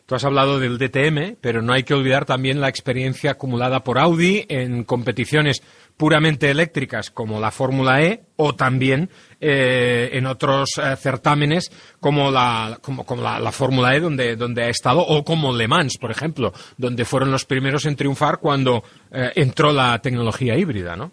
Tú 0.05 0.15
has 0.15 0.25
hablado 0.25 0.59
del 0.59 0.79
DTM, 0.79 1.37
pero 1.39 1.61
no 1.61 1.71
hay 1.71 1.83
que 1.83 1.93
olvidar 1.93 2.25
también 2.25 2.59
la 2.59 2.67
experiencia 2.67 3.31
acumulada 3.31 3.83
por 3.83 3.99
Audi 3.99 4.43
en 4.49 4.83
competiciones 4.83 5.61
puramente 5.99 6.49
eléctricas 6.49 7.11
como 7.11 7.39
la 7.41 7.51
Fórmula 7.51 8.01
E 8.01 8.21
o 8.37 8.55
también 8.55 9.09
eh, 9.41 10.09
en 10.13 10.25
otros 10.27 10.69
eh, 10.81 10.95
certámenes 10.95 11.69
como 11.99 12.31
la, 12.31 12.79
como, 12.81 13.05
la 13.21 13.51
Fórmula 13.51 13.93
E 13.95 13.99
donde, 13.99 14.37
donde 14.37 14.63
ha 14.63 14.69
estado 14.69 15.01
o 15.01 15.25
como 15.25 15.53
Le 15.53 15.67
Mans, 15.67 15.97
por 15.99 16.09
ejemplo, 16.09 16.53
donde 16.77 17.03
fueron 17.03 17.31
los 17.31 17.43
primeros 17.45 17.85
en 17.85 17.97
triunfar 17.97 18.39
cuando 18.39 18.81
eh, 19.11 19.31
entró 19.35 19.73
la 19.73 19.99
tecnología 19.99 20.55
híbrida, 20.57 20.95
¿no? 20.95 21.11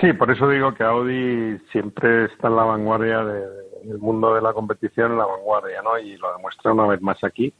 Sí, 0.00 0.12
por 0.14 0.30
eso 0.30 0.48
digo 0.48 0.74
que 0.74 0.82
Audi 0.82 1.58
siempre 1.70 2.24
está 2.26 2.48
en 2.48 2.56
la 2.56 2.64
vanguardia 2.64 3.18
de- 3.24 3.66
del 3.84 3.98
mundo 3.98 4.34
de 4.34 4.42
la 4.42 4.52
competición, 4.52 5.12
en 5.12 5.18
la 5.18 5.26
vanguardia, 5.26 5.80
¿no? 5.82 5.96
Y 5.98 6.16
lo 6.16 6.32
demuestra 6.34 6.72
una 6.72 6.86
vez 6.88 7.00
más 7.02 7.22
aquí. 7.22 7.52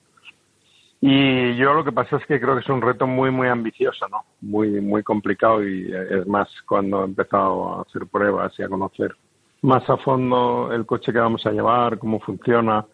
Y 1.00 1.54
yo 1.56 1.74
lo 1.74 1.84
que 1.84 1.92
pasa 1.92 2.16
es 2.16 2.26
que 2.26 2.40
creo 2.40 2.54
que 2.54 2.60
es 2.62 2.68
un 2.68 2.80
reto 2.80 3.06
muy, 3.06 3.30
muy 3.30 3.48
ambicioso, 3.48 4.08
¿no? 4.08 4.24
Muy, 4.40 4.80
muy 4.80 5.02
complicado 5.02 5.62
y 5.66 5.92
eh, 5.92 6.20
es 6.20 6.26
más 6.26 6.48
cuando 6.66 7.02
he 7.02 7.04
empezado 7.04 7.74
a 7.78 7.82
hacer 7.82 8.06
pruebas 8.06 8.52
y 8.58 8.62
a 8.62 8.68
conocer 8.68 9.14
más 9.62 9.88
a 9.90 9.96
fondo 9.98 10.70
el 10.72 10.86
coche 10.86 11.12
que 11.12 11.18
vamos 11.18 11.44
a 11.46 11.50
llevar, 11.50 11.98
cómo 11.98 12.20
funciona 12.20 12.84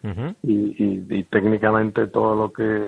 y, 0.43 0.53
y- 0.83 1.05
y 1.09 1.23
técnicamente 1.25 2.07
todo 2.07 2.35
lo 2.35 2.51
que, 2.53 2.83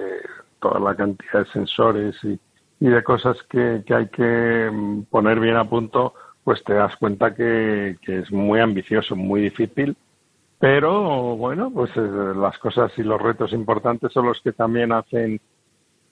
toda 0.60 0.80
la 0.80 0.96
cantidad 0.96 1.40
de 1.46 1.52
sensores 1.52 2.16
y, 2.24 2.40
y 2.80 2.88
de 2.90 3.04
cosas 3.04 3.38
que, 3.50 3.84
que 3.86 3.94
hay 3.94 4.08
que 4.10 4.70
mm, 4.72 5.04
poner 5.04 5.40
bien 5.40 5.56
a 5.58 5.70
punto, 5.70 6.14
pues 6.44 6.64
te 6.64 6.74
das 6.74 6.96
cuenta 6.98 7.34
que, 7.36 7.98
que 8.02 8.20
es 8.20 8.32
muy 8.32 8.60
ambicioso, 8.60 9.16
muy 9.16 9.42
difícil, 9.42 9.96
pero 10.60 11.36
bueno, 11.36 11.72
pues 11.74 11.92
eh, 11.96 12.34
las 12.36 12.58
cosas 12.60 12.92
y 12.98 13.04
los 13.04 13.22
retos 13.22 13.52
importantes 13.54 14.12
son 14.14 14.26
los 14.28 14.42
que 14.42 14.52
también 14.52 14.92
hacen 14.92 15.40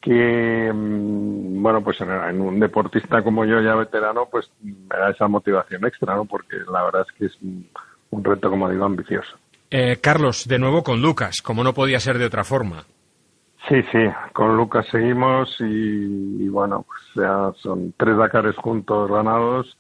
que, 0.02 0.72
mm, 0.74 1.62
bueno, 1.64 1.82
pues 1.84 2.00
en, 2.02 2.12
en 2.12 2.42
un 2.42 2.60
deportista 2.60 3.24
como 3.24 3.46
yo 3.46 3.62
ya 3.62 3.76
veterano, 3.76 4.28
pues 4.30 4.52
me 4.62 4.98
da 4.98 5.10
esa 5.12 5.28
motivación 5.28 5.86
extra, 5.86 6.16
¿no? 6.16 6.26
Porque 6.26 6.58
la 6.72 6.84
verdad 6.84 7.06
es 7.08 7.14
que 7.18 7.26
es 7.28 7.42
un, 7.42 7.68
un 8.12 8.24
reto, 8.24 8.50
como 8.50 8.70
digo, 8.70 8.84
ambicioso. 8.86 9.38
Eh, 9.72 9.98
Carlos, 10.02 10.48
de 10.48 10.60
nuevo 10.60 10.84
con 10.84 11.02
Lucas, 11.02 11.42
como 11.42 11.64
no 11.64 11.74
podía 11.74 12.00
ser 12.00 12.18
de 12.18 12.26
otra 12.26 12.44
forma. 12.44 12.84
Sí, 13.70 13.82
sí, 13.94 14.00
con 14.34 14.58
Lucas 14.58 14.86
seguimos 14.92 15.56
y, 15.62 15.64
y 16.44 16.50
bueno, 16.50 16.86
pues 16.86 17.00
ya 17.16 17.52
son 17.62 17.94
tres 17.96 18.18
Dakares 18.18 18.58
juntos 18.58 19.10
ganados, 19.10 19.78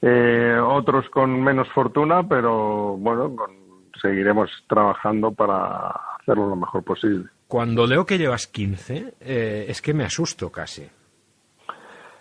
eh, 0.00 0.58
otros 0.64 1.08
con 1.10 1.42
menos 1.42 1.68
fortuna, 1.74 2.26
pero 2.26 2.96
bueno, 2.96 3.36
con- 3.36 3.57
seguiremos 4.00 4.50
trabajando 4.68 5.32
para 5.32 5.94
hacerlo 6.20 6.48
lo 6.48 6.56
mejor 6.56 6.84
posible. 6.84 7.28
Cuando 7.46 7.86
leo 7.86 8.04
que 8.04 8.18
llevas 8.18 8.46
15, 8.46 9.14
eh, 9.20 9.66
es 9.68 9.80
que 9.80 9.94
me 9.94 10.04
asusto 10.04 10.50
casi. 10.50 10.88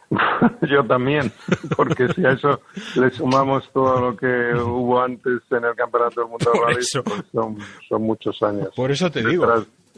Yo 0.61 0.85
también, 0.85 1.31
porque 1.75 2.07
si 2.13 2.25
a 2.25 2.31
eso 2.31 2.61
le 2.95 3.09
sumamos 3.11 3.69
todo 3.73 3.99
lo 3.99 4.15
que 4.15 4.53
hubo 4.55 5.01
antes 5.01 5.41
en 5.51 5.65
el 5.65 5.75
Campeonato 5.75 6.21
del 6.21 6.29
Mundo 6.29 6.51
de 6.53 6.59
Rally, 6.59 6.75
pues 6.75 7.27
son, 7.31 7.57
son 7.89 8.01
muchos 8.03 8.41
años. 8.41 8.69
Por 8.75 8.89
eso 8.89 9.11
te 9.11 9.21
digo. 9.21 9.45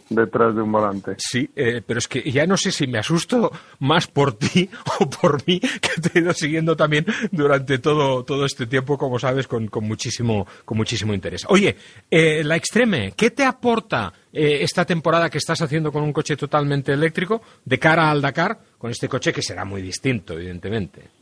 Detrás, 0.10 0.56
de 0.56 0.62
un 0.62 0.72
volante. 0.72 1.16
Sí, 1.18 1.50
eh, 1.56 1.82
pero 1.86 2.00
es 2.00 2.08
que 2.08 2.22
ya 2.32 2.46
no 2.46 2.58
sé 2.58 2.72
si 2.72 2.88
me 2.88 3.00
asusto 3.00 3.52
más 3.80 4.08
por 4.08 4.34
ti 4.34 4.70
o 5.00 5.10
por 5.10 5.46
mí, 5.48 5.60
que 5.60 6.02
te 6.02 6.20
he 6.20 6.22
ido 6.22 6.34
siguiendo 6.34 6.76
también 6.76 7.06
durante 7.32 7.80
todo, 7.80 8.24
todo 8.24 8.46
este 8.46 8.68
tiempo, 8.68 8.98
como 8.98 9.20
sabes, 9.20 9.48
con, 9.48 9.68
con 9.68 9.86
muchísimo, 9.86 10.48
con 10.66 10.78
muchísimo 10.78 11.14
interés. 11.14 11.46
Oye, 11.50 11.76
eh, 12.10 12.44
la 12.44 12.56
Extreme, 12.56 13.14
¿qué 13.16 13.32
te 13.32 13.46
aporta 13.46 14.12
eh, 14.34 14.60
esta 14.62 14.86
temporada 14.86 15.30
que 15.30 15.38
estás 15.38 15.62
haciendo 15.62 15.92
con 15.92 16.04
un 16.04 16.14
coche 16.14 16.36
totalmente 16.36 16.94
eléctrico 16.94 17.42
de 17.66 17.80
cara 17.80 18.10
al 18.10 18.22
Dakar, 18.22 18.58
con 18.78 18.92
este 18.92 19.08
coche 19.08 19.34
que 19.34 19.42
será 19.42 19.66
muy 19.66 19.82
distinto, 19.82 20.34
evidentemente? 20.34 21.20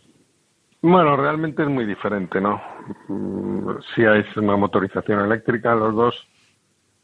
Bueno, 0.82 1.18
realmente 1.18 1.64
es 1.64 1.70
muy 1.70 1.86
diferente, 1.86 2.40
¿no? 2.40 2.62
Mm, 3.08 3.78
Sí 3.96 4.04
hay 4.06 4.24
una 4.36 4.56
motorización 4.56 5.26
eléctrica, 5.26 5.76
los 5.76 5.96
dos 5.96 6.28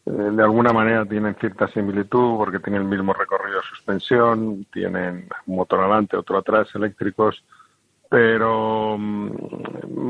de 0.06 0.44
alguna 0.44 0.74
manera 0.74 1.06
tienen 1.06 1.36
cierta 1.36 1.68
similitud 1.70 2.38
porque 2.38 2.60
tienen 2.60 2.82
el 2.82 2.88
mismo 2.88 3.14
recorrido 3.14 3.58
de 3.58 3.68
suspensión, 3.70 4.66
tienen 4.72 5.30
un 5.46 5.56
motor 5.56 5.80
adelante, 5.80 6.18
otro 6.18 6.38
atrás, 6.38 6.68
eléctricos, 6.76 7.44
pero 8.10 8.98
mm, 8.98 9.32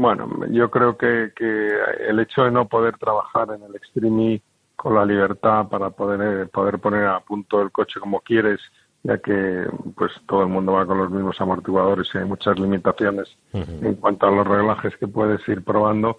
bueno, 0.02 0.28
yo 0.50 0.70
creo 0.72 0.98
que, 0.98 1.32
que 1.36 1.72
el 2.08 2.20
hecho 2.20 2.44
de 2.44 2.52
no 2.52 2.68
poder 2.68 2.98
trabajar 2.98 3.50
en 3.56 3.64
el 3.64 3.76
Extreme 3.76 4.34
E 4.34 4.42
con 4.76 4.96
la 4.96 5.06
libertad 5.06 5.68
para 5.70 5.92
poder, 5.92 6.42
eh, 6.42 6.46
poder 6.48 6.80
poner 6.80 7.06
a 7.06 7.20
punto 7.20 7.62
el 7.62 7.72
coche 7.72 8.00
como 8.00 8.20
quieres, 8.22 8.60
ya 9.04 9.20
que 9.20 9.68
pues 9.96 10.12
todo 10.28 10.42
el 10.42 10.50
mundo 10.50 10.74
va 10.74 10.86
con 10.86 10.98
los 10.98 11.12
mismos 11.12 11.40
amortiguadores 11.40 12.10
y 12.14 12.18
hay 12.18 12.26
muchas 12.26 12.58
limitaciones 12.58 13.30
en 13.54 13.96
cuanto 13.96 14.28
a 14.28 14.32
los 14.32 14.48
reglajes 14.48 14.98
que 14.98 15.08
puedes 15.08 15.48
ir 15.48 15.64
probando, 15.64 16.18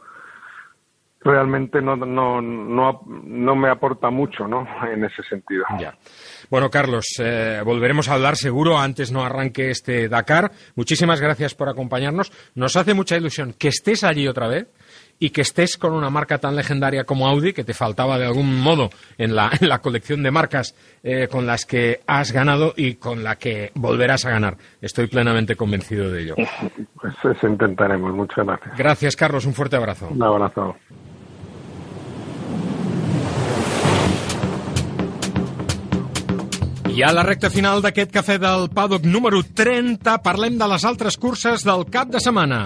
realmente 1.24 1.80
no, 1.80 1.96
no, 1.96 2.40
no, 2.40 3.01
no 3.06 3.56
me 3.56 3.70
aporta 3.70 4.10
mucho 4.10 4.46
¿no? 4.46 4.66
en 4.92 5.05
ese 5.05 5.22
sentido. 5.22 5.64
Ya. 5.78 5.94
Bueno, 6.51 6.70
Carlos, 6.70 7.06
eh, 7.18 7.62
volveremos 7.64 8.09
a 8.09 8.14
hablar 8.14 8.36
seguro 8.36 8.78
antes 8.78 9.10
no 9.10 9.24
arranque 9.24 9.70
este 9.70 10.09
Dakar. 10.09 10.52
Muchísimas 10.76 11.20
gracias 11.20 11.55
por 11.55 11.68
acompañarnos. 11.68 12.30
Nos 12.55 12.76
hace 12.76 12.94
mucha 12.94 13.16
ilusión 13.16 13.55
que 13.59 13.68
estés 13.68 14.05
allí 14.05 14.28
otra 14.28 14.48
vez 14.48 14.68
y 15.18 15.30
que 15.30 15.42
estés 15.42 15.76
con 15.76 15.92
una 15.92 16.10
marca 16.10 16.38
tan 16.38 16.56
legendaria 16.56 17.05
como 17.05 17.28
Audi, 17.28 17.52
que 17.52 17.64
te 17.64 17.74
faltaba 17.74 18.18
de 18.18 18.26
algún 18.26 18.60
modo 18.60 18.90
en 19.16 19.34
la, 19.34 19.51
en 19.60 19.68
la 19.68 19.78
colección 19.78 20.22
de 20.22 20.30
marcas 20.30 20.74
eh, 21.02 21.28
con 21.28 21.46
las 21.46 21.64
que 21.64 22.01
has 22.06 22.32
ganado 22.32 22.74
y 22.76 22.94
con 22.96 23.24
la 23.24 23.36
que 23.36 23.70
volverás 23.74 24.24
a 24.26 24.30
ganar. 24.30 24.56
Estoy 24.80 25.06
plenamente 25.06 25.56
convencido 25.56 26.10
de 26.10 26.22
ello. 26.22 26.34
Pues 27.01 27.36
eso 27.36 27.46
intentaremos. 27.46 28.14
Muchas 28.14 28.46
gracias. 28.46 28.78
Gracias, 28.78 29.16
Carlos. 29.16 29.44
Un 29.44 29.52
fuerte 29.52 29.76
abrazo. 29.76 30.09
Un 30.09 30.22
abrazo. 30.22 30.74
I 36.94 37.02
a 37.02 37.08
la 37.10 37.24
recta 37.26 37.48
final 37.50 37.80
d'aquest 37.82 38.12
cafè 38.14 38.36
del 38.38 38.68
paddock 38.70 39.02
número 39.10 39.40
30 39.42 40.12
parlem 40.22 40.54
de 40.60 40.68
les 40.70 40.84
altres 40.86 41.16
curses 41.18 41.64
del 41.66 41.82
cap 41.90 42.12
de 42.12 42.20
setmana. 42.22 42.60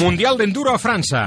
Mundial 0.00 0.40
d'Enduro 0.40 0.72
a 0.72 0.80
França. 0.80 1.26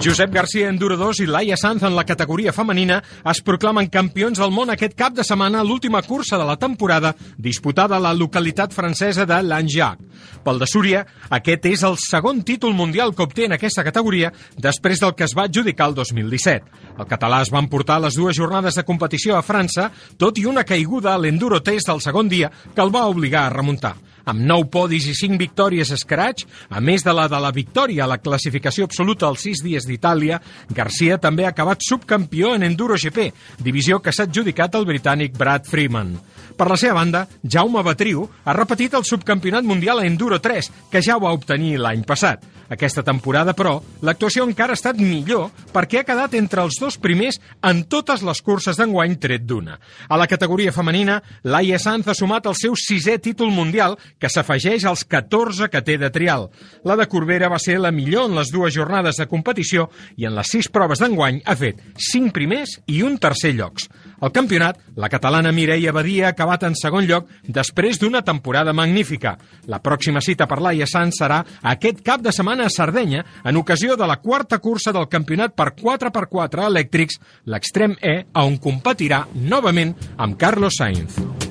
Josep 0.00 0.32
García 0.32 0.68
Enduro 0.68 0.96
2 0.96 1.24
i 1.24 1.26
Laia 1.26 1.56
Sanz 1.56 1.82
en 1.82 1.96
la 1.96 2.04
categoria 2.06 2.52
femenina 2.54 3.00
es 3.26 3.40
proclamen 3.42 3.88
campions 3.90 4.38
del 4.38 4.52
món 4.54 4.70
aquest 4.70 4.94
cap 4.94 5.16
de 5.16 5.24
setmana 5.26 5.58
a 5.58 5.66
l'última 5.66 6.04
cursa 6.06 6.38
de 6.38 6.44
la 6.46 6.54
temporada 6.56 7.16
disputada 7.36 7.96
a 7.96 8.04
la 8.04 8.12
localitat 8.14 8.70
francesa 8.70 9.26
de 9.26 9.40
Langeac. 9.42 9.98
Pel 10.44 10.62
de 10.62 10.68
Súria, 10.70 11.02
aquest 11.34 11.66
és 11.66 11.82
el 11.82 11.98
segon 11.98 12.44
títol 12.46 12.76
mundial 12.78 13.10
que 13.10 13.26
obté 13.26 13.48
en 13.48 13.56
aquesta 13.58 13.82
categoria 13.82 14.30
després 14.54 15.02
del 15.02 15.16
que 15.18 15.26
es 15.26 15.34
va 15.34 15.48
adjudicar 15.50 15.90
el 15.90 15.98
2017. 15.98 16.94
El 16.94 17.10
català 17.10 17.42
es 17.42 17.50
va 17.50 17.58
emportar 17.58 17.98
les 17.98 18.14
dues 18.14 18.38
jornades 18.38 18.78
de 18.78 18.86
competició 18.86 19.34
a 19.34 19.42
França, 19.42 19.90
tot 20.16 20.38
i 20.38 20.46
una 20.46 20.62
caiguda 20.62 21.16
a 21.16 21.18
l'Enduro 21.18 21.58
Test 21.58 21.90
del 21.90 22.04
segon 22.06 22.30
dia 22.30 22.52
que 22.52 22.86
el 22.86 22.94
va 22.94 23.08
obligar 23.10 23.48
a 23.48 23.56
remuntar 23.58 23.96
amb 24.28 24.44
9 24.44 24.68
podis 24.72 25.08
i 25.08 25.16
5 25.16 25.40
victòries 25.40 25.92
escratx, 25.94 26.46
a 26.68 26.82
més 26.84 27.04
de 27.04 27.14
la 27.16 27.28
de 27.32 27.40
la 27.40 27.52
victòria 27.54 28.04
a 28.04 28.10
la 28.10 28.20
classificació 28.20 28.88
absoluta 28.88 29.28
als 29.28 29.46
6 29.48 29.64
dies 29.64 29.88
d'Itàlia, 29.88 30.40
Garcia 30.74 31.18
també 31.18 31.46
ha 31.46 31.54
acabat 31.54 31.84
subcampió 31.84 32.54
en 32.54 32.66
Enduro 32.68 32.98
GP, 33.00 33.30
divisió 33.64 34.02
que 34.04 34.12
s'ha 34.12 34.28
adjudicat 34.28 34.76
al 34.76 34.88
britànic 34.88 35.36
Brad 35.38 35.66
Freeman. 35.68 36.16
Per 36.58 36.66
la 36.66 36.74
seva 36.74 36.96
banda, 36.96 37.20
Jaume 37.46 37.84
Batriu 37.86 38.24
ha 38.42 38.52
repetit 38.56 38.94
el 38.98 39.04
subcampionat 39.06 39.62
mundial 39.62 40.00
a 40.00 40.06
Enduro 40.08 40.40
3, 40.42 40.72
que 40.90 41.02
ja 41.06 41.14
ho 41.14 41.22
va 41.22 41.30
obtenir 41.36 41.76
l'any 41.78 42.02
passat. 42.02 42.42
Aquesta 42.68 43.04
temporada, 43.06 43.54
però, 43.56 43.76
l'actuació 44.04 44.42
encara 44.44 44.74
ha 44.74 44.78
estat 44.78 44.98
millor 44.98 45.52
perquè 45.72 46.02
ha 46.02 46.08
quedat 46.08 46.34
entre 46.36 46.64
els 46.66 46.80
dos 46.82 46.98
primers 47.00 47.38
en 47.64 47.84
totes 47.88 48.24
les 48.26 48.42
curses 48.42 48.76
d'enguany 48.76 49.14
tret 49.22 49.46
d'una. 49.46 49.78
A 50.10 50.18
la 50.18 50.26
categoria 50.26 50.74
femenina, 50.74 51.20
Laia 51.46 51.78
Sanz 51.78 52.10
ha 52.10 52.18
sumat 52.18 52.50
el 52.50 52.58
seu 52.58 52.74
sisè 52.74 53.20
títol 53.22 53.54
mundial, 53.54 53.94
que 54.18 54.28
s'afegeix 54.28 54.84
als 54.84 55.06
14 55.06 55.70
que 55.70 55.84
té 55.86 55.96
de 55.96 56.10
trial. 56.10 56.50
La 56.84 56.98
de 56.98 57.06
Corbera 57.06 57.48
va 57.48 57.62
ser 57.62 57.78
la 57.78 57.94
millor 57.94 58.28
en 58.28 58.36
les 58.36 58.50
dues 58.50 58.74
jornades 58.74 59.22
de 59.22 59.30
competició 59.30 59.88
i 60.18 60.26
en 60.26 60.34
les 60.34 60.50
sis 60.58 60.68
proves 60.68 60.98
d'enguany 60.98 61.40
ha 61.46 61.56
fet 61.56 61.80
5 62.10 62.34
primers 62.34 62.80
i 62.90 63.04
un 63.06 63.16
tercer 63.22 63.54
llocs. 63.54 63.86
Al 64.20 64.32
campionat, 64.32 64.78
la 64.96 65.08
catalana 65.08 65.52
Mireia 65.52 65.92
Badia 65.94 66.26
ha 66.26 66.34
acabat 66.34 66.64
en 66.66 66.74
segon 66.78 67.06
lloc 67.06 67.28
després 67.46 68.00
d'una 68.02 68.24
temporada 68.26 68.74
magnífica. 68.74 69.36
La 69.70 69.78
pròxima 69.82 70.22
cita 70.24 70.48
per 70.50 70.60
Laia 70.64 70.88
Sanz 70.90 71.20
serà 71.22 71.42
aquest 71.62 72.02
cap 72.06 72.22
de 72.24 72.34
setmana 72.34 72.66
a 72.66 72.74
Sardenya 72.74 73.24
en 73.44 73.60
ocasió 73.62 73.96
de 73.96 74.08
la 74.10 74.18
quarta 74.22 74.58
cursa 74.58 74.92
del 74.92 75.08
campionat 75.08 75.54
per 75.54 75.70
4x4 75.78 76.66
elèctrics, 76.66 77.20
l'extrem 77.46 77.94
E, 78.02 78.24
on 78.34 78.58
competirà 78.58 79.24
novament 79.34 79.94
amb 80.16 80.38
Carlos 80.38 80.82
Sainz. 80.82 81.47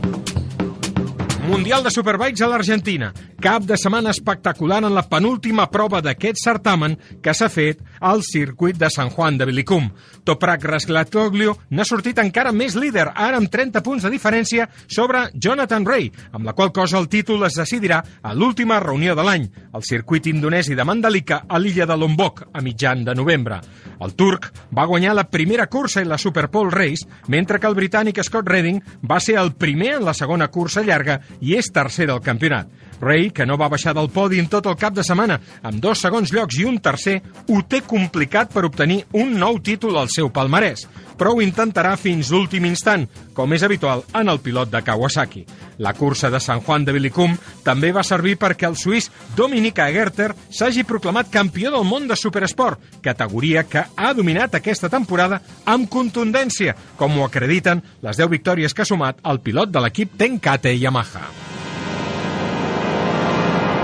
Mundial 1.48 1.82
de 1.82 1.91
Superbikes 1.95 2.41
a 2.44 2.48
l'Argentina. 2.52 3.14
Cap 3.40 3.64
de 3.64 3.78
setmana 3.80 4.11
espectacular 4.11 4.82
en 4.84 4.91
la 4.91 5.06
penúltima 5.07 5.69
prova 5.72 6.02
d'aquest 6.03 6.41
certamen 6.41 6.98
que 7.24 7.32
s'ha 7.32 7.48
fet 7.48 7.80
al 8.03 8.19
circuit 8.28 8.76
de 8.76 8.90
San 8.91 9.07
Juan 9.14 9.38
de 9.40 9.48
Vilicum. 9.48 9.86
Toprak 10.28 10.65
Rasglatoglio 10.68 11.53
n'ha 11.72 11.86
sortit 11.88 12.19
encara 12.19 12.52
més 12.52 12.76
líder, 12.76 13.06
ara 13.15 13.40
amb 13.40 13.48
30 13.48 13.80
punts 13.86 14.03
de 14.03 14.11
diferència 14.11 14.65
sobre 14.91 15.22
Jonathan 15.34 15.88
Ray, 15.88 16.10
amb 16.36 16.44
la 16.49 16.56
qual 16.57 16.74
cosa 16.76 16.99
el 16.99 17.07
títol 17.07 17.48
es 17.48 17.56
decidirà 17.56 18.02
a 18.22 18.34
l'última 18.36 18.82
reunió 18.84 19.15
de 19.15 19.24
l'any, 19.24 19.48
al 19.72 19.88
circuit 19.88 20.28
indonesi 20.28 20.76
de 20.76 20.84
Mandalika 20.84 21.45
a 21.48 21.61
l'illa 21.64 21.88
de 21.88 21.95
Lombok, 21.95 22.44
a 22.52 22.61
mitjan 22.65 23.06
de 23.07 23.15
novembre. 23.15 23.61
El 24.03 24.18
turc 24.19 24.52
va 24.76 24.86
guanyar 24.86 25.15
la 25.15 25.30
primera 25.32 25.69
cursa 25.72 26.03
i 26.03 26.11
la 26.11 26.19
Super 26.19 26.49
Pole 26.52 26.76
Race, 26.76 27.07
mentre 27.28 27.57
que 27.57 27.72
el 27.72 27.80
britànic 27.80 28.19
Scott 28.28 28.52
Redding 28.52 28.84
va 29.07 29.22
ser 29.24 29.40
el 29.40 29.56
primer 29.56 29.95
en 29.95 30.06
la 30.06 30.14
segona 30.14 30.52
cursa 30.52 30.84
llarga 30.84 31.22
i 31.41 31.55
és 31.57 31.69
tercer 31.73 32.07
del 32.09 32.22
campionat. 32.26 32.69
Ray, 33.02 33.30
que 33.32 33.45
no 33.45 33.57
va 33.57 33.69
baixar 33.69 33.94
del 33.98 34.10
podi 34.10 34.40
en 34.41 34.48
tot 34.49 34.65
el 34.69 34.78
cap 34.80 34.95
de 34.95 35.06
setmana, 35.06 35.40
amb 35.61 35.82
dos 35.84 36.02
segons 36.02 36.34
llocs 36.34 36.57
i 36.60 36.65
un 36.65 36.80
tercer, 36.82 37.19
ho 37.48 37.61
té 37.69 37.84
complicat 37.86 38.53
per 38.53 38.65
obtenir 38.65 39.03
un 39.18 39.36
nou 39.38 39.60
títol 39.61 39.98
al 39.98 40.10
seu 40.14 40.32
palmarès, 40.34 40.88
però 41.18 41.34
ho 41.34 41.41
intentarà 41.41 41.95
fins 41.98 42.32
l'últim 42.32 42.65
instant, 42.69 43.07
com 43.34 43.53
és 43.53 43.64
habitual 43.65 44.03
en 44.18 44.30
el 44.30 44.40
pilot 44.41 44.72
de 44.72 44.82
Kawasaki. 44.86 45.44
La 45.84 45.94
cursa 45.94 46.30
de 46.34 46.40
San 46.41 46.61
Juan 46.65 46.86
de 46.86 46.94
Vilicum 46.95 47.36
també 47.65 47.91
va 47.94 48.06
servir 48.06 48.38
perquè 48.41 48.69
el 48.69 48.78
suís 48.78 49.11
Dominic 49.38 49.82
Agerter 49.82 50.32
s'hagi 50.49 50.86
proclamat 50.88 51.30
campió 51.34 51.74
del 51.74 51.86
món 51.86 52.07
de 52.10 52.18
superesport, 52.18 52.82
categoria 53.02 53.65
que 53.69 53.86
ha 53.95 54.14
dominat 54.18 54.57
aquesta 54.57 54.90
temporada 54.90 55.41
amb 55.65 55.90
contundència, 55.90 56.76
com 56.98 57.18
ho 57.18 57.26
acrediten 57.26 57.84
les 58.02 58.18
10 58.18 58.34
victòries 58.38 58.74
que 58.74 58.86
ha 58.86 58.90
sumat 58.90 59.22
el 59.26 59.41
pilot 59.41 59.74
de 59.74 59.86
l'equip 59.86 60.18
Tenkate 60.18 60.78
Yamaha. 60.78 61.28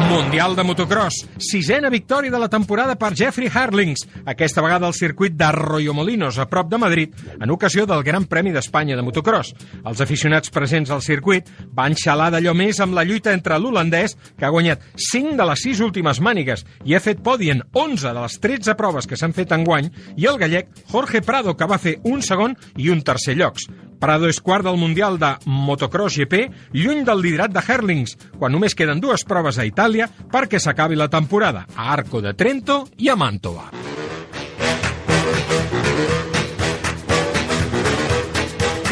Mundial 0.09 0.55
de 0.55 0.63
motocross. 0.63 1.23
Sisena 1.37 1.89
victòria 1.89 2.31
de 2.31 2.39
la 2.39 2.49
temporada 2.49 2.95
per 2.99 3.13
Jeffrey 3.15 3.49
Harlings, 3.53 4.03
aquesta 4.25 4.61
vegada 4.61 4.87
al 4.87 4.93
circuit 4.93 5.35
d'Arroyomolinos, 5.37 6.37
a 6.37 6.47
prop 6.49 6.69
de 6.69 6.77
Madrid, 6.77 7.13
en 7.39 7.51
ocasió 7.51 7.85
del 7.85 8.03
Gran 8.03 8.25
Premi 8.25 8.51
d'Espanya 8.51 8.95
de 8.95 9.05
motocross. 9.05 9.53
Els 9.85 10.01
aficionats 10.01 10.51
presents 10.53 10.91
al 10.91 11.01
circuit 11.01 11.49
van 11.73 11.95
xalar 11.95 12.31
d'allò 12.33 12.53
més 12.57 12.81
amb 12.83 12.97
la 12.97 13.05
lluita 13.07 13.33
entre 13.33 13.59
l'holandès, 13.59 14.17
que 14.37 14.45
ha 14.45 14.53
guanyat 14.53 14.83
5 14.95 15.37
de 15.39 15.47
les 15.49 15.65
6 15.69 15.81
últimes 15.87 16.19
mànigues 16.19 16.65
i 16.83 16.95
ha 16.95 17.03
fet 17.03 17.23
podi 17.23 17.49
en 17.53 17.63
11 17.71 18.09
de 18.11 18.19
les 18.19 18.39
13 18.39 18.75
proves 18.79 19.07
que 19.07 19.17
s'han 19.17 19.33
fet 19.33 19.51
en 19.55 19.63
guany, 19.63 19.89
i 20.17 20.27
el 20.27 20.37
gallec 20.37 20.69
Jorge 20.91 21.21
Prado, 21.21 21.55
que 21.55 21.69
va 21.69 21.81
fer 21.81 21.99
un 22.03 22.21
segon 22.21 22.57
i 22.77 22.89
un 22.89 23.01
tercer 23.01 23.37
llocs. 23.39 23.69
Prado 24.03 24.27
és 24.27 24.41
quart 24.43 24.65
del 24.67 24.75
Mundial 24.75 25.15
de 25.15 25.29
Motocross 25.47 26.17
GP, 26.19 26.41
lluny 26.75 27.05
del 27.07 27.23
liderat 27.23 27.53
de 27.55 27.63
Herlings, 27.63 28.17
quan 28.35 28.51
només 28.51 28.75
queden 28.75 28.99
dues 28.99 29.23
proves 29.23 29.61
a 29.61 29.67
Itàlia 29.69 30.09
perquè 30.33 30.59
s'acabi 30.59 30.99
la 30.99 31.07
temporada, 31.07 31.63
a 31.71 31.93
Arco 31.95 32.19
de 32.19 32.35
Trento 32.35 32.83
i 32.99 33.07
a 33.07 33.15
Mantova. 33.15 33.69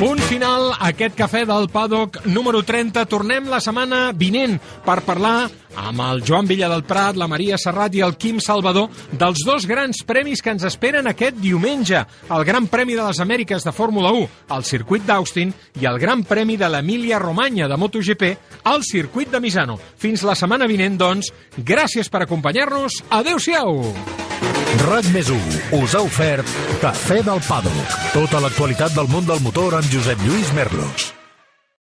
Punt 0.01 0.17
final, 0.25 0.71
aquest 0.81 1.13
cafè 1.13 1.43
del 1.45 1.67
paddock 1.69 2.23
número 2.25 2.63
30. 2.65 3.03
Tornem 3.05 3.45
la 3.51 3.59
setmana 3.61 3.99
vinent 4.17 4.55
per 4.81 4.95
parlar 5.05 5.43
amb 5.77 6.01
el 6.07 6.23
Joan 6.25 6.49
Villa 6.49 6.71
del 6.71 6.81
Prat, 6.89 7.19
la 7.21 7.27
Maria 7.29 7.59
Serrat 7.61 7.93
i 7.93 8.01
el 8.01 8.15
Quim 8.17 8.39
Salvador 8.41 8.89
dels 9.11 9.43
dos 9.45 9.67
grans 9.69 10.01
premis 10.09 10.41
que 10.41 10.55
ens 10.55 10.65
esperen 10.65 11.05
aquest 11.11 11.37
diumenge. 11.37 12.01
El 12.33 12.47
Gran 12.49 12.65
Premi 12.65 12.97
de 12.97 13.05
les 13.05 13.21
Amèriques 13.21 13.61
de 13.61 13.75
Fórmula 13.77 14.09
1 14.09 14.25
al 14.57 14.65
circuit 14.65 15.05
d'Austin 15.05 15.53
i 15.77 15.85
el 15.85 16.01
Gran 16.01 16.25
Premi 16.25 16.57
de 16.57 16.71
l'Emília 16.73 17.21
Romanya 17.21 17.69
de 17.69 17.77
MotoGP 17.77 18.25
al 18.73 18.81
circuit 18.81 19.29
de 19.29 19.37
Misano. 19.39 19.77
Fins 19.77 20.25
la 20.25 20.33
setmana 20.33 20.65
vinent, 20.65 20.97
doncs, 20.97 21.29
gràcies 21.61 22.09
per 22.09 22.25
acompanyar-nos. 22.25 23.03
Adéu-siau! 23.21 24.30
RAC 24.87 25.07
més 25.13 25.29
us 25.77 25.95
ha 25.95 26.03
ofert 26.03 26.59
Cafè 26.81 27.21
del 27.27 27.41
Pàdoc. 27.47 27.97
Tota 28.15 28.43
l'actualitat 28.43 28.95
del 28.97 29.11
món 29.11 29.27
del 29.29 29.43
motor 29.45 29.79
amb 29.79 29.91
Josep 29.93 30.23
Lluís 30.25 30.53
Merlos. 30.57 31.11